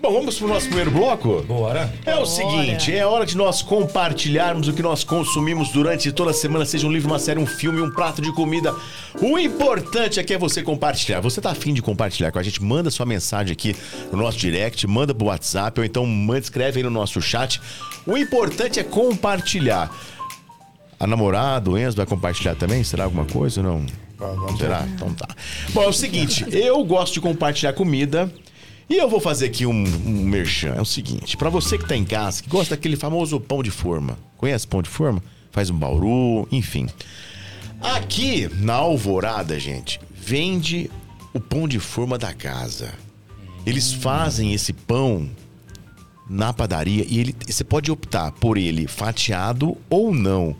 Bom, 0.00 0.12
vamos 0.12 0.38
pro 0.38 0.46
nosso 0.46 0.66
primeiro 0.66 0.92
bloco? 0.92 1.42
Bora. 1.42 1.92
É 2.06 2.14
o 2.14 2.24
seguinte, 2.24 2.94
é 2.94 3.04
hora 3.04 3.26
de 3.26 3.36
nós 3.36 3.62
compartilharmos 3.62 4.68
o 4.68 4.72
que 4.72 4.80
nós 4.80 5.02
consumimos 5.02 5.70
durante 5.70 6.12
toda 6.12 6.30
a 6.30 6.34
semana, 6.34 6.64
seja 6.64 6.86
um 6.86 6.92
livro, 6.92 7.10
uma 7.10 7.18
série, 7.18 7.40
um 7.40 7.46
filme, 7.46 7.80
um 7.80 7.90
prato 7.90 8.22
de 8.22 8.32
comida. 8.32 8.72
O 9.20 9.36
importante 9.36 10.20
aqui 10.20 10.32
é 10.32 10.38
você 10.38 10.62
compartilhar. 10.62 11.18
Você 11.20 11.40
tá 11.40 11.50
afim 11.50 11.74
de 11.74 11.82
compartilhar 11.82 12.30
com 12.30 12.38
a 12.38 12.42
gente? 12.44 12.62
Manda 12.62 12.92
sua 12.92 13.04
mensagem 13.04 13.52
aqui 13.52 13.74
no 14.12 14.18
nosso 14.18 14.38
direct, 14.38 14.86
manda 14.86 15.12
pro 15.12 15.26
WhatsApp 15.26 15.80
ou 15.80 15.84
então 15.84 16.06
manda, 16.06 16.38
escreve 16.38 16.78
aí 16.78 16.84
no 16.84 16.90
nosso 16.90 17.20
chat. 17.20 17.60
O 18.06 18.16
importante 18.16 18.78
é 18.78 18.84
compartilhar. 18.84 19.90
A 21.00 21.08
namorada, 21.08 21.70
o 21.70 21.76
Enzo, 21.76 21.96
vai 21.96 22.06
compartilhar 22.06 22.54
também? 22.54 22.84
Será 22.84 23.02
alguma 23.02 23.24
coisa 23.24 23.60
ou 23.60 23.66
não? 23.66 23.86
Será? 24.56 24.86
Então 24.94 25.12
tá. 25.12 25.26
Bom, 25.70 25.82
é 25.82 25.88
o 25.88 25.92
seguinte, 25.92 26.44
eu 26.52 26.84
gosto 26.84 27.14
de 27.14 27.20
compartilhar 27.20 27.72
comida. 27.72 28.32
E 28.88 28.96
eu 28.96 29.08
vou 29.08 29.20
fazer 29.20 29.46
aqui 29.46 29.66
um, 29.66 29.84
um 30.06 30.24
merchan. 30.24 30.74
É 30.74 30.80
o 30.80 30.84
seguinte, 30.84 31.36
pra 31.36 31.50
você 31.50 31.76
que 31.76 31.86
tá 31.86 31.96
em 31.96 32.04
casa, 32.04 32.42
que 32.42 32.48
gosta 32.48 32.74
daquele 32.74 32.96
famoso 32.96 33.38
pão 33.38 33.62
de 33.62 33.70
forma. 33.70 34.18
Conhece 34.36 34.66
pão 34.66 34.82
de 34.82 34.88
forma? 34.88 35.22
faz 35.58 35.70
um 35.70 35.76
bauru, 35.76 36.46
enfim. 36.52 36.86
Aqui 37.80 38.48
na 38.60 38.74
Alvorada, 38.74 39.58
gente, 39.58 40.00
vende 40.14 40.90
o 41.34 41.40
pão 41.40 41.66
de 41.66 41.80
forma 41.80 42.16
da 42.16 42.32
casa. 42.32 42.92
Eles 43.66 43.92
fazem 43.92 44.54
esse 44.54 44.72
pão 44.72 45.28
na 46.28 46.52
padaria 46.52 47.04
e 47.08 47.18
ele, 47.18 47.34
você 47.44 47.64
pode 47.64 47.90
optar 47.90 48.30
por 48.32 48.56
ele 48.56 48.86
fatiado 48.86 49.76
ou 49.90 50.14
não. 50.14 50.54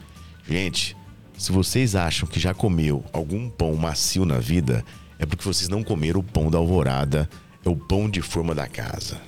Gente, 0.49 0.97
se 1.37 1.53
vocês 1.53 1.95
acham 1.95 2.29
que 2.29 2.41
já 2.41 2.53
comeu 2.53 3.05
algum 3.13 3.49
pão 3.49 3.77
macio 3.77 4.25
na 4.25 4.39
vida, 4.39 4.85
é 5.19 5.27
porque 5.27 5.45
vocês 5.45 5.69
não 5.69 5.85
comeram 5.85 6.21
o 6.21 6.25
pão 6.25 6.51
da 6.51 6.59
Alvorada, 6.59 7.29
é 7.65 7.69
o 7.69 7.77
pão 7.77 8.09
de 8.09 8.23
forma 8.23 8.55
da 8.55 8.67
casa. 8.67 9.21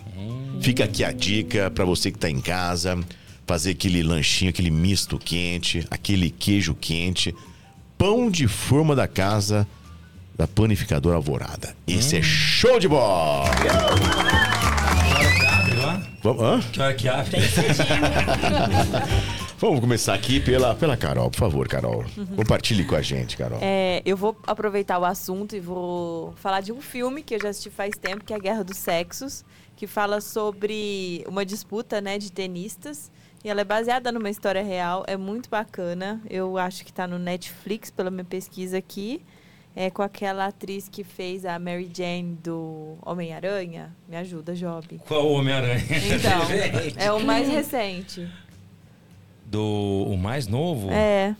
Fica 0.61 0.85
aqui 0.85 1.05
a 1.05 1.12
dica 1.12 1.70
para 1.70 1.85
você 1.85 2.11
que 2.11 2.19
tá 2.19 2.28
em 2.28 2.40
casa, 2.40 2.98
fazer 3.47 3.70
aquele 3.70 4.02
lanchinho, 4.02 4.51
aquele 4.51 4.70
misto 4.70 5.19
quente, 5.19 5.86
aquele 5.90 6.31
queijo 6.31 6.74
quente. 6.74 7.35
Pão 7.97 8.31
de 8.31 8.47
forma 8.47 8.94
da 8.94 9.09
casa 9.09 9.66
da 10.36 10.47
panificadora 10.47 11.16
Alvorada. 11.16 11.74
Esse 11.86 12.16
é 12.16 12.23
show 12.23 12.78
de 12.78 12.89
bola! 12.89 13.51
Vamos, 16.23 16.43
hã? 16.43 16.61
Que 16.73 16.81
hora 16.81 16.94
que 16.94 17.09
abre? 17.09 17.36
Vamos 19.61 19.81
começar 19.81 20.15
aqui 20.15 20.41
pela, 20.41 20.74
pela 20.74 20.97
Carol, 20.97 21.31
por 21.31 21.37
favor, 21.37 21.69
Carol. 21.69 22.03
Compartilhe 22.35 22.82
com 22.82 22.97
a 22.97 23.03
gente, 23.03 23.37
Carol. 23.37 23.59
É, 23.61 24.01
eu 24.07 24.16
vou 24.16 24.35
aproveitar 24.47 24.99
o 24.99 25.05
assunto 25.05 25.55
e 25.55 25.61
vou 25.61 26.32
falar 26.37 26.62
de 26.62 26.73
um 26.73 26.81
filme 26.81 27.23
que 27.23 27.35
eu 27.35 27.43
já 27.43 27.51
assisti 27.51 27.69
faz 27.69 27.95
tempo, 27.95 28.24
que 28.24 28.32
é 28.32 28.37
a 28.37 28.39
Guerra 28.39 28.65
dos 28.65 28.78
Sexos, 28.78 29.45
que 29.77 29.87
fala 29.87 30.23
sobre 30.23 31.23
uma 31.28 31.45
disputa 31.45 32.01
né, 32.01 32.16
de 32.16 32.32
tenistas. 32.32 33.12
E 33.45 33.51
ela 33.51 33.61
é 33.61 33.65
baseada 33.65 34.11
numa 34.11 34.31
história 34.31 34.62
real, 34.62 35.05
é 35.07 35.19
muito 35.19 35.51
bacana. 35.51 36.23
Eu 36.31 36.57
acho 36.57 36.82
que 36.82 36.91
está 36.91 37.07
no 37.07 37.19
Netflix, 37.19 37.91
pela 37.91 38.11
minha 38.11 38.24
pesquisa 38.24 38.78
aqui. 38.78 39.20
É 39.77 39.91
com 39.91 40.01
aquela 40.01 40.47
atriz 40.47 40.89
que 40.89 41.05
fez 41.05 41.45
a 41.45 41.59
Mary 41.59 41.91
Jane 41.95 42.39
do 42.43 42.97
Homem-Aranha. 43.03 43.95
Me 44.09 44.16
ajuda, 44.16 44.55
Job. 44.55 45.03
Qual 45.07 45.27
o 45.27 45.32
Homem-Aranha? 45.32 45.85
Então, 45.85 46.41
é 46.97 47.12
o 47.12 47.20
mais 47.20 47.47
recente. 47.47 48.27
Do 49.51 50.06
o 50.09 50.16
mais 50.16 50.47
novo? 50.47 50.89
É. 50.90 51.35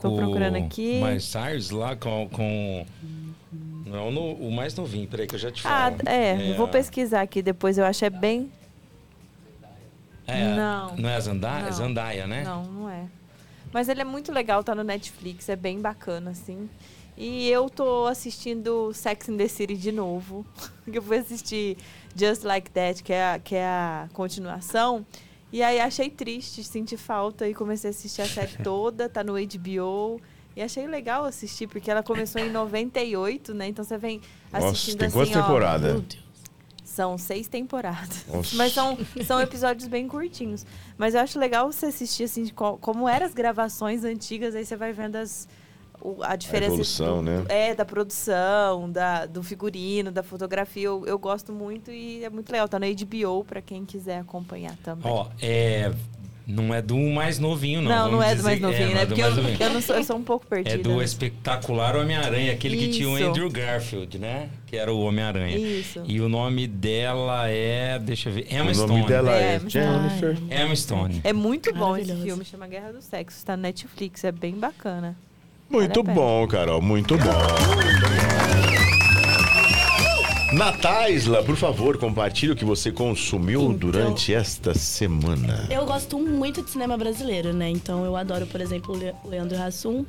Tô 0.00 0.14
procurando 0.14 0.56
aqui. 0.56 1.00
Mais 1.00 1.24
Cyrus 1.24 1.70
lá 1.70 1.96
com. 1.96 2.28
com... 2.30 2.86
Não, 3.84 3.96
é 3.96 4.00
o 4.02 4.10
no- 4.10 4.34
o 4.34 4.52
mais 4.52 4.74
novinho, 4.74 5.08
peraí 5.08 5.26
que 5.26 5.34
eu 5.34 5.38
já 5.38 5.50
te 5.50 5.66
Ah, 5.66 5.90
falo. 5.90 6.08
é, 6.08 6.52
vou 6.54 6.66
a- 6.66 6.68
pesquisar 6.68 7.22
aqui 7.22 7.40
depois, 7.42 7.76
eu 7.78 7.84
acho 7.84 8.04
é 8.04 8.10
bem. 8.10 8.50
é, 10.26 10.54
Não. 10.54 10.96
Não 10.96 11.08
é 11.08 11.20
Zandaia? 11.20 11.62
Não. 11.62 11.68
É 11.68 11.72
Zandaia, 11.72 12.26
né? 12.26 12.44
Não, 12.44 12.64
não 12.64 12.88
é. 12.90 13.04
Mas 13.72 13.88
ele 13.88 14.00
é 14.00 14.04
muito 14.04 14.32
legal, 14.32 14.62
tá 14.64 14.74
no 14.74 14.82
Netflix, 14.84 15.48
é 15.48 15.56
bem 15.56 15.80
bacana, 15.80 16.30
assim. 16.30 16.68
E 17.16 17.48
eu 17.48 17.70
tô 17.70 18.06
assistindo 18.06 18.92
Sex 18.92 19.28
and 19.28 19.36
the 19.38 19.48
City 19.48 19.74
de 19.76 19.90
novo. 19.90 20.44
Eu 20.86 21.00
fui 21.02 21.16
assistir 21.18 21.78
Just 22.14 22.44
Like 22.44 22.70
That, 22.70 23.02
que 23.02 23.12
é 23.12 23.24
a, 23.34 23.38
que 23.38 23.54
é 23.54 23.64
a 23.64 24.08
continuação. 24.12 25.04
E 25.56 25.62
aí 25.62 25.80
achei 25.80 26.10
triste, 26.10 26.62
senti 26.62 26.98
falta 26.98 27.48
e 27.48 27.54
comecei 27.54 27.88
a 27.88 27.90
assistir 27.90 28.20
a 28.20 28.28
série 28.28 28.56
toda, 28.62 29.08
tá 29.08 29.24
no 29.24 29.32
HBO. 29.32 30.20
E 30.54 30.60
achei 30.60 30.86
legal 30.86 31.24
assistir, 31.24 31.66
porque 31.66 31.90
ela 31.90 32.02
começou 32.02 32.42
em 32.42 32.50
98, 32.50 33.54
né? 33.54 33.66
Então 33.68 33.82
você 33.82 33.96
vem 33.96 34.20
Nossa, 34.52 34.66
assistindo 34.66 34.98
tem 34.98 35.06
assim, 35.08 35.16
quantas 35.16 35.34
ó, 35.36 35.40
temporadas? 35.40 35.92
Meu 35.94 36.02
Deus. 36.02 36.26
São 36.84 37.16
seis 37.16 37.48
temporadas. 37.48 38.26
Nossa. 38.28 38.54
Mas 38.54 38.74
são, 38.74 38.98
são 39.26 39.40
episódios 39.40 39.88
bem 39.88 40.06
curtinhos. 40.06 40.66
Mas 40.98 41.14
eu 41.14 41.22
acho 41.22 41.38
legal 41.38 41.72
você 41.72 41.86
assistir, 41.86 42.24
assim, 42.24 42.42
de 42.44 42.52
co- 42.52 42.76
como 42.76 43.08
eram 43.08 43.24
as 43.24 43.32
gravações 43.32 44.04
antigas, 44.04 44.54
aí 44.54 44.64
você 44.66 44.76
vai 44.76 44.92
vendo 44.92 45.16
as, 45.16 45.48
a 46.22 46.36
diferença. 46.36 46.72
evolução, 46.72 47.16
do- 47.16 47.22
né? 47.22 47.38
do- 47.42 47.52
É, 47.52 47.74
da 47.74 47.84
produção, 47.84 48.90
da, 48.90 49.26
do 49.26 49.42
figurino, 49.42 50.10
da 50.10 50.22
fotografia. 50.22 50.84
Eu, 50.84 51.04
eu 51.06 51.18
gosto 51.18 51.52
muito 51.52 51.90
e 51.90 52.24
é 52.24 52.30
muito 52.30 52.50
legal. 52.50 52.68
Tá 52.68 52.78
no 52.78 52.86
HBO 52.86 53.44
pra 53.44 53.60
quem 53.60 53.84
quiser 53.84 54.18
acompanhar 54.20 54.76
também. 54.82 55.10
Ó, 55.10 55.26
é. 55.40 55.92
Não 56.48 56.72
é 56.72 56.80
do 56.80 56.96
mais 56.96 57.40
novinho, 57.40 57.82
não. 57.82 57.90
não, 57.90 57.96
vamos 58.04 58.12
não 58.12 58.22
é 58.22 58.34
do 58.36 58.42
mais 58.44 58.60
novinho, 58.60 58.86
não 58.90 58.94
né? 58.94 59.02
é 59.02 59.04
do 59.04 59.08
Porque 59.08 59.20
mais 59.20 59.36
eu, 59.36 59.42
novinho. 59.42 59.62
eu, 59.64 59.70
não 59.74 59.80
sou, 59.80 59.96
eu 59.96 60.04
sou 60.04 60.16
um 60.16 60.22
pouco 60.22 60.46
perdida. 60.46 60.76
É 60.76 60.78
do 60.78 60.98
né? 60.98 61.04
espetacular 61.04 61.96
Homem-Aranha, 61.96 62.52
aquele 62.52 62.76
que 62.76 62.90
tinha 62.90 63.08
o 63.08 63.18
Isso. 63.18 63.26
Andrew 63.28 63.50
Garfield, 63.50 64.16
né? 64.16 64.48
Que 64.64 64.76
era 64.76 64.92
o 64.92 65.00
Homem-Aranha. 65.00 65.58
Isso. 65.58 66.02
E 66.06 66.20
o 66.20 66.28
nome 66.28 66.68
dela 66.68 67.48
é. 67.48 67.98
Deixa 67.98 68.28
eu 68.28 68.32
ver. 68.34 68.46
Emma 68.48 68.70
O 68.70 68.74
Stone. 68.76 68.92
nome 68.92 69.06
dela 69.08 69.32
É, 69.36 69.56
é 69.56 69.58
Jennifer. 69.68 70.36
Emma 70.48 70.76
Stone. 70.76 71.20
É 71.24 71.32
muito 71.32 71.74
bom 71.74 71.96
esse 71.96 72.14
filme, 72.14 72.44
chama 72.44 72.68
Guerra 72.68 72.92
dos 72.92 73.04
Sexos, 73.06 73.42
tá 73.42 73.56
no 73.56 73.62
Netflix, 73.64 74.22
é 74.22 74.30
bem 74.30 74.54
bacana. 74.54 75.16
Muito 75.68 76.02
pena. 76.02 76.14
bom, 76.14 76.46
Carol, 76.46 76.80
muito 76.80 77.16
bom. 77.18 77.32
Nataisla, 80.52 81.42
por 81.42 81.56
favor, 81.56 81.98
compartilhe 81.98 82.52
o 82.52 82.56
que 82.56 82.64
você 82.64 82.92
consumiu 82.92 83.62
Então- 83.62 83.74
durante 83.76 84.32
esta 84.32 84.72
semana. 84.74 85.66
Eu 85.68 85.84
gosto 85.84 86.18
muito 86.18 86.62
de 86.62 86.70
cinema 86.70 86.96
brasileiro, 86.96 87.52
né? 87.52 87.68
Então 87.68 88.04
eu 88.04 88.16
adoro, 88.16 88.46
por 88.46 88.60
exemplo, 88.60 88.94
o 89.24 89.28
Leandro 89.28 89.60
Hassum. 89.60 90.06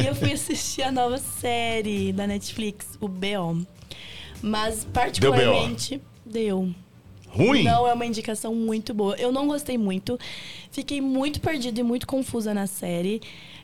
e 0.00 0.06
eu 0.06 0.14
fui 0.14 0.32
assistir 0.32 0.82
a 0.82 0.92
nova 0.92 1.18
série 1.18 2.12
da 2.12 2.26
Netflix, 2.26 2.86
o 3.00 3.08
B.O. 3.08 3.62
Mas 4.40 4.84
particularmente 4.90 6.00
deu. 6.24 6.70
Ruim? 7.28 7.62
Não 7.64 7.86
é 7.86 7.92
uma 7.92 8.06
indicação 8.06 8.54
muito 8.54 8.94
boa. 8.94 9.14
Eu 9.16 9.30
não 9.30 9.46
gostei 9.46 9.76
muito. 9.76 10.18
Fiquei 10.70 11.00
muito 11.00 11.40
perdida 11.40 11.80
e 11.80 11.82
muito 11.82 12.06
confusa 12.06 12.54
na 12.54 12.66
série. 12.66 13.20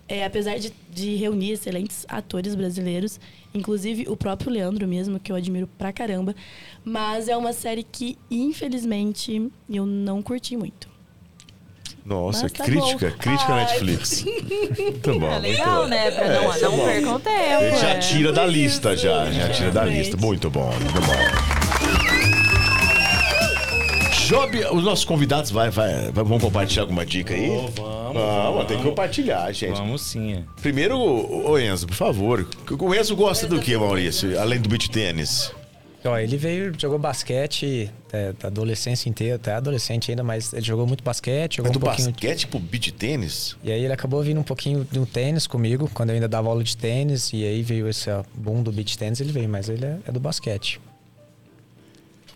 É, 0.09 0.24
apesar 0.24 0.59
de, 0.59 0.73
de 0.89 1.16
reunir 1.16 1.53
excelentes 1.53 2.07
atores 2.09 2.55
brasileiros, 2.55 3.19
inclusive 3.53 4.07
o 4.09 4.16
próprio 4.16 4.51
Leandro 4.53 4.87
mesmo, 4.87 5.19
que 5.19 5.33
eu 5.33 5.37
admiro 5.37 5.69
pra 5.78 5.93
caramba. 5.93 6.35
Mas 6.85 7.28
é 7.28 7.37
uma 7.37 7.53
série 7.53 7.83
que, 7.83 8.16
infelizmente, 8.31 9.51
eu 9.69 9.85
não 9.85 10.23
curti 10.23 10.57
muito. 10.57 10.89
Nossa, 12.05 12.49
tá 12.49 12.62
crítica, 12.62 13.11
bom. 13.11 13.16
crítica 13.19 13.53
Ai. 13.53 13.65
Netflix. 13.65 14.24
Muito 14.78 15.19
bom. 15.19 15.28
É 15.28 15.39
legal, 15.41 15.83
bom. 15.83 15.89
né? 15.89 16.11
Pra 16.12 16.24
É, 16.24 16.41
não, 16.41 16.53
é 16.55 16.61
não 16.61 16.78
percam 16.78 17.20
tempo. 17.20 17.77
Já 17.81 17.99
tira 17.99 18.33
da 18.33 18.47
lista, 18.47 18.97
já. 18.97 19.28
Já 19.33 19.49
tira 19.49 19.73
da 19.73 19.85
lista. 19.85 20.16
Muito 20.16 20.49
bom, 20.49 20.70
muito 20.70 21.01
bom. 21.01 21.56
Job, 24.27 24.59
os 24.73 24.82
nossos 24.85 25.05
convidados 25.05 25.51
vai, 25.51 25.70
vai, 25.70 26.11
vai- 26.11 26.24
vão 26.24 26.39
compartilhar 26.39 26.82
alguma 26.82 27.05
dica 27.07 27.35
aí? 27.35 27.48
Ô, 27.51 27.69
vamos, 27.69 27.74
Vamos, 27.77 28.23
vamos. 28.23 28.65
tem 28.66 28.77
que 28.78 28.82
compartilhar, 28.85 29.53
gente. 29.53 29.77
Vamos 29.77 30.03
sim. 30.03 30.44
Primeiro, 30.61 30.97
o 30.98 31.51
o 31.51 31.59
Enzo, 31.59 31.86
por 31.86 31.94
favor. 31.94 32.47
O 32.70 32.94
Enzo 32.94 33.15
gosta 33.15 33.47
do 33.47 33.61
que, 33.61 33.77
Maurício? 33.77 34.39
Além 34.40 34.61
do 34.61 34.69
beach 34.69 34.90
tênis? 34.90 35.53
Ó, 36.05 36.16
ele 36.16 36.36
veio, 36.36 36.73
jogou 36.78 37.01
basquete 37.01 37.90
é, 38.12 38.32
da 38.35 38.47
adolescência 38.47 39.09
inteira, 39.09 39.35
até 39.36 39.53
adolescente 39.55 40.09
ainda, 40.11 40.23
mas 40.23 40.53
ele 40.53 40.62
jogou 40.65 40.86
muito 40.86 41.03
basquete, 41.03 41.57
jogou 41.57 41.70
É 41.70 41.73
do 41.73 41.78
um 41.78 41.81
pouquinho. 41.81 42.11
basquete 42.12 42.47
pro 42.47 42.61
beach 42.61 42.93
tênis? 42.93 43.57
E 43.65 43.73
aí 43.73 43.82
ele 43.82 43.93
acabou 43.93 44.23
vindo 44.23 44.39
um 44.39 44.44
pouquinho 44.44 44.86
do 44.93 45.05
tênis 45.05 45.48
comigo, 45.48 45.90
quando 45.93 46.11
eu 46.11 46.15
ainda 46.15 46.28
dava 46.28 46.48
aula 46.48 46.62
de 46.62 46.77
tênis, 46.77 47.32
e 47.32 47.44
aí 47.44 47.61
veio 47.61 47.89
esse 47.89 48.09
boom 48.35 48.62
do 48.62 48.70
beach 48.70 48.97
tênis, 48.97 49.20
ele 49.20 49.32
veio, 49.32 49.48
mas 49.48 49.69
ele 49.69 49.85
é, 49.85 49.97
é 50.07 50.12
do 50.12 50.20
basquete. 50.20 50.81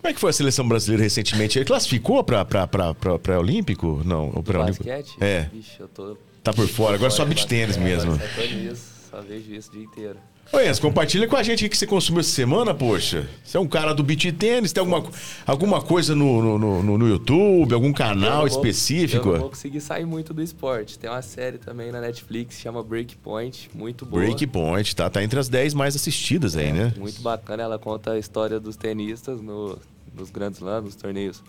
Como 0.01 0.11
é 0.11 0.15
que 0.15 0.21
foi 0.21 0.31
a 0.31 0.33
seleção 0.33 0.67
brasileira 0.67 1.03
recentemente? 1.03 1.59
Ele 1.59 1.67
classificou 1.67 2.25
pra, 2.25 2.45
pré-olímpico? 3.23 4.03
Não, 4.05 4.31
o 4.31 4.43
pré-olímpico. 4.43 4.89
É. 5.21 5.43
Vixe, 5.53 5.79
eu 5.79 5.89
tô. 5.89 6.17
Tá 6.43 6.55
por 6.55 6.67
fora, 6.67 6.95
agora 6.95 7.11
só 7.11 7.23
beach 7.25 7.47
tênis 7.47 7.77
mesmo. 7.77 8.13
Só 8.13 8.23
tô 8.35 8.49
nisso, 8.49 8.83
só 9.11 9.21
vejo 9.21 9.53
isso 9.55 9.69
o 9.69 9.73
dia 9.73 9.85
inteiro. 9.85 10.17
Ô 10.53 10.59
Enzo, 10.59 10.81
compartilha 10.83 11.29
com 11.29 11.37
a 11.37 11.45
gente 11.45 11.65
o 11.65 11.71
que 11.71 11.79
você 11.79 11.87
consumiu 11.87 12.21
essa 12.21 12.31
semana, 12.31 12.75
poxa. 12.75 13.29
Você 13.45 13.57
é 13.57 13.61
um 13.61 13.69
cara 13.69 13.95
do 13.95 14.03
beach 14.03 14.33
tênis, 14.33 14.73
tem 14.73 14.81
alguma, 14.81 15.05
alguma 15.47 15.81
coisa 15.81 16.13
no, 16.17 16.59
no, 16.59 16.83
no, 16.83 16.99
no 16.99 17.09
YouTube, 17.09 17.73
algum 17.73 17.89
Eu 17.91 17.95
canal 17.95 18.31
não 18.31 18.39
vou- 18.39 18.47
específico? 18.49 19.29
Eu 19.29 19.33
não 19.35 19.41
vou 19.43 19.51
conseguir 19.51 19.81
sair 19.81 20.05
muito 20.05 20.35
do 20.35 20.43
esporte. 20.43 20.99
Tem 20.99 21.09
uma 21.09 21.23
série 21.23 21.57
também 21.57 21.93
na 21.93 22.01
Netflix 22.01 22.57
que 22.57 22.63
chama 22.63 22.83
Breakpoint, 22.83 23.71
muito 23.73 24.05
boa. 24.05 24.25
Breakpoint, 24.25 24.97
tá? 24.97 25.09
Tá 25.09 25.23
entre 25.23 25.39
as 25.39 25.49
10 25.49 25.73
mais 25.73 25.95
assistidas 25.95 26.57
aí, 26.57 26.73
né? 26.73 26.93
Muito 26.99 27.23
bacana, 27.23 27.63
ela 27.63 27.79
conta 27.79 28.13
a 28.15 28.19
história 28.19 28.59
dos 28.59 28.75
tenistas 28.77 29.41
no, 29.41 29.79
nos 30.13 30.31
grandes 30.31 30.59
lãs, 30.59 30.83
nos 30.83 30.97
torneios 30.97 31.45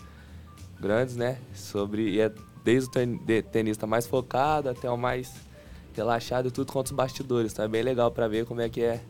grandes, 0.80 1.16
né? 1.16 1.38
Sobre, 1.56 2.08
e 2.08 2.20
é 2.20 2.30
desde 2.64 2.88
o 2.88 2.92
ten- 2.92 3.16
de- 3.26 3.42
tenista 3.42 3.84
mais 3.84 4.06
focado 4.06 4.68
até 4.68 4.88
o 4.88 4.96
mais 4.96 5.32
relaxado, 5.96 6.50
tudo 6.50 6.72
contra 6.72 6.92
os 6.92 6.96
bastidores. 6.96 7.52
Então 7.52 7.64
é 7.64 7.68
bem 7.68 7.82
legal 7.82 8.10
pra 8.10 8.28
ver 8.28 8.44
como 8.44 8.60
é 8.60 8.68
que 8.68 8.80
é 8.82 9.00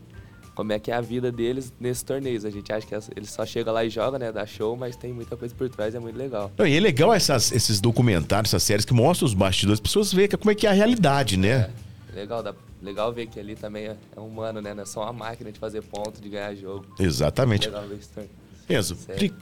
como 0.54 0.70
é 0.70 0.78
que 0.78 0.90
é 0.90 0.94
a 0.94 1.00
vida 1.00 1.32
deles 1.32 1.72
nesses 1.80 2.02
torneios. 2.02 2.44
A 2.44 2.50
gente 2.50 2.70
acha 2.70 2.86
que 2.86 2.94
eles 3.16 3.30
só 3.30 3.46
chegam 3.46 3.72
lá 3.72 3.84
e 3.86 3.88
jogam, 3.88 4.18
né? 4.18 4.30
Dá 4.30 4.44
show, 4.44 4.76
mas 4.76 4.94
tem 4.94 5.10
muita 5.10 5.34
coisa 5.34 5.54
por 5.54 5.66
trás, 5.70 5.94
é 5.94 5.98
muito 5.98 6.16
legal. 6.16 6.52
Não, 6.58 6.66
e 6.66 6.76
é 6.76 6.80
legal 6.80 7.12
essas- 7.14 7.50
esses 7.52 7.80
documentários, 7.80 8.50
essas 8.50 8.62
séries 8.62 8.84
que 8.84 8.92
mostram 8.92 9.26
os 9.26 9.32
bastidores, 9.32 9.78
as 9.78 9.80
pessoas 9.80 10.12
veem 10.12 10.28
que- 10.28 10.36
como 10.36 10.50
é 10.50 10.54
que 10.54 10.66
é 10.66 10.70
a 10.70 10.74
realidade, 10.74 11.38
né? 11.38 11.70
Legal, 12.14 12.42
dá, 12.42 12.54
legal 12.82 13.10
ver 13.14 13.28
que 13.28 13.40
ali 13.40 13.54
também 13.56 13.86
é, 13.86 13.96
é 14.14 14.20
humano, 14.20 14.60
né? 14.60 14.74
Não 14.74 14.82
é 14.82 14.86
só 14.86 15.04
uma 15.04 15.12
máquina 15.14 15.50
de 15.50 15.58
fazer 15.58 15.80
ponto, 15.84 16.20
de 16.20 16.28
ganhar 16.28 16.54
jogo. 16.54 16.84
Exatamente. 17.00 17.68
Legal 17.68 17.88
ver 17.88 17.94
esse 17.98 18.08
torneio. 18.10 18.30
Enzo, 18.68 18.96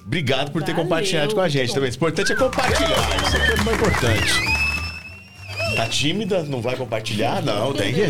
obrigado 0.06 0.52
por 0.52 0.62
ter 0.62 0.70
Valeu, 0.72 0.84
compartilhado 0.84 1.34
com 1.34 1.40
a 1.40 1.48
gente 1.48 1.74
também. 1.74 1.90
O 1.90 1.94
importante 1.94 2.32
é 2.32 2.36
compartilhar, 2.36 3.16
isso 3.26 3.36
aqui 3.36 3.52
é 3.52 3.64
mais 3.64 3.76
importante. 3.76 4.59
Tá 5.80 5.88
tímida? 5.88 6.42
Não 6.42 6.60
vai 6.60 6.76
compartilhar? 6.76 7.42
Não, 7.42 7.72
tem 7.72 7.94
que. 7.94 8.02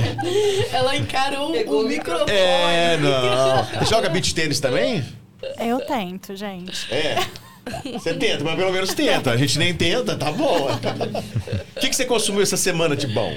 Ela 0.74 0.96
encarou 0.96 1.52
o 1.52 1.84
microfone. 1.86 2.32
É, 2.32 2.96
não. 2.96 3.86
Joga 3.86 4.08
beach 4.08 4.34
tênis 4.34 4.58
também? 4.58 5.04
Eu 5.56 5.80
tento, 5.86 6.34
gente. 6.34 6.92
É. 6.92 7.14
Você 7.92 8.12
tenta, 8.14 8.42
mas 8.42 8.56
pelo 8.56 8.72
menos 8.72 8.92
tenta. 8.92 9.30
A 9.30 9.36
gente 9.36 9.56
nem 9.56 9.72
tenta, 9.72 10.16
tá 10.16 10.32
bom. 10.32 10.66
O 11.76 11.80
que, 11.80 11.90
que 11.90 11.94
você 11.94 12.04
consumiu 12.04 12.42
essa 12.42 12.56
semana 12.56 12.96
de 12.96 13.06
bom? 13.06 13.32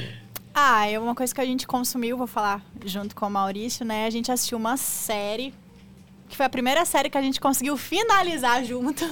Ah, 0.51 0.89
é 0.89 0.97
uma 0.97 1.13
coisa 1.13 1.33
que 1.33 1.39
a 1.39 1.45
gente 1.45 1.67
consumiu, 1.67 2.17
vou 2.17 2.25
falar 2.25 2.59
junto 2.85 3.15
com 3.15 3.27
o 3.27 3.29
Maurício, 3.29 3.85
né? 3.85 4.07
A 4.07 4.09
gente 4.09 4.31
assistiu 4.31 4.57
uma 4.57 4.77
série 4.77 5.53
que 6.33 6.37
foi 6.37 6.47
a 6.47 6.49
primeira 6.49 6.83
série 6.83 7.11
que 7.11 7.17
a 7.17 7.21
gente 7.21 7.39
conseguiu 7.39 7.77
finalizar 7.77 8.63
juntos. 8.65 9.07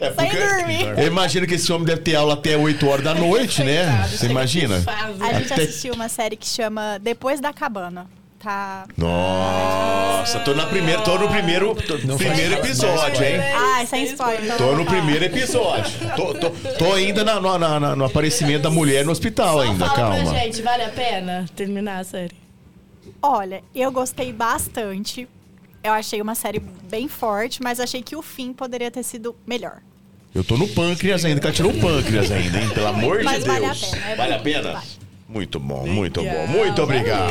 É 0.00 0.10
sem 0.18 0.30
dormir. 0.30 0.98
Eu 1.00 1.06
imagino 1.06 1.46
que 1.46 1.54
esse 1.54 1.72
homem 1.72 1.86
deve 1.86 2.00
ter 2.00 2.16
aula 2.16 2.34
até 2.34 2.56
8 2.56 2.88
horas 2.88 3.04
da 3.04 3.14
noite, 3.14 3.62
né? 3.62 4.04
Você 4.10 4.26
imagina? 4.26 4.82
A 5.20 5.32
gente 5.34 5.52
Até- 5.52 5.62
assistiu 5.62 5.94
uma 5.94 6.08
série 6.08 6.36
que 6.36 6.46
chama 6.46 6.98
Depois 7.00 7.40
da 7.40 7.52
Cabana. 7.52 8.08
Tá. 8.40 8.84
Nossa, 8.96 10.40
tô 10.40 10.54
na 10.54 10.66
primeira, 10.66 11.00
tô 11.02 11.16
no 11.18 11.28
primeiro, 11.28 11.74
tô- 11.74 11.98
primeiro 12.16 12.54
episódio, 12.54 13.24
hein? 13.24 13.36
Ah, 13.54 13.86
sem 13.86 14.04
spoiler. 14.04 14.56
Tô 14.56 14.74
no 14.74 14.84
primeiro 14.84 15.24
episódio. 15.24 15.92
Tô, 16.16 16.34
tô, 16.34 16.50
tô 16.50 16.92
ainda 16.94 17.22
na- 17.24 17.40
no, 17.40 17.58
na- 17.58 17.80
na- 17.80 17.96
no 17.96 18.04
aparecimento 18.04 18.62
da 18.62 18.70
mulher 18.70 19.04
no 19.04 19.12
hospital 19.12 19.60
ainda, 19.60 19.86
Fala 19.86 19.96
calma. 19.96 20.30
pra 20.32 20.40
gente, 20.40 20.62
vale 20.62 20.82
a 20.82 20.88
pena 20.88 21.46
terminar 21.54 22.00
a 22.00 22.04
série? 22.04 22.34
Olha, 23.22 23.62
eu 23.74 23.90
gostei 23.90 24.32
bastante. 24.32 25.28
Eu 25.86 25.92
achei 25.92 26.20
uma 26.20 26.34
série 26.34 26.58
bem 26.58 27.06
forte, 27.06 27.62
mas 27.62 27.78
achei 27.78 28.02
que 28.02 28.16
o 28.16 28.20
fim 28.22 28.52
poderia 28.52 28.90
ter 28.90 29.04
sido 29.04 29.36
melhor. 29.46 29.78
Eu 30.34 30.42
tô 30.42 30.56
no 30.56 30.66
pâncreas 30.66 31.24
ainda, 31.24 31.40
que 31.40 31.46
ela 31.46 31.54
tirou 31.54 31.70
o 31.70 31.80
pâncreas 31.80 32.28
ainda, 32.32 32.60
hein? 32.60 32.68
Pelo 32.70 32.88
amor 32.88 33.22
Mas 33.22 33.44
de 33.44 33.48
vale 33.48 33.64
a 33.66 33.68
Deus. 33.68 33.84
pena, 33.84 34.06
é 34.08 34.16
Vale 34.16 34.32
a 34.34 34.38
bom, 34.38 34.42
pena? 34.44 34.82
Muito 35.36 35.60
bom, 35.60 35.86
muito 35.86 36.22
bom. 36.22 36.46
Muito 36.46 36.82
obrigado. 36.82 37.30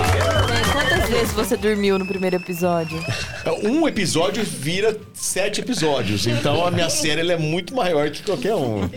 Quantas 0.72 1.10
vezes 1.10 1.34
você 1.34 1.58
dormiu 1.58 1.98
no 1.98 2.06
primeiro 2.06 2.36
episódio? 2.36 3.04
Um 3.64 3.88
episódio 3.88 4.44
vira 4.44 4.98
sete 5.14 5.62
episódios, 5.62 6.26
então 6.26 6.66
a 6.66 6.72
minha 6.72 6.90
série 6.90 7.22
ela 7.22 7.34
é 7.34 7.38
muito 7.38 7.76
maior 7.76 8.10
que 8.10 8.24
qualquer 8.24 8.56
um. 8.56 8.90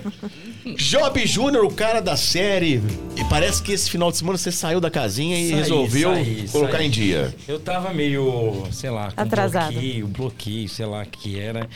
Job 0.75 1.27
Júnior, 1.27 1.65
o 1.67 1.71
cara 1.71 2.01
da 2.01 2.17
série, 2.17 2.83
e 3.15 3.25
parece 3.29 3.63
que 3.63 3.73
esse 3.73 3.91
final 3.91 4.11
de 4.11 4.17
semana 4.17 4.39
você 4.39 4.51
saiu 4.51 4.81
da 4.81 4.91
casinha 4.91 5.39
e 5.39 5.49
Saí, 5.51 5.59
resolveu 5.59 6.15
saí, 6.15 6.49
colocar 6.51 6.79
saí. 6.79 6.87
em 6.87 6.91
dia. 6.91 7.35
Eu 7.47 7.61
tava 7.61 7.93
meio, 7.93 8.65
sei 8.73 8.89
lá, 8.89 9.13
com 9.13 9.21
Atrasado. 9.21 9.73
bloqueio, 9.73 10.07
bloqueio, 10.07 10.69
sei 10.69 10.87
lá 10.87 11.03
o 11.03 11.07
que 11.07 11.39
era. 11.39 11.69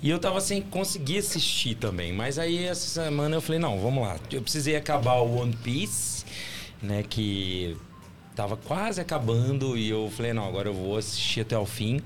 E 0.00 0.08
eu 0.08 0.18
tava 0.20 0.40
sem 0.40 0.62
conseguir 0.62 1.18
assistir 1.18 1.74
também. 1.74 2.12
Mas 2.12 2.38
aí 2.38 2.64
essa 2.64 2.86
semana 3.04 3.36
eu 3.36 3.40
falei, 3.40 3.60
não, 3.60 3.80
vamos 3.80 4.04
lá. 4.04 4.16
Eu 4.32 4.40
precisei 4.40 4.76
acabar 4.76 5.14
o 5.16 5.40
One 5.40 5.54
Piece, 5.64 6.19
né, 6.82 7.04
que 7.08 7.76
tava 8.34 8.56
quase 8.56 9.00
acabando 9.00 9.76
e 9.76 9.88
eu 9.90 10.10
falei, 10.16 10.32
não, 10.32 10.46
agora 10.46 10.68
eu 10.68 10.74
vou 10.74 10.96
assistir 10.96 11.40
até 11.40 11.58
o 11.58 11.66
fim. 11.66 12.00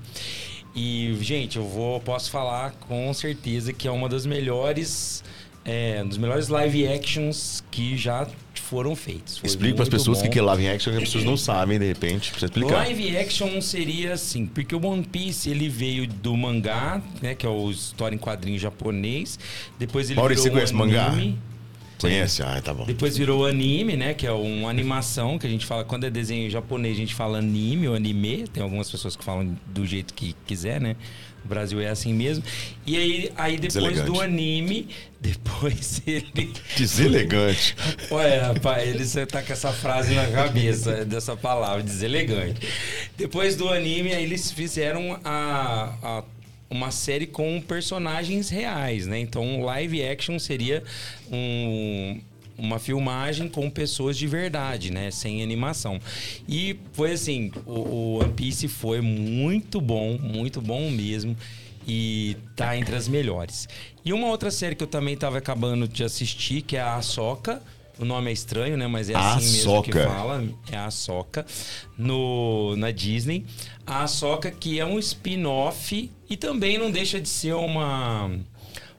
E, 0.75 1.17
gente, 1.21 1.57
eu 1.57 1.65
vou, 1.65 1.99
posso 2.01 2.29
falar 2.29 2.71
com 2.87 3.13
certeza 3.13 3.71
que 3.71 3.87
é 3.87 3.91
uma 3.91 4.09
das 4.09 4.25
melhores, 4.25 5.23
é, 5.63 6.03
dos 6.03 6.17
melhores 6.17 6.49
live 6.49 6.87
actions 6.87 7.63
que 7.71 7.95
já 7.95 8.27
foram 8.53 8.95
feitos. 8.95 9.37
Foi 9.37 9.47
Explica 9.47 9.75
para 9.75 9.83
as 9.83 9.89
pessoas 9.89 10.19
o 10.19 10.23
que 10.23 10.29
que 10.29 10.39
é 10.39 10.41
live 10.41 10.67
action, 10.67 10.91
que 10.91 10.97
as 10.97 11.03
pessoas 11.05 11.23
não 11.23 11.37
sabem, 11.37 11.79
de 11.79 11.85
repente. 11.85 12.31
Precisa 12.31 12.47
explicar. 12.47 12.75
Live 12.75 13.17
action 13.17 13.61
seria 13.61 14.13
assim, 14.13 14.45
porque 14.45 14.75
o 14.75 14.85
One 14.85 15.05
Piece 15.05 15.49
ele 15.49 15.69
veio 15.69 16.07
do 16.07 16.35
mangá, 16.35 17.01
né, 17.21 17.35
que 17.35 17.45
é 17.45 17.49
o 17.49 17.71
história 17.71 18.15
em 18.15 18.19
quadrinho 18.19 18.59
japonês. 18.59 19.39
Depois 19.79 20.09
ele 20.09 20.19
Maurício, 20.19 20.43
virou 20.51 20.67
você 20.67 20.73
conhece 20.73 20.73
mangá? 20.73 21.15
Conhece? 21.99 22.43
Ah, 22.43 22.61
tá 22.61 22.73
bom. 22.73 22.85
Depois 22.85 23.17
virou 23.17 23.45
anime, 23.45 23.95
né? 23.95 24.13
Que 24.13 24.27
é 24.27 24.31
uma 24.31 24.69
animação 24.69 25.37
que 25.39 25.47
a 25.47 25.49
gente 25.49 25.65
fala. 25.65 25.83
Quando 25.83 26.05
é 26.05 26.09
desenho 26.09 26.49
japonês, 26.49 26.95
a 26.95 26.99
gente 26.99 27.15
fala 27.15 27.37
anime 27.39 27.87
ou 27.87 27.95
anime. 27.95 28.47
Tem 28.47 28.61
algumas 28.61 28.89
pessoas 28.91 29.15
que 29.15 29.23
falam 29.23 29.57
do 29.67 29.85
jeito 29.85 30.13
que 30.13 30.35
quiser, 30.45 30.79
né? 30.81 30.95
O 31.43 31.47
Brasil 31.47 31.79
é 31.79 31.89
assim 31.89 32.11
mesmo. 32.11 32.43
E 32.87 32.97
aí, 32.97 33.31
aí 33.37 33.57
depois 33.57 34.01
do 34.01 34.19
anime, 34.19 34.87
depois 35.21 36.01
ele. 36.07 36.51
Deselegante. 36.75 37.75
Olha, 38.09 38.47
rapaz, 38.47 38.87
ele 38.87 39.05
você 39.05 39.25
tá 39.27 39.43
com 39.43 39.53
essa 39.53 39.71
frase 39.71 40.13
na 40.15 40.25
cabeça, 40.27 41.05
dessa 41.05 41.35
palavra, 41.37 41.83
deselegante. 41.83 42.59
Depois 43.15 43.55
do 43.55 43.69
anime, 43.69 44.11
aí 44.13 44.23
eles 44.23 44.51
fizeram 44.51 45.19
a, 45.23 45.93
a- 46.01 46.23
uma 46.69 46.91
série 46.91 47.27
com 47.27 47.61
personagens 47.61 48.49
reais, 48.49 49.05
né? 49.07 49.19
Então, 49.19 49.61
live 49.61 50.03
action 50.03 50.37
seria 50.39 50.83
um- 51.31 52.19
uma 52.57 52.79
filmagem 52.79 53.49
com 53.49 53.69
pessoas 53.69 54.17
de 54.17 54.27
verdade, 54.27 54.91
né? 54.91 55.11
Sem 55.11 55.43
animação. 55.43 55.99
E 56.47 56.77
foi 56.93 57.11
assim, 57.11 57.51
o, 57.65 57.71
o 57.73 58.19
One 58.21 58.33
Piece 58.33 58.67
foi 58.67 59.01
muito 59.01 59.79
bom, 59.81 60.17
muito 60.17 60.61
bom 60.61 60.89
mesmo. 60.89 61.35
E 61.87 62.35
tá 62.55 62.75
entre 62.75 62.95
as 62.95 63.07
melhores. 63.07 63.69
E 64.03 64.11
uma 64.11 64.27
outra 64.27 64.49
série 64.49 64.73
que 64.73 64.83
eu 64.83 64.87
também 64.87 65.15
tava 65.15 65.37
acabando 65.37 65.87
de 65.87 66.03
assistir, 66.03 66.61
que 66.63 66.75
é 66.75 66.81
a 66.81 66.95
Ahsoka. 66.95 67.61
O 67.99 68.05
nome 68.05 68.29
é 68.29 68.33
estranho, 68.33 68.75
né? 68.77 68.87
Mas 68.87 69.09
é 69.09 69.15
assim 69.15 69.57
mesmo 69.57 69.83
que 69.83 69.91
fala. 69.91 70.43
É 70.71 70.77
a 70.77 70.85
Ahsoka. 70.85 71.45
No, 71.97 72.75
na 72.75 72.91
Disney. 72.91 73.45
A 73.85 74.03
Ahsoka, 74.03 74.51
que 74.51 74.79
é 74.79 74.85
um 74.85 74.99
spin-off. 74.99 76.11
E 76.29 76.37
também 76.37 76.77
não 76.77 76.91
deixa 76.91 77.19
de 77.19 77.29
ser 77.29 77.53
uma... 77.53 78.29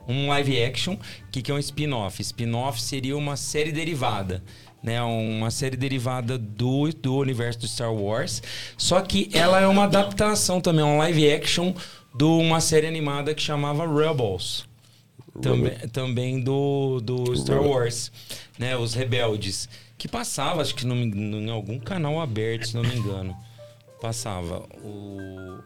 Um 0.08 0.28
live 0.28 0.62
action. 0.62 0.94
O 0.94 0.98
que, 1.32 1.42
que 1.42 1.50
é 1.50 1.54
um 1.54 1.58
spin-off? 1.58 2.22
Spin-off 2.22 2.80
seria 2.80 3.16
uma 3.16 3.36
série 3.36 3.72
derivada. 3.72 4.42
Né, 4.82 5.02
uma 5.02 5.50
série 5.50 5.76
derivada 5.76 6.38
do, 6.38 6.88
do 6.92 7.16
universo 7.16 7.58
do 7.60 7.66
Star 7.66 7.92
Wars. 7.92 8.40
Só 8.76 9.00
que 9.00 9.28
ela 9.32 9.60
é 9.60 9.66
uma 9.66 9.84
adaptação 9.84 10.60
também, 10.60 10.82
é 10.82 10.84
um 10.84 10.98
live 10.98 11.28
action 11.28 11.74
de 12.14 12.24
uma 12.24 12.60
série 12.60 12.86
animada 12.86 13.34
que 13.34 13.42
chamava 13.42 13.84
Rebels. 13.84 14.65
Também, 15.40 15.72
também 15.92 16.40
do, 16.40 17.00
do 17.00 17.36
Star. 17.36 17.60
Wars, 17.62 18.10
né? 18.58 18.76
Os 18.76 18.94
Rebeldes. 18.94 19.68
Que 19.98 20.06
passava, 20.08 20.60
acho 20.60 20.74
que 20.74 20.86
engano, 21.04 21.38
em 21.38 21.50
algum 21.50 21.78
canal 21.78 22.20
aberto, 22.20 22.68
se 22.68 22.74
não 22.76 22.82
me 22.82 22.94
engano. 22.94 23.34
Passava 24.00 24.62
o, 24.84 25.58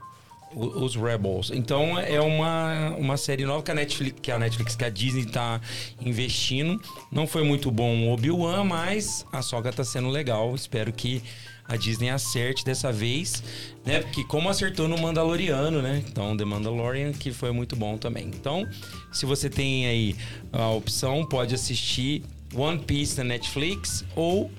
o- 0.55 0.85
os 0.85 0.95
Rebels. 0.95 1.51
Então 1.53 1.99
é 1.99 2.21
uma, 2.21 2.91
uma 2.97 3.17
série 3.17 3.45
nova 3.45 3.63
que 3.63 3.71
a 3.73 3.75
Netflix, 3.75 4.21
que 4.23 4.31
a 4.31 4.39
Netflix, 4.39 4.77
que 4.77 4.85
a 4.85 4.89
Disney 4.89 5.27
tá 5.27 5.61
investindo. 6.01 6.81
Não 7.11 7.27
foi 7.27 7.43
muito 7.43 7.71
bom 7.73 8.07
o 8.07 8.13
Obi-Wan, 8.13 8.63
mas 8.65 9.27
a 9.33 9.43
soga 9.43 9.73
tá 9.73 9.83
sendo 9.83 10.09
legal. 10.09 10.55
Espero 10.55 10.93
que 10.93 11.23
a 11.71 11.77
Disney 11.77 12.11
acerte 12.11 12.65
dessa 12.65 12.91
vez, 12.91 13.45
né? 13.87 14.01
Porque 14.01 14.25
como 14.25 14.49
acertou 14.49 14.89
no 14.89 14.99
Mandaloriano, 14.99 15.81
né? 15.81 16.03
Então, 16.09 16.37
The 16.37 16.45
Mandalorian, 16.45 17.13
que 17.13 17.33
foi 17.33 17.53
muito 17.53 17.77
bom 17.77 17.97
também. 17.97 18.27
Então, 18.27 18.67
se 19.13 19.25
você 19.25 19.49
tem 19.49 19.87
aí 19.87 20.17
a 20.53 20.69
opção, 20.71 21.25
pode 21.25 21.55
assistir 21.55 22.25
One 22.53 22.81
Piece 22.81 23.17
na 23.19 23.25
Netflix 23.25 24.05
ou 24.17 24.51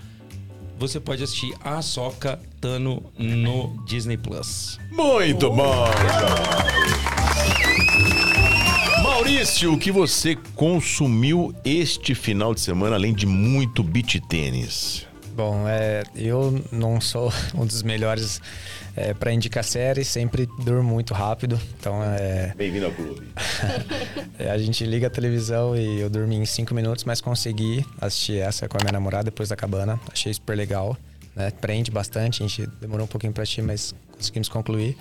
você 0.80 1.02
pode 1.02 1.22
assistir 1.22 1.54
a 1.62 1.80
Ahsoka 1.80 2.40
Tano 2.62 3.04
no 3.18 3.84
Disney 3.86 4.16
Plus. 4.16 4.80
Muito 4.90 5.52
bom. 5.52 5.86
Maurício, 9.04 9.74
o 9.74 9.78
que 9.78 9.92
você 9.92 10.38
consumiu 10.56 11.54
este 11.66 12.16
final 12.16 12.56
de 12.56 12.62
semana, 12.62 12.96
além 12.96 13.14
de 13.14 13.26
muito 13.26 13.84
beach 13.84 14.20
tênis? 14.22 15.11
Bom, 15.34 15.68
é, 15.68 16.04
eu 16.16 16.64
não 16.72 17.00
sou 17.00 17.32
um 17.56 17.66
dos 17.66 17.84
melhores 17.84 18.42
é, 18.96 19.14
para 19.14 19.32
indicar 19.32 19.64
séries, 19.64 20.08
sempre 20.08 20.48
durmo 20.64 20.84
muito 20.84 21.14
rápido. 21.14 21.60
Então 21.80 22.04
é. 22.04 22.54
Bem-vindo 22.56 22.86
ao 22.86 22.92
clube. 22.92 23.28
É, 24.40 24.50
a 24.50 24.58
gente 24.58 24.84
liga 24.86 25.06
a 25.06 25.10
televisão 25.10 25.76
e 25.76 26.00
eu 26.00 26.10
dormi 26.10 26.36
em 26.36 26.46
cinco 26.46 26.74
minutos, 26.74 27.04
mas 27.04 27.22
consegui 27.22 27.86
assistir 28.00 28.40
essa 28.40 28.68
com 28.68 28.76
a 28.78 28.80
minha 28.82 28.92
namorada 28.92 29.26
depois 29.26 29.50
da 29.50 29.56
cabana. 29.56 30.00
Achei 30.12 30.34
super 30.34 30.58
legal. 30.58 30.98
Né? 31.36 31.52
Prende 31.62 31.92
bastante, 31.92 32.44
a 32.44 32.48
gente 32.48 32.66
demorou 32.80 33.06
um 33.06 33.08
pouquinho 33.08 33.32
para 33.32 33.44
assistir, 33.44 33.62
mas 33.62 33.94
conseguimos 34.12 34.50
concluir. 34.50 34.98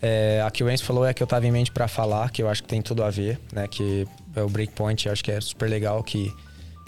É, 0.00 0.42
a 0.44 0.50
que 0.50 0.64
o 0.64 0.70
Enzo 0.70 0.84
falou 0.84 1.04
é 1.04 1.10
a 1.10 1.14
que 1.14 1.22
eu 1.22 1.26
tava 1.26 1.46
em 1.46 1.52
mente 1.52 1.70
para 1.70 1.86
falar, 1.86 2.30
que 2.30 2.42
eu 2.42 2.48
acho 2.48 2.62
que 2.62 2.68
tem 2.68 2.80
tudo 2.80 3.04
a 3.04 3.10
ver, 3.10 3.38
né? 3.52 3.68
Que 3.68 4.06
é 4.34 4.42
o 4.42 4.48
Breakpoint, 4.48 5.06
eu 5.06 5.12
acho 5.12 5.22
que 5.22 5.30
é 5.30 5.40
super 5.40 5.68
legal, 5.68 6.02
que, 6.02 6.32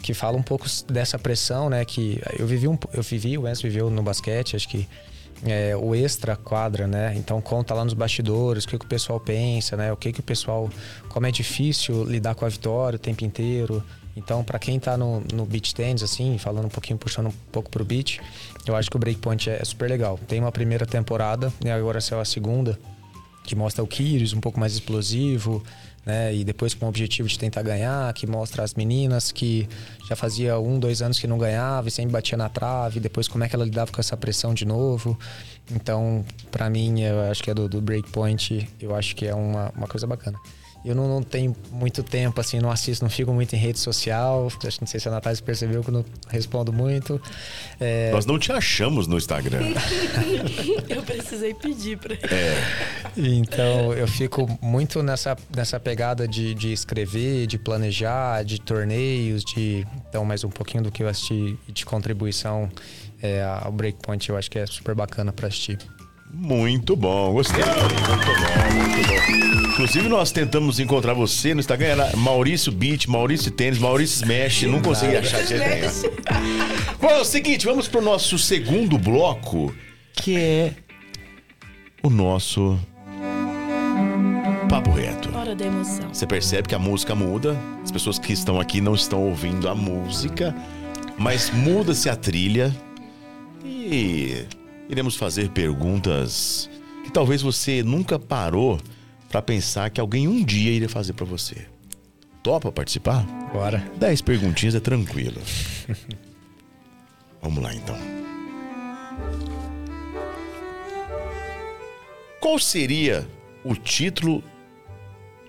que 0.04 0.12
fala 0.12 0.36
um 0.36 0.42
pouco 0.42 0.66
dessa 0.86 1.18
pressão, 1.18 1.70
né? 1.70 1.82
Que 1.82 2.20
eu 2.38 2.46
vivi, 2.46 2.68
um, 2.68 2.76
eu 2.92 3.02
vivi, 3.02 3.38
o 3.38 3.48
Enzo 3.48 3.62
viveu 3.62 3.88
no 3.88 4.02
basquete, 4.02 4.54
acho 4.54 4.68
que 4.68 4.86
é, 5.46 5.74
o 5.74 5.94
extra 5.94 6.36
quadra, 6.36 6.86
né? 6.86 7.14
Então 7.16 7.40
conta 7.40 7.72
lá 7.72 7.82
nos 7.82 7.94
bastidores 7.94 8.64
o 8.64 8.68
que, 8.68 8.78
que 8.78 8.84
o 8.84 8.88
pessoal 8.88 9.18
pensa, 9.18 9.78
né? 9.78 9.90
O 9.90 9.96
que, 9.96 10.12
que 10.12 10.20
o 10.20 10.22
pessoal. 10.22 10.68
Como 11.08 11.26
é 11.26 11.30
difícil 11.30 12.04
lidar 12.04 12.34
com 12.34 12.44
a 12.44 12.48
vitória 12.50 12.96
o 12.96 12.98
tempo 12.98 13.24
inteiro. 13.24 13.82
Então, 14.14 14.44
para 14.44 14.58
quem 14.58 14.78
tá 14.78 14.94
no, 14.94 15.20
no 15.32 15.46
beach 15.46 15.74
tennis, 15.74 16.02
assim, 16.02 16.36
falando 16.36 16.66
um 16.66 16.68
pouquinho, 16.68 16.98
puxando 16.98 17.28
um 17.28 17.34
pouco 17.50 17.70
pro 17.70 17.82
beach, 17.82 18.20
eu 18.66 18.76
acho 18.76 18.90
que 18.90 18.96
o 18.96 19.00
Breakpoint 19.00 19.48
é 19.48 19.64
super 19.64 19.88
legal. 19.88 20.20
Tem 20.28 20.38
uma 20.38 20.52
primeira 20.52 20.84
temporada, 20.84 21.50
e 21.64 21.70
agora 21.70 21.98
saiu 21.98 22.20
a 22.20 22.26
segunda. 22.26 22.78
que 23.42 23.56
mostra 23.56 23.82
o 23.82 23.86
Kyrgios 23.86 24.34
um 24.34 24.40
pouco 24.40 24.60
mais 24.60 24.74
explosivo, 24.74 25.64
né? 26.04 26.34
E 26.34 26.44
depois 26.44 26.74
com 26.74 26.86
o 26.86 26.88
objetivo 26.88 27.28
de 27.28 27.38
tentar 27.38 27.62
ganhar, 27.62 28.12
que 28.12 28.26
mostra 28.26 28.62
as 28.62 28.74
meninas 28.74 29.32
que 29.32 29.68
já 30.08 30.14
fazia 30.14 30.58
um, 30.58 30.78
dois 30.78 31.02
anos 31.02 31.18
que 31.18 31.26
não 31.26 31.38
ganhava 31.38 31.88
e 31.88 31.90
sempre 31.90 32.12
batia 32.12 32.36
na 32.36 32.48
trave, 32.48 33.00
depois 33.00 33.28
como 33.28 33.44
é 33.44 33.48
que 33.48 33.56
ela 33.56 33.64
lidava 33.64 33.90
com 33.90 34.00
essa 34.00 34.16
pressão 34.16 34.52
de 34.52 34.64
novo. 34.64 35.18
Então, 35.70 36.24
para 36.50 36.68
mim, 36.68 37.02
eu 37.02 37.20
acho 37.30 37.42
que 37.42 37.50
é 37.50 37.54
do, 37.54 37.68
do 37.68 37.80
Breakpoint, 37.80 38.68
eu 38.80 38.94
acho 38.94 39.16
que 39.16 39.26
é 39.26 39.34
uma, 39.34 39.70
uma 39.76 39.86
coisa 39.86 40.06
bacana. 40.06 40.38
Eu 40.84 40.94
não, 40.94 41.08
não, 41.08 41.22
tenho 41.22 41.56
muito 41.72 42.02
tempo, 42.02 42.40
assim, 42.40 42.58
não 42.60 42.70
assisto, 42.70 43.04
não 43.04 43.10
fico 43.10 43.32
muito 43.32 43.54
em 43.54 43.58
rede 43.58 43.78
social. 43.78 44.46
Acho 44.46 44.58
que 44.58 44.82
não 44.82 44.86
sei 44.86 45.00
se 45.00 45.08
a 45.08 45.10
Natália 45.10 45.40
percebeu 45.42 45.82
que 45.82 45.88
eu 45.88 45.94
não 45.94 46.04
respondo 46.28 46.72
muito. 46.72 47.20
É... 47.80 48.10
Nós 48.12 48.26
não 48.26 48.38
te 48.38 48.52
achamos 48.52 49.06
no 49.06 49.16
Instagram. 49.16 49.72
eu 50.88 51.02
precisei 51.02 51.54
pedir 51.54 51.96
pra 51.98 52.14
é. 52.14 52.62
Então, 53.16 53.94
eu 53.94 54.06
fico 54.06 54.46
muito 54.60 55.02
nessa, 55.02 55.36
nessa 55.54 55.80
pegada 55.80 56.28
de, 56.28 56.54
de 56.54 56.72
escrever, 56.72 57.46
de 57.46 57.58
planejar, 57.58 58.44
de 58.44 58.60
torneios, 58.60 59.42
de. 59.42 59.86
Então, 60.08 60.24
mais 60.24 60.44
um 60.44 60.50
pouquinho 60.50 60.82
do 60.82 60.92
que 60.92 61.02
eu 61.02 61.08
assisti 61.08 61.58
de 61.66 61.86
contribuição 61.86 62.70
é, 63.22 63.42
ao 63.42 63.72
Breakpoint, 63.72 64.28
eu 64.28 64.36
acho 64.36 64.50
que 64.50 64.58
é 64.58 64.66
super 64.66 64.94
bacana 64.94 65.32
para 65.32 65.48
assistir. 65.48 65.78
Muito 66.34 66.96
bom, 66.96 67.32
gostei. 67.32 67.64
Muito 67.64 67.78
bom, 67.78 68.16
muito 68.74 69.08
bom. 69.08 69.68
Inclusive, 69.74 70.08
nós 70.08 70.30
tentamos 70.30 70.78
encontrar 70.78 71.14
você 71.14 71.52
no 71.52 71.60
Instagram, 71.60 71.86
era 71.86 72.16
Maurício 72.16 72.70
Beat, 72.70 73.06
Maurício 73.06 73.50
Tênis, 73.50 73.78
Maurício 73.78 74.22
Smash, 74.22 74.62
não 74.62 74.80
consegui 74.80 75.16
achar 75.16 75.42
de 75.42 75.48
jeito 75.48 76.12
Bom, 77.00 77.08
é 77.08 77.20
o 77.20 77.24
seguinte, 77.24 77.66
vamos 77.66 77.88
pro 77.88 78.00
nosso 78.00 78.38
segundo 78.38 78.96
bloco, 78.96 79.74
que 80.12 80.36
é 80.36 80.72
o 82.02 82.10
nosso 82.10 82.78
Papo 84.68 84.92
Reto. 84.92 85.36
Hora 85.36 85.54
da 85.54 85.66
emoção. 85.66 86.08
Você 86.12 86.26
percebe 86.26 86.68
que 86.68 86.74
a 86.74 86.78
música 86.78 87.14
muda, 87.14 87.56
as 87.82 87.90
pessoas 87.90 88.18
que 88.18 88.32
estão 88.32 88.60
aqui 88.60 88.80
não 88.80 88.94
estão 88.94 89.22
ouvindo 89.22 89.68
a 89.68 89.74
música, 89.74 90.54
mas 91.18 91.50
muda-se 91.50 92.08
a 92.08 92.14
trilha 92.14 92.74
e 93.64 94.44
iremos 94.88 95.16
fazer 95.16 95.50
perguntas 95.50 96.68
que 97.04 97.10
talvez 97.10 97.42
você 97.42 97.82
nunca 97.82 98.18
parou 98.18 98.80
para 99.28 99.42
pensar 99.42 99.90
que 99.90 100.00
alguém 100.00 100.28
um 100.28 100.44
dia 100.44 100.70
iria 100.72 100.88
fazer 100.88 101.12
para 101.12 101.26
você. 101.26 101.66
Topa 102.42 102.70
participar? 102.70 103.24
Bora. 103.52 103.78
Dez 103.96 104.20
perguntinhas 104.20 104.74
é 104.74 104.80
tranquilo. 104.80 105.40
Vamos 107.42 107.62
lá 107.62 107.74
então. 107.74 107.96
Qual 112.40 112.58
seria 112.58 113.26
o 113.64 113.74
título 113.74 114.44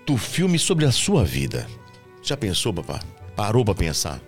do 0.06 0.16
filme 0.16 0.58
sobre 0.58 0.86
a 0.86 0.92
sua 0.92 1.24
vida? 1.24 1.66
Já 2.22 2.36
pensou, 2.36 2.72
papá? 2.72 3.00
Parou 3.36 3.64
para 3.64 3.74
pensar? 3.74 4.20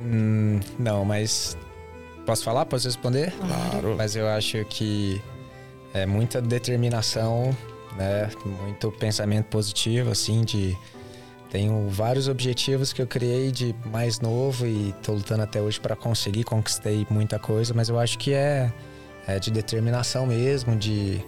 Hum, 0.00 0.58
não, 0.78 1.04
mas 1.04 1.56
Posso 2.28 2.44
falar? 2.44 2.66
Posso 2.66 2.86
responder? 2.86 3.32
Claro. 3.32 3.96
Mas 3.96 4.14
eu 4.14 4.28
acho 4.28 4.62
que 4.66 5.18
é 5.94 6.04
muita 6.04 6.42
determinação, 6.42 7.56
né? 7.96 8.28
Muito 8.60 8.92
pensamento 8.92 9.46
positivo, 9.46 10.10
assim, 10.10 10.42
de 10.42 10.76
tenho 11.50 11.88
vários 11.88 12.28
objetivos 12.28 12.92
que 12.92 13.00
eu 13.00 13.06
criei 13.06 13.50
de 13.50 13.74
mais 13.86 14.20
novo 14.20 14.66
e 14.66 14.94
tô 15.02 15.14
lutando 15.14 15.42
até 15.42 15.62
hoje 15.62 15.80
para 15.80 15.96
conseguir, 15.96 16.44
conquistei 16.44 17.06
muita 17.08 17.38
coisa, 17.38 17.72
mas 17.72 17.88
eu 17.88 17.98
acho 17.98 18.18
que 18.18 18.34
é, 18.34 18.70
é 19.26 19.38
de 19.38 19.50
determinação 19.50 20.26
mesmo, 20.26 20.76
de 20.76 21.24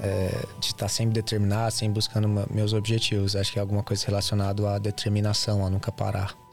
é, 0.00 0.44
de 0.58 0.66
estar 0.66 0.86
tá 0.86 0.88
sempre 0.88 1.14
determinado, 1.14 1.70
sempre 1.70 1.94
buscando 1.94 2.28
meus 2.50 2.72
objetivos. 2.72 3.36
Acho 3.36 3.52
que 3.52 3.60
é 3.60 3.62
alguma 3.62 3.84
coisa 3.84 4.04
relacionada 4.04 4.74
à 4.74 4.78
determinação, 4.80 5.64
a 5.64 5.70
nunca 5.70 5.92
parar. 5.92 6.45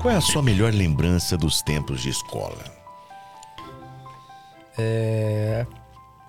Qual 0.00 0.12
é 0.12 0.16
a 0.16 0.20
sua 0.20 0.42
melhor 0.42 0.72
lembrança 0.72 1.36
dos 1.36 1.62
tempos 1.62 2.00
de 2.00 2.10
escola? 2.10 2.64
É, 4.78 5.66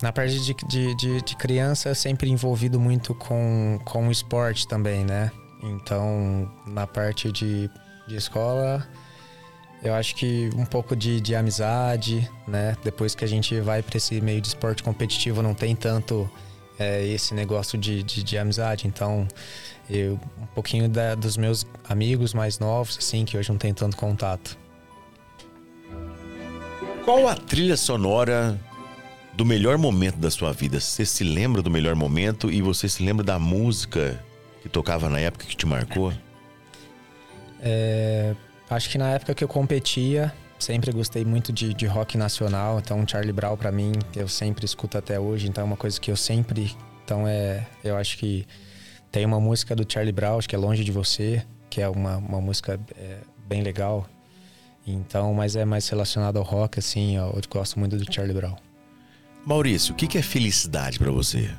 na 0.01 0.11
parte 0.11 0.39
de, 0.39 0.53
de, 0.53 0.95
de, 0.95 1.21
de, 1.21 1.35
criança, 1.35 1.93
sempre 1.95 2.29
envolvido 2.29 2.79
muito 2.79 3.13
com, 3.15 3.79
com 3.83 4.07
o 4.07 4.11
esporte 4.11 4.67
também, 4.67 5.03
né? 5.03 5.31
Então, 5.63 6.51
na 6.65 6.85
parte 6.85 7.31
de, 7.31 7.69
de 8.07 8.15
escola, 8.15 8.87
eu 9.83 9.93
acho 9.93 10.15
que 10.15 10.49
um 10.55 10.65
pouco 10.65 10.95
de, 10.95 11.19
de 11.19 11.35
amizade, 11.35 12.29
né? 12.47 12.75
Depois 12.83 13.15
que 13.15 13.25
a 13.25 13.27
gente 13.27 13.59
vai 13.59 13.81
para 13.81 13.97
esse 13.97 14.19
meio 14.21 14.41
de 14.41 14.47
esporte 14.49 14.83
competitivo, 14.83 15.41
não 15.41 15.53
tem 15.53 15.75
tanto 15.75 16.29
é, 16.79 17.05
esse 17.05 17.33
negócio 17.33 17.77
de, 17.77 18.03
de, 18.03 18.23
de 18.23 18.37
amizade. 18.37 18.87
Então, 18.87 19.27
eu, 19.89 20.19
um 20.41 20.45
pouquinho 20.47 20.89
da, 20.89 21.15
dos 21.15 21.37
meus 21.37 21.65
amigos 21.87 22.33
mais 22.33 22.59
novos, 22.59 22.97
assim, 22.97 23.25
que 23.25 23.37
hoje 23.37 23.49
não 23.49 23.57
tem 23.57 23.73
tanto 23.73 23.95
contato. 23.95 24.57
Qual 27.05 27.27
a 27.27 27.35
trilha 27.35 27.77
sonora 27.77 28.59
do 29.33 29.45
melhor 29.45 29.77
momento 29.77 30.17
da 30.17 30.29
sua 30.29 30.51
vida? 30.51 30.79
Você 30.79 31.05
se 31.05 31.23
lembra 31.23 31.61
do 31.61 31.69
melhor 31.69 31.95
momento 31.95 32.51
e 32.51 32.61
você 32.61 32.89
se 32.89 33.01
lembra 33.01 33.23
da 33.23 33.39
música 33.39 34.21
que 34.61 34.67
tocava 34.67 35.09
na 35.09 35.19
época 35.19 35.45
que 35.45 35.55
te 35.55 35.65
marcou? 35.65 36.11
É, 37.61 38.35
acho 38.69 38.89
que 38.89 38.97
na 38.97 39.09
época 39.11 39.33
que 39.33 39.43
eu 39.43 39.47
competia, 39.47 40.33
sempre 40.59 40.91
gostei 40.91 41.23
muito 41.23 41.53
de, 41.53 41.73
de 41.73 41.85
rock 41.85 42.17
nacional. 42.17 42.79
Então, 42.79 43.07
Charlie 43.07 43.31
Brown, 43.31 43.55
para 43.55 43.71
mim, 43.71 43.93
eu 44.15 44.27
sempre 44.27 44.65
escuto 44.65 44.97
até 44.97 45.19
hoje. 45.19 45.47
Então, 45.47 45.61
é 45.61 45.65
uma 45.65 45.77
coisa 45.77 45.99
que 45.99 46.11
eu 46.11 46.17
sempre. 46.17 46.75
Então, 47.05 47.27
é, 47.27 47.65
eu 47.83 47.95
acho 47.95 48.17
que 48.17 48.45
tem 49.17 49.25
uma 49.25 49.39
música 49.39 49.75
do 49.75 49.83
Charlie 49.91 50.11
Brown, 50.11 50.37
que 50.41 50.55
é 50.55 50.59
Longe 50.59 50.83
de 50.83 50.91
Você, 50.91 51.43
que 51.71 51.81
é 51.81 51.89
uma, 51.89 52.17
uma 52.17 52.39
música 52.39 52.79
é, 52.95 53.17
bem 53.47 53.63
legal. 53.63 54.07
Então, 54.85 55.33
mas 55.33 55.55
é 55.55 55.65
mais 55.65 55.89
relacionado 55.89 56.37
ao 56.37 56.43
rock, 56.43 56.77
assim, 56.77 57.17
eu, 57.17 57.35
gosto 57.49 57.79
muito 57.79 57.97
do 57.97 58.13
Charlie 58.13 58.35
Brown. 58.35 58.55
Maurício, 59.43 59.91
o 59.91 59.97
que 59.97 60.19
é 60.19 60.21
felicidade 60.21 60.99
para 60.99 61.09
você? 61.09 61.49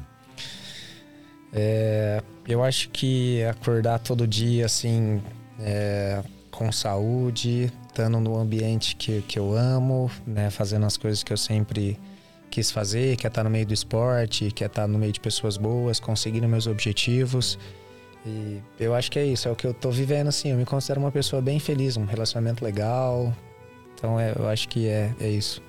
É, 1.53 2.23
eu 2.47 2.63
acho 2.63 2.91
que 2.91 3.43
acordar 3.43 3.99
todo 3.99 4.25
dia, 4.25 4.65
assim, 4.65 5.21
é, 5.59 6.23
com 6.53 6.71
saúde, 6.71 7.73
estando 7.89 8.21
no 8.21 8.39
ambiente 8.39 8.95
que, 8.95 9.21
que 9.23 9.37
eu 9.37 9.57
amo, 9.57 10.09
né, 10.25 10.49
fazendo 10.49 10.87
as 10.87 10.97
coisas 10.97 11.25
que 11.25 11.33
eu 11.33 11.37
sempre 11.37 11.99
quis 12.51 12.71
fazer, 12.71 13.17
quer 13.17 13.29
estar 13.29 13.45
no 13.45 13.51
meio 13.51 13.67
do 13.67 13.75
esporte, 13.75 14.51
quer 14.51 14.67
estar 14.67 14.87
no 14.87 14.99
meio 14.99 15.13
de 15.13 15.21
pessoas 15.21 15.57
boas, 15.57 16.01
conseguindo 16.01 16.49
meus 16.49 16.67
objetivos. 16.67 17.59
E 18.27 18.61
eu 18.79 18.95
acho 18.95 19.11
que 19.11 19.19
é 19.19 19.25
isso, 19.25 19.49
é 19.49 19.51
o 19.51 19.57
que 19.57 19.67
eu 19.67 19.75
tô 19.75 19.91
vivendo, 19.91 20.29
assim. 20.29 20.51
Eu 20.51 20.57
me 20.57 20.65
considero 20.65 21.01
uma 21.01 21.13
pessoa 21.13 21.41
bem 21.41 21.59
feliz, 21.59 21.97
um 21.97 22.05
relacionamento 22.05 22.65
legal. 22.65 23.35
Então 23.95 24.19
é, 24.19 24.33
eu 24.37 24.49
acho 24.49 24.69
que 24.69 24.89
é, 24.89 25.13
é 25.21 25.29
isso. 25.29 25.63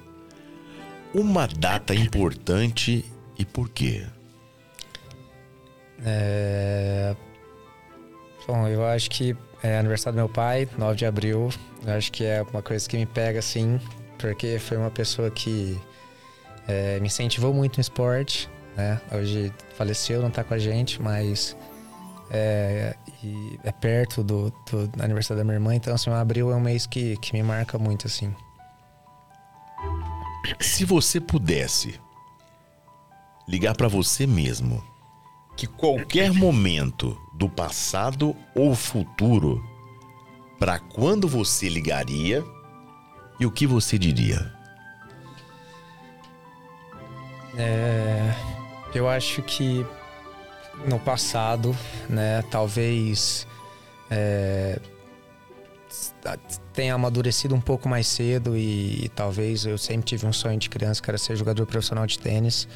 Uma 1.13 1.47
data 1.47 1.95
importante 1.95 3.03
e 3.37 3.45
por 3.45 3.69
quê? 3.69 4.05
É... 6.05 7.15
Bom, 8.47 8.67
eu 8.67 8.85
acho 8.85 9.09
que 9.09 9.35
é 9.61 9.77
aniversário 9.77 10.15
do 10.17 10.19
meu 10.21 10.29
pai, 10.29 10.67
9 10.77 10.95
de 10.95 11.05
abril. 11.05 11.49
Eu 11.85 11.93
acho 11.93 12.11
que 12.11 12.23
é 12.23 12.41
uma 12.41 12.61
coisa 12.61 12.87
que 12.87 12.97
me 12.97 13.05
pega, 13.05 13.39
assim, 13.39 13.79
porque 14.17 14.59
foi 14.59 14.77
uma 14.77 14.91
pessoa 14.91 15.29
que 15.29 15.79
é, 16.69 16.99
me 16.99 17.07
incentivou 17.07 17.51
muito 17.51 17.77
no 17.77 17.81
esporte, 17.81 18.47
né? 18.77 19.01
Hoje 19.11 19.51
faleceu, 19.75 20.21
não 20.21 20.29
está 20.29 20.43
com 20.43 20.53
a 20.53 20.59
gente, 20.59 21.01
mas 21.01 21.57
é, 22.29 22.95
é 23.63 23.71
perto 23.71 24.23
do, 24.23 24.53
do, 24.69 25.03
aniversário 25.03 25.39
da 25.39 25.43
minha 25.43 25.55
irmã, 25.55 25.73
então 25.73 25.93
assim, 25.93 26.11
abril 26.11 26.51
é 26.51 26.55
um 26.55 26.59
mês 26.59 26.85
que, 26.85 27.17
que 27.17 27.33
me 27.33 27.41
marca 27.41 27.79
muito, 27.79 28.05
assim. 28.05 28.33
Se 30.59 30.85
você 30.85 31.19
pudesse 31.19 31.99
ligar 33.47 33.75
para 33.75 33.87
você 33.87 34.27
mesmo 34.27 34.83
que 35.57 35.65
qualquer 35.65 36.31
momento 36.31 37.19
do 37.33 37.49
passado 37.49 38.35
ou 38.55 38.75
futuro, 38.75 39.61
para 40.59 40.77
quando 40.77 41.27
você 41.27 41.67
ligaria 41.67 42.43
e 43.39 43.45
o 43.45 43.51
que 43.51 43.65
você 43.65 43.97
diria? 43.97 44.58
É, 47.57 48.33
eu 48.93 49.07
acho 49.09 49.41
que 49.41 49.85
no 50.87 50.99
passado, 50.99 51.75
né, 52.07 52.43
talvez 52.49 53.45
é, 54.09 54.79
tenha 56.73 56.93
amadurecido 56.93 57.55
um 57.55 57.61
pouco 57.61 57.89
mais 57.89 58.07
cedo 58.07 58.55
e, 58.55 59.05
e, 59.05 59.09
talvez 59.09 59.65
eu 59.65 59.77
sempre 59.77 60.05
tive 60.05 60.25
um 60.25 60.33
sonho 60.33 60.57
de 60.57 60.69
criança 60.69 61.01
que 61.01 61.09
era 61.09 61.17
ser 61.17 61.35
jogador 61.35 61.65
profissional 61.65 62.05
de 62.05 62.17
tênis. 62.19 62.67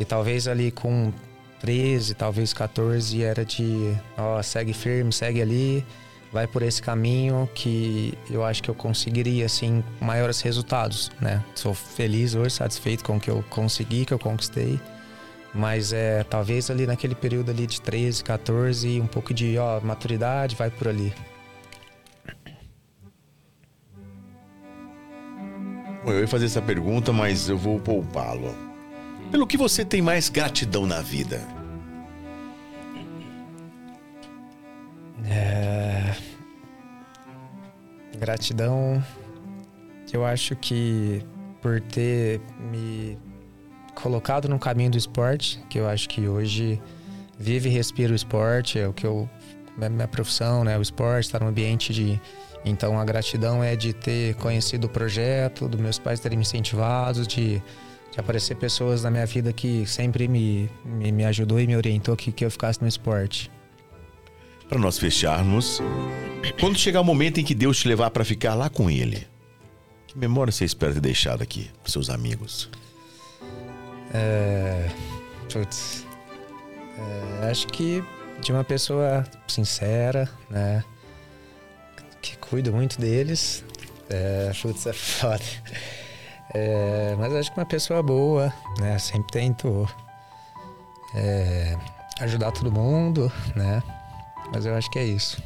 E 0.00 0.04
talvez 0.04 0.48
ali 0.48 0.70
com 0.70 1.12
13, 1.60 2.14
talvez 2.14 2.52
14 2.52 3.22
era 3.22 3.44
de, 3.44 3.96
ó, 4.16 4.42
segue 4.42 4.72
firme, 4.72 5.12
segue 5.12 5.40
ali, 5.40 5.84
vai 6.32 6.46
por 6.46 6.62
esse 6.62 6.80
caminho 6.80 7.48
que 7.54 8.16
eu 8.30 8.42
acho 8.42 8.62
que 8.62 8.70
eu 8.70 8.74
conseguiria, 8.74 9.44
assim, 9.44 9.84
maiores 10.00 10.40
resultados, 10.40 11.10
né? 11.20 11.44
Sou 11.54 11.74
feliz 11.74 12.34
hoje, 12.34 12.54
satisfeito 12.54 13.04
com 13.04 13.16
o 13.16 13.20
que 13.20 13.30
eu 13.30 13.44
consegui, 13.50 14.06
que 14.06 14.14
eu 14.14 14.18
conquistei. 14.18 14.80
Mas 15.54 15.92
é 15.92 16.24
talvez 16.24 16.70
ali 16.70 16.86
naquele 16.86 17.14
período 17.14 17.50
ali 17.50 17.66
de 17.66 17.80
13, 17.80 18.24
14, 18.24 19.00
um 19.00 19.06
pouco 19.06 19.34
de 19.34 19.58
ó, 19.58 19.80
maturidade, 19.80 20.56
vai 20.56 20.70
por 20.70 20.88
ali. 20.88 21.12
Bom, 26.02 26.10
eu 26.10 26.20
ia 26.20 26.28
fazer 26.28 26.46
essa 26.46 26.62
pergunta, 26.62 27.12
mas 27.12 27.50
eu 27.50 27.58
vou 27.58 27.78
poupá-lo. 27.78 28.56
Pelo 29.30 29.46
que 29.46 29.58
você 29.58 29.84
tem 29.84 30.00
mais 30.00 30.30
gratidão 30.30 30.86
na 30.86 31.02
vida? 31.02 31.46
É... 35.26 36.14
Gratidão, 38.18 39.02
eu 40.12 40.24
acho 40.24 40.54
que 40.56 41.24
por 41.60 41.80
ter 41.80 42.40
me 42.70 43.18
colocado 43.94 44.48
no 44.48 44.58
caminho 44.58 44.90
do 44.90 44.98
esporte, 44.98 45.60
que 45.68 45.78
eu 45.78 45.88
acho 45.88 46.08
que 46.08 46.28
hoje 46.28 46.80
vive 47.38 47.68
e 47.68 47.72
respira 47.72 48.12
o 48.12 48.16
esporte, 48.16 48.78
é 48.78 48.86
o 48.86 48.92
que 48.92 49.06
eu 49.06 49.28
é 49.80 49.88
minha 49.88 50.06
profissão, 50.06 50.64
né, 50.64 50.76
o 50.76 50.82
esporte, 50.82 51.26
estar 51.26 51.38
tá 51.38 51.44
no 51.44 51.50
ambiente 51.50 51.92
de 51.92 52.20
então 52.64 52.98
a 52.98 53.04
gratidão 53.04 53.62
é 53.62 53.74
de 53.74 53.92
ter 53.92 54.34
conhecido 54.36 54.86
o 54.86 54.90
projeto, 54.90 55.68
dos 55.68 55.80
meus 55.80 55.98
pais 55.98 56.20
terem 56.20 56.38
me 56.38 56.42
incentivado, 56.42 57.26
de, 57.26 57.60
de 58.10 58.20
aparecer 58.20 58.56
pessoas 58.56 59.02
na 59.02 59.10
minha 59.10 59.26
vida 59.26 59.52
que 59.52 59.84
sempre 59.86 60.28
me, 60.28 60.70
me, 60.84 61.10
me 61.10 61.24
ajudou 61.24 61.58
e 61.58 61.66
me 61.66 61.76
orientou 61.76 62.16
que, 62.16 62.30
que 62.30 62.44
eu 62.44 62.50
ficasse 62.50 62.80
no 62.80 62.86
esporte. 62.86 63.50
Para 64.72 64.80
nós 64.80 64.98
fecharmos, 64.98 65.82
quando 66.58 66.78
chegar 66.78 67.02
o 67.02 67.04
momento 67.04 67.38
em 67.38 67.44
que 67.44 67.54
Deus 67.54 67.78
te 67.78 67.86
levar 67.86 68.10
para 68.10 68.24
ficar 68.24 68.54
lá 68.54 68.70
com 68.70 68.88
Ele, 68.90 69.28
que 70.06 70.16
memória 70.16 70.50
você 70.50 70.64
espera 70.64 70.94
ter 70.94 71.00
deixado 71.00 71.42
aqui 71.42 71.70
para 71.82 71.92
seus 71.92 72.08
amigos? 72.08 72.70
É. 74.14 74.88
Putz. 75.52 76.06
É, 77.42 77.50
acho 77.50 77.66
que 77.66 78.02
de 78.40 78.50
uma 78.50 78.64
pessoa 78.64 79.26
sincera, 79.46 80.26
né? 80.48 80.82
Que 82.22 82.38
cuida 82.38 82.72
muito 82.72 82.98
deles. 82.98 83.62
É, 84.08 84.52
putz, 84.62 84.86
é 84.86 84.94
foda. 84.94 85.44
É, 86.54 87.14
mas 87.18 87.34
acho 87.34 87.52
que 87.52 87.60
uma 87.60 87.66
pessoa 87.66 88.02
boa, 88.02 88.50
né? 88.78 88.98
Sempre 88.98 89.32
tento 89.32 89.86
é, 91.14 91.76
ajudar 92.20 92.52
todo 92.52 92.72
mundo, 92.72 93.30
né? 93.54 93.82
Mas 94.52 94.66
eu 94.66 94.74
acho 94.74 94.90
que 94.90 94.98
é 94.98 95.04
isso. 95.04 95.42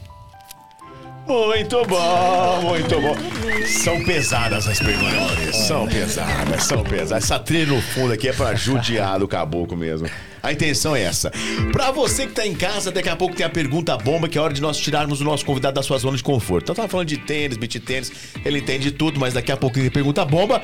Muito 1.27 1.85
bom, 1.87 2.63
muito 2.63 3.01
bom. 3.01 3.17
São 3.67 4.03
pesadas 4.05 4.69
as 4.69 4.79
perguntas. 4.79 5.57
São 5.57 5.87
pesadas, 5.89 6.63
são 6.63 6.85
pesadas. 6.85 7.25
Essa 7.25 7.39
trilha 7.39 7.67
no 7.67 7.83
fundo 7.83 8.13
aqui 8.13 8.29
é 8.29 8.33
pra 8.33 8.55
judiar 8.55 9.19
do 9.19 9.27
caboclo 9.27 9.77
mesmo. 9.77 10.09
A 10.41 10.53
intenção 10.53 10.95
é 10.95 11.03
essa. 11.03 11.33
Pra 11.73 11.91
você 11.91 12.29
que 12.29 12.33
tá 12.33 12.47
em 12.47 12.55
casa, 12.55 12.93
daqui 12.93 13.09
a 13.09 13.17
pouco 13.17 13.35
tem 13.35 13.45
a 13.45 13.51
pergunta 13.51 13.97
bomba, 13.97 14.29
que 14.29 14.39
é 14.39 14.41
hora 14.41 14.55
de 14.55 14.63
nós 14.63 14.77
tirarmos 14.77 15.21
o 15.21 15.25
nosso 15.25 15.45
convidado 15.45 15.75
da 15.75 15.83
sua 15.83 15.99
zona 15.99 16.17
de 16.17 16.23
conforto. 16.23 16.67
Então, 16.67 16.75
tava 16.77 16.89
falando 16.89 17.09
de 17.09 17.17
tênis, 17.17 17.57
beat 17.57 17.81
tênis, 17.81 18.13
ele 18.45 18.61
entende 18.61 18.93
tudo, 18.93 19.19
mas 19.19 19.35
daqui 19.35 19.51
a 19.51 19.57
pouco 19.57 19.75
tem 19.75 19.91
pergunta 19.91 20.25
bomba 20.25 20.63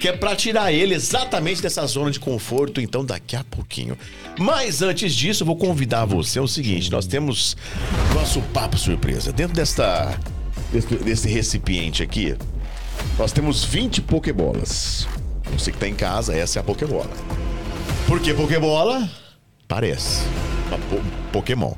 que 0.00 0.08
é 0.08 0.12
para 0.12 0.36
tirar 0.36 0.72
ele 0.72 0.94
exatamente 0.94 1.62
dessa 1.62 1.86
zona 1.86 2.10
de 2.10 2.20
conforto, 2.20 2.80
então 2.80 3.04
daqui 3.04 3.36
a 3.36 3.44
pouquinho. 3.44 3.96
Mas 4.38 4.82
antes 4.82 5.14
disso, 5.14 5.44
vou 5.44 5.56
convidar 5.56 6.04
você 6.04 6.38
ao 6.38 6.48
seguinte, 6.48 6.90
nós 6.90 7.06
temos 7.06 7.56
nosso 8.14 8.40
papo 8.52 8.76
surpresa. 8.76 9.32
Dentro 9.32 9.54
desta 9.54 10.18
desse, 11.04 11.28
recipiente 11.28 12.02
aqui, 12.02 12.36
nós 13.18 13.32
temos 13.32 13.64
20 13.64 14.02
pokebolas. 14.02 15.06
Você 15.52 15.70
que 15.70 15.78
tá 15.78 15.88
em 15.88 15.94
casa, 15.94 16.34
essa 16.34 16.58
é 16.58 16.60
a 16.60 16.64
pokebola. 16.64 17.10
Por 18.06 18.20
que 18.20 18.34
pokebola? 18.34 19.08
Parece. 19.68 20.24
Po 20.90 21.02
Pokémon. 21.32 21.74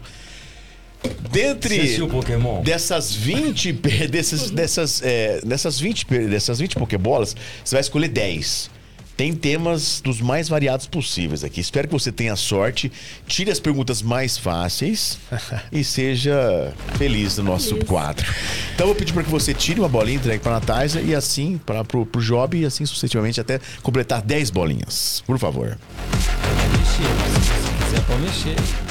Dentre 1.30 2.06
Pokémon? 2.08 2.62
dessas 2.62 3.14
20 3.14 3.72
desses, 4.10 4.50
dessas, 4.50 5.02
é, 5.02 5.40
dessas 5.44 5.78
20 5.78 6.06
dessas 6.28 6.58
20 6.58 6.76
Pokébolas, 6.76 7.36
você 7.64 7.74
vai 7.74 7.80
escolher 7.80 8.08
10. 8.08 8.76
Tem 9.16 9.32
temas 9.32 10.02
dos 10.02 10.20
mais 10.20 10.46
variados 10.46 10.86
possíveis 10.86 11.42
aqui. 11.42 11.58
Espero 11.58 11.88
que 11.88 11.94
você 11.94 12.12
tenha 12.12 12.36
sorte, 12.36 12.92
tire 13.26 13.50
as 13.50 13.58
perguntas 13.58 14.02
mais 14.02 14.36
fáceis 14.36 15.18
e 15.72 15.82
seja 15.82 16.74
feliz 16.98 17.38
no 17.38 17.44
nosso 17.44 17.76
quadro. 17.86 18.26
Então 18.74 18.84
eu 18.84 18.88
vou 18.88 18.94
pedir 18.94 19.14
para 19.14 19.22
que 19.22 19.30
você 19.30 19.54
tire 19.54 19.80
uma 19.80 19.88
bolinha, 19.88 20.18
entregue 20.18 20.42
para 20.42 20.56
a 20.56 20.60
Natália 20.60 21.00
e 21.00 21.14
assim 21.14 21.58
para 21.64 21.82
pro, 21.82 22.04
pro 22.04 22.20
Job 22.20 22.58
e 22.58 22.66
assim 22.66 22.84
sucessivamente 22.84 23.40
até 23.40 23.58
completar 23.82 24.20
10 24.20 24.50
bolinhas. 24.50 25.22
Por 25.26 25.38
favor. 25.38 25.78
Se 26.84 27.84
quiser, 27.84 28.06
pode 28.06 28.20
mexer 28.20 28.85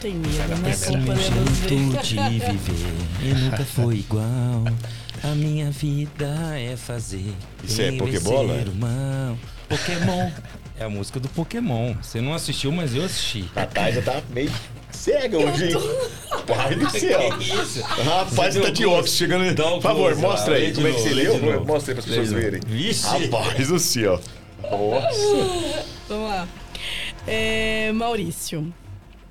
tem 0.00 0.14
medo, 0.14 0.56
né? 0.62 0.70
Esse 0.70 0.96
meu 0.96 1.16
jeito 1.16 2.02
de 2.02 2.14
viver 2.16 2.94
e 3.22 3.34
nunca 3.34 3.64
foi 3.64 3.96
igual. 3.96 4.64
A 5.22 5.34
minha 5.34 5.70
vida 5.70 6.58
é 6.58 6.76
fazer. 6.76 7.34
Isso 7.62 7.82
é 7.82 7.92
Pokébola? 7.92 8.54
Irmão. 8.54 9.38
Pokémon. 9.68 10.30
É 10.78 10.84
a 10.84 10.88
música 10.88 11.20
do 11.20 11.28
Pokémon. 11.28 11.94
Você 12.00 12.20
não 12.22 12.32
assistiu, 12.32 12.72
mas 12.72 12.94
eu 12.94 13.04
assisti. 13.04 13.44
A 13.54 13.66
Thay 13.66 13.92
já 13.92 14.02
tá 14.02 14.22
meio 14.30 14.50
cega 14.90 15.38
hoje, 15.38 15.68
hein? 15.68 15.76
Pai 16.46 16.74
do 16.74 16.88
céu. 16.98 17.36
Que 17.38 17.52
isso? 17.52 17.82
Rapaz, 17.82 18.54
você 18.54 18.60
tá 18.60 18.70
de 18.70 18.86
óculos 18.86 19.12
chegando. 19.12 19.54
Por 19.54 19.82
favor, 19.82 20.16
mostra 20.16 20.54
aí 20.56 20.72
como 20.72 20.88
é 20.88 20.92
que 20.92 21.00
você 21.00 21.10
leu. 21.10 21.64
Mostra 21.66 21.92
aí 21.92 22.00
para 22.00 22.04
as 22.04 22.04
pessoas 22.06 22.32
verem. 22.32 22.60
Vixe. 22.66 23.06
Rapaz 23.06 23.68
do 23.68 23.78
céu. 23.78 24.18
Nossa. 24.62 25.84
Vamos 26.08 26.30
lá. 26.30 26.48
É, 27.26 27.92
Maurício. 27.92 28.72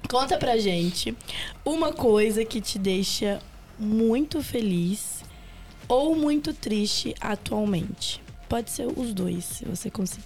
Conta 0.09 0.39
pra 0.39 0.57
gente 0.57 1.15
uma 1.63 1.93
coisa 1.93 2.43
que 2.43 2.59
te 2.59 2.79
deixa 2.79 3.39
muito 3.77 4.41
feliz 4.41 5.23
ou 5.87 6.15
muito 6.15 6.51
triste 6.51 7.13
atualmente. 7.21 8.19
Pode 8.49 8.71
ser 8.71 8.87
os 8.87 9.13
dois, 9.13 9.45
se 9.45 9.65
você 9.65 9.91
conseguir. 9.91 10.25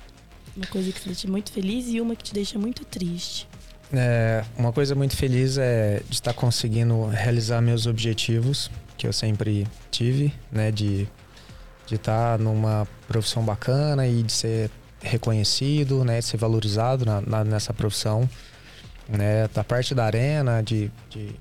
Uma 0.55 0.65
coisa 0.67 0.89
que 0.89 1.01
te 1.01 1.07
deixa 1.07 1.27
muito 1.27 1.51
feliz 1.51 1.87
e 1.89 1.99
uma 1.99 2.15
que 2.15 2.23
te 2.23 2.33
deixa 2.33 2.57
muito 2.57 2.85
triste. 2.85 3.45
É, 3.91 4.45
uma 4.57 4.71
coisa 4.71 4.95
muito 4.95 5.17
feliz 5.17 5.57
é 5.57 6.01
de 6.07 6.15
estar 6.15 6.33
conseguindo 6.33 7.05
realizar 7.07 7.59
meus 7.59 7.85
objetivos 7.85 8.71
que 8.97 9.05
eu 9.05 9.11
sempre 9.11 9.67
tive, 9.91 10.33
né? 10.49 10.71
De, 10.71 11.09
de 11.85 11.95
estar 11.95 12.39
numa 12.39 12.87
profissão 13.05 13.43
bacana 13.43 14.07
e 14.07 14.23
de 14.23 14.31
ser 14.31 14.71
reconhecido, 15.01 16.05
né? 16.05 16.19
De 16.19 16.25
ser 16.25 16.37
valorizado 16.37 17.05
na, 17.05 17.19
na 17.19 17.43
nessa 17.43 17.73
profissão 17.73 18.29
né? 19.07 19.47
Da 19.53 19.63
parte 19.63 19.93
da 19.93 20.05
arena, 20.05 20.61
de, 20.61 20.91
de 21.09 21.35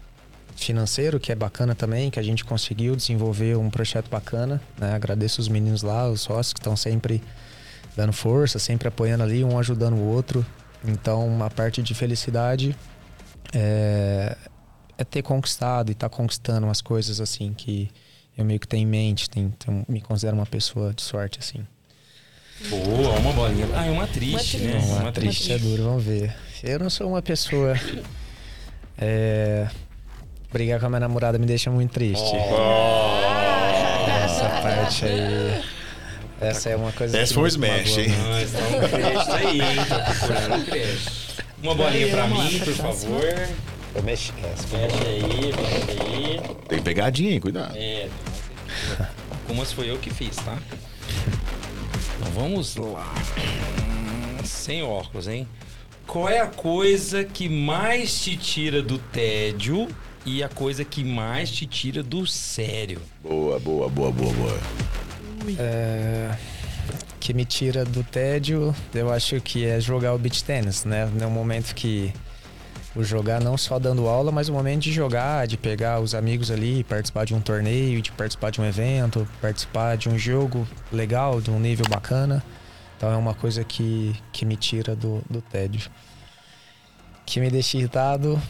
financeiro, 0.54 1.18
que 1.18 1.32
é 1.32 1.34
bacana 1.34 1.74
também, 1.74 2.10
que 2.10 2.18
a 2.18 2.22
gente 2.22 2.44
conseguiu 2.44 2.94
desenvolver 2.96 3.56
um 3.56 3.70
projeto 3.70 4.08
bacana. 4.08 4.60
Né? 4.78 4.94
Agradeço 4.94 5.40
os 5.40 5.48
meninos 5.48 5.82
lá, 5.82 6.08
os 6.08 6.22
sócios 6.22 6.52
que 6.52 6.60
estão 6.60 6.76
sempre 6.76 7.22
dando 7.96 8.12
força, 8.12 8.58
sempre 8.58 8.88
apoiando 8.88 9.22
ali, 9.22 9.44
um 9.44 9.58
ajudando 9.58 9.94
o 9.94 10.04
outro. 10.04 10.44
Então, 10.84 11.42
a 11.42 11.50
parte 11.50 11.82
de 11.82 11.94
felicidade 11.94 12.76
é, 13.52 14.36
é 14.98 15.04
ter 15.04 15.22
conquistado 15.22 15.90
e 15.90 15.92
estar 15.92 16.08
tá 16.08 16.16
conquistando 16.16 16.66
umas 16.66 16.80
coisas 16.80 17.20
assim 17.20 17.52
que 17.52 17.90
eu 18.36 18.44
meio 18.44 18.58
que 18.58 18.66
tenho 18.66 18.82
em 18.82 18.86
mente, 18.86 19.28
tem, 19.28 19.50
tem, 19.50 19.84
me 19.88 20.00
considero 20.00 20.36
uma 20.36 20.46
pessoa 20.46 20.94
de 20.94 21.02
sorte 21.02 21.38
assim. 21.38 21.66
Boa, 22.68 23.18
uma 23.18 23.32
bolinha. 23.32 23.66
Ah, 23.74 23.86
é 23.86 23.90
uma 23.90 24.06
triste, 24.06 24.56
uma 24.56 24.66
né? 24.66 24.78
Uma, 24.78 25.00
uma 25.00 25.12
triste, 25.12 25.44
triste 25.44 25.52
é 25.52 25.58
duro, 25.58 25.84
vamos 25.84 26.04
ver. 26.04 26.34
Eu 26.62 26.78
não 26.78 26.88
sou 26.88 27.08
uma 27.08 27.20
pessoa. 27.20 27.74
É, 28.96 29.66
brigar 30.52 30.78
com 30.78 30.86
a 30.86 30.88
minha 30.88 31.00
namorada 31.00 31.36
me 31.36 31.44
deixa 31.44 31.70
muito 31.70 31.90
triste. 31.90 32.22
Oh. 32.22 33.20
Essa 34.24 34.48
parte 34.62 35.04
aí. 35.06 35.64
Essa 36.40 36.70
é 36.70 36.76
uma 36.76 36.92
coisa. 36.92 37.18
Essa 37.18 37.34
foi 37.34 37.48
Smash, 37.48 37.98
hein? 37.98 38.08
Ah, 38.20 38.88
crédito 38.88 39.32
aí, 39.32 39.60
hein? 39.60 39.84
Tá 39.88 39.98
procurando 39.98 40.54
um. 40.54 41.62
Uma 41.64 41.74
bolinha 41.74 42.08
pra 42.08 42.26
mim, 42.28 42.58
por 42.60 42.74
favor. 42.74 43.48
Eu 43.94 44.02
mexi. 44.04 44.32
Essa 44.44 44.76
mexe 44.76 45.04
aí, 45.04 45.22
mexe 45.22 46.00
aí. 46.00 46.40
Tem 46.68 46.80
pegadinha, 46.80 47.32
hein? 47.32 47.40
Cuidado. 47.40 47.76
É. 47.76 48.08
Como 49.48 49.66
se 49.66 49.74
foi 49.74 49.90
eu 49.90 49.98
que 49.98 50.10
fiz, 50.10 50.36
tá? 50.36 50.56
Então 52.18 52.32
vamos 52.32 52.76
lá. 52.76 53.12
Hum, 53.38 54.44
sem 54.44 54.82
óculos, 54.82 55.26
hein? 55.26 55.48
Qual 56.12 56.28
é 56.28 56.40
a 56.40 56.46
coisa 56.46 57.24
que 57.24 57.48
mais 57.48 58.20
te 58.20 58.36
tira 58.36 58.82
do 58.82 58.98
tédio 58.98 59.88
e 60.26 60.42
a 60.42 60.48
coisa 60.50 60.84
que 60.84 61.02
mais 61.02 61.50
te 61.50 61.64
tira 61.64 62.02
do 62.02 62.26
sério? 62.26 63.00
Boa, 63.22 63.58
boa, 63.58 63.88
boa, 63.88 64.12
boa, 64.12 64.30
boa. 64.34 64.58
É, 65.58 66.36
que 67.18 67.32
me 67.32 67.46
tira 67.46 67.82
do 67.86 68.04
tédio, 68.04 68.74
eu 68.94 69.10
acho 69.10 69.40
que 69.40 69.64
é 69.64 69.80
jogar 69.80 70.12
o 70.12 70.18
beach 70.18 70.44
tennis, 70.44 70.84
né? 70.84 71.06
No 71.06 71.30
momento 71.30 71.74
que 71.74 72.12
o 72.94 73.02
jogar 73.02 73.40
não 73.40 73.56
só 73.56 73.78
dando 73.78 74.06
aula, 74.06 74.30
mas 74.30 74.50
o 74.50 74.52
momento 74.52 74.82
de 74.82 74.92
jogar, 74.92 75.46
de 75.46 75.56
pegar 75.56 75.98
os 75.98 76.14
amigos 76.14 76.50
ali, 76.50 76.84
participar 76.84 77.24
de 77.24 77.34
um 77.34 77.40
torneio, 77.40 78.02
de 78.02 78.12
participar 78.12 78.50
de 78.50 78.60
um 78.60 78.66
evento, 78.66 79.26
participar 79.40 79.96
de 79.96 80.10
um 80.10 80.18
jogo 80.18 80.68
legal, 80.92 81.40
de 81.40 81.50
um 81.50 81.58
nível 81.58 81.86
bacana. 81.88 82.44
Então 83.02 83.12
é 83.12 83.16
uma 83.16 83.34
coisa 83.34 83.64
que, 83.64 84.14
que 84.32 84.44
me 84.44 84.54
tira 84.54 84.94
do, 84.94 85.20
do 85.28 85.42
tédio. 85.42 85.90
que 87.26 87.40
me 87.40 87.50
deixa 87.50 87.76
irritado 87.76 88.40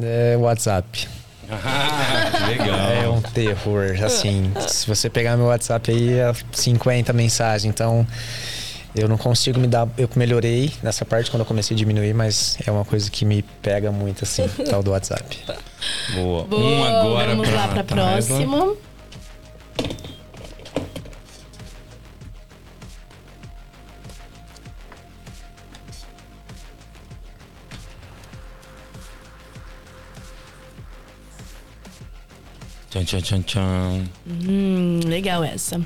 é 0.00 0.36
o 0.36 0.42
WhatsApp. 0.42 1.08
Ah, 1.52 2.46
legal. 2.46 2.78
É 2.92 3.08
um 3.08 3.20
terror, 3.20 3.96
assim. 4.04 4.52
se 4.68 4.86
você 4.86 5.10
pegar 5.10 5.36
meu 5.36 5.46
WhatsApp 5.46 5.90
aí, 5.90 6.16
é 6.16 6.32
50 6.52 7.12
mensagens. 7.12 7.64
Então, 7.64 8.06
eu 8.94 9.08
não 9.08 9.18
consigo 9.18 9.58
me 9.58 9.66
dar. 9.66 9.88
Eu 9.98 10.08
melhorei 10.14 10.72
nessa 10.80 11.04
parte 11.04 11.28
quando 11.28 11.40
eu 11.40 11.46
comecei 11.46 11.74
a 11.74 11.76
diminuir, 11.76 12.14
mas 12.14 12.56
é 12.64 12.70
uma 12.70 12.84
coisa 12.84 13.10
que 13.10 13.24
me 13.24 13.42
pega 13.60 13.90
muito, 13.90 14.22
assim, 14.22 14.46
tal 14.70 14.80
do 14.80 14.92
WhatsApp. 14.92 15.38
Boa. 16.14 16.44
Boa, 16.44 16.62
um 16.62 16.84
agora 16.84 17.30
vamos 17.30 17.48
pra 17.48 17.56
lá 17.56 17.68
pra 17.68 17.82
próxima. 17.82 18.76
Tchan, 32.90 33.04
tchan, 33.04 33.20
tchan, 33.20 33.42
tchan. 33.42 34.04
Hum, 34.26 35.00
legal 35.06 35.44
essa. 35.44 35.80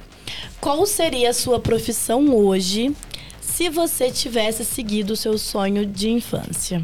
Qual 0.60 0.86
seria 0.86 1.30
a 1.30 1.34
sua 1.34 1.60
profissão 1.60 2.34
hoje 2.34 2.94
se 3.40 3.68
você 3.68 4.10
tivesse 4.10 4.64
seguido 4.64 5.12
o 5.12 5.16
seu 5.16 5.36
sonho 5.36 5.84
de 5.84 6.08
infância? 6.08 6.82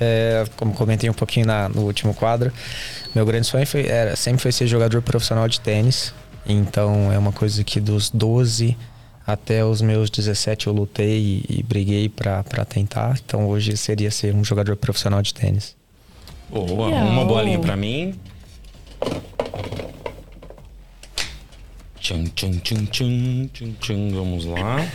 É, 0.00 0.44
como 0.56 0.72
comentei 0.74 1.08
um 1.10 1.14
pouquinho 1.14 1.46
na- 1.46 1.68
no 1.68 1.82
último 1.82 2.14
quadro, 2.14 2.52
meu 3.14 3.24
grande 3.26 3.46
sonho 3.46 3.66
foi, 3.66 3.86
era, 3.86 4.14
sempre 4.14 4.40
foi 4.42 4.52
ser 4.52 4.66
jogador 4.66 5.02
profissional 5.02 5.48
de 5.48 5.58
tênis. 5.60 6.14
Então 6.46 7.10
é 7.12 7.18
uma 7.18 7.32
coisa 7.32 7.64
que 7.64 7.80
dos 7.80 8.08
12 8.10 8.76
até 9.26 9.64
os 9.64 9.80
meus 9.82 10.08
17 10.10 10.68
eu 10.68 10.72
lutei 10.72 11.18
e, 11.18 11.58
e 11.58 11.62
briguei 11.64 12.08
pra 12.08 12.44
pra 12.44 12.64
tentar. 12.64 13.18
Então 13.24 13.48
hoje 13.48 13.76
seria 13.76 14.12
ser 14.12 14.32
um 14.32 14.44
jogador 14.44 14.76
profissional 14.76 15.20
de 15.22 15.34
tênis. 15.34 15.74
Boa. 16.48 16.86
Uma 16.88 17.24
bolinha 17.24 17.58
pra 17.58 17.74
mim. 17.76 18.14
Tchum, 21.98 22.24
tchum, 22.26 22.58
tchum, 22.60 22.86
tchum, 22.86 23.48
tchum, 23.52 23.72
tchum. 23.80 24.10
Vamos 24.14 24.44
lá. 24.44 24.86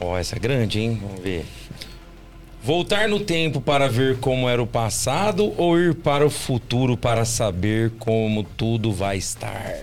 Ó, 0.00 0.18
essa 0.18 0.36
é 0.36 0.38
grande, 0.38 0.80
hein? 0.80 0.98
Vamos 1.00 1.20
ver. 1.20 1.46
Voltar 2.62 3.08
no 3.08 3.20
tempo 3.20 3.60
para 3.60 3.88
ver 3.88 4.18
como 4.18 4.48
era 4.48 4.62
o 4.62 4.66
passado 4.66 5.54
ou 5.56 5.78
ir 5.78 5.94
para 5.94 6.26
o 6.26 6.30
futuro 6.30 6.96
para 6.96 7.24
saber 7.24 7.92
como 7.98 8.42
tudo 8.42 8.92
vai 8.92 9.18
estar? 9.18 9.82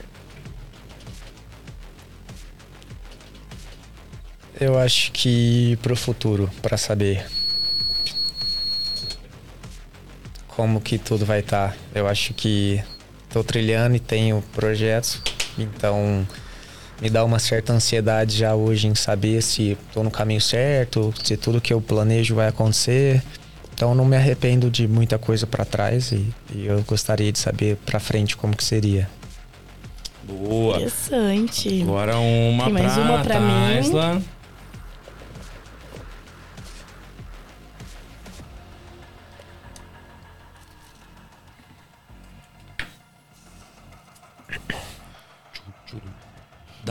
Eu 4.59 4.77
acho 4.77 5.11
que 5.11 5.77
pro 5.81 5.95
futuro, 5.95 6.49
pra 6.61 6.77
saber 6.77 7.26
como 10.56 10.80
que 10.82 10.98
tudo 10.98 11.26
vai 11.26 11.40
estar. 11.40 11.76
Eu 11.94 12.07
acho 12.07 12.34
que 12.34 12.82
tô 13.30 13.44
trilhando 13.44 13.95
e 13.95 13.99
tenho 13.99 14.44
projetos, 14.53 15.22
então 15.57 16.26
me 17.02 17.10
dá 17.10 17.23
uma 17.23 17.40
certa 17.40 17.73
ansiedade 17.73 18.38
já 18.38 18.53
hoje 18.53 18.88
em 18.88 18.94
saber 18.94 19.41
se 19.41 19.78
tô 19.94 20.03
no 20.03 20.11
caminho 20.11 20.41
certo, 20.41 21.14
se 21.23 21.36
tudo 21.36 21.60
que 21.60 21.73
eu 21.73 21.82
planejo 21.82 22.36
vai 22.36 22.48
acontecer. 22.48 23.23
Então 23.73 23.95
não 23.95 24.06
me 24.06 24.15
arrependo 24.15 24.69
de 24.69 24.88
muita 24.88 25.18
coisa 25.18 25.48
pra 25.48 25.65
trás 25.65 26.11
e, 26.11 26.28
e 26.53 26.68
eu 26.68 26.84
gostaria 26.84 27.32
de 27.32 27.40
saber 27.40 27.78
pra 27.78 27.99
frente 27.99 28.38
como 28.38 28.56
que 28.56 28.64
seria. 28.64 29.10
Boa. 30.23 30.76
Interessante. 30.76 31.82
Agora 31.82 32.18
uma 32.18 32.65
Tem 32.65 32.73
mais 32.73 32.94
pra 32.94 33.02
uma 33.02 33.23
pra 33.23 33.40
mim. 33.40 33.73
Taisla. 33.73 34.22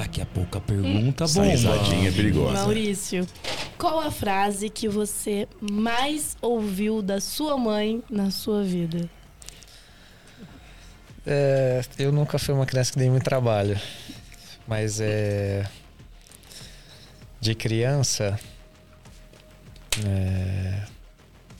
Daqui 0.00 0.22
a 0.22 0.24
pouco 0.24 0.56
a 0.56 0.60
pergunta 0.62 1.24
Essa 1.24 1.40
bomba. 1.40 1.52
risadinha 1.52 2.08
é 2.08 2.10
perigosa. 2.10 2.54
Maurício, 2.54 3.26
qual 3.76 4.00
a 4.00 4.10
frase 4.10 4.70
que 4.70 4.88
você 4.88 5.46
mais 5.60 6.38
ouviu 6.40 7.02
da 7.02 7.20
sua 7.20 7.58
mãe 7.58 8.02
na 8.08 8.30
sua 8.30 8.64
vida? 8.64 9.10
É, 11.26 11.82
eu 11.98 12.10
nunca 12.10 12.38
fui 12.38 12.54
uma 12.54 12.64
criança 12.64 12.92
que 12.92 12.98
dei 12.98 13.10
muito 13.10 13.24
trabalho, 13.24 13.78
mas 14.66 15.02
é 15.02 15.68
de 17.38 17.54
criança 17.54 18.40
é, 20.02 20.82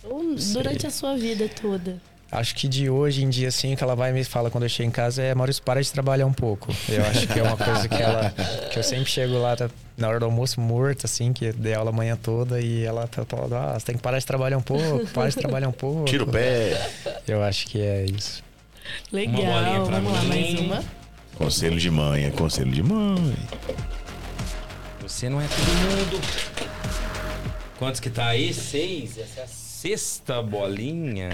Ou 0.03 0.35
durante 0.35 0.87
a 0.87 0.91
sua 0.91 1.15
vida 1.15 1.47
toda? 1.47 2.01
Acho 2.33 2.55
que 2.55 2.69
de 2.69 2.89
hoje 2.89 3.25
em 3.25 3.29
dia 3.29 3.49
assim 3.49 3.75
que 3.75 3.83
ela 3.83 3.95
vai 3.97 4.11
e 4.11 4.13
me 4.13 4.23
fala 4.25 4.51
quando 4.51 4.65
eu 4.65 4.69
chego 4.69 4.89
em 4.89 4.93
casa 4.93 5.23
é 5.23 5.35
Maurício 5.35 5.63
para 5.63 5.83
de 5.83 5.91
trabalhar 5.93 6.27
um 6.27 6.33
pouco. 6.33 6.73
Eu 6.89 7.05
acho 7.07 7.27
que 7.27 7.39
é 7.39 7.43
uma 7.43 7.57
coisa 7.57 7.89
que 7.89 8.01
ela 8.03 8.31
que 8.73 8.79
eu 8.79 8.83
sempre 8.83 9.11
chego 9.11 9.39
lá 9.39 9.57
tá- 9.57 9.71
na 9.97 10.09
hora 10.09 10.19
do 10.21 10.25
almoço 10.27 10.61
morto 10.61 11.05
assim 11.07 11.33
que 11.33 11.53
dei 11.53 11.75
aula 11.75 11.91
a 11.91 11.93
manhã 11.93 12.17
toda 12.17 12.61
e 12.61 12.85
ela 12.85 13.07
tá 13.07 13.25
falando 13.25 13.55
ah 13.55 13.75
você 13.79 13.87
tem 13.87 13.97
que 13.97 14.03
parar 14.03 14.19
de 14.19 14.27
trabalhar 14.27 14.57
um 14.59 14.63
pouco, 14.63 15.07
para 15.09 15.29
de 15.29 15.37
trabalhar 15.37 15.69
um 15.69 15.73
pouco. 15.73 16.05
Tira 16.05 16.25
o 16.25 16.27
pé. 16.27 16.81
Eu 17.27 17.43
acho 17.43 17.67
que 17.67 17.81
é 17.81 18.05
isso. 18.07 18.43
Legal, 19.13 19.35
bolinha 19.37 19.81
pra 19.87 20.01
vamos 20.01 20.13
lá, 20.13 20.23
mim. 20.23 20.29
mais 20.29 20.61
uma. 20.61 20.85
Conselho 21.37 21.79
de 21.79 21.91
mãe 21.91 22.25
é 22.27 22.31
conselho 22.31 22.71
de 22.71 22.83
mãe. 22.83 23.35
Você 25.03 25.29
não 25.29 25.41
é 25.41 25.45
todo 25.47 26.17
mundo. 26.17 26.21
Quantos 27.79 28.01
que 28.01 28.11
tá 28.11 28.27
aí? 28.29 28.53
Seis. 28.53 29.17
Essa 29.19 29.41
é 29.41 29.45
a 29.45 29.47
sexta 29.47 30.43
bolinha. 30.43 31.31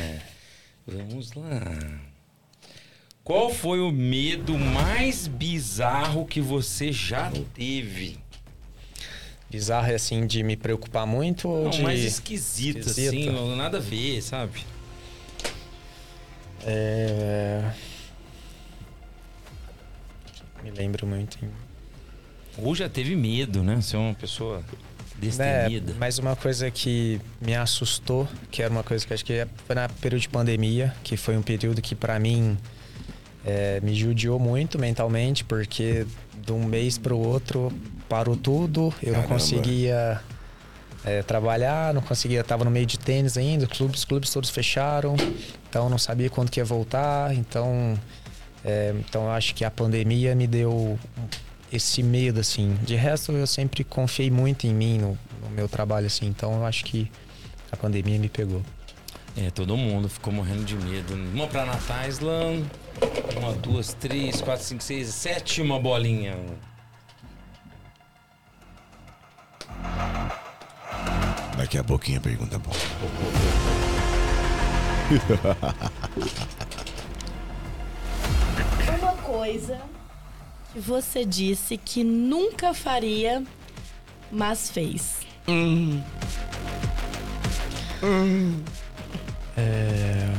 Vamos 0.86 1.32
lá. 1.32 2.00
Qual 3.24 3.52
foi 3.52 3.80
o 3.80 3.90
medo 3.90 4.56
mais 4.56 5.26
bizarro 5.26 6.24
que 6.24 6.40
você 6.40 6.92
já 6.92 7.30
teve? 7.54 8.18
Bizarro 9.50 9.90
é 9.90 9.94
assim 9.94 10.26
de 10.26 10.42
me 10.42 10.56
preocupar 10.56 11.06
muito 11.06 11.48
ou 11.48 11.64
Não, 11.64 11.70
de 11.70 11.82
mais 11.82 12.00
esquisito, 12.04 12.78
Esquisito? 12.88 13.30
assim, 13.30 13.56
nada 13.56 13.78
a 13.78 13.80
ver, 13.80 14.22
sabe? 14.22 14.64
É... 16.64 17.72
Me 20.62 20.70
lembro 20.70 21.06
muito. 21.06 21.38
hein? 21.44 21.50
Ou 22.58 22.74
já 22.74 22.88
teve 22.88 23.14
medo, 23.14 23.62
né? 23.62 23.76
Você 23.80 23.96
é 23.96 23.98
uma 23.98 24.14
pessoa 24.14 24.64
Destemida. 25.18 25.94
mas 25.98 26.18
uma 26.18 26.36
coisa 26.36 26.70
que 26.70 27.20
me 27.40 27.54
assustou, 27.54 28.28
que 28.50 28.62
era 28.62 28.70
uma 28.70 28.82
coisa 28.82 29.06
que 29.06 29.14
acho 29.14 29.24
que 29.24 29.46
foi 29.66 29.74
na 29.74 29.88
período 29.88 30.20
de 30.20 30.28
pandemia, 30.28 30.94
que 31.02 31.16
foi 31.16 31.36
um 31.36 31.42
período 31.42 31.80
que 31.80 31.94
pra 31.94 32.18
mim 32.18 32.56
é, 33.44 33.80
me 33.80 33.94
judiou 33.94 34.38
muito 34.38 34.78
mentalmente, 34.78 35.44
porque 35.44 36.06
de 36.44 36.52
um 36.52 36.64
mês 36.64 36.98
pro 36.98 37.18
outro 37.18 37.72
parou 38.08 38.36
tudo, 38.36 38.92
eu 39.02 39.12
não 39.12 39.22
Caramba. 39.22 39.28
conseguia 39.28 40.20
é, 41.04 41.22
trabalhar, 41.22 41.94
não 41.94 42.02
conseguia, 42.02 42.42
tava 42.44 42.64
no 42.64 42.70
meio 42.70 42.86
de 42.86 42.98
tênis 42.98 43.36
ainda, 43.36 43.64
os 43.64 43.72
clubes, 43.76 44.04
clubes 44.04 44.30
todos 44.30 44.50
fecharam, 44.50 45.16
então 45.68 45.88
não 45.88 45.98
sabia 45.98 46.28
quando 46.28 46.50
que 46.50 46.60
ia 46.60 46.64
voltar, 46.64 47.32
então 47.34 47.98
é, 48.64 48.94
então 48.98 49.24
eu 49.24 49.30
acho 49.30 49.54
que 49.54 49.64
a 49.64 49.70
pandemia 49.70 50.34
me 50.34 50.46
deu 50.46 50.98
esse 51.72 52.02
medo 52.02 52.40
assim. 52.40 52.74
De 52.82 52.94
resto 52.94 53.32
eu 53.32 53.46
sempre 53.46 53.84
confiei 53.84 54.30
muito 54.30 54.66
em 54.66 54.74
mim 54.74 54.98
no, 54.98 55.18
no 55.42 55.50
meu 55.50 55.68
trabalho 55.68 56.06
assim, 56.06 56.26
então 56.26 56.54
eu 56.54 56.64
acho 56.64 56.84
que 56.84 57.10
a 57.70 57.76
pandemia 57.76 58.18
me 58.18 58.28
pegou. 58.28 58.62
É, 59.36 59.50
todo 59.50 59.76
mundo 59.76 60.08
ficou 60.08 60.32
morrendo 60.32 60.64
de 60.64 60.74
medo. 60.76 61.14
Uma 61.14 61.46
pra 61.46 61.66
Nataisla. 61.66 62.54
Uma, 63.36 63.52
duas, 63.52 63.92
três, 63.92 64.40
quatro, 64.40 64.64
cinco, 64.64 64.82
seis, 64.82 65.08
sétima 65.08 65.78
bolinha. 65.78 66.38
Daqui 71.58 71.76
a 71.76 71.84
pouquinho 71.84 72.18
a 72.18 72.22
pergunta 72.22 72.58
boa. 72.58 72.76
Uma 78.98 79.12
coisa 79.22 79.78
você 80.76 81.24
disse 81.24 81.76
que 81.76 82.04
nunca 82.04 82.74
faria, 82.74 83.42
mas 84.30 84.70
fez. 84.70 85.20
É... 89.56 90.32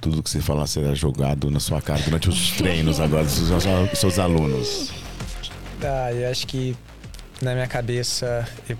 Tudo 0.00 0.22
que 0.22 0.30
você 0.30 0.40
falar 0.40 0.66
será 0.66 0.94
jogado 0.94 1.50
na 1.50 1.60
sua 1.60 1.80
cara 1.80 2.00
durante 2.02 2.28
os 2.28 2.52
treinos 2.56 3.00
agora 3.00 3.24
dos 3.24 3.32
seus, 3.32 3.64
dos 3.64 3.98
seus 3.98 4.18
alunos. 4.18 4.92
Ah, 5.82 6.12
eu 6.12 6.30
acho 6.30 6.46
que 6.46 6.76
na 7.40 7.54
minha 7.54 7.66
cabeça 7.66 8.46
eu 8.68 8.76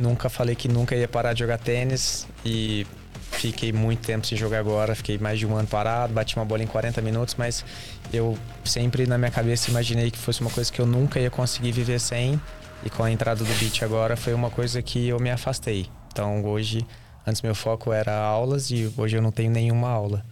nunca 0.00 0.28
falei 0.28 0.54
que 0.54 0.68
nunca 0.68 0.94
ia 0.94 1.08
parar 1.08 1.32
de 1.32 1.40
jogar 1.40 1.58
tênis 1.58 2.26
e 2.44 2.86
fiquei 3.30 3.72
muito 3.72 4.00
tempo 4.06 4.26
sem 4.26 4.36
jogar 4.36 4.58
agora, 4.58 4.94
fiquei 4.94 5.18
mais 5.18 5.38
de 5.38 5.46
um 5.46 5.56
ano 5.56 5.68
parado, 5.68 6.12
bati 6.12 6.36
uma 6.36 6.44
bola 6.44 6.62
em 6.62 6.66
40 6.66 7.00
minutos, 7.00 7.34
mas 7.36 7.64
eu 8.12 8.36
sempre 8.64 9.06
na 9.06 9.16
minha 9.16 9.30
cabeça 9.30 9.70
imaginei 9.70 10.10
que 10.10 10.18
fosse 10.18 10.40
uma 10.40 10.50
coisa 10.50 10.70
que 10.70 10.80
eu 10.80 10.86
nunca 10.86 11.18
ia 11.18 11.30
conseguir 11.30 11.72
viver 11.72 11.98
sem. 11.98 12.40
E 12.82 12.88
com 12.88 13.02
a 13.02 13.10
entrada 13.10 13.44
do 13.44 13.54
beat 13.58 13.82
agora 13.82 14.16
foi 14.16 14.32
uma 14.32 14.50
coisa 14.50 14.80
que 14.82 15.08
eu 15.08 15.20
me 15.20 15.30
afastei. 15.30 15.86
Então 16.10 16.44
hoje, 16.44 16.86
antes 17.26 17.42
meu 17.42 17.54
foco 17.54 17.92
era 17.92 18.16
aulas 18.16 18.70
e 18.70 18.90
hoje 18.96 19.16
eu 19.16 19.22
não 19.22 19.30
tenho 19.30 19.50
nenhuma 19.50 19.88
aula. 19.88 20.24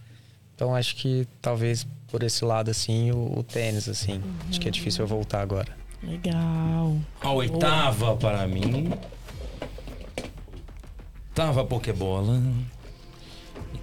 Então 0.55 0.75
acho 0.75 0.95
que 0.95 1.27
talvez 1.41 1.87
por 2.07 2.23
esse 2.23 2.43
lado 2.43 2.71
assim, 2.71 3.11
o, 3.11 3.39
o 3.39 3.43
tênis 3.43 3.87
assim, 3.87 4.15
uhum. 4.15 4.33
acho 4.49 4.59
que 4.59 4.67
é 4.67 4.71
difícil 4.71 5.03
eu 5.03 5.07
voltar 5.07 5.41
agora. 5.41 5.77
Legal. 6.01 6.97
A 7.21 7.31
oitava 7.31 8.15
para 8.15 8.47
mim. 8.47 8.91
Oitava 11.29 11.63
Pokébola. 11.63 12.41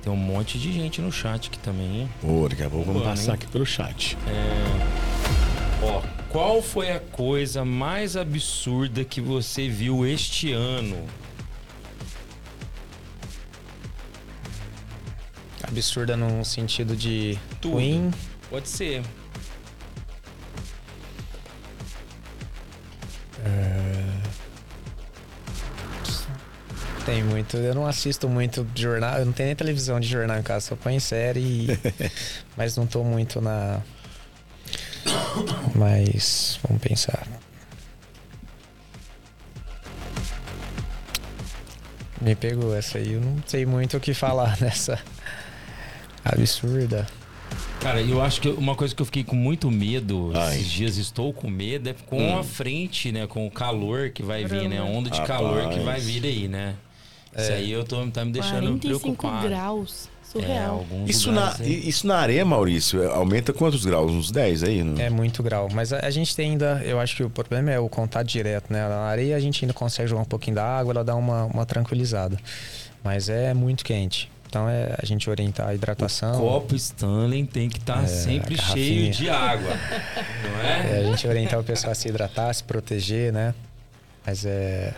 Tem 0.06 0.12
um 0.12 0.16
monte 0.16 0.56
de 0.56 0.72
gente 0.72 1.02
no 1.02 1.10
chat 1.10 1.48
aqui 1.48 1.58
também. 1.58 2.08
Pô, 2.20 2.48
daqui 2.48 2.62
a 2.62 2.70
pouco 2.70 2.86
vamos 2.86 3.02
passar 3.02 3.32
aqui 3.32 3.44
pelo 3.48 3.66
chat. 3.66 4.16
É... 4.28 5.84
Ó, 5.84 6.00
qual 6.28 6.62
foi 6.62 6.92
a 6.92 7.00
coisa 7.00 7.64
mais 7.64 8.16
absurda 8.16 9.04
que 9.04 9.20
você 9.20 9.68
viu 9.68 10.06
este 10.06 10.52
ano? 10.52 10.96
Absurda 15.64 16.16
no 16.16 16.44
sentido 16.44 16.94
de 16.94 17.36
Tudo. 17.60 17.74
ruim? 17.74 18.12
Pode 18.48 18.68
ser. 18.68 19.02
É... 23.44 24.15
Tem 27.06 27.22
muito. 27.22 27.56
Eu 27.56 27.72
não 27.72 27.86
assisto 27.86 28.28
muito 28.28 28.66
jornal. 28.74 29.18
Eu 29.20 29.26
não 29.26 29.32
tenho 29.32 29.46
nem 29.46 29.54
televisão 29.54 30.00
de 30.00 30.08
jornal 30.08 30.38
em 30.38 30.42
casa. 30.42 30.66
Só 30.66 30.76
ponho 30.76 31.00
série. 31.00 31.38
E... 31.38 31.66
Mas 32.56 32.76
não 32.76 32.84
tô 32.84 33.04
muito 33.04 33.40
na. 33.40 33.80
Mas. 35.72 36.58
Vamos 36.66 36.82
pensar. 36.82 37.24
Me 42.20 42.34
pegou 42.34 42.74
essa 42.74 42.98
aí. 42.98 43.12
Eu 43.12 43.20
não 43.20 43.36
sei 43.46 43.64
muito 43.64 43.96
o 43.96 44.00
que 44.00 44.12
falar 44.12 44.58
nessa. 44.60 44.98
Absurda. 46.24 47.06
Cara, 47.80 48.02
eu 48.02 48.20
acho 48.20 48.40
que 48.40 48.48
uma 48.48 48.74
coisa 48.74 48.92
que 48.92 49.00
eu 49.00 49.06
fiquei 49.06 49.22
com 49.22 49.36
muito 49.36 49.70
medo 49.70 50.32
Ai. 50.34 50.56
esses 50.56 50.72
dias, 50.72 50.96
estou 50.96 51.32
com 51.32 51.48
medo, 51.48 51.88
é 51.88 51.92
com 51.92 52.20
hum. 52.20 52.38
a 52.40 52.42
frente, 52.42 53.12
né? 53.12 53.28
Com 53.28 53.46
o 53.46 53.50
calor 53.50 54.10
que 54.10 54.24
vai 54.24 54.44
vir, 54.44 54.68
né? 54.68 54.78
A 54.78 54.84
onda 54.84 55.08
de 55.08 55.20
Rapaz. 55.20 55.38
calor 55.38 55.68
que 55.68 55.78
vai 55.78 56.00
vir 56.00 56.24
aí, 56.24 56.48
né? 56.48 56.74
É. 57.36 57.42
Isso 57.42 57.52
aí 57.52 57.70
eu 57.70 57.84
tô, 57.84 58.06
tá 58.08 58.24
me 58.24 58.32
deixando 58.32 58.78
45 58.80 58.80
preocupado. 58.80 59.48
graus. 59.48 60.08
Surreal. 60.22 60.84
É, 60.90 61.10
isso, 61.10 61.30
na, 61.30 61.54
isso 61.60 62.06
na 62.06 62.16
areia, 62.16 62.44
Maurício, 62.44 63.08
aumenta 63.12 63.52
quantos 63.52 63.84
graus? 63.84 64.10
Uns 64.10 64.30
10 64.30 64.62
aí? 64.64 64.82
Não? 64.82 65.00
É 65.00 65.08
muito 65.08 65.42
grau. 65.42 65.68
Mas 65.72 65.92
a, 65.92 66.04
a, 66.04 66.10
gente 66.10 66.34
tem 66.34 66.50
ainda, 66.50 66.82
eu 66.84 66.98
acho 66.98 67.14
que 67.14 67.22
o 67.22 67.30
problema 67.30 67.70
é 67.70 67.78
o 67.78 67.88
contato 67.88 68.26
direto, 68.26 68.72
né? 68.72 68.88
Na 68.88 69.02
areia 69.02 69.36
a 69.36 69.40
gente 69.40 69.64
ainda 69.64 69.72
consegue 69.72 70.08
jogar 70.08 70.22
um 70.22 70.26
pouquinho 70.26 70.56
da 70.56 70.64
água, 70.64 70.92
ela 70.92 71.04
dá 71.04 71.14
uma, 71.14 71.44
uma 71.44 71.64
tranquilizada. 71.64 72.36
Mas 73.04 73.28
é 73.28 73.54
muito 73.54 73.84
quente. 73.84 74.28
Então 74.48 74.68
é 74.68 74.96
a 75.00 75.06
gente 75.06 75.28
orientar 75.30 75.68
a 75.68 75.74
hidratação. 75.74 76.36
O 76.36 76.48
copo 76.48 76.74
Stanley 76.74 77.46
tem 77.46 77.68
que 77.68 77.78
estar 77.78 77.98
tá 77.98 78.02
é, 78.02 78.06
sempre 78.06 78.60
cheio 78.60 79.10
de 79.12 79.28
água, 79.30 79.70
não 79.70 80.60
é? 80.60 80.90
é? 80.90 80.98
A 81.00 81.02
gente 81.04 81.26
orientar 81.26 81.60
o 81.60 81.64
pessoal 81.64 81.92
a 81.92 81.94
se 81.94 82.08
hidratar, 82.08 82.52
se 82.52 82.64
proteger, 82.64 83.32
né? 83.32 83.54
Mas 84.24 84.44
é. 84.44 84.92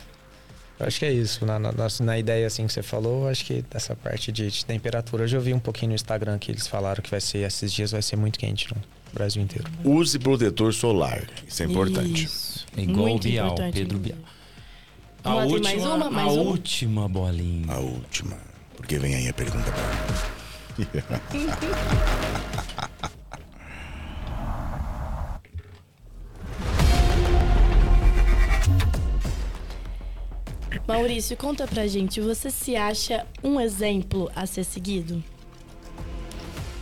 Eu 0.78 0.86
acho 0.86 0.98
que 0.98 1.04
é 1.04 1.12
isso. 1.12 1.44
Na, 1.44 1.58
na, 1.58 1.72
na 2.00 2.18
ideia 2.18 2.46
assim 2.46 2.66
que 2.66 2.72
você 2.72 2.82
falou, 2.82 3.28
acho 3.28 3.44
que 3.44 3.64
essa 3.72 3.96
parte 3.96 4.30
de, 4.30 4.48
de, 4.48 4.64
temperatura. 4.64 5.24
Hoje 5.24 5.36
eu 5.36 5.40
vi 5.40 5.52
um 5.52 5.58
pouquinho 5.58 5.90
no 5.90 5.94
Instagram 5.94 6.38
que 6.38 6.52
eles 6.52 6.66
falaram 6.66 7.02
que 7.02 7.10
vai 7.10 7.20
ser, 7.20 7.38
esses 7.38 7.72
dias 7.72 7.90
vai 7.90 8.02
ser 8.02 8.16
muito 8.16 8.38
quente 8.38 8.72
no 8.72 8.80
Brasil 9.12 9.42
inteiro. 9.42 9.68
Use 9.84 10.18
protetor 10.18 10.72
solar. 10.72 11.24
Isso 11.46 11.62
é 11.62 11.66
importante. 11.66 12.24
Isso. 12.24 12.66
Igual 12.76 13.16
o 13.16 13.18
Bial, 13.18 13.54
Pedro 13.72 13.98
Bial. 13.98 14.18
A, 15.24 15.34
última, 15.44 15.60
mais 15.60 15.84
uma, 15.84 16.10
mais 16.10 16.28
a 16.28 16.32
uma. 16.32 16.50
última 16.50 17.08
bolinha. 17.08 17.72
A 17.72 17.78
última. 17.80 18.36
Porque 18.76 18.98
vem 18.98 19.16
aí 19.16 19.28
a 19.28 19.34
pergunta 19.34 19.72
pra 19.72 19.82
mim. 20.78 20.86
Maurício, 30.86 31.36
conta 31.36 31.66
pra 31.66 31.86
gente, 31.86 32.20
você 32.20 32.50
se 32.50 32.76
acha 32.76 33.26
um 33.42 33.60
exemplo 33.60 34.30
a 34.34 34.46
ser 34.46 34.64
seguido? 34.64 35.22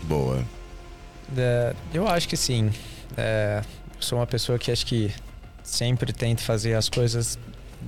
Boa. 0.05 0.45
É, 1.37 1.75
eu 1.93 2.07
acho 2.07 2.29
que 2.29 2.37
sim. 2.37 2.71
É, 3.17 3.63
sou 3.99 4.19
uma 4.19 4.27
pessoa 4.27 4.59
que 4.59 4.71
acho 4.71 4.87
que 4.87 5.13
sempre 5.63 6.13
tento 6.13 6.43
fazer 6.43 6.75
as 6.75 6.89
coisas 6.89 7.39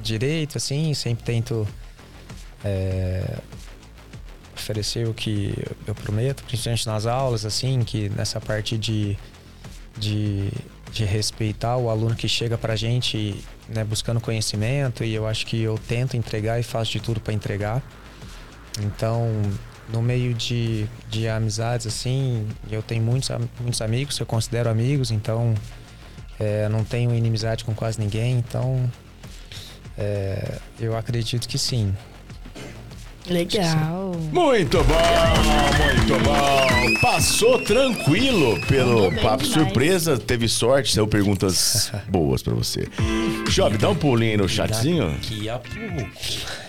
direito, 0.02 0.58
assim, 0.58 0.94
sempre 0.94 1.24
tento 1.24 1.66
é, 2.64 3.38
oferecer 4.54 5.06
o 5.06 5.14
que 5.14 5.54
eu 5.86 5.94
prometo, 5.94 6.42
principalmente 6.44 6.86
nas 6.86 7.06
aulas, 7.06 7.44
assim, 7.44 7.80
que 7.80 8.08
nessa 8.10 8.40
parte 8.40 8.76
de, 8.76 9.16
de, 9.96 10.50
de 10.92 11.04
respeitar 11.04 11.76
o 11.76 11.90
aluno 11.90 12.14
que 12.14 12.28
chega 12.28 12.56
pra 12.56 12.74
gente 12.76 13.44
né, 13.68 13.84
buscando 13.84 14.20
conhecimento 14.20 15.04
e 15.04 15.14
eu 15.14 15.26
acho 15.26 15.46
que 15.46 15.60
eu 15.60 15.78
tento 15.86 16.16
entregar 16.16 16.58
e 16.58 16.62
faço 16.62 16.92
de 16.92 17.00
tudo 17.00 17.20
para 17.20 17.32
entregar. 17.32 17.82
Então, 18.80 19.30
no 19.92 20.02
meio 20.02 20.34
de, 20.34 20.86
de 21.08 21.28
amizades, 21.28 21.86
assim, 21.86 22.46
eu 22.70 22.82
tenho 22.82 23.02
muitos, 23.02 23.30
muitos 23.60 23.80
amigos 23.80 24.18
eu 24.18 24.26
considero 24.26 24.70
amigos, 24.70 25.10
então 25.10 25.54
é, 26.38 26.68
não 26.68 26.84
tenho 26.84 27.14
inimizade 27.14 27.64
com 27.64 27.74
quase 27.74 27.98
ninguém, 27.98 28.38
então 28.38 28.90
é, 29.96 30.58
eu 30.78 30.96
acredito 30.96 31.48
que 31.48 31.58
sim. 31.58 31.94
Legal. 33.28 34.12
Muito 34.32 34.78
bom, 34.84 35.84
muito 35.84 36.24
bom. 36.24 37.00
Passou 37.00 37.58
tranquilo 37.60 38.58
pelo 38.66 39.10
papo 39.16 39.44
demais. 39.44 39.48
surpresa, 39.48 40.18
teve 40.18 40.48
sorte, 40.48 40.92
saiu 40.94 41.06
perguntas 41.06 41.92
boas 42.08 42.42
para 42.42 42.54
você. 42.54 42.88
Job, 43.48 43.78
dá 43.78 43.90
um 43.90 43.94
pulinho 43.94 44.32
aí 44.32 44.36
no 44.36 44.48
chatzinho. 44.48 45.10
Daqui 45.10 45.48
a 45.48 45.58
pouco. 45.58 46.10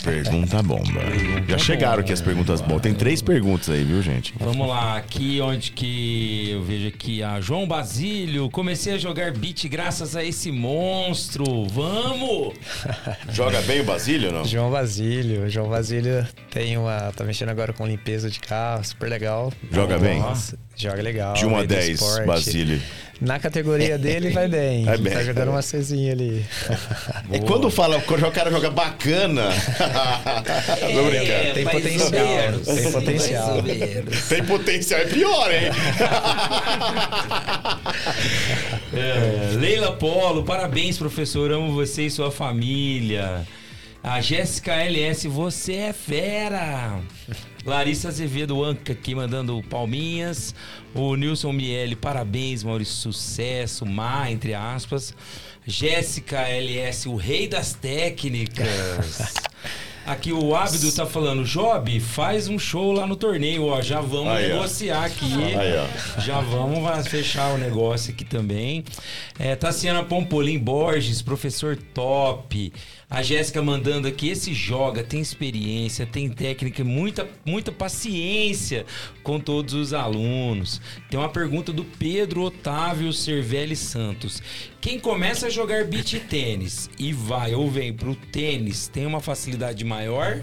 Pergunta 0.03 0.63
bomba. 0.63 1.01
Já 1.47 1.57
chegaram 1.57 1.99
aqui 2.01 2.13
as 2.13 2.21
perguntas 2.21 2.61
bombas. 2.61 2.81
Tem 2.81 2.93
três 2.93 3.21
perguntas 3.21 3.69
aí, 3.69 3.83
viu, 3.83 4.01
gente? 4.01 4.33
Vamos 4.39 4.67
lá, 4.67 4.97
aqui 4.97 5.41
onde 5.41 5.71
que 5.71 6.49
eu 6.51 6.63
vejo 6.63 6.87
aqui 6.87 7.21
a 7.21 7.41
João 7.41 7.67
Basílio. 7.67 8.49
Comecei 8.49 8.93
a 8.93 8.97
jogar 8.97 9.31
beat 9.31 9.67
graças 9.67 10.15
a 10.15 10.23
esse 10.23 10.51
monstro. 10.51 11.65
Vamos! 11.67 12.53
Joga 13.31 13.61
bem 13.61 13.81
o 13.81 13.83
Basílio, 13.83 14.31
não? 14.31 14.45
João 14.45 14.71
Basílio. 14.71 15.49
João 15.49 15.69
Basílio 15.69 16.25
tem 16.49 16.77
uma. 16.77 17.11
tá 17.15 17.23
mexendo 17.23 17.49
agora 17.49 17.73
com 17.73 17.85
limpeza 17.85 18.29
de 18.29 18.39
carro, 18.39 18.83
super 18.83 19.09
legal. 19.09 19.51
Joga 19.71 19.97
bem? 19.97 20.21
Joga 20.79 21.01
legal. 21.01 21.33
De 21.33 21.45
1 21.45 21.57
a 21.57 21.65
10, 21.65 21.99
Basílio. 22.25 22.81
Na 23.19 23.37
categoria 23.37 23.97
dele 23.97 24.29
vai 24.29 24.47
bem. 24.47 24.85
Vai 24.85 24.95
bem. 24.97 25.11
Tá 25.11 25.21
jogando 25.23 25.49
uma 25.49 25.61
Cezinha 25.61 26.13
ali. 26.13 26.45
E 27.33 27.39
quando 27.45 27.69
fala, 27.69 27.99
quando 28.03 28.25
o 28.25 28.31
cara 28.31 28.49
joga 28.49 28.69
bacana. 28.69 29.49
Brincando. 30.79 31.31
É, 31.31 31.51
tem 31.51 31.65
potencial. 31.65 32.09
Tem 32.63 32.91
potencial. 32.93 33.63
Tem 34.29 34.43
potencial, 34.45 34.99
é 35.01 35.05
pior, 35.05 35.51
hein? 35.53 35.69
é, 38.93 39.57
Leila 39.57 39.91
Polo, 39.97 40.45
parabéns, 40.45 40.97
professor. 40.97 41.51
Amo 41.51 41.73
você 41.73 42.05
e 42.05 42.09
sua 42.09 42.31
família. 42.31 43.45
A 44.01 44.21
Jéssica 44.21 44.71
LS, 44.75 45.27
você 45.27 45.73
é 45.73 45.93
fera! 45.93 47.01
Larissa 47.69 48.07
Azevedo 48.07 48.63
Anca 48.63 48.93
aqui 48.93 49.13
mandando 49.13 49.63
palminhas. 49.69 50.55
O 50.95 51.15
Nilson 51.15 51.53
Miele, 51.53 51.95
parabéns, 51.95 52.63
Maurício, 52.63 52.95
sucesso. 52.95 53.85
Má, 53.85 54.31
entre 54.31 54.55
aspas. 54.55 55.13
Jéssica 55.67 56.39
LS, 56.49 57.07
o 57.07 57.15
rei 57.15 57.47
das 57.47 57.73
técnicas. 57.73 59.35
Aqui 60.05 60.33
o 60.33 60.55
Ábido 60.55 60.91
tá 60.91 61.05
falando, 61.05 61.43
Job, 61.43 61.99
faz 61.99 62.47
um 62.47 62.57
show 62.57 62.91
lá 62.91 63.05
no 63.05 63.15
torneio, 63.15 63.65
ó. 63.67 63.79
Já 63.79 64.01
vamos 64.01 64.33
Aí, 64.33 64.47
negociar 64.47 65.03
ó. 65.03 65.05
aqui. 65.05 65.33
Aí, 65.53 66.23
já 66.25 66.39
vamos 66.41 67.07
fechar 67.07 67.53
o 67.53 67.59
negócio 67.59 68.11
aqui 68.11 68.25
também. 68.25 68.83
É, 69.37 69.55
Tassiana 69.55 70.03
Pompolim 70.03 70.57
Borges, 70.57 71.21
professor 71.21 71.77
top. 71.93 72.73
A 73.09 73.23
Jéssica 73.23 73.59
mandando 73.59 74.07
aqui, 74.07 74.29
esse 74.29 74.53
joga, 74.53 75.03
tem 75.03 75.19
experiência, 75.19 76.05
tem 76.05 76.29
técnica, 76.29 76.83
muita, 76.83 77.27
muita 77.43 77.71
paciência 77.71 78.85
com 79.23 79.39
todos 79.39 79.73
os 79.73 79.93
alunos. 79.93 80.79
Tem 81.09 81.19
uma 81.19 81.27
pergunta 81.29 81.73
do 81.73 81.83
Pedro 81.83 82.43
Otávio 82.43 83.11
Cervelli 83.11 83.75
Santos. 83.75 84.43
Quem 84.79 84.99
começa 84.99 85.47
a 85.47 85.49
jogar 85.49 85.85
beach 85.85 86.19
tênis 86.19 86.87
e 86.99 87.11
vai 87.11 87.55
ou 87.55 87.67
vem 87.69 87.91
pro 87.91 88.13
tênis, 88.13 88.87
tem 88.87 89.07
uma 89.07 89.19
facilidade 89.19 89.83
maior? 89.83 90.41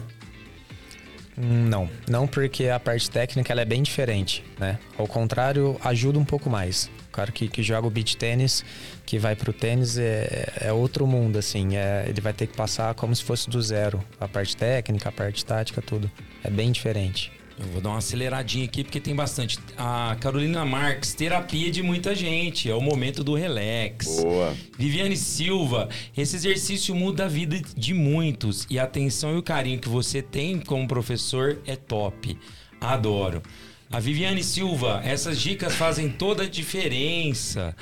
Hum, 1.39 1.69
Não, 1.69 1.89
não 2.09 2.27
porque 2.27 2.67
a 2.69 2.81
parte 2.81 3.09
técnica 3.09 3.53
ela 3.53 3.63
é 3.63 3.65
bem 3.67 3.81
diferente, 3.83 4.43
né? 4.59 4.77
Ao 4.99 5.07
contrário, 5.07 5.77
ajuda 5.85 6.19
um 6.19 6.25
pouco 6.25 6.51
mais. 6.51 6.91
O 7.17 7.21
cara 7.25 7.33
que, 7.33 7.49
que 7.49 7.63
joga 7.63 7.87
o 7.87 7.91
beach 7.91 8.15
tênis, 8.15 8.63
que 9.07 9.19
vai 9.19 9.35
pro 9.35 9.51
tênis, 9.51 9.97
é, 9.97 10.53
é 10.61 10.71
outro 10.71 11.07
mundo, 11.07 11.39
assim. 11.39 11.75
É, 11.75 12.05
ele 12.07 12.21
vai 12.21 12.35
ter 12.35 12.47
que 12.47 12.55
passar 12.55 12.93
como 12.93 13.17
se 13.17 13.25
fosse 13.25 13.49
do 13.49 13.63
zero. 13.63 14.05
A 14.21 14.29
parte 14.29 14.55
técnica, 14.55 15.09
a 15.09 15.13
parte 15.13 15.43
tática, 15.43 15.81
tudo. 15.81 16.11
É 16.45 16.51
bem 16.51 16.71
diferente. 16.71 17.33
Eu 17.59 17.65
vou 17.69 17.81
dar 17.81 17.89
uma 17.89 17.99
aceleradinha 17.99 18.67
aqui 18.67 18.85
porque 18.85 19.01
tem 19.01 19.15
bastante. 19.15 19.59
A 19.79 20.15
Carolina 20.21 20.63
Marques, 20.67 21.15
terapia 21.15 21.71
de 21.71 21.83
muita 21.83 22.15
gente. 22.15 22.71
É 22.71 22.75
o 22.75 22.83
momento 22.83 23.25
do 23.25 23.35
relax. 23.35 24.21
Boa. 24.21 24.55
Viviane 24.79 25.17
Silva, 25.17 25.89
esse 26.15 26.37
exercício 26.37 26.95
muda 26.95 27.25
a 27.25 27.29
vida 27.29 27.59
de 27.75 27.95
muitos. 27.95 28.67
E 28.69 28.79
a 28.79 28.85
atenção 28.85 29.35
e 29.35 29.39
o 29.39 29.43
carinho 29.43 29.79
que 29.79 29.89
você 29.89 30.21
tem 30.21 30.61
como 30.61 30.87
professor 30.87 31.63
é 31.67 31.77
top. 31.77 32.39
Adoro. 32.79 33.43
A 33.89 34.01
Viviane 34.01 34.43
Silva, 34.43 35.01
essas 35.05 35.41
dicas 35.41 35.73
fazem 35.77 36.09
toda 36.09 36.43
a 36.43 36.49
diferença. 36.49 37.75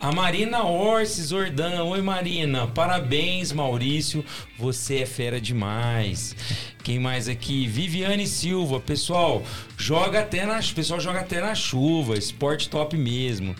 A 0.00 0.10
Marina 0.10 0.64
Orsis 0.64 1.32
Ordan, 1.32 1.84
oi 1.84 2.00
Marina, 2.00 2.66
parabéns 2.66 3.52
Maurício, 3.52 4.24
você 4.58 5.00
é 5.00 5.06
fera 5.06 5.38
demais. 5.38 6.34
Quem 6.82 6.98
mais 6.98 7.28
aqui? 7.28 7.66
Viviane 7.66 8.26
Silva, 8.26 8.80
pessoal, 8.80 9.44
joga 9.76 10.20
até 10.20 10.46
na, 10.46 10.60
pessoal 10.74 10.98
joga 10.98 11.20
até 11.20 11.42
na 11.42 11.54
chuva, 11.54 12.16
esporte 12.16 12.70
top 12.70 12.96
mesmo. 12.96 13.54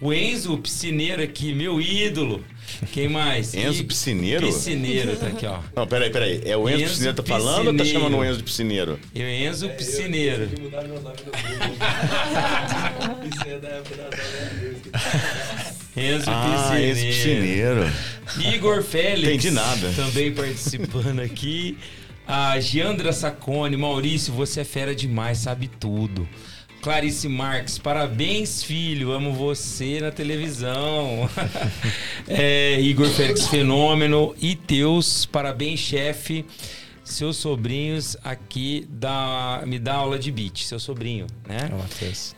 O 0.00 0.12
Enzo 0.12 0.58
Piscineiro 0.58 1.22
aqui, 1.22 1.54
meu 1.54 1.80
ídolo. 1.80 2.44
Quem 2.92 3.08
mais? 3.08 3.54
Enzo 3.54 3.82
E- 3.82 3.84
Piscineiro? 3.84 4.46
Piscineiro, 4.46 5.16
tá 5.16 5.26
aqui, 5.28 5.46
ó. 5.46 5.58
Não, 5.74 5.86
peraí, 5.86 6.10
peraí. 6.10 6.42
É 6.44 6.56
o 6.56 6.68
Enzo, 6.68 6.82
Enzo 6.82 6.90
Piscineiro 6.90 7.16
que 7.16 7.22
tá 7.22 7.28
falando 7.38 7.66
ou 7.68 7.76
tá 7.76 7.84
chamando 7.84 8.16
o 8.16 8.24
Enzo 8.24 8.38
de 8.38 8.44
Piscineiro? 8.44 8.98
Eu, 9.14 9.28
Enzo 9.28 9.68
Piscineiro. 9.70 10.48
Enzo 15.96 16.30
Ah, 16.30 16.70
Piscineiro. 16.70 16.98
Enzo 16.98 17.06
Piscineiro. 17.06 17.90
Igor 18.54 18.82
Félix. 18.82 19.28
Entendi 19.28 19.50
nada. 19.50 19.92
Também 19.94 20.32
participando 20.32 21.20
aqui. 21.20 21.76
A 22.26 22.58
Giandra 22.60 23.12
Sacone. 23.12 23.76
Maurício, 23.76 24.32
você 24.32 24.60
é 24.60 24.64
fera 24.64 24.94
demais, 24.94 25.38
sabe 25.38 25.68
tudo. 25.68 26.28
Clarice 26.80 27.28
Marques, 27.28 27.78
parabéns, 27.78 28.62
filho. 28.62 29.12
Amo 29.12 29.32
você 29.32 30.00
na 30.00 30.10
televisão. 30.10 31.28
É, 32.30 32.78
Igor 32.78 33.08
Félix 33.08 33.48
Fenômeno. 33.48 34.34
E 34.38 34.54
Teus, 34.54 35.24
parabéns, 35.24 35.80
chefe. 35.80 36.44
Seus 37.08 37.38
sobrinhos 37.38 38.18
aqui 38.22 38.86
dá, 38.90 39.62
me 39.66 39.78
dá 39.78 39.94
aula 39.94 40.18
de 40.18 40.30
beat, 40.30 40.64
seu 40.64 40.78
sobrinho, 40.78 41.26
né? 41.48 41.70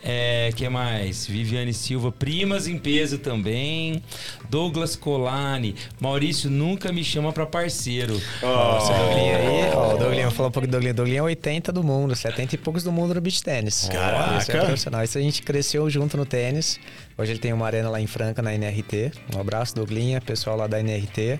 É, 0.01 0.49
que 0.55 0.67
mais? 0.69 1.27
Viviane 1.27 1.73
Silva, 1.73 2.09
primas 2.09 2.67
em 2.67 2.77
peso 2.77 3.17
também. 3.17 4.01
Douglas 4.49 4.95
Colani, 4.95 5.75
Maurício 5.99 6.49
nunca 6.49 6.91
me 6.91 7.03
chama 7.03 7.33
pra 7.33 7.45
parceiro. 7.45 8.19
Nossa, 8.41 8.93
o 8.93 8.97
Douglinho 8.97 9.35
aí, 9.35 9.71
ó, 9.75 9.93
o 9.93 9.97
Douglinho 9.97 10.31
falou 10.31 10.47
um 10.47 10.51
pouco 10.51 10.67
do 10.67 10.71
Douglinho. 10.71 10.93
O 10.93 10.95
Douglinho 10.95 11.19
é 11.19 11.23
80 11.23 11.71
do 11.73 11.83
mundo, 11.83 12.15
70 12.15 12.55
e 12.55 12.57
poucos 12.57 12.83
do 12.83 12.93
mundo 12.93 13.13
no 13.13 13.19
beach 13.19 13.43
tênis. 13.43 13.89
Caraca! 13.91 14.37
Isso 14.37 14.51
é 14.51 14.65
profissional. 14.65 15.03
Isso 15.03 15.17
a 15.17 15.21
gente 15.21 15.41
cresceu 15.43 15.89
junto 15.89 16.15
no 16.15 16.25
tênis. 16.25 16.79
Hoje 17.17 17.33
ele 17.33 17.39
tem 17.39 17.51
uma 17.51 17.65
arena 17.65 17.89
lá 17.89 17.99
em 17.99 18.07
Franca, 18.07 18.41
na 18.41 18.53
NRT. 18.53 19.11
Um 19.35 19.39
abraço, 19.39 19.75
Douglinha, 19.75 20.21
pessoal 20.21 20.55
lá 20.55 20.65
da 20.65 20.79
NRT. 20.79 21.39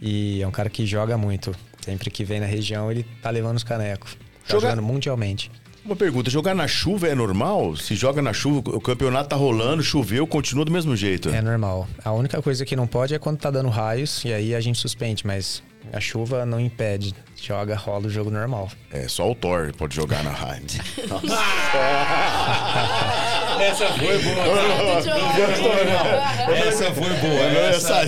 E 0.00 0.42
é 0.42 0.46
um 0.46 0.50
cara 0.50 0.68
que 0.70 0.84
joga 0.86 1.16
muito. 1.16 1.54
Sempre 1.80 2.10
que 2.10 2.24
vem 2.24 2.40
na 2.40 2.46
região, 2.46 2.90
ele 2.90 3.04
tá 3.22 3.30
levando 3.30 3.56
os 3.56 3.64
canecos. 3.64 4.14
Tá 4.14 4.54
Joga- 4.54 4.68
jogando 4.70 4.82
mundialmente. 4.82 5.50
Uma 5.84 5.94
pergunta, 5.94 6.30
jogar 6.30 6.54
na 6.54 6.66
chuva 6.66 7.08
é 7.08 7.14
normal? 7.14 7.76
Se 7.76 7.94
joga 7.94 8.22
na 8.22 8.32
chuva, 8.32 8.70
o 8.70 8.80
campeonato 8.80 9.28
tá 9.28 9.36
rolando, 9.36 9.82
choveu, 9.82 10.26
continua 10.26 10.64
do 10.64 10.72
mesmo 10.72 10.96
jeito. 10.96 11.28
É 11.28 11.42
normal. 11.42 11.86
A 12.02 12.10
única 12.10 12.40
coisa 12.40 12.64
que 12.64 12.74
não 12.74 12.86
pode 12.86 13.14
é 13.14 13.18
quando 13.18 13.36
tá 13.36 13.50
dando 13.50 13.68
raios, 13.68 14.24
e 14.24 14.32
aí 14.32 14.54
a 14.54 14.60
gente 14.62 14.78
suspende, 14.78 15.26
mas 15.26 15.62
a 15.92 16.00
chuva 16.00 16.46
não 16.46 16.58
impede. 16.58 17.14
Joga, 17.36 17.76
rola 17.76 18.06
o 18.06 18.10
jogo 18.10 18.30
normal. 18.30 18.70
É, 18.90 19.06
só 19.06 19.30
o 19.30 19.34
Thor 19.34 19.74
pode 19.76 19.94
jogar 19.94 20.24
na 20.24 20.30
raia. 20.30 20.62
Essa 23.60 23.86
foi 23.88 24.18
boa. 24.18 24.46
Essa 26.56 26.90
foi 26.92 27.14
boa. 27.14 27.50
Não 27.50 27.60
Essa, 27.60 28.02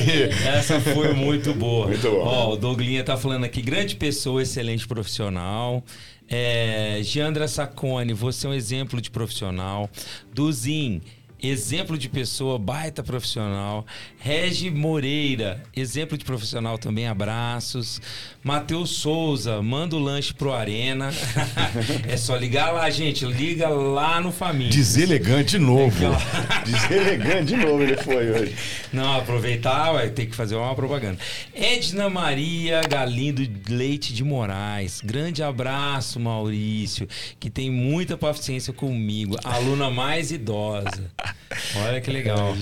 essa 0.49 0.81
foi 0.81 1.13
muito 1.13 1.53
boa. 1.53 1.89
Muito 1.89 2.11
bom. 2.11 2.23
Ó, 2.25 2.53
o 2.55 2.57
Douglinha 2.57 3.05
tá 3.05 3.17
falando 3.17 3.45
aqui, 3.45 3.61
grande 3.61 3.95
pessoa, 3.97 4.43
excelente 4.43 4.89
profissional. 4.89 5.85
É, 6.29 7.01
Giandra 7.03 7.47
Sacone, 7.47 8.13
você 8.13 8.47
é 8.47 8.51
um 8.51 8.55
exemplo 8.55 9.01
de 9.01 9.11
profissional. 9.11 9.89
Duzin, 10.33 11.01
exemplo 11.43 11.99
de 11.99 12.09
pessoa, 12.09 12.59
baita 12.59 13.03
profissional. 13.03 13.87
Regi 14.19 14.71
Moreira, 14.71 15.63
exemplo 15.75 16.17
de 16.17 16.25
profissional 16.25 16.79
também, 16.79 17.07
abraços. 17.07 18.01
Matheus 18.43 18.91
Souza, 18.91 19.61
manda 19.61 19.97
o 19.97 19.99
lanche 19.99 20.33
pro 20.33 20.53
Arena. 20.53 21.11
é 22.09 22.17
só 22.17 22.37
ligar 22.37 22.73
lá, 22.73 22.89
gente, 22.91 23.25
liga 23.25 23.69
lá 23.69 24.21
no 24.21 24.33
Família. 24.33 24.71
Deselegante 24.71 25.53
de 25.53 25.59
novo. 25.59 25.97
Deselegante 26.65 27.55
de 27.55 27.57
novo 27.57 27.83
ele 27.83 27.97
foi 27.97 28.31
hoje. 28.31 28.55
Não, 28.93 29.17
aproveitar, 29.19 29.93
vai 29.93 30.11
ter 30.11 30.27
que 30.27 30.35
fazer 30.35 30.55
uma 30.55 30.75
propaganda. 30.75 31.19
Edna 31.55 32.09
Maria 32.09 32.81
Galindo 32.89 33.43
Leite 33.69 34.15
de 34.15 34.23
Moraes. 34.23 35.01
Grande 35.05 35.43
abraço, 35.43 36.21
Maurício, 36.21 37.09
que 37.39 37.51
tem 37.51 37.71
muita 37.71 38.17
paciência 38.17 38.73
comigo. 38.73 39.37
Aluna 39.45 39.91
mais 39.91 40.31
idosa. 40.31 41.11
Olha 41.77 42.01
que 42.01 42.11
legal. 42.11 42.57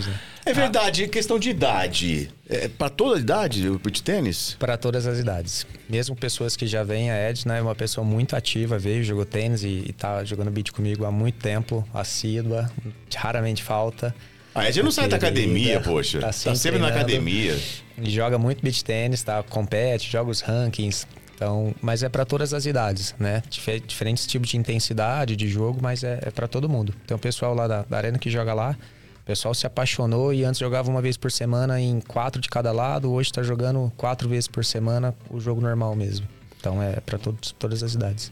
É 0.46 0.52
verdade, 0.52 1.08
questão 1.08 1.38
de 1.38 1.48
idade. 1.48 2.30
É 2.48 2.68
pra 2.68 2.90
toda 2.90 3.18
idade 3.18 3.66
o 3.68 3.78
beach 3.78 4.02
tênis? 4.02 4.54
Para 4.58 4.76
todas 4.76 5.06
as 5.06 5.18
idades. 5.18 5.66
Mesmo 5.88 6.14
pessoas 6.14 6.54
que 6.54 6.66
já 6.66 6.82
vêm, 6.82 7.10
a 7.10 7.14
Edna 7.14 7.56
é 7.56 7.62
uma 7.62 7.74
pessoa 7.74 8.04
muito 8.04 8.36
ativa, 8.36 8.78
veio, 8.78 9.02
jogou 9.02 9.24
tênis 9.24 9.62
e, 9.64 9.84
e 9.86 9.92
tá 9.92 10.22
jogando 10.22 10.50
beat 10.50 10.70
comigo 10.70 11.06
há 11.06 11.10
muito 11.10 11.38
tempo, 11.38 11.86
assídua, 11.94 12.70
raramente 13.16 13.62
falta. 13.62 14.14
A 14.54 14.68
Edna 14.68 14.82
não 14.84 14.90
sai 14.92 15.08
da 15.08 15.16
academia, 15.16 15.80
poxa. 15.80 16.20
Tá 16.20 16.30
sempre 16.30 16.78
na 16.78 16.88
treinando. 16.88 16.88
academia. 16.88 17.58
E 17.96 18.10
joga 18.10 18.38
muito 18.38 18.62
beach 18.62 18.84
tênis, 18.84 19.22
tá? 19.22 19.42
Compete, 19.42 20.10
joga 20.10 20.30
os 20.30 20.40
rankings. 20.42 21.06
Então, 21.34 21.74
mas 21.82 22.02
é 22.02 22.08
para 22.08 22.24
todas 22.24 22.54
as 22.54 22.64
idades, 22.64 23.14
né? 23.18 23.42
Dife- 23.50 23.80
diferentes 23.80 24.26
tipos 24.26 24.48
de 24.50 24.56
intensidade 24.56 25.34
de 25.36 25.48
jogo, 25.48 25.80
mas 25.82 26.04
é, 26.04 26.18
é 26.22 26.30
para 26.30 26.46
todo 26.46 26.68
mundo. 26.68 26.94
Tem 27.06 27.14
o 27.16 27.18
pessoal 27.18 27.54
lá 27.54 27.66
da, 27.66 27.82
da 27.82 27.96
arena 27.96 28.18
que 28.18 28.30
joga 28.30 28.54
lá. 28.54 28.76
O 29.20 29.24
pessoal 29.24 29.54
se 29.54 29.66
apaixonou 29.66 30.32
e 30.32 30.44
antes 30.44 30.60
jogava 30.60 30.88
uma 30.90 31.00
vez 31.02 31.16
por 31.16 31.32
semana 31.32 31.80
em 31.80 31.98
quatro 32.00 32.40
de 32.40 32.48
cada 32.48 32.70
lado. 32.72 33.10
Hoje 33.10 33.32
tá 33.32 33.42
jogando 33.42 33.90
quatro 33.96 34.28
vezes 34.28 34.46
por 34.46 34.64
semana 34.64 35.14
o 35.30 35.40
jogo 35.40 35.60
normal 35.60 35.96
mesmo. 35.96 36.26
Então 36.60 36.82
é 36.82 37.00
para 37.00 37.18
todas 37.58 37.82
as 37.82 37.94
idades. 37.94 38.30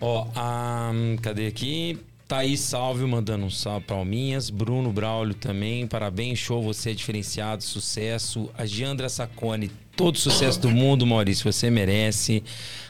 Ó, 0.00 0.26
a, 0.34 0.90
cadê 1.22 1.46
aqui? 1.46 1.98
Thaís 2.28 2.60
Salve 2.60 3.04
mandando 3.04 3.44
um 3.46 3.50
salve 3.50 3.86
pra 3.86 3.96
Alminhas. 3.96 4.50
Bruno 4.50 4.92
Braulio 4.92 5.34
também. 5.34 5.86
Parabéns, 5.86 6.38
show. 6.38 6.62
Você 6.62 6.90
é 6.90 6.94
diferenciado. 6.94 7.62
Sucesso. 7.62 8.50
A 8.56 8.64
Giandra 8.64 9.08
Sacone. 9.08 9.70
Todo 9.96 10.18
sucesso 10.18 10.58
do 10.60 10.70
mundo, 10.70 11.06
Maurício. 11.06 11.50
Você 11.50 11.70
merece. 11.70 12.42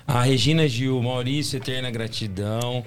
A 0.06 0.22
Regina 0.22 0.68
Gil. 0.68 1.02
Maurício, 1.02 1.56
eterna 1.56 1.90
gratidão. 1.90 2.84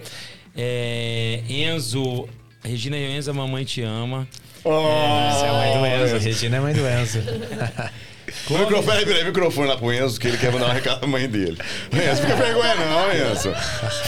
É, 0.55 1.43
Enzo. 1.49 2.27
Regina 2.63 2.97
e 2.97 3.17
Enzo, 3.17 3.31
a 3.31 3.33
mamãe 3.33 3.63
te 3.63 3.81
ama. 3.81 4.27
Essa 4.63 5.45
é 5.45 5.49
a 5.49 5.53
mãe 5.53 5.77
do 5.77 5.85
Enzo. 5.85 6.17
Regina 6.25 6.57
é 6.57 6.59
mãe 6.59 6.73
do 6.73 6.87
Enzo. 6.87 7.19
Microfone, 8.49 8.85
peraí, 8.85 9.05
peraí, 9.05 9.23
microfone 9.25 9.67
lá 9.67 9.77
pro 9.77 9.93
Enzo, 9.93 10.19
que 10.19 10.27
ele 10.27 10.37
quer 10.37 10.51
mandar 10.51 10.69
um 10.69 10.73
recado 10.73 10.99
pra 10.99 11.07
mãe 11.07 11.27
dele. 11.27 11.57
Enzo, 11.91 12.21
fica 12.21 12.35
vergonha 12.35 12.75
não, 12.75 13.31
Enzo. 13.31 13.53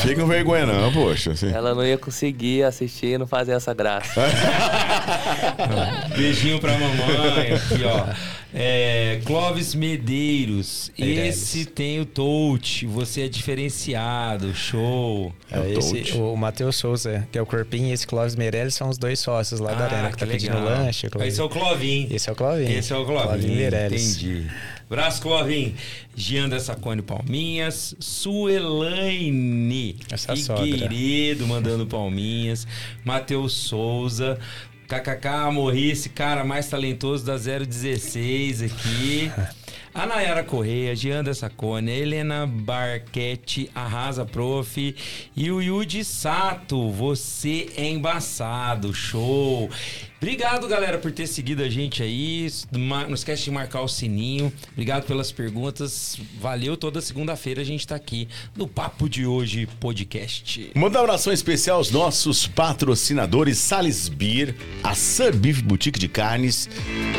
Fica 0.01 0.21
com 0.21 0.27
vergonha 0.27 0.65
não, 0.65 0.91
poxa. 0.91 1.31
assim. 1.31 1.53
Ela 1.53 1.73
não 1.75 1.85
ia 1.85 1.97
conseguir 1.97 2.63
assistir 2.63 3.07
e 3.07 3.17
não 3.17 3.27
fazer 3.27 3.53
essa 3.53 3.73
graça. 3.73 4.21
Beijinho 6.15 6.59
pra 6.59 6.71
mamãe. 6.73 7.53
Aqui, 7.53 7.83
ó. 7.85 8.05
É, 8.53 9.19
Clóvis 9.25 9.75
Medeiros. 9.75 10.91
Meirelles. 10.97 11.35
Esse 11.35 11.65
tem 11.65 11.99
o 11.99 12.05
touch. 12.05 12.85
Você 12.87 13.23
é 13.23 13.27
diferenciado. 13.27 14.53
Show. 14.55 15.33
É, 15.51 15.73
esse, 15.73 16.13
o 16.17 16.35
Matheus 16.35 16.77
Souza, 16.77 17.27
que 17.31 17.37
é 17.37 17.41
o 17.41 17.45
Corpinho, 17.45 17.87
e 17.87 17.91
esse 17.91 18.07
Clóvis 18.07 18.35
Meirelles 18.35 18.73
são 18.73 18.89
os 18.89 18.97
dois 18.97 19.19
sócios 19.19 19.59
lá 19.59 19.73
da 19.73 19.83
Ah, 19.85 19.87
arena 19.87 20.09
que, 20.11 20.17
tá 20.17 20.25
que 20.25 20.31
pedindo 20.31 20.55
legal. 20.57 20.69
lanche. 20.85 21.07
Esse 21.25 21.39
é 21.39 21.43
o 21.43 21.49
Clovin. 21.49 22.07
Esse 22.09 22.29
é 22.29 22.31
o 22.31 22.35
Clovin. 22.35 22.71
Esse 22.71 22.93
é 22.93 22.97
o 22.97 23.05
Clovin. 23.05 23.27
Clovin 23.27 23.55
Meirelles. 23.55 24.15
Entendi. 24.17 24.47
Braço 24.89 25.21
Clovin. 25.21 25.75
Giandra 26.15 26.59
Sacone 26.61 27.01
Palminhas. 27.01 27.95
Suelaine. 27.99 29.97
Essa 30.09 30.35
sogra. 30.37 30.63
Figueiredo 30.63 31.45
mandando 31.45 31.85
palminhas. 31.85 32.65
Matheus 33.03 33.53
Souza. 33.53 34.39
KKK, 34.87 35.51
morri 35.51 35.91
esse 35.91 36.07
cara 36.07 36.45
mais 36.45 36.69
talentoso 36.69 37.25
da 37.25 37.35
016 37.37 38.63
aqui. 38.63 39.29
a 39.93 40.05
Nayara 40.05 40.43
Correia, 40.45 40.95
Gianda 40.95 41.33
Sacone, 41.33 41.91
Helena 41.91 42.47
Barquete, 42.47 43.69
Arrasa 43.75 44.25
Prof 44.25 44.95
e 45.35 45.51
o 45.51 45.61
Yuji 45.61 46.05
Sato. 46.05 46.89
Você 46.91 47.67
é 47.75 47.89
embaçado, 47.89 48.93
show! 48.93 49.69
Obrigado, 50.19 50.67
galera, 50.67 50.97
por 50.97 51.11
ter 51.11 51.27
seguido 51.27 51.61
a 51.61 51.69
gente 51.69 52.01
aí. 52.01 52.47
Não 52.71 53.13
esquece 53.13 53.43
de 53.43 53.51
marcar 53.51 53.81
o 53.81 53.87
sininho. 53.87 54.51
Obrigado 54.71 55.05
pelas 55.05 55.31
perguntas. 55.31 56.19
Valeu. 56.39 56.75
Toda 56.75 56.99
segunda-feira 57.01 57.61
a 57.61 57.63
gente 57.63 57.85
tá 57.85 57.95
aqui 57.95 58.27
no 58.55 58.67
Papo 58.67 59.07
de 59.07 59.27
Hoje 59.27 59.67
podcast. 59.79 60.71
Mandar 60.73 61.01
uma 61.01 61.09
oração 61.09 61.31
especial 61.31 61.77
aos 61.77 61.91
nossos 61.91 62.47
patrocinadores 62.47 63.59
Sales 63.59 64.09
Beer, 64.09 64.55
a 64.83 64.95
Sir 64.95 65.35
Beef 65.35 65.61
Boutique 65.61 65.99
de 65.99 66.07
Carnes 66.07 66.67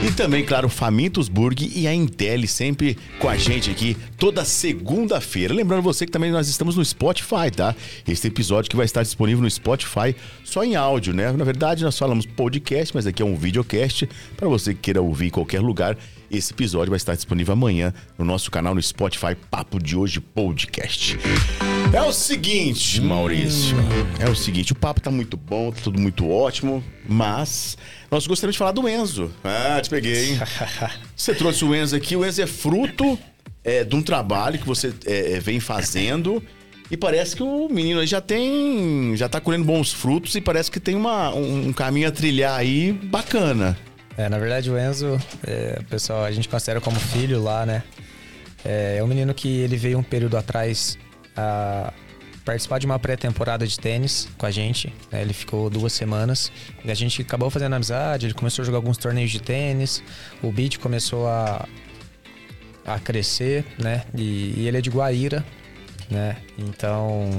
e 0.07 0.13
também, 0.13 0.45
claro, 0.45 0.69
Famintos 0.69 1.29
Burg 1.29 1.71
e 1.75 1.87
a 1.87 1.95
Intel 1.95 2.49
sempre 2.49 2.99
com 3.21 3.29
a 3.29 3.37
gente 3.37 3.71
aqui 3.71 3.97
toda 4.17 4.45
segunda-feira. 4.45 5.55
Lembrando 5.55 5.83
você 5.83 6.05
que 6.05 6.13
também 6.13 6.33
nós 6.33 6.49
estamos 6.49 6.77
no 6.77 6.85
Spotify, 6.85 7.51
tá? 7.55 7.77
Esse 8.07 8.27
episódio 8.27 8.69
que 8.69 8.77
vai 8.77 8.87
estar 8.87 9.03
disponível 9.03 9.43
no 9.43 9.51
Spotify 9.51 10.17
só 10.45 10.65
em 10.65 10.75
áudio, 10.75 11.15
né? 11.15 11.31
Na 11.31 11.45
verdade, 11.45 11.85
nós 11.85 11.97
falamos 11.97 12.27
podcast, 12.27 12.88
mas 12.95 13.07
aqui 13.07 13.23
é 13.23 13.25
um 13.25 13.37
videocast 13.37 14.09
para 14.37 14.49
você 14.49 14.75
que 14.75 14.81
queira 14.81 15.03
ouvir 15.03 15.27
em 15.27 15.31
qualquer 15.31 15.61
lugar. 15.61 15.97
Esse 16.31 16.53
episódio 16.53 16.91
vai 16.91 16.99
estar 16.99 17.15
disponível 17.15 17.55
amanhã 17.55 17.93
no 18.19 18.25
nosso 18.25 18.51
canal 18.51 18.75
no 18.75 18.83
Spotify 18.83 19.35
Papo 19.51 19.83
de 19.83 19.97
Hoje 19.97 20.21
Podcast. 20.21 21.19
É 21.93 22.03
o 22.03 22.13
seguinte, 22.13 23.01
Maurício. 23.01 23.77
É 24.19 24.29
o 24.29 24.37
seguinte, 24.37 24.73
o 24.73 24.75
papo 24.75 25.01
tá 25.01 25.11
muito 25.11 25.37
bom, 25.37 25.73
tá 25.73 25.81
tudo 25.83 25.99
muito 25.99 26.29
ótimo, 26.29 26.85
mas 27.09 27.79
nós 28.11 28.27
gostaríamos 28.27 28.55
de 28.55 28.59
falar 28.59 28.73
do 28.73 28.87
Enzo. 28.87 29.31
Ah, 29.43 29.81
te 29.81 29.89
peguei, 29.89 30.33
hein? 30.33 30.39
Você 31.17 31.35
trouxe 31.35 31.65
o 31.65 31.75
Enzo 31.75 31.97
aqui. 31.97 32.15
O 32.15 32.27
Enzo 32.27 32.43
é 32.43 32.47
fruto 32.47 33.19
é, 33.65 33.85
de 33.85 33.97
um 33.97 34.03
trabalho 34.03 34.59
que 34.59 34.67
você 34.67 34.93
é, 35.07 35.41
vem 35.41 35.61
fazendo. 35.61 36.43
E 36.91 36.97
parece 36.97 37.37
que 37.37 37.43
o 37.43 37.69
menino 37.69 38.05
já 38.07 38.21
tem. 38.21 39.15
já 39.17 39.29
tá 39.29 39.41
colhendo 39.41 39.65
bons 39.65 39.93
frutos 39.93 40.35
e 40.35 40.41
parece 40.41 40.71
que 40.71 40.81
tem 40.81 40.95
uma, 40.95 41.35
um 41.35 41.73
caminho 41.73 42.09
a 42.09 42.11
trilhar 42.11 42.59
aí 42.59 42.93
bacana. 42.93 43.77
É, 44.17 44.29
na 44.29 44.39
verdade, 44.39 44.71
o 44.71 44.77
Enzo, 44.77 45.17
é, 45.47 45.81
pessoal, 45.89 46.25
a 46.25 46.33
gente 46.33 46.49
considera 46.49 46.81
como 46.81 46.99
filho 46.99 47.41
lá, 47.43 47.65
né? 47.65 47.85
É, 48.65 48.97
é 48.99 49.05
um 49.05 49.07
menino 49.07 49.33
que 49.33 49.61
ele 49.61 49.77
veio 49.77 49.99
um 49.99 50.03
período 50.03 50.37
atrás 50.37 50.99
a 51.37 51.93
participar 52.45 52.79
de 52.79 52.87
uma 52.87 52.99
pré-temporada 52.99 53.67
de 53.67 53.79
tênis 53.79 54.27
com 54.39 54.47
a 54.47 54.51
gente. 54.51 54.93
Né? 55.13 55.21
Ele 55.21 55.35
ficou 55.35 55.69
duas 55.69 55.93
semanas 55.93 56.51
e 56.83 56.91
a 56.91 56.95
gente 56.95 57.21
acabou 57.21 57.51
fazendo 57.51 57.75
amizade. 57.75 58.27
Ele 58.27 58.35
começou 58.35 58.63
a 58.63 58.67
jogar 58.67 58.79
alguns 58.79 58.97
torneios 58.97 59.31
de 59.31 59.41
tênis. 59.41 60.03
O 60.43 60.51
beat 60.51 60.79
começou 60.79 61.29
a, 61.29 61.69
a 62.87 62.99
crescer, 62.99 63.65
né? 63.79 64.03
E, 64.17 64.55
e 64.57 64.67
ele 64.67 64.79
é 64.79 64.81
de 64.81 64.89
Guaíra, 64.89 65.45
né? 66.11 66.37
Então, 66.59 67.31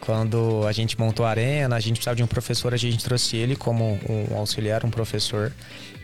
quando 0.00 0.66
a 0.66 0.72
gente 0.72 0.98
montou 0.98 1.24
a 1.24 1.30
arena, 1.30 1.76
a 1.76 1.80
gente 1.80 1.94
precisava 1.94 2.16
de 2.16 2.22
um 2.22 2.26
professor, 2.26 2.74
a 2.74 2.76
gente 2.76 3.04
trouxe 3.04 3.36
ele 3.36 3.54
como 3.54 3.98
um 4.08 4.36
auxiliar, 4.36 4.84
um 4.84 4.90
professor, 4.90 5.52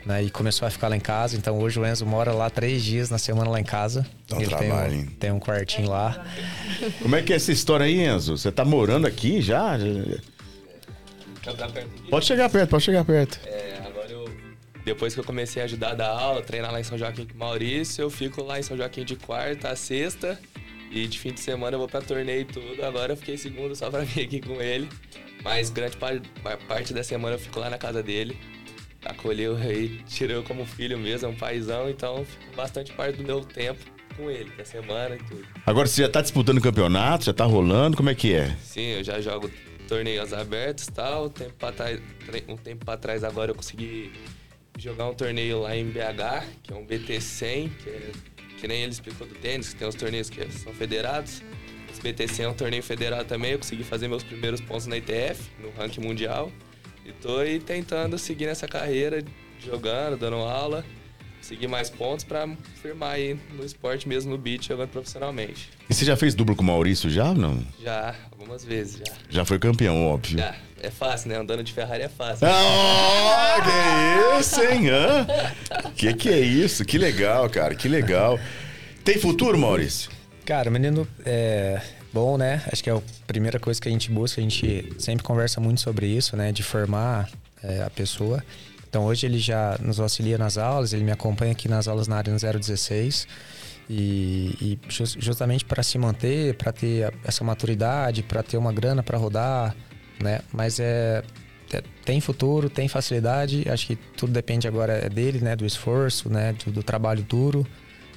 né? 0.07 0.23
E 0.23 0.31
começou 0.31 0.67
a 0.67 0.71
ficar 0.71 0.87
lá 0.89 0.97
em 0.97 1.01
casa. 1.01 1.37
Então 1.37 1.59
hoje 1.59 1.81
o 1.81 1.87
Enzo 1.87 2.07
mora 2.07 2.33
lá 2.33 2.49
três 2.49 2.83
dias 2.85 3.11
na 3.11 3.19
semana 3.19 3.51
lá 3.51 3.61
em 3.61 3.65
casa. 3.65 4.07
Dá 4.29 4.37
um 4.37 4.41
ele 4.41 4.49
trabalho, 4.49 4.91
tem, 4.91 5.01
um, 5.01 5.07
tem 5.07 5.33
um 5.33 5.41
quartinho 5.41 5.91
lá. 5.91 6.25
Como 7.03 7.17
é 7.17 7.23
que 7.23 7.33
é 7.33 7.37
essa 7.37 7.51
história 7.51 7.87
aí, 7.87 8.01
Enzo? 8.01 8.39
Você 8.39 8.53
tá 8.53 8.65
morando 8.65 9.07
aqui 9.07 9.43
já? 9.43 9.77
Pode 12.09 12.25
chegar 12.25 12.49
perto, 12.49 12.71
pode 12.71 12.85
chegar 12.85 13.05
perto. 13.05 13.41
É, 13.47 13.83
agora 13.85 14.11
eu. 14.11 14.29
Depois 14.85 15.13
que 15.13 15.21
eu 15.21 15.25
comecei 15.25 15.61
a 15.61 15.65
ajudar 15.65 15.91
a 15.91 15.95
dar 15.95 16.09
aula, 16.09 16.41
treinar 16.41 16.73
lá 16.73 16.81
em 16.81 16.85
São 16.85 16.97
Joaquim 16.97 17.27
com 17.27 17.35
o 17.35 17.39
Maurício, 17.39 18.01
eu 18.01 18.11
fico 18.11 18.43
lá 18.43 18.61
em 18.61 18.63
São 18.63 18.77
Joaquim 18.77 19.05
de 19.05 19.17
quarta 19.17 19.71
a 19.71 19.77
sexta. 19.77 20.39
E 20.91 21.07
de 21.07 21.19
fim 21.19 21.33
de 21.33 21.41
semana 21.41 21.75
eu 21.75 21.79
vou 21.79 21.89
pra 21.89 22.01
torneio 22.01 22.41
e 22.43 22.45
tudo. 22.45 22.85
Agora 22.85 23.13
eu 23.13 23.17
fiquei 23.17 23.37
segundo 23.37 23.75
só 23.77 23.91
pra 23.91 24.01
vir 24.05 24.25
aqui 24.25 24.41
com 24.41 24.61
ele. 24.61 24.89
Mas 25.43 25.71
grande 25.71 25.97
par- 25.97 26.21
parte 26.67 26.93
da 26.93 27.05
semana 27.05 27.35
eu 27.37 27.39
fico 27.39 27.61
lá 27.61 27.71
na 27.71 27.79
casa 27.79 28.03
dele. 28.03 28.37
Acolheu 29.05 29.57
aí, 29.57 30.01
tirou 30.09 30.43
como 30.43 30.67
filho 30.67 30.99
mesmo, 30.99 31.29
é 31.29 31.31
um 31.31 31.35
paizão, 31.37 31.89
então 31.89 32.25
fico 32.25 32.57
bastante 32.57 32.93
parte 32.93 33.17
do 33.17 33.23
meu 33.25 33.41
tempo 33.45 33.79
com 34.17 34.29
ele, 34.29 34.51
da 34.59 34.65
semana 34.65 35.15
e 35.15 35.19
tudo. 35.19 35.47
Agora 35.65 35.87
você 35.87 36.03
já 36.03 36.09
tá 36.09 36.21
disputando 36.21 36.61
campeonato, 36.61 37.25
já 37.27 37.33
tá 37.33 37.45
rolando, 37.45 37.97
como 37.97 38.11
é 38.11 38.15
que 38.15 38.35
é? 38.35 38.57
Sim, 38.61 38.83
eu 38.97 39.05
já 39.05 39.21
jogo 39.21 39.49
torneios 39.87 40.33
abertos 40.33 40.89
e 40.89 40.93
tal. 40.93 41.27
Um 41.27 41.31
tempo 41.31 41.53
pra 41.57 41.71
trás, 41.71 42.01
um 42.49 42.57
tempo 42.57 42.85
pra 42.85 42.97
trás 42.97 43.23
agora 43.23 43.53
eu 43.53 43.55
consegui 43.55 44.11
jogar 44.77 45.07
um 45.09 45.15
torneio 45.15 45.61
lá 45.61 45.77
em 45.77 45.85
BH, 45.87 46.45
que 46.65 46.73
é 46.73 46.77
um 46.77 46.85
BT100, 46.85 47.71
que 47.83 47.89
é 47.89 48.11
que 48.59 48.69
nem 48.69 48.83
ele 48.83 48.93
explicou 48.93 49.27
do 49.27 49.35
tênis, 49.35 49.73
que 49.73 49.77
tem 49.77 49.89
os 49.89 49.95
torneios 49.95 50.29
que 50.29 50.51
são 50.53 50.73
federados. 50.73 51.43
Esse 51.91 52.01
BT100 52.03 52.41
é 52.41 52.49
um 52.49 52.55
torneio 52.55 52.83
federado 52.83 53.25
também, 53.25 53.53
eu 53.53 53.59
consegui 53.59 53.85
fazer 53.85 54.09
meus 54.09 54.23
primeiros 54.23 54.61
pontos 54.61 54.87
na 54.87 54.97
ITF, 54.97 55.51
no 55.61 55.71
ranking 55.71 56.01
mundial. 56.01 56.53
E 57.05 57.13
tô 57.13 57.39
aí 57.39 57.59
tentando 57.59 58.19
seguir 58.19 58.47
nessa 58.47 58.69
carreira, 58.69 59.25
jogando, 59.65 60.19
dando 60.19 60.37
aula, 60.37 60.85
conseguir 61.39 61.67
mais 61.67 61.89
pontos 61.89 62.25
pra 62.25 62.47
firmar 62.83 63.13
aí 63.13 63.39
no 63.55 63.65
esporte 63.65 64.07
mesmo, 64.07 64.31
no 64.31 64.39
beat, 64.39 64.67
jogando 64.67 64.91
profissionalmente. 64.91 65.71
E 65.89 65.95
você 65.95 66.05
já 66.05 66.17
fez 66.17 66.35
duplo 66.35 66.55
com 66.55 66.63
o 66.63 66.67
Maurício 66.67 67.09
já 67.09 67.31
ou 67.31 67.35
não? 67.35 67.65
Já, 67.83 68.15
algumas 68.31 68.65
vezes 68.65 68.99
já. 68.99 69.15
Já 69.31 69.45
foi 69.45 69.59
campeão, 69.59 70.07
óbvio. 70.07 70.39
Já. 70.39 70.55
É 70.83 70.91
fácil, 70.91 71.29
né? 71.31 71.37
Andando 71.37 71.63
de 71.63 71.73
Ferrari 71.73 72.03
é 72.05 72.09
fácil. 72.09 72.47
Ah, 72.49 73.57
que 73.65 74.41
isso, 74.41 74.63
hein? 74.63 74.89
Hã? 74.91 75.27
Que 75.97 76.15
que 76.15 76.29
é 76.29 76.39
isso? 76.39 76.85
Que 76.85 76.99
legal, 76.99 77.49
cara, 77.51 77.75
que 77.75 77.89
legal. 77.89 78.39
Tem 79.05 79.19
futuro, 79.19 79.59
Maurício? 79.59 80.11
Cara, 80.45 80.71
o 80.71 80.73
menino 80.73 81.07
é 81.27 81.81
bom, 82.13 82.37
né? 82.39 82.63
Acho 82.73 82.83
que 82.83 82.91
é 82.91 82.93
a 82.93 83.01
primeira 83.27 83.59
coisa 83.59 83.81
que 83.81 83.89
a 83.89 83.91
gente 83.93 84.11
busca. 84.11 84.41
A 84.41 84.43
gente 84.45 84.93
sempre 84.99 85.25
conversa 85.25 85.61
muito 85.61 85.81
sobre 85.81 86.07
isso, 86.07 86.37
né? 86.37 86.53
De 86.53 86.63
formar 86.63 87.29
é, 87.63 87.83
a 87.83 87.91
pessoa. 87.91 88.43
Então 88.89 89.05
hoje 89.05 89.27
ele 89.27 89.39
já 89.39 89.77
nos 89.83 90.01
auxilia 90.01 90.39
nas 90.39 90.57
aulas, 90.57 90.93
ele 90.93 91.05
me 91.05 91.11
acompanha 91.13 91.53
aqui 91.53 91.69
nas 91.69 91.87
aulas 91.89 92.09
na 92.09 92.17
área 92.17 92.33
016. 92.35 93.27
E, 93.91 94.55
e 94.61 94.79
jus- 94.89 95.17
justamente 95.19 95.65
para 95.65 95.83
se 95.83 95.97
manter, 95.99 96.55
para 96.55 96.71
ter 96.73 97.05
a- 97.05 97.13
essa 97.25 97.43
maturidade, 97.43 98.23
para 98.23 98.43
ter 98.43 98.57
uma 98.59 98.71
grana 98.73 99.03
para 99.03 99.17
rodar, 99.17 99.75
né? 100.23 100.41
Mas 100.53 100.81
é, 100.81 101.23
é- 101.73 101.83
tem 102.05 102.21
futuro, 102.21 102.69
tem 102.69 102.89
facilidade. 102.89 103.65
Acho 103.69 103.87
que 103.87 103.97
tudo 103.97 104.33
depende 104.33 104.67
agora 104.67 104.93
é 104.95 105.09
dele, 105.09 105.41
né? 105.41 105.55
Do 105.57 105.67
esforço, 105.67 106.29
né? 106.31 106.55
Do, 106.65 106.73
do 106.73 106.83
trabalho 106.83 107.23
duro, 107.23 107.67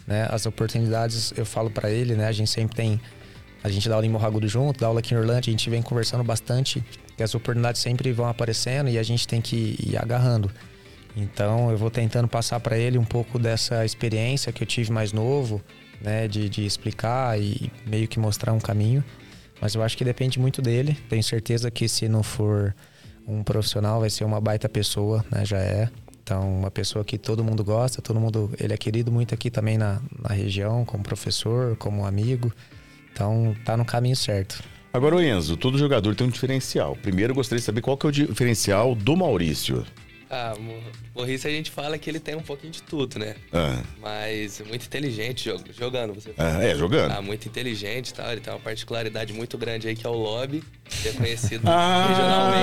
né? 0.08 0.28
As 0.30 0.46
oportunidades 0.46 1.34
eu 1.38 1.46
falo 1.46 1.70
para 1.70 1.90
ele, 1.90 2.16
né? 2.16 2.28
A 2.28 2.32
gente 2.32 2.50
sempre 2.50 2.76
tem 2.76 3.00
a 3.64 3.70
gente 3.70 3.88
dá 3.88 3.96
aula 3.96 4.06
em 4.06 4.10
Morragudo 4.10 4.48
junto, 4.48 4.80
dá 4.80 4.88
aula 4.88 5.00
aqui 5.00 5.14
em 5.14 5.18
Orlândia, 5.18 5.52
a 5.52 5.54
gente 5.54 5.70
vem 5.70 5.82
conversando 5.82 6.24
bastante, 6.24 6.84
que 7.16 7.22
as 7.22 7.36
oportunidades 7.36 7.80
sempre 7.80 8.12
vão 8.12 8.28
aparecendo 8.28 8.90
e 8.90 8.98
a 8.98 9.04
gente 9.04 9.28
tem 9.28 9.40
que 9.40 9.76
ir 9.86 9.98
agarrando. 9.98 10.50
Então 11.16 11.70
eu 11.70 11.78
vou 11.78 11.92
tentando 11.92 12.28
passar 12.28 12.60
para 12.60 12.78
ele 12.78 12.98
um 12.98 13.04
pouco 13.04 13.38
dessa 13.38 13.86
experiência 13.86 14.52
que 14.52 14.64
eu 14.64 14.68
tive 14.68 14.92
mais 14.92 15.12
novo, 15.12 15.62
né, 16.02 16.28
de, 16.28 16.50
de 16.50 16.66
explicar 16.66 17.40
e 17.40 17.72
meio 17.86 18.08
que 18.08 18.20
mostrar 18.20 18.54
um 18.54 18.60
caminho. 18.60 19.04
Mas 19.62 19.76
eu 19.76 19.84
acho 19.84 19.96
que 19.96 20.04
depende 20.04 20.40
muito 20.40 20.62
dele. 20.62 20.98
Tenho 21.08 21.24
certeza 21.24 21.70
que 21.70 21.88
se 21.88 22.10
não 22.10 22.24
for 22.24 22.76
um 23.28 23.44
profissional, 23.44 24.00
vai 24.00 24.10
ser 24.10 24.24
uma 24.24 24.42
baita 24.42 24.68
pessoa, 24.68 25.24
né, 25.32 25.46
já 25.46 25.60
é. 25.60 25.88
Então, 26.24 26.60
uma 26.60 26.72
pessoa 26.72 27.04
que 27.04 27.18
todo 27.18 27.44
mundo 27.44 27.64
gosta, 27.64 28.02
todo 28.02 28.20
mundo. 28.20 28.52
Ele 28.60 28.74
é 28.74 28.78
querido 28.78 29.12
muito 29.12 29.34
aqui 29.34 29.50
também 29.50 29.78
na, 29.78 30.02
na 30.20 30.34
região, 30.34 30.86
como 30.86 31.04
professor, 31.04 31.76
como 31.78 32.06
amigo. 32.06 32.52
Então, 33.12 33.56
tá 33.66 33.76
no 33.76 33.86
caminho 33.86 34.16
certo. 34.16 34.64
Agora, 34.94 35.24
Enzo, 35.24 35.58
todo 35.58 35.78
jogador 35.78 36.16
tem 36.16 36.28
um 36.28 36.30
diferencial. 36.30 36.98
Primeiro, 37.02 37.34
gostaria 37.34 37.60
de 37.60 37.66
saber 37.66 37.82
qual 37.82 37.98
que 37.98 38.06
é 38.06 38.10
o 38.10 38.12
diferencial 38.12 38.96
do 38.96 39.16
Maurício. 39.16 39.86
Ah, 40.34 40.56
Mo- 40.58 40.82
Maurício 41.14 41.50
a 41.50 41.54
gente 41.54 41.70
fala 41.70 41.98
que 41.98 42.10
ele 42.10 42.20
tem 42.20 42.36
um 42.36 42.42
pouquinho 42.42 42.72
de 42.72 42.82
tudo, 42.84 43.20
né? 43.20 43.36
Ah. 43.52 43.82
Mas 44.00 44.62
muito 44.66 44.86
inteligente 44.86 45.44
jog- 45.44 45.70
jogando, 45.78 46.14
você 46.14 46.32
Ah, 46.38 46.64
é, 46.64 46.74
jogando. 46.74 47.12
Ah, 47.12 47.22
muito 47.22 47.46
inteligente 47.50 48.10
e 48.10 48.14
tal. 48.14 48.32
Ele 48.32 48.40
tem 48.40 48.54
uma 48.54 48.60
particularidade 48.60 49.34
muito 49.34 49.58
grande 49.58 49.90
aí 49.90 49.96
que 49.96 50.08
é 50.08 50.10
o 50.10 50.14
lobby, 50.14 50.64
que 50.86 51.10
é 51.10 51.12
conhecido 51.12 51.64
Ah. 51.68 52.06
regionalmente. 52.08 52.62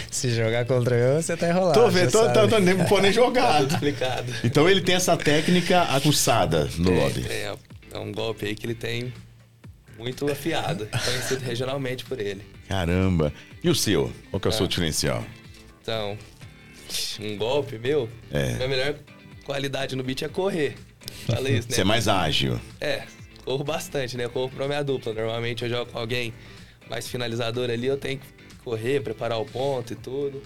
Se 0.10 0.34
jogar 0.34 0.64
contra 0.66 0.96
eu, 0.96 1.22
você 1.22 1.36
tá 1.36 1.48
enrolado. 1.48 1.80
Tô 1.80 1.88
vendo, 1.88 2.10
tô, 2.10 2.28
tô, 2.32 2.48
tô, 2.48 2.58
nem 2.58 2.76
pode 2.86 3.02
nem 3.02 3.12
jogar. 3.12 3.60
Tudo 3.60 3.74
explicado. 3.74 4.34
Então 4.44 4.68
ele 4.68 4.80
tem 4.80 4.96
essa 4.96 5.16
técnica 5.16 5.82
aguçada 5.82 6.68
no 6.76 6.86
Tem, 6.86 6.98
lobby. 6.98 7.22
tem, 7.22 7.36
é, 7.36 7.54
é 7.92 7.98
um 7.98 8.10
golpe 8.12 8.46
aí 8.46 8.54
que 8.56 8.66
ele 8.66 8.74
tem 8.74 9.12
muito 9.96 10.28
afiado, 10.30 10.88
conhecido 11.04 11.44
regionalmente 11.44 12.04
por 12.04 12.18
ele. 12.20 12.42
Caramba. 12.70 13.32
E 13.64 13.68
o 13.68 13.74
seu? 13.74 14.12
Qual 14.30 14.38
que 14.40 14.46
é 14.46 14.50
o 14.50 14.52
seu 14.52 14.64
Ah. 14.66 14.68
diferencial? 14.68 15.24
Então, 15.82 16.16
um 17.20 17.36
golpe 17.36 17.76
meu, 17.78 18.08
É. 18.30 18.54
minha 18.54 18.68
melhor 18.68 18.94
qualidade 19.44 19.96
no 19.96 20.04
beat 20.04 20.22
é 20.22 20.28
correr. 20.28 20.76
Falei 21.26 21.58
isso, 21.58 21.68
né? 21.68 21.74
Você 21.74 21.80
é 21.80 21.84
mais 21.84 22.06
ágil. 22.06 22.60
É, 22.80 23.02
corro 23.44 23.64
bastante, 23.64 24.16
né? 24.16 24.28
Corro 24.28 24.48
pra 24.50 24.68
minha 24.68 24.84
dupla. 24.84 25.12
Normalmente 25.12 25.64
eu 25.64 25.68
jogo 25.68 25.90
com 25.90 25.98
alguém 25.98 26.32
mais 26.88 27.08
finalizador 27.08 27.68
ali, 27.70 27.88
eu 27.88 27.96
tenho 27.96 28.20
que 28.20 28.26
correr, 28.62 29.00
preparar 29.02 29.40
o 29.40 29.44
ponto 29.44 29.92
e 29.92 29.96
tudo. 29.96 30.40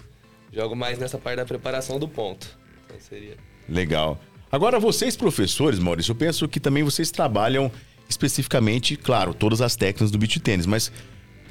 Jogo 0.51 0.75
mais 0.75 0.97
nessa 0.97 1.19
parte 1.19 1.37
da 1.37 1.45
preparação 1.45 1.99
do 1.99 2.07
ponto. 2.07 2.57
Então 2.87 2.97
seria. 2.99 3.37
Legal. 3.69 4.19
Agora, 4.51 4.79
vocês, 4.79 5.15
professores, 5.15 5.77
Maurício, 5.77 6.11
eu 6.11 6.15
penso 6.15 6.47
que 6.47 6.59
também 6.59 6.81
vocês 6.81 7.11
trabalham 7.11 7.71
especificamente, 8.09 8.95
claro, 8.95 9.31
todas 9.31 9.61
as 9.61 9.75
técnicas 9.75 10.09
do 10.09 10.17
beach 10.17 10.39
tênis, 10.39 10.65
mas 10.65 10.91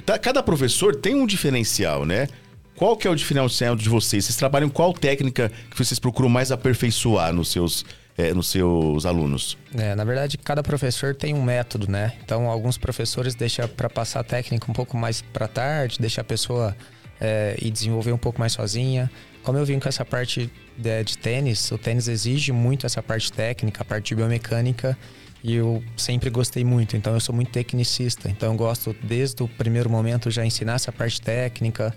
tá- 0.05 0.19
cada 0.19 0.41
professor 0.43 0.95
tem 0.95 1.15
um 1.15 1.25
diferencial, 1.25 2.05
né? 2.05 2.27
Qual 2.75 2.97
que 2.97 3.07
é 3.07 3.11
o 3.11 3.15
diferencial 3.15 3.75
de 3.75 3.87
vocês? 3.87 4.25
Vocês 4.25 4.35
trabalham 4.35 4.69
qual 4.69 4.93
técnica 4.93 5.51
que 5.71 5.77
vocês 5.77 5.97
procuram 5.97 6.27
mais 6.29 6.51
aperfeiçoar 6.51 7.31
nos 7.31 7.49
seus, 7.49 7.85
eh, 8.17 8.33
nos 8.33 8.47
seus 8.49 9.05
alunos? 9.05 9.57
É, 9.73 9.95
na 9.95 10.03
verdade, 10.03 10.37
cada 10.37 10.61
professor 10.61 11.15
tem 11.15 11.33
um 11.33 11.41
método, 11.41 11.89
né? 11.89 12.13
Então, 12.23 12.49
alguns 12.49 12.77
professores 12.77 13.33
deixam 13.33 13.65
para 13.67 13.89
passar 13.89 14.19
a 14.19 14.23
técnica 14.23 14.69
um 14.69 14.73
pouco 14.73 14.97
mais 14.97 15.21
para 15.21 15.47
tarde, 15.47 15.97
deixa 15.99 16.19
a 16.19 16.23
pessoa 16.23 16.75
é, 17.19 17.55
ir 17.61 17.71
desenvolver 17.71 18.11
um 18.11 18.17
pouco 18.17 18.39
mais 18.39 18.51
sozinha. 18.51 19.09
Como 19.41 19.57
eu 19.57 19.65
vim 19.65 19.79
com 19.79 19.87
essa 19.87 20.03
parte 20.03 20.51
de, 20.77 21.03
de 21.03 21.17
tênis, 21.17 21.71
o 21.71 21.77
tênis 21.77 22.09
exige 22.09 22.51
muito 22.51 22.85
essa 22.85 23.01
parte 23.01 23.31
técnica, 23.31 23.83
a 23.83 23.85
parte 23.85 24.13
biomecânica, 24.13 24.97
e 25.45 25.53
eu 25.53 25.83
sempre 25.95 26.31
gostei 26.31 26.65
muito. 26.65 26.97
Então, 26.97 27.13
eu 27.13 27.19
sou 27.19 27.33
muito 27.35 27.51
tecnicista. 27.51 28.27
Então, 28.27 28.51
eu 28.51 28.57
gosto 28.57 28.95
desde 29.03 29.43
o 29.43 29.47
primeiro 29.47 29.87
momento 29.87 30.31
já 30.31 30.43
ensinar 30.43 30.73
essa 30.73 30.91
parte 30.91 31.21
técnica. 31.21 31.95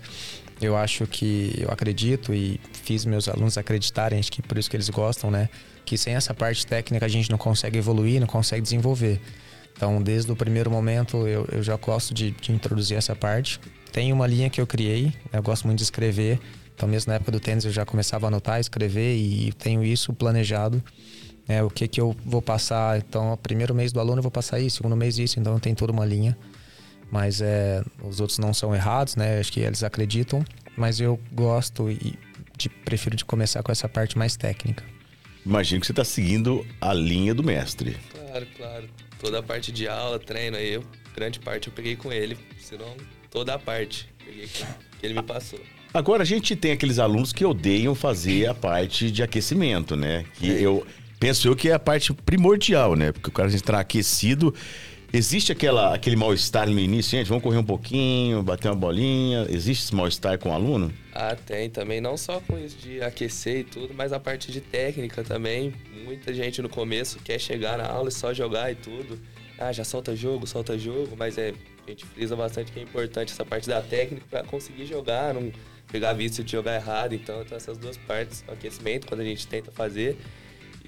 Eu 0.61 0.77
acho 0.77 1.07
que 1.07 1.55
eu 1.57 1.71
acredito 1.71 2.31
e 2.31 2.59
fiz 2.83 3.05
meus 3.05 3.27
alunos 3.27 3.57
acreditarem, 3.57 4.19
acho 4.19 4.31
que 4.31 4.43
por 4.43 4.55
isso 4.59 4.69
que 4.69 4.75
eles 4.75 4.89
gostam, 4.89 5.31
né? 5.31 5.49
Que 5.83 5.97
sem 5.97 6.13
essa 6.13 6.31
parte 6.31 6.67
técnica 6.67 7.07
a 7.07 7.09
gente 7.09 7.31
não 7.31 7.39
consegue 7.39 7.79
evoluir, 7.79 8.19
não 8.19 8.27
consegue 8.27 8.61
desenvolver. 8.61 9.19
Então, 9.75 9.99
desde 9.99 10.31
o 10.31 10.35
primeiro 10.35 10.69
momento, 10.69 11.27
eu, 11.27 11.47
eu 11.51 11.63
já 11.63 11.75
gosto 11.75 12.13
de, 12.13 12.29
de 12.29 12.51
introduzir 12.51 12.97
essa 12.97 13.15
parte. 13.15 13.59
Tem 13.91 14.13
uma 14.13 14.27
linha 14.27 14.47
que 14.47 14.61
eu 14.61 14.67
criei, 14.67 15.11
eu 15.33 15.41
gosto 15.41 15.65
muito 15.65 15.79
de 15.79 15.85
escrever. 15.85 16.39
Então, 16.75 16.87
mesmo 16.87 17.09
na 17.09 17.15
época 17.15 17.31
do 17.31 17.39
tênis, 17.39 17.65
eu 17.65 17.71
já 17.71 17.83
começava 17.83 18.27
a 18.27 18.29
anotar, 18.29 18.59
escrever 18.59 19.15
e 19.15 19.51
tenho 19.53 19.83
isso 19.83 20.13
planejado. 20.13 20.83
Né? 21.49 21.63
o 21.63 21.69
que, 21.69 21.87
que 21.87 21.99
eu 21.99 22.15
vou 22.23 22.41
passar. 22.41 22.99
Então, 22.99 23.33
o 23.33 23.37
primeiro 23.37 23.73
mês 23.73 23.91
do 23.91 23.99
aluno 23.99 24.19
eu 24.19 24.23
vou 24.23 24.31
passar 24.31 24.59
isso, 24.59 24.77
segundo 24.77 24.95
mês 24.95 25.17
isso. 25.17 25.39
Então, 25.39 25.59
tem 25.59 25.73
toda 25.73 25.91
uma 25.91 26.05
linha. 26.05 26.37
Mas 27.11 27.41
é, 27.41 27.83
os 28.03 28.19
outros 28.19 28.37
não 28.37 28.53
são 28.53 28.73
errados, 28.75 29.15
né? 29.15 29.39
Acho 29.39 29.51
que 29.51 29.59
eles 29.59 29.83
acreditam. 29.83 30.45
Mas 30.77 30.99
eu 30.99 31.19
gosto 31.33 31.89
e 31.89 32.17
de, 32.55 32.69
prefiro 32.69 33.15
de 33.15 33.25
começar 33.25 33.63
com 33.63 33.71
essa 33.71 33.89
parte 33.89 34.17
mais 34.17 34.35
técnica. 34.35 34.83
Imagino 35.45 35.81
que 35.81 35.87
você 35.87 35.93
está 35.93 36.03
seguindo 36.03 36.65
a 36.79 36.93
linha 36.93 37.33
do 37.33 37.43
mestre. 37.43 37.97
Claro, 38.11 38.47
claro. 38.55 38.89
Toda 39.19 39.39
a 39.39 39.43
parte 39.43 39.71
de 39.71 39.87
aula, 39.87 40.19
treino 40.19 40.57
aí, 40.57 40.73
eu, 40.73 40.83
grande 41.15 41.39
parte 41.39 41.67
eu 41.67 41.73
peguei 41.73 41.95
com 41.95 42.11
ele, 42.11 42.37
senão 42.59 42.95
toda 43.31 43.53
a 43.55 43.59
parte 43.59 44.07
peguei 44.23 44.47
com, 44.47 44.65
que 44.99 45.05
ele 45.05 45.15
me 45.15 45.23
passou. 45.23 45.59
Agora, 45.93 46.21
a 46.21 46.25
gente 46.25 46.55
tem 46.55 46.71
aqueles 46.71 46.99
alunos 46.99 47.33
que 47.33 47.43
odeiam 47.43 47.95
fazer 47.95 48.47
a 48.47 48.53
parte 48.53 49.09
de 49.09 49.23
aquecimento, 49.23 49.95
né? 49.95 50.23
Que 50.35 50.47
eu 50.47 50.85
penso 51.19 51.47
eu 51.47 51.55
que 51.55 51.69
é 51.69 51.73
a 51.73 51.79
parte 51.79 52.13
primordial, 52.13 52.95
né? 52.95 53.11
Porque 53.11 53.29
o 53.29 53.31
cara 53.31 53.53
entrar 53.53 53.79
aquecido. 53.79 54.53
Existe 55.11 55.51
aquela, 55.51 55.95
aquele 55.95 56.15
mal-estar 56.15 56.69
no 56.69 56.79
início, 56.79 57.17
gente? 57.17 57.27
Vamos 57.27 57.43
correr 57.43 57.57
um 57.57 57.63
pouquinho, 57.63 58.43
bater 58.43 58.67
uma 58.67 58.75
bolinha. 58.75 59.47
Existe 59.49 59.85
esse 59.85 59.95
mal-estar 59.95 60.37
com 60.37 60.49
o 60.49 60.53
aluno? 60.53 60.93
Ah, 61.11 61.35
tem 61.35 61.67
também, 61.67 61.99
não 61.99 62.15
só 62.15 62.39
com 62.39 62.59
isso 62.59 62.77
de 62.77 63.01
aquecer 63.01 63.61
e 63.61 63.63
tudo, 63.63 63.91
mas 63.95 64.13
a 64.13 64.19
parte 64.19 64.51
de 64.51 64.61
técnica 64.61 65.23
também. 65.23 65.73
Muita 66.05 66.31
gente 66.31 66.61
no 66.61 66.69
começo 66.69 67.17
quer 67.19 67.39
chegar 67.39 67.79
na 67.79 67.87
aula 67.87 68.09
e 68.09 68.11
só 68.11 68.33
jogar 68.35 68.71
e 68.71 68.75
tudo. 68.75 69.19
Ah, 69.57 69.71
já 69.71 69.83
solta 69.83 70.15
jogo, 70.15 70.45
solta 70.45 70.77
jogo, 70.77 71.15
mas 71.17 71.39
é, 71.39 71.53
a 71.87 71.89
gente 71.89 72.05
frisa 72.05 72.35
bastante 72.35 72.71
que 72.71 72.79
é 72.79 72.83
importante 72.83 73.33
essa 73.33 73.43
parte 73.43 73.67
da 73.67 73.81
técnica 73.81 74.23
para 74.29 74.43
conseguir 74.43 74.85
jogar, 74.85 75.33
não 75.33 75.51
pegar 75.91 76.13
vício 76.13 76.43
de 76.43 76.51
jogar 76.51 76.75
errado. 76.75 77.13
Então, 77.13 77.41
então 77.41 77.57
essas 77.57 77.79
duas 77.79 77.97
partes, 77.97 78.43
o 78.47 78.51
aquecimento, 78.51 79.07
quando 79.07 79.21
a 79.21 79.25
gente 79.25 79.47
tenta 79.47 79.71
fazer, 79.71 80.17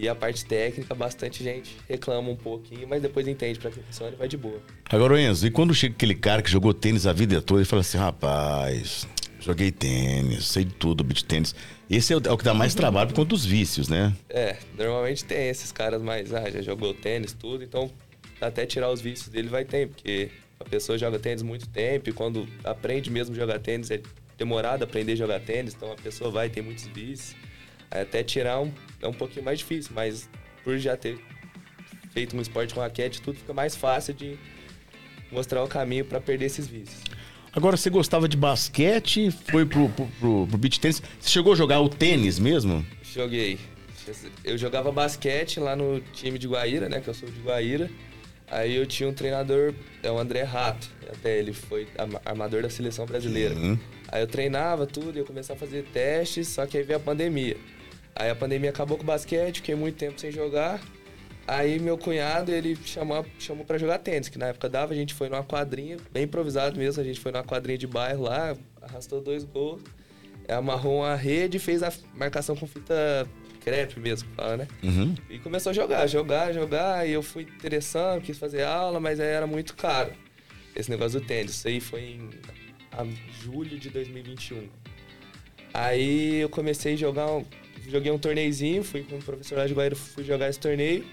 e 0.01 0.09
a 0.09 0.15
parte 0.15 0.43
técnica, 0.43 0.95
bastante 0.95 1.43
gente 1.43 1.77
reclama 1.87 2.31
um 2.31 2.35
pouquinho, 2.35 2.87
mas 2.87 3.03
depois 3.03 3.27
entende 3.27 3.59
para 3.59 3.69
que 3.69 3.79
funciona 3.81 4.13
e 4.13 4.15
vai 4.15 4.27
de 4.27 4.35
boa. 4.35 4.59
Agora, 4.89 5.21
Enzo, 5.21 5.45
e 5.45 5.51
quando 5.51 5.75
chega 5.75 5.93
aquele 5.93 6.15
cara 6.15 6.41
que 6.41 6.49
jogou 6.49 6.73
tênis 6.73 7.05
a 7.05 7.13
vida 7.13 7.39
toda 7.39 7.61
e 7.61 7.65
fala 7.65 7.81
assim, 7.81 7.99
rapaz, 7.99 9.07
joguei 9.39 9.71
tênis, 9.71 10.47
sei 10.47 10.65
de 10.65 10.73
tudo, 10.73 11.03
beat 11.03 11.23
tênis. 11.23 11.53
Esse 11.87 12.13
é 12.13 12.17
o, 12.17 12.21
é 12.25 12.31
o 12.31 12.37
que 12.37 12.43
dá 12.43 12.51
mais 12.51 12.73
trabalho 12.73 13.09
por 13.09 13.15
conta 13.17 13.29
dos 13.29 13.45
vícios, 13.45 13.87
né? 13.87 14.11
É, 14.27 14.57
normalmente 14.75 15.23
tem 15.23 15.49
esses 15.49 15.71
caras 15.71 16.01
mais, 16.01 16.33
ah, 16.33 16.49
já 16.49 16.63
jogou 16.63 16.95
tênis, 16.95 17.33
tudo, 17.33 17.63
então 17.63 17.91
até 18.41 18.65
tirar 18.65 18.89
os 18.89 19.01
vícios 19.01 19.27
dele 19.27 19.49
vai 19.49 19.63
ter, 19.63 19.87
porque 19.87 20.31
a 20.59 20.63
pessoa 20.63 20.97
joga 20.97 21.19
tênis 21.19 21.43
muito 21.43 21.69
tempo 21.69 22.09
e 22.09 22.11
quando 22.11 22.47
aprende 22.63 23.11
mesmo 23.11 23.35
a 23.35 23.37
jogar 23.37 23.59
tênis 23.59 23.91
é 23.91 24.01
demorado 24.35 24.83
aprender 24.83 25.11
a 25.11 25.15
jogar 25.15 25.41
tênis, 25.41 25.75
então 25.75 25.91
a 25.91 25.95
pessoa 25.95 26.31
vai 26.31 26.49
ter 26.49 26.63
muitos 26.63 26.87
vícios. 26.87 27.35
Até 27.91 28.23
tirar 28.23 28.61
um, 28.61 28.71
é 29.01 29.07
um 29.07 29.13
pouquinho 29.13 29.43
mais 29.43 29.59
difícil, 29.59 29.91
mas 29.93 30.29
por 30.63 30.77
já 30.77 30.95
ter 30.95 31.19
feito 32.11 32.35
um 32.35 32.41
esporte 32.41 32.73
com 32.73 32.79
raquete, 32.79 33.21
tudo 33.21 33.37
fica 33.37 33.53
mais 33.53 33.75
fácil 33.75 34.13
de 34.13 34.37
mostrar 35.31 35.63
o 35.63 35.67
caminho 35.67 36.05
para 36.05 36.21
perder 36.21 36.45
esses 36.45 36.67
vícios. 36.67 37.01
Agora, 37.53 37.75
você 37.75 37.89
gostava 37.89 38.29
de 38.29 38.37
basquete, 38.37 39.29
foi 39.49 39.65
pro, 39.65 39.89
pro, 39.89 40.07
pro, 40.19 40.47
pro 40.47 40.57
beat 40.57 40.79
tênis. 40.79 41.01
Você 41.19 41.29
chegou 41.29 41.51
a 41.51 41.55
jogar 41.55 41.81
o 41.81 41.89
tênis 41.89 42.39
mesmo? 42.39 42.85
Joguei. 43.03 43.59
Eu 44.43 44.57
jogava 44.57 44.91
basquete 44.91 45.59
lá 45.59 45.75
no 45.75 45.99
time 46.13 46.39
de 46.39 46.47
Guaíra, 46.47 46.87
né? 46.87 47.01
Que 47.01 47.09
eu 47.09 47.13
sou 47.13 47.29
de 47.29 47.39
Guaíra. 47.41 47.89
Aí 48.49 48.75
eu 48.75 48.85
tinha 48.85 49.07
um 49.07 49.13
treinador, 49.13 49.73
é 50.01 50.09
o 50.09 50.17
André 50.17 50.43
Rato. 50.43 50.89
Até 51.09 51.39
ele 51.39 51.51
foi 51.51 51.87
armador 52.25 52.61
da 52.61 52.69
seleção 52.69 53.05
brasileira. 53.05 53.53
Uhum. 53.53 53.77
Aí 54.07 54.21
eu 54.21 54.27
treinava 54.27 54.85
tudo, 54.85 55.17
ia 55.17 55.23
começar 55.23 55.53
a 55.53 55.57
fazer 55.57 55.83
testes, 55.93 56.47
só 56.47 56.65
que 56.65 56.77
aí 56.77 56.83
veio 56.83 56.97
a 56.97 57.01
pandemia. 57.01 57.57
Aí 58.15 58.29
a 58.29 58.35
pandemia 58.35 58.69
acabou 58.69 58.97
com 58.97 59.03
o 59.03 59.07
basquete, 59.07 59.57
fiquei 59.57 59.75
muito 59.75 59.97
tempo 59.97 60.19
sem 60.19 60.31
jogar. 60.31 60.81
Aí 61.47 61.79
meu 61.79 61.97
cunhado, 61.97 62.51
ele 62.51 62.77
chamou, 62.85 63.25
chamou 63.39 63.65
para 63.65 63.77
jogar 63.77 63.97
tênis, 63.97 64.29
que 64.29 64.37
na 64.37 64.47
época 64.47 64.69
dava, 64.69 64.93
a 64.93 64.95
gente 64.95 65.13
foi 65.13 65.27
numa 65.27 65.43
quadrinha, 65.43 65.97
bem 66.11 66.23
improvisado 66.23 66.77
mesmo, 66.77 67.01
a 67.01 67.05
gente 67.05 67.19
foi 67.19 67.31
numa 67.31 67.43
quadrinha 67.43 67.77
de 67.77 67.87
bairro 67.87 68.23
lá, 68.23 68.55
arrastou 68.81 69.19
dois 69.19 69.43
gols, 69.43 69.81
amarrou 70.47 70.99
uma 70.99 71.15
rede 71.15 71.57
e 71.57 71.59
fez 71.59 71.81
a 71.83 71.91
marcação 72.13 72.55
com 72.55 72.67
fita 72.67 73.27
crepe 73.61 73.99
mesmo, 73.99 74.29
fala, 74.35 74.57
né? 74.57 74.67
Uhum. 74.83 75.15
E 75.29 75.39
começou 75.39 75.71
a 75.71 75.73
jogar, 75.73 76.07
jogar, 76.07 76.53
jogar, 76.53 77.07
e 77.07 77.11
eu 77.11 77.23
fui 77.23 77.43
interessando, 77.43 78.21
quis 78.21 78.37
fazer 78.37 78.63
aula, 78.63 78.99
mas 78.99 79.19
aí 79.19 79.27
era 79.27 79.47
muito 79.47 79.75
caro, 79.75 80.11
esse 80.75 80.89
negócio 80.89 81.19
do 81.19 81.25
tênis. 81.25 81.51
Isso 81.51 81.67
aí 81.67 81.79
foi 81.79 82.01
em 82.01 82.29
julho 83.41 83.79
de 83.79 83.89
2021. 83.89 84.67
Aí 85.73 86.41
eu 86.41 86.49
comecei 86.49 86.93
a 86.93 86.97
jogar, 86.97 87.27
joguei 87.89 88.11
um 88.11 88.17
torneizinho, 88.17 88.83
fui 88.83 89.03
com 89.03 89.15
o 89.15 89.19
professor 89.21 89.57
lá 89.57 89.65
de 89.67 89.73
Guaíra, 89.73 89.95
fui 89.95 90.23
jogar 90.23 90.49
esse 90.49 90.59
torneio, 90.59 91.05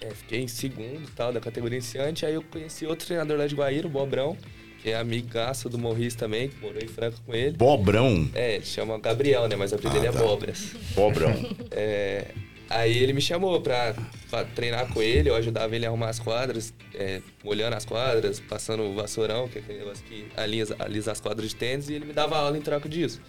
é, 0.00 0.10
fiquei 0.10 0.40
em 0.40 0.48
segundo 0.48 1.08
tal, 1.14 1.32
da 1.32 1.40
categoria 1.40 1.78
iniciante. 1.78 2.24
Aí 2.26 2.34
eu 2.34 2.42
conheci 2.42 2.86
outro 2.86 3.06
treinador 3.06 3.36
lá 3.38 3.46
de 3.46 3.54
Guaíra, 3.54 3.86
o 3.86 3.90
Bobrão, 3.90 4.36
que 4.82 4.90
é 4.90 4.96
amigaço 4.96 5.68
do 5.68 5.78
Morris 5.78 6.14
também, 6.14 6.48
que 6.48 6.58
morou 6.60 6.82
em 6.82 6.88
Franca 6.88 7.16
com 7.26 7.34
ele. 7.34 7.56
Bobrão? 7.56 8.28
É, 8.34 8.54
ele 8.56 8.64
chama 8.64 8.98
Gabriel, 8.98 9.46
né? 9.48 9.56
Mas 9.56 9.72
o 9.72 9.74
apelido 9.74 9.98
Ah, 9.98 10.00
dele 10.00 10.12
tá. 10.12 10.18
é 10.18 10.22
Bobras. 10.22 10.72
Bobrão. 10.94 11.32
É, 11.72 12.26
aí 12.68 12.96
ele 12.98 13.12
me 13.12 13.20
chamou 13.20 13.60
pra, 13.60 13.94
pra 14.30 14.44
treinar 14.44 14.92
com 14.92 15.02
ele, 15.02 15.28
eu 15.28 15.34
ajudava 15.36 15.74
ele 15.76 15.84
a 15.84 15.88
arrumar 15.88 16.08
as 16.08 16.18
quadras, 16.18 16.72
é, 16.94 17.20
molhando 17.44 17.76
as 17.76 17.84
quadras, 17.84 18.40
passando 18.40 18.82
o 18.84 18.94
vassourão, 18.94 19.48
que 19.48 19.58
é 19.58 19.60
aquele 19.60 19.78
negócio 19.80 20.04
que 20.04 20.26
alisa, 20.36 20.74
alisa 20.78 21.12
as 21.12 21.20
quadras 21.20 21.50
de 21.50 21.56
tênis, 21.56 21.88
e 21.88 21.94
ele 21.94 22.04
me 22.06 22.12
dava 22.12 22.36
aula 22.38 22.56
em 22.56 22.60
troca 22.60 22.88
disso. 22.88 23.20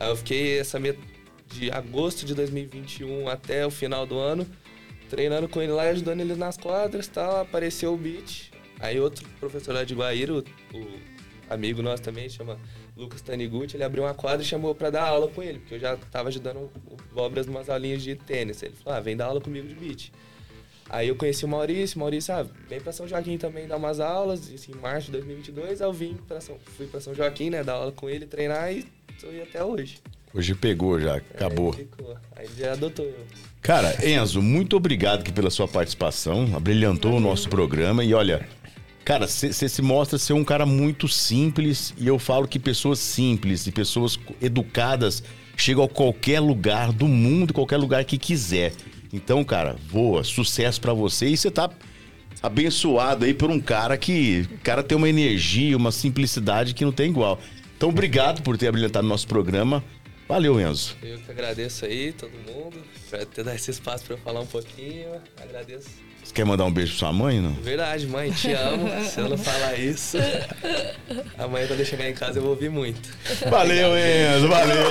Aí 0.00 0.08
eu 0.08 0.16
fiquei 0.16 0.58
essa 0.58 0.78
met... 0.80 0.98
de 1.46 1.70
agosto 1.70 2.24
de 2.24 2.34
2021 2.34 3.28
até 3.28 3.66
o 3.66 3.70
final 3.70 4.06
do 4.06 4.18
ano, 4.18 4.46
treinando 5.08 5.48
com 5.48 5.60
ele 5.60 5.72
lá 5.72 5.84
ajudando 5.84 6.20
ele 6.20 6.34
nas 6.34 6.56
quadras 6.56 7.06
e 7.06 7.10
tal. 7.10 7.40
Apareceu 7.40 7.94
o 7.94 7.96
beat. 7.96 8.52
Aí 8.80 8.98
outro 8.98 9.26
professor 9.40 9.74
lá 9.74 9.84
de 9.84 9.94
Guaíra, 9.94 10.34
o, 10.34 10.38
o 10.38 11.00
amigo 11.48 11.82
nosso 11.82 12.02
também, 12.02 12.28
chama 12.28 12.58
Lucas 12.96 13.22
Taniguchi, 13.22 13.76
ele 13.76 13.84
abriu 13.84 14.04
uma 14.04 14.14
quadra 14.14 14.42
e 14.42 14.44
chamou 14.44 14.74
pra 14.74 14.90
dar 14.90 15.04
aula 15.04 15.28
com 15.28 15.42
ele, 15.42 15.58
porque 15.58 15.74
eu 15.74 15.78
já 15.78 15.96
tava 15.96 16.28
ajudando 16.28 16.70
o 16.86 16.96
Bobras 17.12 17.46
umas 17.46 17.68
aulinhas 17.68 18.02
de 18.02 18.14
tênis. 18.14 18.62
Ele 18.62 18.74
falou, 18.74 18.98
ah, 18.98 19.00
vem 19.00 19.16
dar 19.16 19.26
aula 19.26 19.40
comigo 19.40 19.66
de 19.66 19.74
beat. 19.74 20.12
Aí 20.88 21.08
eu 21.08 21.16
conheci 21.16 21.44
o 21.44 21.48
Maurício, 21.48 21.98
Maurício, 21.98 22.34
ah, 22.34 22.46
vem 22.68 22.80
pra 22.80 22.92
São 22.92 23.08
Joaquim 23.08 23.38
também 23.38 23.66
dar 23.66 23.76
umas 23.76 24.00
aulas, 24.00 24.48
isso 24.48 24.70
em 24.70 24.74
março 24.74 25.06
de 25.06 25.12
2022, 25.12 25.80
aí 25.80 25.86
eu 25.86 25.92
vim 25.92 26.14
pra 26.28 26.40
São, 26.40 26.58
fui 26.76 26.86
pra 26.86 27.00
São 27.00 27.14
Joaquim, 27.14 27.50
né, 27.50 27.64
dar 27.64 27.74
aula 27.74 27.90
com 27.90 28.08
ele, 28.08 28.26
treinar 28.26 28.70
e 28.70 28.84
tô 29.18 29.28
aí 29.28 29.42
até 29.42 29.64
hoje. 29.64 29.98
Hoje 30.34 30.54
pegou 30.54 31.00
já, 31.00 31.16
acabou. 31.16 31.74
Aí, 31.78 31.86
aí 32.36 32.48
já 32.58 32.72
adotou 32.72 33.04
eu. 33.04 33.24
Cara, 33.62 33.96
Enzo, 34.06 34.42
muito 34.42 34.76
obrigado 34.76 35.20
aqui 35.20 35.32
pela 35.32 35.48
sua 35.48 35.66
participação. 35.66 36.52
Abrilhantou 36.54 37.14
o 37.14 37.20
nosso 37.20 37.48
programa. 37.48 38.04
E 38.04 38.12
olha, 38.12 38.46
cara, 39.04 39.26
você 39.26 39.68
se 39.68 39.80
mostra 39.80 40.18
ser 40.18 40.32
um 40.32 40.44
cara 40.44 40.66
muito 40.66 41.08
simples. 41.08 41.94
E 41.96 42.06
eu 42.06 42.18
falo 42.18 42.46
que 42.48 42.58
pessoas 42.58 42.98
simples 42.98 43.66
e 43.66 43.72
pessoas 43.72 44.18
educadas 44.42 45.22
chegam 45.56 45.84
a 45.84 45.88
qualquer 45.88 46.40
lugar 46.40 46.92
do 46.92 47.06
mundo, 47.06 47.54
qualquer 47.54 47.76
lugar 47.76 48.04
que 48.04 48.18
quiser. 48.18 48.72
Então, 49.12 49.44
cara, 49.44 49.76
voa, 49.88 50.24
sucesso 50.24 50.80
pra 50.80 50.92
você. 50.92 51.28
E 51.28 51.36
você 51.36 51.50
tá 51.50 51.70
abençoado 52.42 53.24
aí 53.24 53.32
por 53.32 53.50
um 53.50 53.60
cara 53.60 53.96
que. 53.96 54.46
Cara 54.62 54.82
tem 54.82 54.98
uma 54.98 55.08
energia, 55.08 55.76
uma 55.76 55.92
simplicidade 55.92 56.74
que 56.74 56.84
não 56.84 56.92
tem 56.92 57.08
igual. 57.08 57.40
Então, 57.76 57.88
obrigado 57.88 58.42
por 58.42 58.58
ter 58.58 58.68
abrilhantado 58.68 59.06
nosso 59.06 59.26
programa. 59.26 59.82
Valeu, 60.34 60.60
Enzo. 60.60 60.96
Eu 61.00 61.16
que 61.18 61.30
agradeço 61.30 61.84
aí, 61.84 62.12
todo 62.12 62.32
mundo, 62.32 62.82
por 63.08 63.24
ter 63.26 63.44
dado 63.44 63.54
esse 63.54 63.70
espaço 63.70 64.04
pra 64.04 64.14
eu 64.14 64.18
falar 64.18 64.40
um 64.40 64.46
pouquinho. 64.46 65.22
Agradeço. 65.40 65.88
Você 66.24 66.32
quer 66.32 66.44
mandar 66.46 66.64
um 66.64 66.72
beijo 66.72 66.92
pra 66.92 66.98
sua 67.00 67.12
mãe, 67.12 67.38
não? 67.40 67.52
Verdade, 67.52 68.06
mãe, 68.06 68.30
te 68.30 68.50
amo. 68.52 68.88
Se 69.04 69.20
eu 69.20 69.28
não 69.28 69.36
falar 69.36 69.78
isso, 69.78 70.16
amanhã 71.38 71.66
quando 71.66 71.80
eu 71.80 71.86
chegar 71.86 72.08
em 72.08 72.14
casa 72.14 72.38
eu 72.38 72.42
vou 72.42 72.52
ouvir 72.52 72.70
muito. 72.70 73.10
Valeu, 73.50 73.90
Enzo, 73.96 74.48
valeu. 74.48 74.88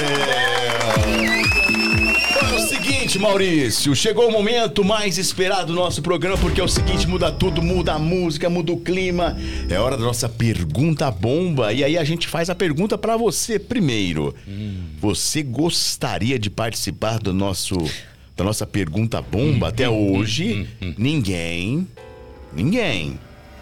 É 2.51 2.55
o 2.55 2.60
seguinte, 2.60 3.18
Maurício, 3.18 3.95
chegou 3.95 4.27
o 4.27 4.31
momento 4.31 4.84
mais 4.84 5.18
esperado 5.18 5.68
do 5.68 5.73
nosso 5.73 6.03
programa, 6.03 6.38
porque 6.38 6.61
é 6.61 6.64
o 6.64 6.68
seguinte, 6.68 7.07
muda 7.07 7.31
tudo, 7.31 7.64
muda 7.64 7.93
a 7.93 7.99
música, 7.99 8.47
muda 8.47 8.72
o 8.72 8.77
clima. 8.77 9.35
É 9.69 9.80
hora 9.80 9.97
da 9.97 10.03
nossa 10.03 10.30
pergunta 10.30 11.10
bomba. 11.10 11.73
E 11.73 11.84
aí 11.84 11.97
a 11.97 12.03
gente 12.03 12.27
faz 12.27 12.49
a 12.49 12.55
pergunta 12.55 12.95
pra 12.95 13.18
você 13.18 13.57
primeiro. 13.57 14.35
Você 14.99 15.41
gostaria 15.41 16.38
de 16.38 16.51
participar 16.51 17.18
do 17.18 17.34
nosso 17.34 17.76
da 18.35 18.43
nossa 18.43 18.65
pergunta 18.65 19.22
bomba 19.22 19.69
até 19.69 19.89
hoje? 19.89 20.68
Ninguém, 20.97 21.88
ninguém, 22.51 23.19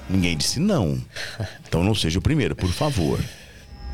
ninguém 0.09 0.37
disse 0.37 0.59
não. 0.59 0.99
Então 1.67 1.83
não 1.85 1.95
seja 1.95 2.19
o 2.19 2.21
primeiro, 2.21 2.53
por 2.53 2.69
favor. 2.69 3.17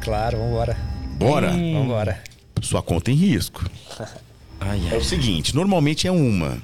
Claro, 0.01 0.39
vambora. 0.39 0.75
Bora? 1.19 1.51
Vambora. 1.51 2.23
Sua 2.61 2.81
conta 2.81 3.11
em 3.11 3.15
risco. 3.15 3.69
É 4.91 4.97
o 4.97 5.03
seguinte, 5.03 5.55
normalmente 5.55 6.07
é 6.07 6.11
uma. 6.11 6.57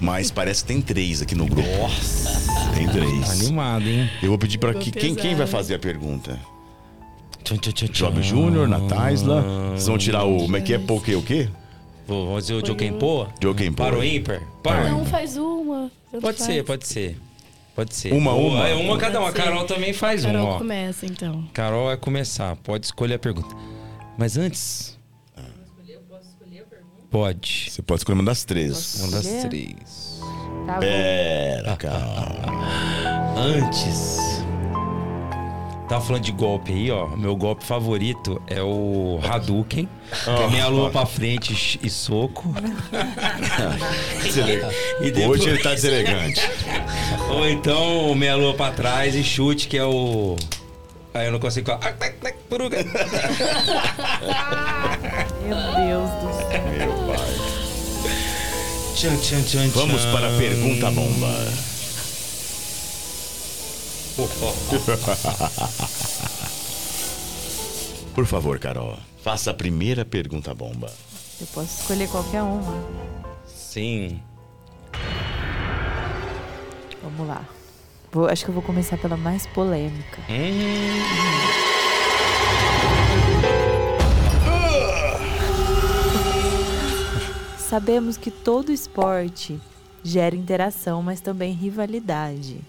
Mas 0.00 0.30
parece 0.30 0.62
que 0.62 0.68
tem 0.68 0.80
três 0.80 1.20
aqui 1.20 1.34
no 1.34 1.44
grupo. 1.46 1.68
Nossa! 1.78 2.50
Tem 2.74 2.88
três. 2.88 3.30
Animado, 3.32 3.86
hein? 3.86 4.10
Eu 4.22 4.30
vou 4.30 4.38
pedir 4.38 4.56
pra 4.56 4.72
que, 4.72 4.90
quem, 4.90 5.14
quem 5.14 5.34
vai 5.34 5.46
fazer 5.46 5.74
a 5.74 5.78
pergunta? 5.78 6.40
Job 7.92 8.22
Júnior, 8.22 8.66
Nataisla. 8.66 9.42
Vocês 9.72 9.86
vão 9.86 9.98
tirar 9.98 10.24
o. 10.24 10.38
Como 10.38 10.56
é 10.56 10.60
que 10.62 10.72
é? 10.72 10.78
Pô, 10.78 10.96
o 10.96 11.22
quê? 11.22 11.48
Vou 12.10 12.34
fazer 12.34 12.54
o 12.54 12.66
Joken 12.66 12.94
Pô? 12.94 13.26
Joken 13.40 13.72
Pô. 13.72 13.84
Para 13.84 13.96
o 13.98 14.02
ímpar? 14.04 14.42
Par. 14.64 14.90
Não, 14.90 15.04
faz 15.06 15.36
uma. 15.36 15.90
Pode 16.10 16.38
faz. 16.38 16.38
ser, 16.38 16.64
pode 16.64 16.86
ser. 16.88 17.16
Pode 17.76 17.94
ser. 17.94 18.12
Uma, 18.12 18.32
Boa, 18.32 18.54
uma? 18.56 18.68
É 18.68 18.74
uma 18.74 18.98
cada 18.98 19.20
uma. 19.20 19.28
A 19.28 19.32
Pode 19.32 19.42
ser. 19.44 19.48
Carol 19.50 19.64
também 19.64 19.92
faz 19.92 20.24
Carol 20.24 20.44
uma, 20.44 20.54
ó. 20.54 20.58
começa, 20.58 21.06
então. 21.06 21.48
Carol 21.54 21.86
vai 21.86 21.96
começar. 21.96 22.56
Pode 22.56 22.86
escolher 22.86 23.14
a 23.14 23.18
pergunta. 23.18 23.54
Mas 24.18 24.36
antes. 24.36 24.98
Pode. 27.10 27.70
Você 27.70 27.82
pode 27.82 28.00
escolher 28.00 28.18
uma 28.18 28.24
das 28.24 28.44
três. 28.44 29.00
Uma 29.02 29.10
das 29.12 29.24
escolher? 29.24 29.48
três. 29.48 30.20
Tá 30.66 30.74
bom. 30.74 30.80
Pera, 30.80 31.76
calma. 31.76 33.36
Antes. 33.36 34.39
Tava 35.90 36.04
falando 36.04 36.22
de 36.22 36.30
golpe 36.30 36.72
aí, 36.72 36.88
ó. 36.88 37.08
Meu 37.08 37.34
golpe 37.34 37.64
favorito 37.64 38.40
é 38.46 38.62
o 38.62 39.18
Hadouken. 39.24 39.88
Que 40.24 40.30
é 40.44 40.46
minha 40.48 40.68
lua 40.68 40.88
pra 40.88 41.04
frente 41.04 41.80
e 41.82 41.90
soco. 41.90 42.54
E 45.02 45.10
depois- 45.10 45.40
Hoje 45.40 45.50
ele 45.50 45.58
tá 45.58 45.70
deselegante. 45.74 46.40
Ou 47.28 47.48
então 47.48 48.14
meia 48.14 48.36
lua 48.36 48.54
pra 48.54 48.70
trás 48.70 49.16
e 49.16 49.24
chute, 49.24 49.66
que 49.66 49.76
é 49.76 49.84
o. 49.84 50.36
Aí 51.12 51.26
eu 51.26 51.32
não 51.32 51.40
consigo. 51.40 51.72
Ah. 51.72 51.78
Meu 55.42 55.56
Deus 55.56 56.10
do 56.10 56.32
céu. 56.36 56.62
Meu 56.78 56.92
pai. 57.14 57.34
Tchan, 58.94 59.16
tchan, 59.16 59.42
tchan, 59.42 59.68
Vamos 59.70 60.04
para 60.06 60.28
a 60.28 60.38
pergunta 60.38 60.88
bomba. 60.92 61.70
Por 68.14 68.26
favor, 68.26 68.58
Carol, 68.58 68.98
faça 69.22 69.50
a 69.50 69.54
primeira 69.54 70.04
pergunta 70.04 70.54
bomba. 70.54 70.92
Eu 71.40 71.46
posso 71.48 71.80
escolher 71.80 72.08
qualquer 72.08 72.42
uma. 72.42 72.84
Sim. 73.46 74.20
Vamos 77.02 77.26
lá. 77.26 77.44
Vou- 78.12 78.28
acho 78.28 78.44
que 78.44 78.50
eu 78.50 78.54
vou 78.54 78.62
começar 78.62 78.98
pela 78.98 79.16
mais 79.16 79.46
polêmica. 79.46 80.20
Sabemos 87.58 88.16
que 88.16 88.30
todo 88.30 88.72
esporte 88.72 89.60
gera 90.02 90.34
interação, 90.34 91.02
mas 91.02 91.20
também 91.20 91.52
rivalidade. 91.52 92.60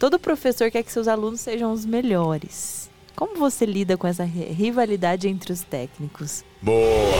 Todo 0.00 0.18
professor 0.18 0.70
quer 0.70 0.82
que 0.82 0.90
seus 0.90 1.06
alunos 1.06 1.40
sejam 1.40 1.72
os 1.72 1.84
melhores. 1.84 2.88
Como 3.14 3.38
você 3.38 3.66
lida 3.66 3.98
com 3.98 4.06
essa 4.06 4.24
ri- 4.24 4.46
rivalidade 4.50 5.28
entre 5.28 5.52
os 5.52 5.60
técnicos? 5.60 6.42
Boa, 6.62 7.12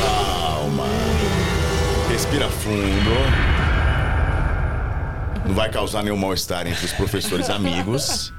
calma. 0.00 0.84
Respira 2.10 2.50
fundo. 2.50 3.10
Não 5.46 5.54
vai 5.54 5.70
causar 5.70 6.02
nenhum 6.02 6.16
mal-estar 6.16 6.66
entre 6.66 6.84
os 6.84 6.92
professores 6.92 7.48
amigos. 7.48 8.32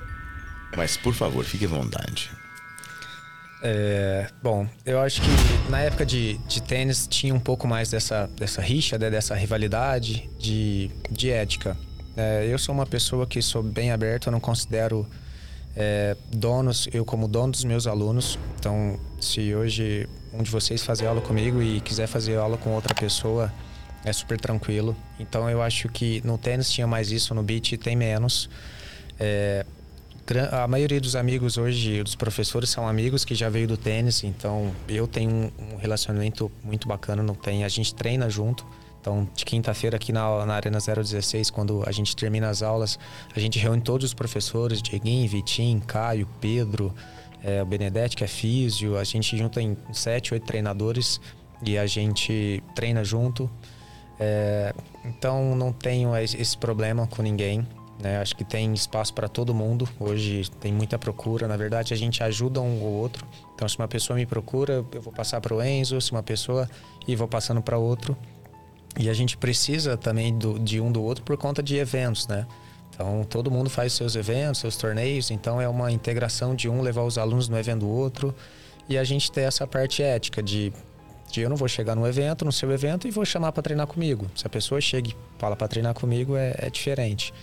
Mas, 0.76 0.98
por 0.98 1.14
favor, 1.14 1.46
fique 1.46 1.64
à 1.64 1.70
vontade. 1.70 2.30
É, 3.64 4.28
bom, 4.44 4.68
eu 4.86 5.00
acho 5.00 5.22
que 5.22 5.28
na 5.72 5.80
época 5.80 6.06
de, 6.06 6.38
de 6.40 6.62
tênis 6.62 7.08
tinha 7.08 7.34
um 7.34 7.40
pouco 7.40 7.66
mais 7.66 7.90
dessa, 7.90 8.28
dessa 8.36 8.62
rixa, 8.62 8.98
né, 8.98 9.10
dessa 9.10 9.34
rivalidade, 9.36 10.30
de, 10.38 10.92
de 11.10 11.30
ética. 11.32 11.78
É, 12.18 12.48
eu 12.50 12.58
sou 12.58 12.74
uma 12.74 12.86
pessoa 12.86 13.28
que 13.28 13.42
sou 13.42 13.62
bem 13.62 13.92
aberto, 13.92 14.28
eu 14.28 14.32
não 14.32 14.40
considero 14.40 15.06
é, 15.76 16.16
donos, 16.32 16.88
eu 16.94 17.04
como 17.04 17.28
dono 17.28 17.52
dos 17.52 17.64
meus 17.64 17.88
alunos. 17.88 18.40
Então, 18.58 19.00
se 19.20 19.54
hoje 19.54 20.08
um 20.34 20.42
de 20.44 20.50
vocês 20.50 20.84
fazer 20.84 21.08
aula 21.08 21.22
comigo 21.22 21.62
e 21.62 21.82
quiser 21.82 22.08
fazer 22.08 22.38
aula 22.38 22.58
com 22.58 22.72
outra 22.72 22.94
pessoa, 22.94 23.52
é 24.04 24.14
super 24.14 24.40
tranquilo. 24.40 24.96
Então, 25.20 25.50
eu 25.50 25.62
acho 25.62 25.90
que 25.90 26.22
no 26.26 26.38
tênis 26.38 26.70
tinha 26.72 26.88
mais 26.88 27.12
isso, 27.12 27.34
no 27.34 27.44
beach 27.44 27.78
tem 27.78 27.96
menos. 27.96 28.50
É, 29.20 29.66
a 30.52 30.68
maioria 30.68 31.00
dos 31.00 31.16
amigos 31.16 31.58
hoje, 31.58 32.02
dos 32.02 32.16
professores, 32.16 32.70
são 32.70 32.88
amigos 32.88 33.24
que 33.24 33.36
já 33.36 33.48
veio 33.48 33.68
do 33.68 33.78
tênis, 33.78 34.24
então 34.24 34.74
eu 34.88 35.08
tenho 35.08 35.52
um, 35.60 35.76
relacionamento 35.78 36.52
muito 36.64 36.88
bacana, 36.88 37.22
não 37.22 37.36
tem, 37.36 37.64
a 37.64 37.68
gente 37.68 37.94
treina 37.94 38.30
junto. 38.30 38.66
Então, 39.06 39.28
de 39.36 39.46
quinta-feira 39.46 39.98
aqui 39.98 40.12
na, 40.12 40.48
na 40.48 40.56
Arena 40.56 40.80
016, 40.80 41.52
quando 41.52 41.84
a 41.86 41.92
gente 41.92 42.16
termina 42.16 42.50
as 42.50 42.64
aulas, 42.64 42.98
a 43.36 43.40
gente 43.40 43.60
reúne 43.60 43.80
todos 43.80 44.04
os 44.04 44.16
professores, 44.16 44.82
Dieguinho, 44.82 45.30
Vitinho, 45.30 45.80
Caio, 45.82 46.28
Pedro, 46.42 46.92
é, 47.44 47.62
o 47.62 47.66
Benedetti, 47.68 48.16
que 48.16 48.24
é 48.24 48.28
físio, 48.28 48.98
a 48.98 49.04
gente 49.04 49.38
junta 49.38 49.62
em 49.62 49.78
sete, 49.94 50.34
oito 50.34 50.48
treinadores 50.48 51.22
e 51.64 51.78
a 51.78 51.86
gente 51.86 52.64
treina 52.74 53.04
junto. 53.04 53.48
É, 54.20 54.74
então, 55.04 55.56
não 55.56 55.72
tenho 55.72 56.18
esse 56.18 56.58
problema 56.58 57.06
com 57.06 57.22
ninguém. 57.22 57.64
né? 58.00 58.18
Acho 58.18 58.36
que 58.36 58.44
tem 58.44 58.74
espaço 58.74 59.14
para 59.14 59.28
todo 59.28 59.54
mundo. 59.54 59.88
Hoje 60.00 60.50
tem 60.60 60.74
muita 60.74 60.98
procura. 60.98 61.48
Na 61.48 61.58
verdade, 61.58 61.94
a 61.94 61.98
gente 61.98 62.24
ajuda 62.24 62.60
um 62.60 62.82
ou 62.82 62.94
outro. 62.94 63.24
Então, 63.54 63.70
se 63.70 63.78
uma 63.78 63.88
pessoa 63.88 64.18
me 64.18 64.26
procura, 64.26 64.84
eu 64.92 65.02
vou 65.02 65.14
passar 65.14 65.40
para 65.42 65.54
o 65.54 65.62
Enzo. 65.62 66.02
Se 66.02 66.12
uma 66.12 66.24
pessoa, 66.24 66.68
e 67.08 67.16
vou 67.16 67.28
passando 67.28 67.62
para 67.62 67.78
outro. 67.78 68.18
E 68.98 69.10
a 69.10 69.14
gente 69.14 69.36
precisa 69.36 69.98
também 69.98 70.38
do, 70.38 70.58
de 70.58 70.80
um 70.80 70.92
do 70.92 71.04
outro 71.04 71.24
por 71.24 71.38
conta 71.38 71.62
de 71.62 71.76
eventos, 71.76 72.28
né? 72.28 72.48
Então, 72.94 73.26
todo 73.30 73.52
mundo 73.52 73.70
faz 73.70 73.92
seus 73.92 74.16
eventos, 74.16 74.62
seus 74.62 74.78
torneios. 74.78 75.30
Então, 75.30 75.60
é 75.60 75.68
uma 75.68 75.92
integração 75.92 76.56
de 76.56 76.70
um 76.70 76.82
levar 76.82 77.04
os 77.04 77.18
alunos 77.18 77.50
no 77.50 77.58
evento 77.58 77.82
do 77.82 77.90
outro. 77.90 78.34
E 78.88 78.98
a 78.98 79.04
gente 79.04 79.30
tem 79.32 79.44
essa 79.44 79.68
parte 79.68 80.02
ética 80.02 80.42
de, 80.42 80.72
de 81.30 81.42
eu 81.42 81.50
não 81.50 81.58
vou 81.58 81.68
chegar 81.68 81.94
no 81.94 82.08
evento, 82.08 82.46
no 82.46 82.54
seu 82.54 82.72
evento, 82.72 83.06
e 83.06 83.12
vou 83.12 83.26
chamar 83.26 83.52
para 83.52 83.62
treinar 83.62 83.86
comigo. 83.86 84.28
Se 84.34 84.48
a 84.48 84.50
pessoa 84.50 84.80
chega 84.80 85.10
e 85.10 85.16
fala 85.38 85.58
para 85.58 85.68
treinar 85.68 85.94
comigo, 85.94 86.38
é, 86.38 86.56
é 86.58 86.70
diferente. 86.70 87.34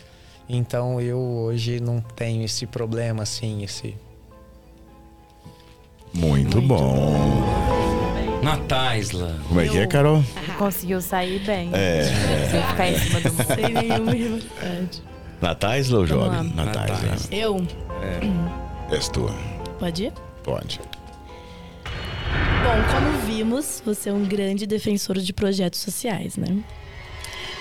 Então, 0.49 0.99
eu 1.01 1.19
hoje 1.19 1.81
não 1.81 2.01
tenho 2.01 2.43
esse 2.45 2.67
problema, 2.67 3.23
assim, 3.23 3.63
esse... 3.63 3.95
Muito, 6.15 6.61
bom. 6.63 8.12
Nataisla. 8.43 9.39
Como 9.49 9.61
é 9.61 9.69
que 9.69 9.79
é, 9.79 9.87
Carol? 9.87 10.23
Conseguiu 10.59 11.01
sair 11.01 11.39
bem. 11.41 11.71
É. 11.73 12.03
Sem 12.51 12.63
ficar 12.63 12.89
em 12.91 12.99
cima 12.99 13.21
do 13.21 13.55
Sem 13.55 13.73
nenhuma 13.75 14.13
rivalidade. 14.13 15.03
Nataisla 15.41 15.99
ou 16.01 16.07
Vamos 16.07 16.25
jovem? 16.25 16.53
lá. 16.57 16.65
Nataisla. 16.65 17.17
Eu? 17.31 17.67
É. 18.91 18.95
És 18.95 19.09
tua. 19.09 19.33
Pode 19.79 20.05
ir? 20.07 20.13
Pode. 20.43 20.81
Bom, 21.85 22.93
como 22.93 23.19
vimos, 23.27 23.83
você 23.85 24.11
é 24.11 24.13
um 24.13 24.25
grande 24.25 24.67
defensor 24.67 25.19
de 25.19 25.33
projetos 25.33 25.81
sociais, 25.81 26.37
né? 26.37 26.63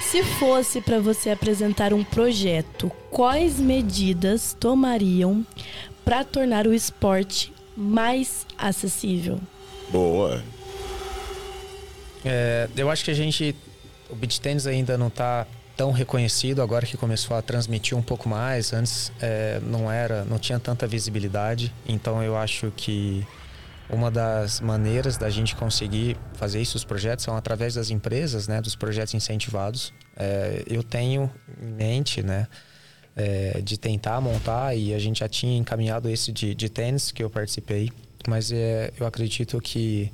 Se 0.02 0.24
fosse 0.24 0.82
para 0.82 1.00
você 1.00 1.30
apresentar 1.30 1.94
um 1.94 2.04
projeto, 2.04 2.92
quais 3.10 3.60
medidas 3.60 4.56
tomariam 4.60 5.46
para 6.04 6.24
tornar 6.24 6.68
o 6.68 6.74
esporte 6.74 7.54
mais 7.78 8.46
acessível? 8.58 9.40
Boa. 9.90 10.44
É, 12.24 12.68
eu 12.76 12.90
acho 12.90 13.04
que 13.04 13.12
a 13.12 13.16
gente. 13.16 13.56
O 14.10 14.16
beach 14.16 14.42
tennis 14.42 14.68
ainda 14.68 14.98
não 14.98 15.08
está 15.08 15.48
tão 15.76 15.92
reconhecido 15.92 16.62
agora 16.62 16.86
que 16.86 16.98
começou 16.98 17.36
a 17.36 17.42
transmitir 17.42 17.98
um 17.98 18.02
pouco 18.02 18.28
mais. 18.28 18.74
Antes 18.74 19.12
é, 19.22 19.60
não 19.64 19.92
era, 19.92 20.26
não 20.26 20.38
tinha 20.38 20.60
tanta 20.60 20.86
visibilidade. 20.86 21.74
Então 21.88 22.22
eu 22.22 22.38
acho 22.38 22.72
que 22.76 23.26
uma 23.90 24.10
das 24.10 24.62
maneiras 24.62 25.18
da 25.18 25.30
gente 25.30 25.56
conseguir 25.56 26.16
fazer 26.34 26.62
isso, 26.62 26.78
os 26.78 26.84
projetos, 26.84 27.26
são 27.26 27.36
através 27.36 27.74
das 27.76 27.90
empresas, 27.90 28.48
né, 28.48 28.62
dos 28.62 28.76
projetos 28.76 29.14
incentivados. 29.14 29.94
É, 30.16 30.64
eu 30.68 30.82
tenho 30.82 31.30
em 31.62 31.74
mente, 31.74 32.24
né, 32.24 32.48
é, 33.16 33.62
de 33.62 33.78
tentar 33.78 34.22
montar, 34.22 34.76
e 34.76 34.94
a 34.94 35.00
gente 35.00 35.20
já 35.20 35.28
tinha 35.28 35.58
encaminhado 35.58 36.10
esse 36.10 36.32
de, 36.32 36.56
de 36.56 36.70
tênis 36.70 37.12
que 37.12 37.22
eu 37.22 37.30
participei, 37.30 37.92
mas 38.28 38.52
é, 38.52 38.94
eu 38.98 39.06
acredito 39.06 39.60
que 39.60 40.12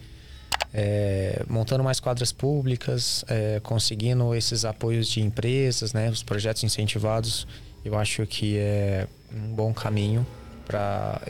é, 0.74 1.44
montando 1.50 1.84
mais 1.84 2.00
quadras 2.00 2.32
públicas, 2.32 3.24
é, 3.28 3.60
conseguindo 3.62 4.34
esses 4.36 4.66
apoios 4.66 5.08
de 5.08 5.22
empresas, 5.22 5.94
né, 5.94 6.10
os 6.10 6.24
projetos 6.24 6.64
incentivados, 6.64 7.48
eu 7.84 7.98
acho 7.98 8.26
que 8.26 8.58
é 8.58 9.08
um 9.34 9.54
bom 9.54 9.74
caminho 9.74 10.26
para 10.66 11.22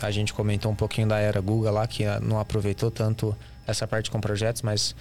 a 0.00 0.10
gente 0.10 0.32
comentou 0.32 0.70
um 0.70 0.74
pouquinho 0.74 1.08
da 1.08 1.18
era 1.18 1.40
Google 1.40 1.72
lá, 1.72 1.86
que 1.86 2.04
não 2.22 2.38
aproveitou 2.38 2.90
tanto 2.90 3.36
essa 3.66 3.86
parte 3.86 4.10
com 4.10 4.20
projetos, 4.20 4.62
mas 4.62 4.94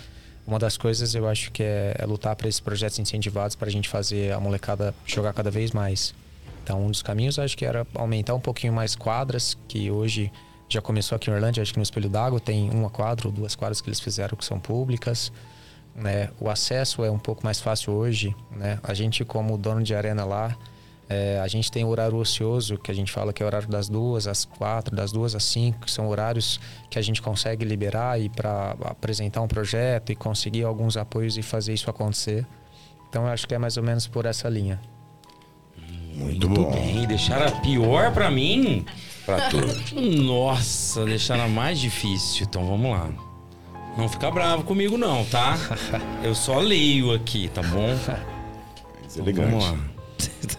uma 0.46 0.58
das 0.58 0.78
coisas 0.78 1.14
eu 1.14 1.28
acho 1.28 1.52
que 1.52 1.62
é, 1.62 1.96
é 2.00 2.06
lutar 2.06 2.36
para 2.36 2.48
esses 2.48 2.60
projetos 2.60 2.98
incentivados 3.00 3.56
para 3.56 3.68
a 3.68 3.72
gente 3.72 3.90
fazer 3.90 4.32
a 4.32 4.40
molecada 4.40 4.96
jogar 5.06 5.34
cada 5.34 5.52
vez 5.52 5.72
mais. 5.72 6.16
Então, 6.64 6.86
um 6.86 6.90
dos 6.90 7.02
caminhos 7.02 7.38
acho 7.38 7.56
que 7.56 7.66
era 7.66 7.86
aumentar 7.94 8.34
um 8.34 8.40
pouquinho 8.40 8.74
mais 8.74 8.96
quadras, 8.96 9.58
que 9.68 9.92
hoje 9.92 10.32
já 10.70 10.82
começou 10.82 11.16
aqui 11.16 11.30
em 11.30 11.34
Orlândia, 11.34 11.62
acho 11.62 11.72
que 11.72 11.80
no 11.80 11.84
Espelho 11.84 12.10
d'Água 12.10 12.40
tem 12.40 12.70
uma 12.70 12.90
quadra 12.90 13.28
ou 13.28 13.34
duas 13.34 13.56
quadras 13.56 13.80
que 13.80 13.88
eles 13.88 14.00
fizeram 14.00 14.38
que 14.38 14.44
são 14.44 14.60
públicas. 14.60 15.32
Né? 15.96 16.30
O 16.40 16.50
acesso 16.50 17.04
é 17.04 17.10
um 17.10 17.18
pouco 17.18 17.44
mais 17.44 17.60
fácil 17.60 17.94
hoje. 17.94 18.36
Né? 18.52 18.80
A 18.84 18.94
gente, 18.94 19.24
como 19.24 19.58
dono 19.58 19.82
de 19.82 19.96
arena 19.96 20.26
lá, 20.26 20.56
é, 21.10 21.40
a 21.42 21.48
gente 21.48 21.72
tem 21.72 21.86
o 21.86 21.88
horário 21.88 22.18
ocioso, 22.18 22.78
que 22.78 22.92
a 22.92 22.94
gente 22.94 23.12
fala 23.12 23.32
que 23.32 23.42
é 23.42 23.46
o 23.46 23.48
horário 23.48 23.68
das 23.70 23.88
duas 23.88 24.28
às 24.28 24.44
quatro, 24.44 24.94
das 24.94 25.12
duas 25.12 25.34
às 25.36 25.44
cinco, 25.46 25.86
que 25.86 25.92
são 25.92 26.10
horários 26.10 26.60
que 26.90 27.00
a 27.00 27.02
gente 27.02 27.22
consegue 27.22 27.64
liberar 27.64 28.20
e 28.20 28.28
para 28.28 28.76
apresentar 28.84 29.42
um 29.42 29.48
projeto 29.48 30.12
e 30.12 30.16
conseguir 30.16 30.64
alguns 30.64 30.98
apoios 30.98 31.38
e 31.38 31.42
fazer 31.42 31.74
isso 31.74 31.90
acontecer. 31.90 32.46
Então 33.10 33.26
eu 33.26 33.30
acho 33.30 33.48
que 33.48 33.56
é 33.56 33.58
mais 33.58 33.78
ou 33.78 33.84
menos 33.84 34.06
por 34.06 34.26
essa 34.26 34.50
linha. 34.50 34.82
Muito, 36.14 36.50
Muito 36.50 36.72
bem. 36.72 37.08
Deixaram 37.08 37.48
a 37.48 37.62
pior 37.62 38.12
para 38.12 38.30
mim. 38.30 38.86
Pra 39.28 39.50
tu. 39.50 39.58
Nossa, 40.00 41.04
deixaram 41.04 41.50
mais 41.50 41.78
difícil. 41.78 42.46
Então 42.50 42.66
vamos 42.66 42.90
lá. 42.92 43.10
Não 43.98 44.08
fica 44.08 44.32
bravo 44.32 44.64
comigo 44.64 44.98
não, 44.98 45.26
tá? 45.26 45.58
Eu 46.24 46.34
só 46.34 46.60
leio 46.60 47.14
aqui, 47.14 47.50
tá 47.50 47.62
bom? 47.62 47.94
Deselegante. 49.06 49.50
Então, 49.50 49.60
vamos 49.60 49.66
lá. 49.66 49.78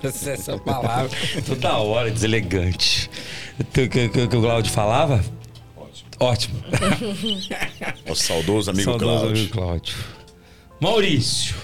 Essa 0.33 0.59
palavra 0.59 1.11
toda 1.47 1.79
hora, 1.79 2.11
deselegante. 2.11 3.11
O 3.59 3.65
que, 3.65 3.89
que, 3.89 4.09
que 4.11 4.37
o 4.37 4.41
Claudio 4.43 4.71
falava? 4.71 5.25
Ótimo. 5.75 6.11
Ótimo. 6.21 6.63
o 8.07 8.15
saudoso 8.15 8.71
amigo 8.71 8.91
saudoso 8.91 9.21
Cláudio. 9.21 9.31
amigo 9.31 9.53
Cláudio. 9.53 9.97
Maurício. 10.79 11.57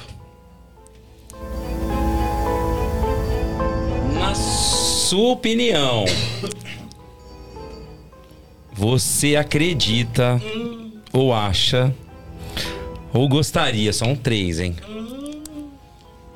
Na 4.15 4.35
sua 4.35 5.33
opinião, 5.33 6.07
você 8.75 9.37
acredita 9.37 10.41
ou 11.13 11.33
acha 11.33 11.95
ou 13.13 13.29
gostaria, 13.29 13.93
são 13.93 14.17
três, 14.17 14.59
hein? 14.59 14.77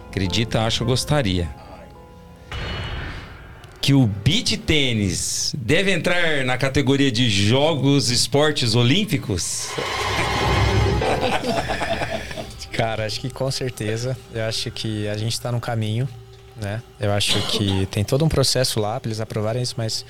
Acredita, 0.08 0.62
acha 0.62 0.84
ou 0.84 0.88
gostaria 0.88 1.48
que 3.88 3.94
o 3.94 4.06
beach 4.06 4.58
tênis 4.58 5.54
deve 5.56 5.90
entrar 5.90 6.44
na 6.44 6.58
categoria 6.58 7.10
de 7.10 7.30
jogos 7.30 8.10
esportes 8.10 8.74
olímpicos? 8.74 9.70
Cara, 12.70 13.06
acho 13.06 13.18
que 13.18 13.30
com 13.30 13.50
certeza. 13.50 14.14
Eu 14.34 14.44
acho 14.44 14.70
que 14.70 15.08
a 15.08 15.16
gente 15.16 15.32
está 15.32 15.50
no 15.50 15.58
caminho, 15.58 16.06
né? 16.60 16.82
Eu 17.00 17.12
acho 17.12 17.40
que 17.46 17.86
tem 17.86 18.04
todo 18.04 18.22
um 18.26 18.28
processo 18.28 18.78
lá 18.78 19.00
para 19.00 19.08
eles 19.08 19.20
aprovarem 19.20 19.62
isso, 19.62 19.74
mas 19.78 20.04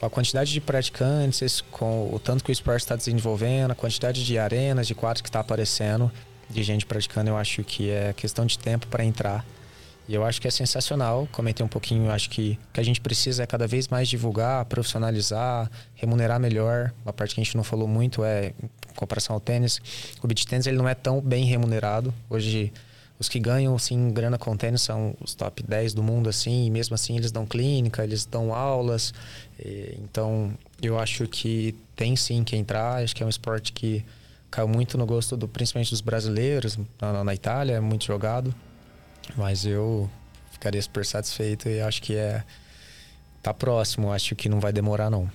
a 0.00 0.08
quantidade 0.08 0.52
de 0.52 0.60
praticantes, 0.60 1.60
com 1.72 2.12
o 2.12 2.18
tanto 2.18 2.44
que 2.44 2.50
o 2.50 2.52
esporte 2.52 2.82
está 2.82 2.94
desenvolvendo, 2.94 3.72
a 3.72 3.74
quantidade 3.74 4.24
de 4.24 4.38
arenas, 4.38 4.86
de 4.86 4.94
quadros 4.94 5.22
que 5.22 5.28
está 5.28 5.40
aparecendo, 5.40 6.10
de 6.48 6.62
gente 6.62 6.86
praticando, 6.86 7.30
eu 7.30 7.36
acho 7.36 7.64
que 7.64 7.90
é 7.90 8.12
questão 8.12 8.46
de 8.46 8.58
tempo 8.58 8.86
para 8.86 9.04
entrar. 9.04 9.44
E 10.08 10.14
eu 10.14 10.24
acho 10.24 10.40
que 10.40 10.48
é 10.48 10.50
sensacional. 10.50 11.28
Comentei 11.30 11.64
um 11.64 11.68
pouquinho, 11.68 12.10
acho 12.10 12.30
que 12.30 12.58
o 12.70 12.72
que 12.72 12.80
a 12.80 12.82
gente 12.82 12.98
precisa 12.98 13.42
é 13.42 13.46
cada 13.46 13.66
vez 13.66 13.88
mais 13.88 14.08
divulgar, 14.08 14.64
profissionalizar, 14.64 15.70
remunerar 15.94 16.40
melhor. 16.40 16.94
Uma 17.04 17.12
parte 17.12 17.34
que 17.34 17.40
a 17.42 17.44
gente 17.44 17.54
não 17.54 17.62
falou 17.62 17.86
muito 17.86 18.24
é 18.24 18.54
em 18.58 18.94
comparação 18.94 19.34
ao 19.34 19.40
tênis. 19.40 19.78
O 20.22 20.26
beach 20.26 20.46
tênis 20.46 20.66
ele 20.66 20.78
não 20.78 20.88
é 20.88 20.94
tão 20.94 21.20
bem 21.20 21.44
remunerado. 21.44 22.14
Hoje 22.30 22.72
os 23.18 23.28
que 23.28 23.40
ganham 23.40 23.74
assim 23.74 24.10
grana 24.10 24.38
com 24.38 24.56
tênis 24.56 24.82
são 24.82 25.14
os 25.20 25.34
top 25.34 25.62
10 25.62 25.94
do 25.94 26.02
mundo 26.02 26.28
assim, 26.28 26.66
e 26.66 26.70
mesmo 26.70 26.94
assim 26.94 27.16
eles 27.16 27.32
dão 27.32 27.44
clínica, 27.44 28.04
eles 28.04 28.24
dão 28.24 28.54
aulas. 28.54 29.12
então, 29.98 30.52
eu 30.80 30.98
acho 30.98 31.26
que 31.26 31.74
tem 31.96 32.14
sim 32.14 32.44
que 32.44 32.56
entrar, 32.56 33.02
acho 33.02 33.14
que 33.14 33.22
é 33.22 33.26
um 33.26 33.30
esporte 33.30 33.72
que 33.72 34.04
caiu 34.50 34.68
muito 34.68 34.96
no 34.96 35.04
gosto 35.04 35.36
do 35.36 35.48
principalmente 35.48 35.90
dos 35.90 36.00
brasileiros, 36.00 36.78
na, 37.00 37.24
na 37.24 37.34
Itália 37.34 37.74
é 37.74 37.80
muito 37.80 38.04
jogado. 38.04 38.54
Mas 39.36 39.66
eu 39.66 40.08
ficaria 40.52 40.80
super 40.80 41.04
satisfeito 41.04 41.68
e 41.68 41.80
acho 41.80 42.00
que 42.00 42.14
é 42.14 42.42
tá 43.42 43.52
próximo, 43.52 44.12
acho 44.12 44.34
que 44.34 44.48
não 44.48 44.60
vai 44.60 44.72
demorar 44.72 45.10
não. 45.10 45.30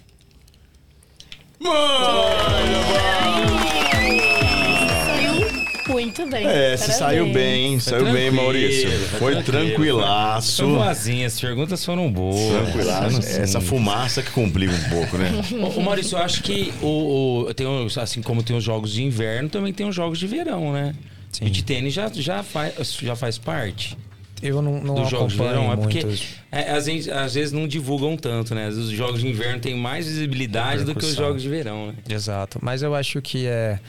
Muito 6.15 6.30
bem. 6.30 6.45
É, 6.45 6.77
se 6.77 6.94
saiu 6.94 7.34
bem, 7.34 7.80
saiu 7.80 8.11
bem, 8.11 8.30
Maurício. 8.30 8.90
Foi, 9.18 9.34
foi 9.34 9.44
tranquilaço. 9.44 10.64
Foi 10.64 10.73
boazinha, 10.73 11.26
as 11.26 11.40
perguntas 11.40 11.84
foram 11.84 12.11
boas. 12.11 12.35
Tranquilaço. 12.35 13.18
Assim. 13.18 13.41
Essa 13.41 13.60
fumaça 13.60 14.22
que 14.22 14.30
complica 14.30 14.73
um 14.73 14.90
pouco, 14.90 15.18
né? 15.18 15.31
Ô, 15.76 15.81
Maurício, 15.81 16.15
eu 16.15 16.22
acho 16.22 16.44
que 16.44 16.72
o, 16.84 17.48
o, 17.48 17.53
tem, 17.56 17.65
assim 17.99 18.22
como 18.22 18.44
tem 18.44 18.56
os 18.56 18.64
jogos 18.64 18.91
de 18.91 19.03
inverno, 19.03 19.49
também 19.49 19.73
tem 19.73 19.88
os 19.88 19.95
jogos 19.95 20.19
de 20.19 20.27
verão, 20.27 20.72
né? 20.72 20.94
Sim. 21.31 21.45
Beach 21.45 21.64
tênis 21.64 21.94
já, 21.94 22.11
já, 22.14 22.44
faz, 22.44 22.94
já 23.02 23.15
faz 23.15 23.40
parte. 23.40 23.98
Eu 24.40 24.61
não, 24.61 24.84
não 24.84 24.95
dos 24.95 25.10
jogos 25.10 25.34
de 25.34 25.40
verão. 25.40 25.72
É 25.72 25.77
porque 25.77 26.06
é, 26.52 26.72
às, 26.72 26.85
vezes, 26.85 27.10
às 27.11 27.34
vezes 27.34 27.52
não 27.52 27.68
divulgam 27.68 28.15
tanto, 28.15 28.53
né? 28.53 28.68
Os 28.68 28.90
jogos 28.90 29.22
de 29.22 29.27
inverno 29.27 29.60
têm 29.60 29.76
mais 29.76 30.06
visibilidade 30.06 30.84
do 30.84 30.94
que 30.94 31.06
os 31.06 31.15
jogos 31.15 31.41
de 31.41 31.49
verão, 31.49 31.88
né? 31.88 31.95
Exato. 32.07 32.60
Mas 32.61 32.84
eu 32.84 32.94
acho 32.94 33.19
que 33.19 33.48
é, 33.48 33.80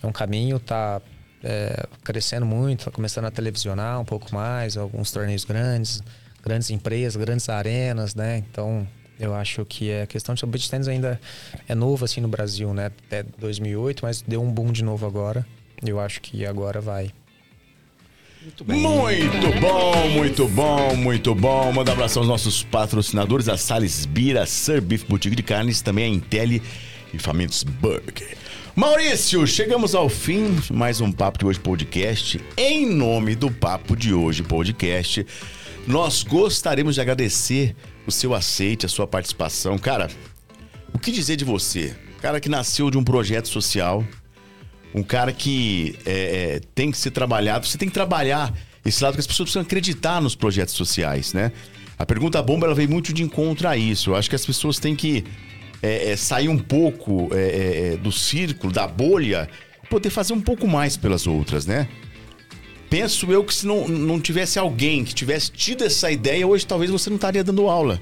é 0.00 0.06
um 0.06 0.12
caminho, 0.12 0.60
tá 0.60 1.00
é, 1.42 1.86
crescendo 2.04 2.46
muito, 2.46 2.90
começando 2.90 3.26
a 3.26 3.30
televisionar 3.30 4.00
um 4.00 4.04
pouco 4.04 4.34
mais, 4.34 4.76
alguns 4.76 5.10
torneios 5.10 5.44
grandes, 5.44 6.02
grandes 6.42 6.70
empresas, 6.70 7.16
grandes 7.16 7.48
arenas, 7.48 8.14
né? 8.14 8.38
Então, 8.38 8.86
eu 9.18 9.34
acho 9.34 9.64
que 9.64 9.90
é 9.90 10.06
questão 10.06 10.34
de 10.34 10.44
beach 10.46 10.70
tennis 10.70 10.88
ainda 10.88 11.20
é 11.68 11.74
novo 11.74 12.04
assim 12.04 12.20
no 12.20 12.28
Brasil, 12.28 12.72
né? 12.74 12.86
Até 13.06 13.22
2008, 13.38 14.00
mas 14.02 14.22
deu 14.22 14.42
um 14.42 14.50
boom 14.50 14.72
de 14.72 14.82
novo 14.82 15.06
agora. 15.06 15.46
Eu 15.84 16.00
acho 16.00 16.20
que 16.20 16.46
agora 16.46 16.80
vai. 16.80 17.12
Muito, 18.42 18.64
bem. 18.64 18.80
muito 18.80 19.60
bom, 19.60 20.08
muito 20.08 20.48
bom, 20.48 20.96
muito 20.96 21.34
bom. 21.34 21.72
Manda 21.72 21.92
um 21.92 21.94
abração 21.94 22.22
aos 22.22 22.28
nossos 22.28 22.64
patrocinadores, 22.64 23.48
a 23.48 23.56
Sales 23.56 24.04
Bira, 24.04 24.44
Sir 24.46 24.80
Beef 24.80 25.04
Boutique 25.04 25.36
de 25.36 25.42
Carnes, 25.44 25.80
também 25.80 26.04
a 26.04 26.08
Intelli 26.08 26.60
e 27.14 27.18
Famintos 27.18 27.62
Burger. 27.62 28.36
Maurício, 28.74 29.46
chegamos 29.46 29.94
ao 29.94 30.08
fim 30.08 30.56
mais 30.70 31.02
um 31.02 31.12
Papo 31.12 31.38
de 31.38 31.44
Hoje 31.44 31.60
Podcast. 31.60 32.40
Em 32.56 32.86
nome 32.86 33.34
do 33.34 33.50
Papo 33.50 33.94
de 33.94 34.14
Hoje 34.14 34.42
Podcast, 34.42 35.26
nós 35.86 36.22
gostaríamos 36.22 36.94
de 36.94 37.02
agradecer 37.02 37.76
o 38.06 38.10
seu 38.10 38.32
aceite, 38.32 38.86
a 38.86 38.88
sua 38.88 39.06
participação. 39.06 39.76
Cara, 39.76 40.08
o 40.94 40.98
que 40.98 41.12
dizer 41.12 41.36
de 41.36 41.44
você? 41.44 41.94
Cara 42.22 42.40
que 42.40 42.48
nasceu 42.48 42.90
de 42.90 42.96
um 42.96 43.04
projeto 43.04 43.46
social, 43.46 44.02
um 44.94 45.02
cara 45.02 45.34
que 45.34 45.94
é, 46.06 46.54
é, 46.54 46.60
tem 46.74 46.90
que 46.90 46.96
ser 46.96 47.10
trabalhado. 47.10 47.66
Você 47.66 47.76
tem 47.76 47.88
que 47.88 47.94
trabalhar 47.94 48.54
esse 48.86 49.04
lado 49.04 49.14
que 49.14 49.20
as 49.20 49.26
pessoas 49.26 49.48
precisam 49.48 49.62
acreditar 49.62 50.18
nos 50.22 50.34
projetos 50.34 50.72
sociais, 50.72 51.34
né? 51.34 51.52
A 51.98 52.06
pergunta 52.06 52.42
bomba 52.42 52.66
ela 52.66 52.74
veio 52.74 52.88
muito 52.88 53.12
de 53.12 53.22
encontro 53.22 53.68
a 53.68 53.76
isso. 53.76 54.10
Eu 54.10 54.16
acho 54.16 54.30
que 54.30 54.36
as 54.36 54.46
pessoas 54.46 54.78
têm 54.78 54.96
que 54.96 55.24
é, 55.82 56.12
é 56.12 56.16
sair 56.16 56.48
um 56.48 56.58
pouco 56.58 57.28
é, 57.32 57.94
é, 57.94 57.96
do 57.96 58.12
círculo, 58.12 58.72
da 58.72 58.86
bolha, 58.86 59.48
poder 59.90 60.10
fazer 60.10 60.32
um 60.32 60.40
pouco 60.40 60.66
mais 60.66 60.96
pelas 60.96 61.26
outras, 61.26 61.66
né? 61.66 61.88
Penso 62.88 63.30
eu 63.32 63.42
que 63.42 63.54
se 63.54 63.66
não, 63.66 63.88
não 63.88 64.20
tivesse 64.20 64.58
alguém 64.58 65.04
que 65.04 65.14
tivesse 65.14 65.50
tido 65.50 65.82
essa 65.82 66.10
ideia, 66.10 66.46
hoje 66.46 66.66
talvez 66.66 66.90
você 66.90 67.10
não 67.10 67.16
estaria 67.16 67.42
dando 67.42 67.68
aula. 67.68 68.00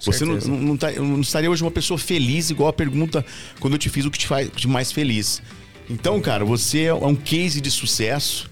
Você 0.00 0.24
não, 0.24 0.36
não, 0.36 0.56
não, 0.58 0.76
tá, 0.76 0.90
não, 0.92 1.20
estaria 1.20 1.50
hoje 1.50 1.62
uma 1.62 1.70
pessoa 1.70 1.98
feliz, 1.98 2.48
igual 2.48 2.70
a 2.70 2.72
pergunta 2.72 3.24
quando 3.58 3.74
eu 3.74 3.78
te 3.78 3.90
fiz 3.90 4.06
o 4.06 4.10
que 4.10 4.18
te 4.18 4.26
faz 4.26 4.50
de 4.54 4.66
mais 4.66 4.90
feliz. 4.90 5.42
Então, 5.90 6.20
cara, 6.20 6.44
você 6.44 6.84
é 6.84 6.94
um 6.94 7.14
case 7.14 7.60
de 7.60 7.70
sucesso, 7.70 8.48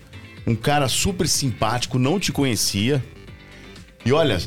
um 0.47 0.55
cara 0.55 0.89
super 0.89 1.27
simpático, 1.27 1.99
não 1.99 2.21
te 2.21 2.33
conhecia. 2.33 3.03
E 4.05 4.13
olha, 4.13 4.39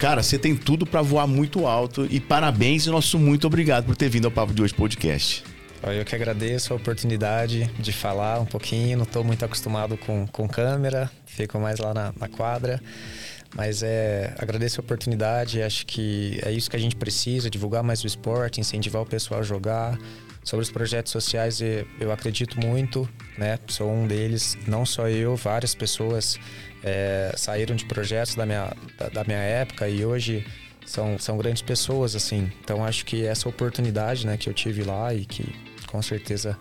cara, 0.00 0.22
você 0.22 0.38
tem 0.38 0.56
tudo 0.56 0.86
para 0.86 1.02
voar 1.02 1.26
muito 1.26 1.66
alto 1.66 2.06
e 2.10 2.18
parabéns 2.18 2.86
e 2.86 2.90
nosso 2.90 3.18
muito 3.18 3.46
obrigado 3.46 3.84
por 3.84 3.94
ter 3.94 4.08
vindo 4.08 4.24
ao 4.24 4.30
Papo 4.30 4.54
de 4.54 4.62
Hoje 4.62 4.72
Podcast. 4.72 5.44
Eu 5.82 6.04
que 6.06 6.14
agradeço 6.14 6.72
a 6.72 6.76
oportunidade 6.76 7.70
de 7.78 7.92
falar 7.92 8.40
um 8.40 8.46
pouquinho. 8.46 8.96
Não 8.96 9.04
estou 9.04 9.22
muito 9.22 9.44
acostumado 9.44 9.98
com, 9.98 10.26
com 10.26 10.48
câmera, 10.48 11.10
fico 11.26 11.60
mais 11.60 11.78
lá 11.78 11.92
na, 11.92 12.14
na 12.18 12.28
quadra. 12.28 12.80
Mas 13.54 13.82
é, 13.82 14.34
agradeço 14.38 14.80
a 14.80 14.82
oportunidade, 14.82 15.60
acho 15.60 15.84
que 15.84 16.40
é 16.44 16.50
isso 16.50 16.70
que 16.70 16.76
a 16.76 16.80
gente 16.80 16.96
precisa, 16.96 17.50
divulgar 17.50 17.82
mais 17.82 18.02
o 18.02 18.06
esporte, 18.06 18.58
incentivar 18.58 19.02
o 19.02 19.06
pessoal 19.06 19.40
a 19.40 19.42
jogar. 19.42 19.98
Sobre 20.42 20.62
os 20.62 20.70
projetos 20.70 21.12
sociais, 21.12 21.60
eu 22.00 22.10
acredito 22.10 22.58
muito, 22.58 23.08
né? 23.36 23.58
Sou 23.68 23.92
um 23.92 24.06
deles, 24.06 24.56
não 24.66 24.86
só 24.86 25.08
eu, 25.08 25.36
várias 25.36 25.74
pessoas 25.74 26.38
é, 26.82 27.32
saíram 27.36 27.76
de 27.76 27.84
projetos 27.84 28.34
da 28.34 28.46
minha, 28.46 28.72
da, 28.98 29.08
da 29.08 29.24
minha 29.24 29.38
época 29.38 29.88
e 29.88 30.04
hoje 30.04 30.46
são, 30.86 31.18
são 31.18 31.36
grandes 31.36 31.62
pessoas, 31.62 32.16
assim. 32.16 32.50
Então 32.62 32.84
acho 32.84 33.04
que 33.04 33.24
essa 33.24 33.48
oportunidade 33.48 34.26
né, 34.26 34.36
que 34.36 34.48
eu 34.48 34.54
tive 34.54 34.82
lá 34.82 35.12
e 35.14 35.24
que 35.24 35.54
com 35.86 36.00
certeza 36.00 36.56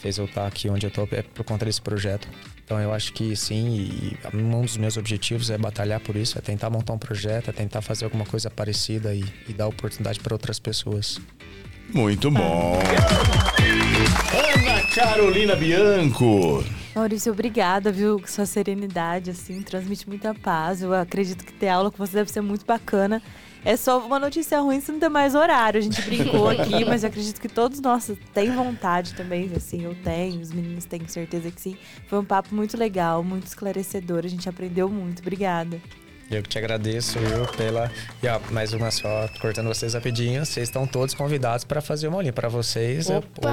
fez 0.00 0.16
eu 0.16 0.24
estar 0.24 0.46
aqui 0.46 0.68
onde 0.70 0.86
eu 0.86 0.88
estou 0.88 1.06
é 1.12 1.22
por 1.22 1.44
conta 1.44 1.64
desse 1.64 1.80
projeto. 1.80 2.26
Então 2.64 2.80
eu 2.80 2.92
acho 2.92 3.12
que 3.12 3.34
sim, 3.36 3.68
e 3.68 4.18
um 4.34 4.62
dos 4.62 4.76
meus 4.76 4.96
objetivos 4.96 5.50
é 5.50 5.58
batalhar 5.58 6.00
por 6.00 6.16
isso, 6.16 6.38
é 6.38 6.40
tentar 6.40 6.70
montar 6.70 6.94
um 6.94 6.98
projeto, 6.98 7.50
é 7.50 7.52
tentar 7.52 7.82
fazer 7.82 8.04
alguma 8.04 8.24
coisa 8.24 8.48
parecida 8.48 9.14
e, 9.14 9.24
e 9.48 9.52
dar 9.52 9.66
oportunidade 9.66 10.20
para 10.20 10.34
outras 10.34 10.58
pessoas. 10.58 11.20
Muito 11.94 12.30
bom. 12.30 12.78
Ana 14.32 14.82
Carolina 14.94 15.56
Bianco. 15.56 16.64
Maurício, 16.94 17.32
obrigada, 17.32 17.92
viu? 17.92 18.20
Sua 18.26 18.46
serenidade, 18.46 19.30
assim, 19.30 19.62
transmite 19.62 20.08
muita 20.08 20.34
paz. 20.34 20.82
Eu 20.82 20.92
acredito 20.92 21.44
que 21.44 21.52
ter 21.52 21.68
aula 21.68 21.90
com 21.90 21.96
você 21.96 22.14
deve 22.14 22.30
ser 22.30 22.40
muito 22.40 22.66
bacana. 22.66 23.22
É 23.64 23.76
só 23.76 23.98
uma 23.98 24.18
notícia 24.18 24.58
ruim 24.60 24.80
se 24.80 24.90
não 24.90 24.98
ter 24.98 25.08
mais 25.08 25.34
horário. 25.34 25.78
A 25.78 25.82
gente 25.82 26.00
brincou 26.02 26.48
aqui, 26.50 26.84
mas 26.84 27.02
eu 27.02 27.08
acredito 27.08 27.40
que 27.40 27.48
todos 27.48 27.80
nós 27.80 28.10
têm 28.32 28.50
vontade 28.50 29.14
também. 29.14 29.50
Assim, 29.54 29.84
eu 29.84 29.94
tenho, 30.02 30.40
os 30.40 30.50
meninos 30.50 30.84
têm 30.84 31.06
certeza 31.06 31.50
que 31.50 31.60
sim. 31.60 31.76
Foi 32.06 32.18
um 32.18 32.24
papo 32.24 32.54
muito 32.54 32.76
legal, 32.76 33.22
muito 33.22 33.46
esclarecedor. 33.46 34.24
A 34.24 34.28
gente 34.28 34.48
aprendeu 34.48 34.88
muito. 34.88 35.20
Obrigada. 35.20 35.80
Eu 36.30 36.42
que 36.44 36.48
te 36.48 36.58
agradeço, 36.58 37.18
eu, 37.18 37.44
pela. 37.56 37.90
E 38.22 38.28
ó, 38.28 38.38
mais 38.52 38.72
uma 38.72 38.90
só, 38.92 39.28
cortando 39.40 39.66
vocês 39.66 39.94
rapidinho. 39.94 40.46
Vocês 40.46 40.68
estão 40.68 40.86
todos 40.86 41.12
convidados 41.12 41.64
para 41.64 41.80
fazer 41.80 42.06
uma 42.06 42.18
olhinha 42.18 42.32
para 42.32 42.48
vocês. 42.48 43.10
Opa! 43.10 43.50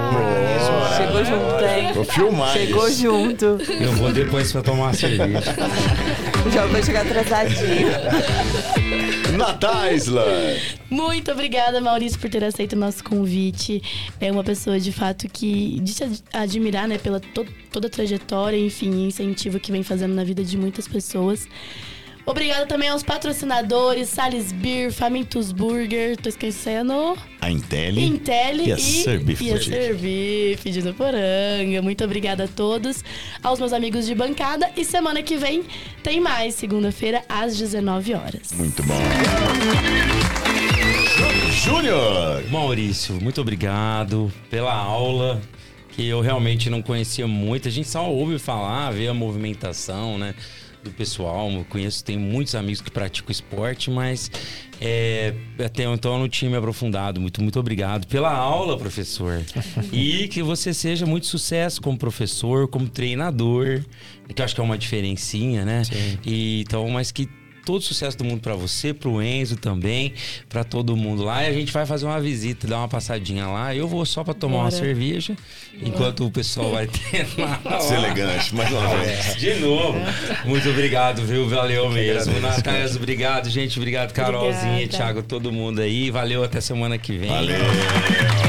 Chegou 0.95 1.25
junto, 1.25 1.65
hein? 1.65 1.93
Vou 1.93 2.03
filmar 2.05 2.53
Chegou 2.53 2.87
isso. 2.87 3.01
junto. 3.01 3.45
Eu 3.81 3.91
vou 3.93 4.11
depois 4.13 4.51
pra 4.51 4.61
tomar 4.61 4.83
uma 4.83 4.93
cerveja. 4.93 5.55
Já 6.53 6.67
vou 6.67 6.83
chegar 6.83 7.01
atrasadinho. 7.01 7.87
Nataisla. 9.35 10.23
Muito 10.89 11.31
obrigada, 11.31 11.81
Maurício, 11.81 12.19
por 12.19 12.29
ter 12.29 12.43
aceito 12.43 12.73
o 12.73 12.77
nosso 12.79 13.03
convite. 13.03 13.81
É 14.21 14.31
uma 14.31 14.43
pessoa, 14.43 14.79
de 14.79 14.91
fato, 14.91 15.27
que 15.27 15.79
de 15.81 15.93
se 15.93 16.03
ad- 16.03 16.23
admirar, 16.31 16.87
né, 16.87 16.97
pela 16.99 17.19
to- 17.19 17.45
toda 17.71 17.87
a 17.87 17.89
trajetória, 17.89 18.57
enfim, 18.57 19.07
incentivo 19.07 19.59
que 19.59 19.71
vem 19.71 19.81
fazendo 19.83 20.13
na 20.13 20.23
vida 20.23 20.43
de 20.43 20.55
muitas 20.57 20.87
pessoas. 20.87 21.47
Obrigada 22.27 22.65
também 22.65 22.89
aos 22.89 23.03
patrocinadores, 23.03 24.09
Sales 24.09 24.51
Beer, 24.51 24.91
Famintus 24.91 25.53
Burger, 25.53 26.17
tô 26.17 26.27
esquecendo... 26.27 27.17
A 27.39 27.49
Intelli. 27.49 28.03
Intelli 28.03 28.67
e 28.67 28.71
a 28.73 28.77
Serbi 28.77 29.37
e 29.39 29.53
a. 29.53 29.61
Serbi, 29.61 30.59
pedindo 30.61 30.93
poranga. 30.93 31.81
Muito 31.81 32.03
obrigada 32.03 32.43
a 32.43 32.47
todos, 32.49 33.01
aos 33.41 33.59
meus 33.59 33.71
amigos 33.71 34.05
de 34.05 34.13
bancada. 34.13 34.69
E 34.75 34.83
semana 34.83 35.23
que 35.23 35.37
vem 35.37 35.63
tem 36.03 36.19
mais, 36.19 36.55
segunda-feira, 36.55 37.23
às 37.29 37.57
19 37.57 38.13
horas. 38.13 38.51
Muito 38.51 38.83
bom. 38.83 38.99
Júnior. 41.63 42.43
Maurício, 42.49 43.15
muito 43.21 43.39
obrigado 43.39 44.29
pela 44.49 44.73
aula 44.73 45.41
que 45.91 46.05
eu 46.05 46.19
realmente 46.19 46.69
não 46.69 46.81
conhecia 46.81 47.25
muito. 47.25 47.69
A 47.69 47.71
gente 47.71 47.87
só 47.87 48.05
ouve 48.11 48.37
falar, 48.37 48.91
vê 48.91 49.07
a 49.07 49.13
movimentação, 49.13 50.17
né? 50.17 50.35
Do 50.87 50.93
pessoal, 50.93 51.51
eu 51.51 51.65
conheço, 51.65 52.01
tenho 52.03 52.19
muitos 52.19 52.55
amigos 52.55 52.79
que 52.79 52.89
praticam 52.89 53.29
esporte, 53.29 53.91
mas 53.91 54.31
é, 54.79 55.33
até 55.59 55.83
então 55.83 56.13
eu 56.13 56.19
não 56.19 56.29
tinha 56.29 56.49
me 56.49 56.55
aprofundado. 56.55 57.19
Muito, 57.19 57.41
muito 57.41 57.59
obrigado 57.59 58.07
pela 58.07 58.31
aula, 58.31 58.77
professor. 58.77 59.43
e 59.91 60.29
que 60.29 60.41
você 60.41 60.73
seja 60.73 61.05
muito 61.05 61.27
sucesso 61.27 61.81
como 61.81 61.97
professor, 61.97 62.69
como 62.69 62.87
treinador, 62.87 63.83
que 64.33 64.41
eu 64.41 64.45
acho 64.45 64.55
que 64.55 64.61
é 64.61 64.63
uma 64.63 64.77
diferencinha, 64.77 65.65
né? 65.65 65.81
E, 66.25 66.61
então, 66.61 66.87
mas 66.89 67.11
que 67.11 67.27
todo 67.67 67.81
sucesso 67.81 68.17
do 68.17 68.23
mundo 68.23 68.39
pra 68.39 68.55
você, 68.55 68.93
pro 68.93 69.21
Enzo 69.21 69.57
também, 69.57 70.13
pra 70.47 70.63
todo 70.63 70.95
mundo 70.95 71.21
lá. 71.21 71.43
E 71.43 71.47
a 71.47 71.51
gente 71.51 71.69
vai 71.73 71.85
fazer 71.85 72.05
uma 72.05 72.19
visita, 72.21 72.65
dar 72.65 72.77
uma 72.77 72.87
passadinha 72.87 73.45
lá. 73.45 73.75
Eu 73.75 73.89
vou 73.89 74.05
só 74.05 74.23
pra 74.23 74.33
tomar 74.33 74.59
uma 74.59 74.69
Bora. 74.69 74.75
cerveja, 74.75 75.35
enquanto 75.83 76.25
o 76.25 76.31
pessoal 76.31 76.71
vai 76.71 76.87
ter 76.87 77.27
lá. 77.37 77.59
Deselegante, 77.77 78.55
mais 78.55 78.71
uma 78.71 78.87
vez. 78.99 79.35
De 79.35 79.53
novo. 79.55 79.99
Muito 80.45 80.69
obrigado, 80.69 81.21
viu? 81.23 81.49
Valeu 81.49 81.89
mesmo. 81.89 82.39
Natália, 82.39 82.89
obrigado, 82.95 83.49
gente. 83.49 83.77
Obrigado, 83.77 84.13
Carolzinha, 84.13 84.71
Obrigada. 84.71 84.87
Thiago, 84.97 85.23
todo 85.23 85.51
mundo 85.51 85.81
aí. 85.81 86.09
Valeu, 86.09 86.45
até 86.45 86.61
semana 86.61 86.97
que 86.97 87.17
vem. 87.17 87.27
Valeu. 87.27 88.46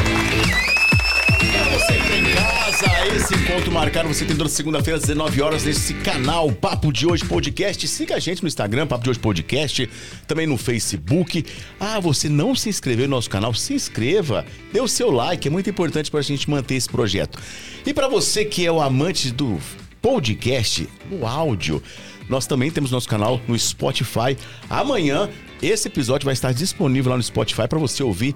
Esse 3.14 3.34
encontro 3.34 3.72
marcado 3.72 4.08
você 4.08 4.24
tem 4.24 4.36
toda 4.36 4.48
segunda-feira 4.48 4.96
às 4.96 5.02
19 5.02 5.40
horas 5.40 5.64
nesse 5.64 5.94
canal 5.94 6.52
Papo 6.52 6.92
de 6.92 7.06
Hoje 7.06 7.24
Podcast. 7.24 7.86
Siga 7.88 8.16
a 8.16 8.18
gente 8.18 8.42
no 8.42 8.48
Instagram, 8.48 8.86
Papo 8.86 9.04
de 9.04 9.10
Hoje 9.10 9.18
Podcast, 9.18 9.88
também 10.26 10.46
no 10.46 10.58
Facebook. 10.58 11.44
Ah, 11.80 11.98
você 12.00 12.28
não 12.28 12.54
se 12.54 12.68
inscreveu 12.68 13.08
no 13.08 13.16
nosso 13.16 13.30
canal? 13.30 13.54
Se 13.54 13.72
inscreva, 13.72 14.44
dê 14.72 14.80
o 14.80 14.88
seu 14.88 15.10
like, 15.10 15.48
é 15.48 15.50
muito 15.50 15.70
importante 15.70 16.10
pra 16.10 16.20
gente 16.20 16.48
manter 16.50 16.74
esse 16.74 16.88
projeto. 16.88 17.38
E 17.86 17.94
pra 17.94 18.08
você 18.08 18.44
que 18.44 18.66
é 18.66 18.70
o 18.70 18.80
amante 18.80 19.30
do 19.30 19.58
podcast, 20.02 20.88
o 21.10 21.26
áudio, 21.26 21.82
nós 22.28 22.46
também 22.46 22.70
temos 22.70 22.90
nosso 22.90 23.08
canal 23.08 23.40
no 23.48 23.58
Spotify. 23.58 24.36
Amanhã 24.68 25.30
esse 25.62 25.88
episódio 25.88 26.26
vai 26.26 26.34
estar 26.34 26.52
disponível 26.52 27.10
lá 27.10 27.16
no 27.16 27.22
Spotify 27.22 27.66
pra 27.66 27.78
você 27.78 28.02
ouvir 28.02 28.34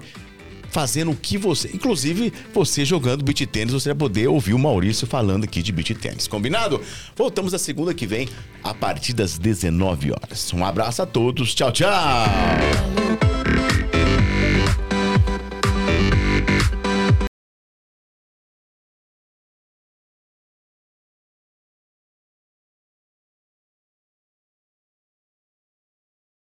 fazendo 0.73 1.11
o 1.11 1.15
que 1.15 1.37
você. 1.37 1.69
Inclusive, 1.73 2.33
você 2.53 2.83
jogando 2.83 3.23
beat 3.23 3.45
tênis, 3.45 3.73
você 3.73 3.89
vai 3.89 3.97
poder 3.97 4.27
ouvir 4.27 4.53
o 4.53 4.59
Maurício 4.59 5.07
falando 5.07 5.43
aqui 5.43 5.61
de 5.61 5.71
beat 5.71 5.93
tênis. 5.95 6.27
Combinado? 6.27 6.81
Voltamos 7.15 7.53
na 7.53 7.59
segunda 7.59 7.93
que 7.93 8.07
vem, 8.07 8.27
a 8.63 8.73
partir 8.73 9.13
das 9.13 9.37
19 9.37 10.11
horas. 10.11 10.51
Um 10.51 10.65
abraço 10.65 11.03
a 11.03 11.05
todos. 11.05 11.53
Tchau, 11.53 11.71
tchau! 11.71 13.42